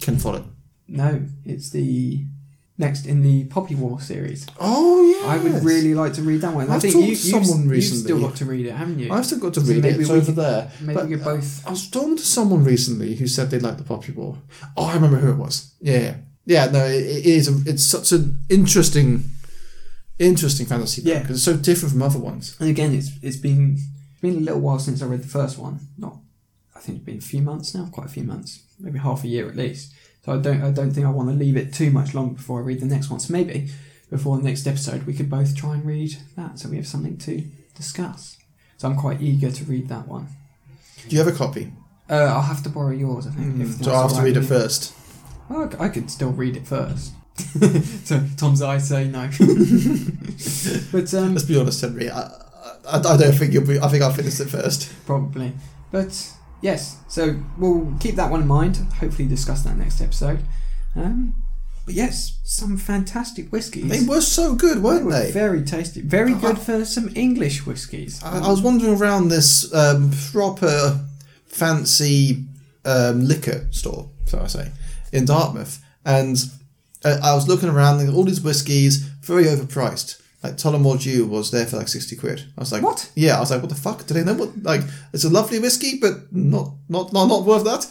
Can 0.00 0.18
follow. 0.18 0.46
no, 0.88 1.26
it's 1.44 1.70
the 1.70 2.26
next 2.80 3.06
in 3.06 3.22
the 3.22 3.44
Poppy 3.44 3.74
War 3.76 4.00
series. 4.00 4.46
Oh 4.58 5.02
yeah. 5.22 5.28
I 5.32 5.36
would 5.38 5.62
really 5.62 5.94
like 5.94 6.14
to 6.14 6.22
read 6.22 6.40
that 6.40 6.54
one. 6.54 6.68
I 6.70 6.74
I've 6.76 6.82
think 6.82 6.94
talked 6.94 7.06
you, 7.06 7.14
to 7.16 7.28
you've, 7.28 7.46
someone 7.46 7.70
you've 7.74 7.84
still 7.84 8.20
got 8.20 8.34
to 8.36 8.44
read 8.46 8.66
it, 8.66 8.72
haven't 8.72 8.98
you? 8.98 9.12
I've 9.12 9.26
still 9.26 9.38
got 9.38 9.54
to 9.54 9.60
So 9.60 9.66
read 9.72 9.82
maybe 9.82 9.94
it. 9.96 10.00
It's 10.00 10.10
over 10.10 10.26
could- 10.26 10.36
there. 10.36 10.70
Maybe 10.80 10.94
But, 10.94 11.08
we 11.08 11.14
could 11.16 11.24
both. 11.24 11.66
I 11.66 11.70
was 11.70 11.88
talking 11.88 12.16
to 12.16 12.22
someone 12.24 12.64
recently 12.64 13.14
who 13.14 13.26
said 13.28 13.50
they 13.50 13.60
liked 13.60 13.78
the 13.78 13.84
Poppy 13.84 14.12
War. 14.12 14.38
Oh, 14.76 14.86
I 14.86 14.94
remember 14.94 15.18
who 15.18 15.30
it 15.30 15.36
was. 15.36 15.74
Yeah, 15.80 15.98
yeah, 16.00 16.14
yeah. 16.46 16.66
No, 16.70 16.84
it, 16.84 17.02
it 17.04 17.26
is. 17.26 17.48
A, 17.48 17.70
it's 17.70 17.84
such 17.84 18.12
an 18.12 18.38
interesting, 18.48 19.24
interesting 20.18 20.66
fantasy 20.66 21.02
book 21.02 21.12
Yeah. 21.12 21.20
because 21.20 21.36
it's 21.36 21.44
so 21.44 21.56
different 21.56 21.92
from 21.92 22.02
other 22.02 22.18
ones. 22.18 22.56
And 22.60 22.68
again, 22.68 22.92
it's 22.94 23.10
it's 23.22 23.36
been 23.36 23.76
it's 24.12 24.20
been 24.20 24.36
a 24.38 24.40
little 24.40 24.60
while 24.60 24.78
since 24.78 25.02
I 25.02 25.06
read 25.06 25.22
the 25.22 25.28
first 25.28 25.58
one. 25.58 25.80
Not, 25.98 26.16
I 26.74 26.80
think 26.80 26.96
it's 26.98 27.04
been 27.04 27.18
a 27.18 27.20
few 27.32 27.42
months 27.42 27.74
now, 27.74 27.88
quite 27.92 28.06
a 28.06 28.10
few 28.10 28.24
months, 28.24 28.60
maybe 28.78 28.98
half 28.98 29.24
a 29.24 29.28
year 29.28 29.48
at 29.48 29.56
least. 29.56 29.92
So 30.30 30.36
I 30.36 30.40
don't 30.40 30.62
I 30.62 30.70
don't 30.70 30.92
think 30.92 31.06
I 31.06 31.10
want 31.10 31.28
to 31.28 31.34
leave 31.34 31.56
it 31.56 31.72
too 31.72 31.90
much 31.90 32.14
longer 32.14 32.34
before 32.34 32.60
I 32.60 32.62
read 32.62 32.78
the 32.78 32.86
next 32.86 33.10
one. 33.10 33.18
So 33.18 33.32
maybe 33.32 33.68
before 34.10 34.36
the 34.36 34.44
next 34.44 34.64
episode, 34.64 35.04
we 35.04 35.12
could 35.12 35.28
both 35.28 35.56
try 35.56 35.74
and 35.74 35.84
read 35.84 36.16
that, 36.36 36.60
so 36.60 36.68
we 36.68 36.76
have 36.76 36.86
something 36.86 37.16
to 37.18 37.42
discuss. 37.74 38.38
So 38.76 38.88
I'm 38.88 38.96
quite 38.96 39.20
eager 39.20 39.50
to 39.50 39.64
read 39.64 39.88
that 39.88 40.06
one. 40.06 40.28
Do 41.08 41.16
you 41.16 41.22
have 41.22 41.32
a 41.32 41.36
copy? 41.36 41.72
Uh, 42.08 42.14
I'll 42.14 42.42
have 42.42 42.62
to 42.62 42.68
borrow 42.68 42.92
yours, 42.92 43.26
I 43.26 43.30
think. 43.30 43.60
if 43.60 43.82
so 43.82 43.92
I 43.92 44.02
have 44.02 44.14
to 44.14 44.22
read 44.22 44.36
it 44.36 44.44
first. 44.44 44.94
Well, 45.48 45.68
I 45.80 45.88
could 45.88 46.10
still 46.10 46.30
read 46.30 46.56
it 46.56 46.66
first. 46.66 47.12
so 48.04 48.22
Tom's 48.36 48.62
eyes 48.62 48.88
say 48.88 49.08
no. 49.08 49.22
but 50.92 51.12
um, 51.14 51.34
Let's 51.34 51.44
be 51.44 51.58
honest, 51.58 51.80
Henry. 51.80 52.08
I, 52.08 52.22
I, 52.88 52.98
I 52.98 53.16
don't 53.16 53.32
think 53.32 53.52
you'll 53.52 53.66
be. 53.66 53.80
I 53.80 53.88
think 53.88 54.04
I'll 54.04 54.12
finish 54.12 54.38
it 54.38 54.48
first. 54.48 54.92
probably. 55.06 55.52
But 55.90 56.32
yes, 56.60 56.98
so 57.08 57.40
we'll 57.58 57.92
keep 58.00 58.16
that 58.16 58.30
one 58.30 58.42
in 58.42 58.48
mind. 58.48 58.76
Hopefully, 58.98 59.28
discuss 59.28 59.62
that 59.62 59.76
next 59.76 60.00
episode. 60.00 60.40
Um, 60.96 61.34
but 61.86 61.94
yes, 61.94 62.38
some 62.44 62.76
fantastic 62.76 63.48
whiskies. 63.50 63.88
They 63.88 64.06
were 64.06 64.20
so 64.20 64.54
good, 64.54 64.82
weren't 64.82 65.06
were 65.06 65.12
they? 65.12 65.30
very 65.32 65.62
tasty. 65.64 66.00
Very 66.00 66.34
good 66.34 66.58
for 66.58 66.84
some 66.84 67.10
English 67.14 67.66
whiskies. 67.66 68.22
I, 68.22 68.38
I 68.38 68.48
was 68.48 68.62
wandering 68.62 68.96
around 68.96 69.28
this 69.28 69.72
um, 69.74 70.10
proper 70.32 71.00
fancy 71.46 72.44
um, 72.84 73.26
liquor 73.26 73.66
store, 73.70 74.10
so 74.26 74.40
I 74.40 74.46
say, 74.46 74.70
in 75.12 75.24
Dartmouth, 75.24 75.82
and 76.04 76.36
uh, 77.04 77.18
I 77.22 77.34
was 77.34 77.48
looking 77.48 77.68
around, 77.68 78.00
and 78.00 78.14
all 78.14 78.24
these 78.24 78.40
whiskies 78.40 78.98
very 79.22 79.44
overpriced. 79.44 80.19
Like 80.42 80.54
Tullamore 80.56 81.00
Dew 81.02 81.26
was 81.26 81.50
there 81.50 81.66
for 81.66 81.76
like 81.76 81.88
sixty 81.88 82.16
quid. 82.16 82.42
I 82.56 82.60
was 82.60 82.72
like, 82.72 82.82
What? 82.82 83.10
Yeah, 83.14 83.36
I 83.36 83.40
was 83.40 83.50
like, 83.50 83.60
what 83.60 83.68
the 83.68 83.74
fuck? 83.74 84.06
Do 84.06 84.14
they 84.14 84.24
know 84.24 84.34
what? 84.34 84.62
Like, 84.62 84.80
it's 85.12 85.24
a 85.24 85.30
lovely 85.30 85.58
whiskey, 85.58 85.98
but 86.00 86.32
not 86.32 86.72
not 86.88 87.12
not, 87.12 87.26
not 87.26 87.44
worth 87.44 87.64
that. 87.64 87.86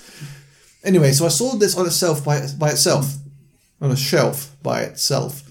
Anyway, 0.83 1.11
so 1.11 1.25
I 1.25 1.29
saw 1.29 1.55
this 1.55 1.77
on 1.77 1.85
itself 1.85 2.25
by 2.25 2.47
by 2.57 2.69
itself, 2.71 3.15
on 3.81 3.91
a 3.91 3.95
shelf 3.95 4.55
by 4.63 4.81
itself, 4.81 5.43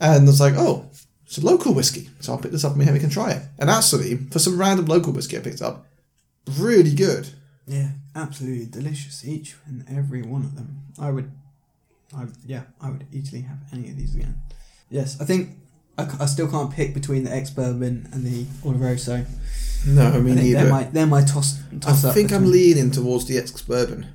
and 0.00 0.22
I 0.24 0.26
was 0.26 0.40
like, 0.40 0.54
oh, 0.56 0.86
it's 1.26 1.38
a 1.38 1.44
local 1.44 1.74
whiskey. 1.74 2.08
So 2.20 2.32
I'll 2.32 2.38
pick 2.38 2.52
this 2.52 2.64
up 2.64 2.72
and 2.72 2.78
maybe 2.78 2.92
we 2.92 2.98
can 2.98 3.10
try 3.10 3.32
it. 3.32 3.42
And 3.58 3.68
actually, 3.70 4.16
for 4.16 4.38
some 4.38 4.58
random 4.58 4.86
local 4.86 5.12
whiskey 5.12 5.36
I 5.36 5.40
picked 5.40 5.62
up, 5.62 5.86
really 6.58 6.94
good. 6.94 7.28
Yeah, 7.66 7.88
absolutely 8.14 8.66
delicious. 8.66 9.24
Each 9.24 9.54
and 9.66 9.84
every 9.88 10.22
one 10.22 10.42
of 10.42 10.56
them. 10.56 10.82
I 10.98 11.10
would, 11.10 11.30
I 12.16 12.26
yeah, 12.46 12.64
I 12.80 12.90
would 12.90 13.06
easily 13.12 13.42
have 13.42 13.58
any 13.72 13.88
of 13.90 13.96
these 13.96 14.14
again. 14.14 14.42
Yes, 14.90 15.20
I 15.20 15.24
think 15.24 15.56
I, 15.98 16.08
I 16.20 16.26
still 16.26 16.48
can't 16.48 16.72
pick 16.72 16.94
between 16.94 17.24
the 17.24 17.32
ex 17.34 17.50
bourbon 17.50 18.08
and 18.12 18.24
the 18.24 18.44
Oloroso. 18.64 19.26
No, 19.86 20.06
I 20.12 20.18
me 20.20 20.32
think 20.34 20.42
neither. 20.46 20.60
they're 20.62 20.70
my 20.70 20.84
they're 20.84 21.06
my 21.06 21.22
toss. 21.22 21.60
I 21.72 21.78
toss 21.78 22.04
up 22.04 22.14
think 22.14 22.32
I'm 22.32 22.50
leaning 22.50 22.90
towards 22.90 23.26
the 23.26 23.36
ex 23.38 23.60
bourbon, 23.62 24.06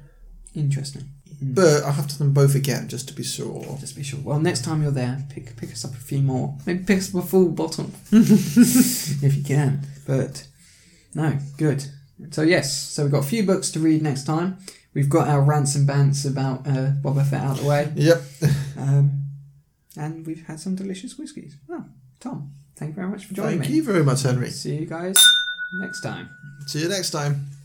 interesting. 0.56 1.10
Mm. 1.44 1.54
but 1.54 1.84
I'll 1.84 1.92
have 1.92 2.08
to 2.08 2.18
them 2.18 2.34
both 2.34 2.56
again 2.56 2.88
just 2.88 3.08
to 3.10 3.14
be 3.14 3.24
sure. 3.24 3.78
Just 3.80 3.96
be 3.96 4.02
sure. 4.04 4.20
Well, 4.24 4.40
next 4.40 4.64
time 4.64 4.82
you're 4.82 4.92
there, 4.92 5.24
pick 5.30 5.56
pick 5.58 5.72
us 5.72 5.86
up 5.86 5.92
a 5.92 5.98
few 5.98 6.20
more. 6.20 6.58
Maybe 6.66 6.84
pick 6.84 6.98
us 7.00 7.14
up 7.14 7.24
a 7.24 7.28
full 7.28 7.50
bottle 7.50 7.92
if 8.12 9.36
you 9.38 9.44
can. 9.44 9.82
But 10.08 10.48
no, 11.14 11.38
good. 11.58 11.86
So 12.32 12.42
yes, 12.42 12.76
so 12.76 13.04
we've 13.04 13.12
got 13.12 13.24
a 13.24 13.28
few 13.28 13.46
books 13.46 13.70
to 13.72 13.80
read 13.80 14.02
next 14.02 14.24
time. 14.24 14.58
We've 14.96 15.10
got 15.10 15.28
our 15.28 15.42
rants 15.44 15.76
and 15.76 15.88
bants 15.88 16.26
about 16.28 16.66
uh, 16.66 16.94
Boba 17.04 17.24
Fett 17.30 17.44
out 17.44 17.58
of 17.58 17.64
the 17.64 17.70
way, 17.70 17.92
Yep. 17.96 18.22
um, 18.80 19.27
and 19.98 20.26
we've 20.26 20.46
had 20.48 20.60
some 20.60 20.76
delicious 20.76 21.18
whiskies. 21.18 21.58
Oh, 21.70 21.86
Tom, 22.20 22.52
thank 22.76 22.90
you 22.90 22.96
very 22.96 23.08
much 23.08 23.26
for 23.26 23.34
joining 23.34 23.60
me. 23.60 23.66
Thank 23.66 23.72
me. 23.72 23.76
you 23.78 23.84
very 23.84 24.04
much, 24.04 24.24
Henry. 24.24 24.50
See 24.50 24.76
you 24.76 24.86
guys 24.86 25.16
next 25.82 26.02
time. 26.02 26.30
See 26.68 26.82
you 26.82 26.90
next 26.90 27.12
time. 27.12 27.57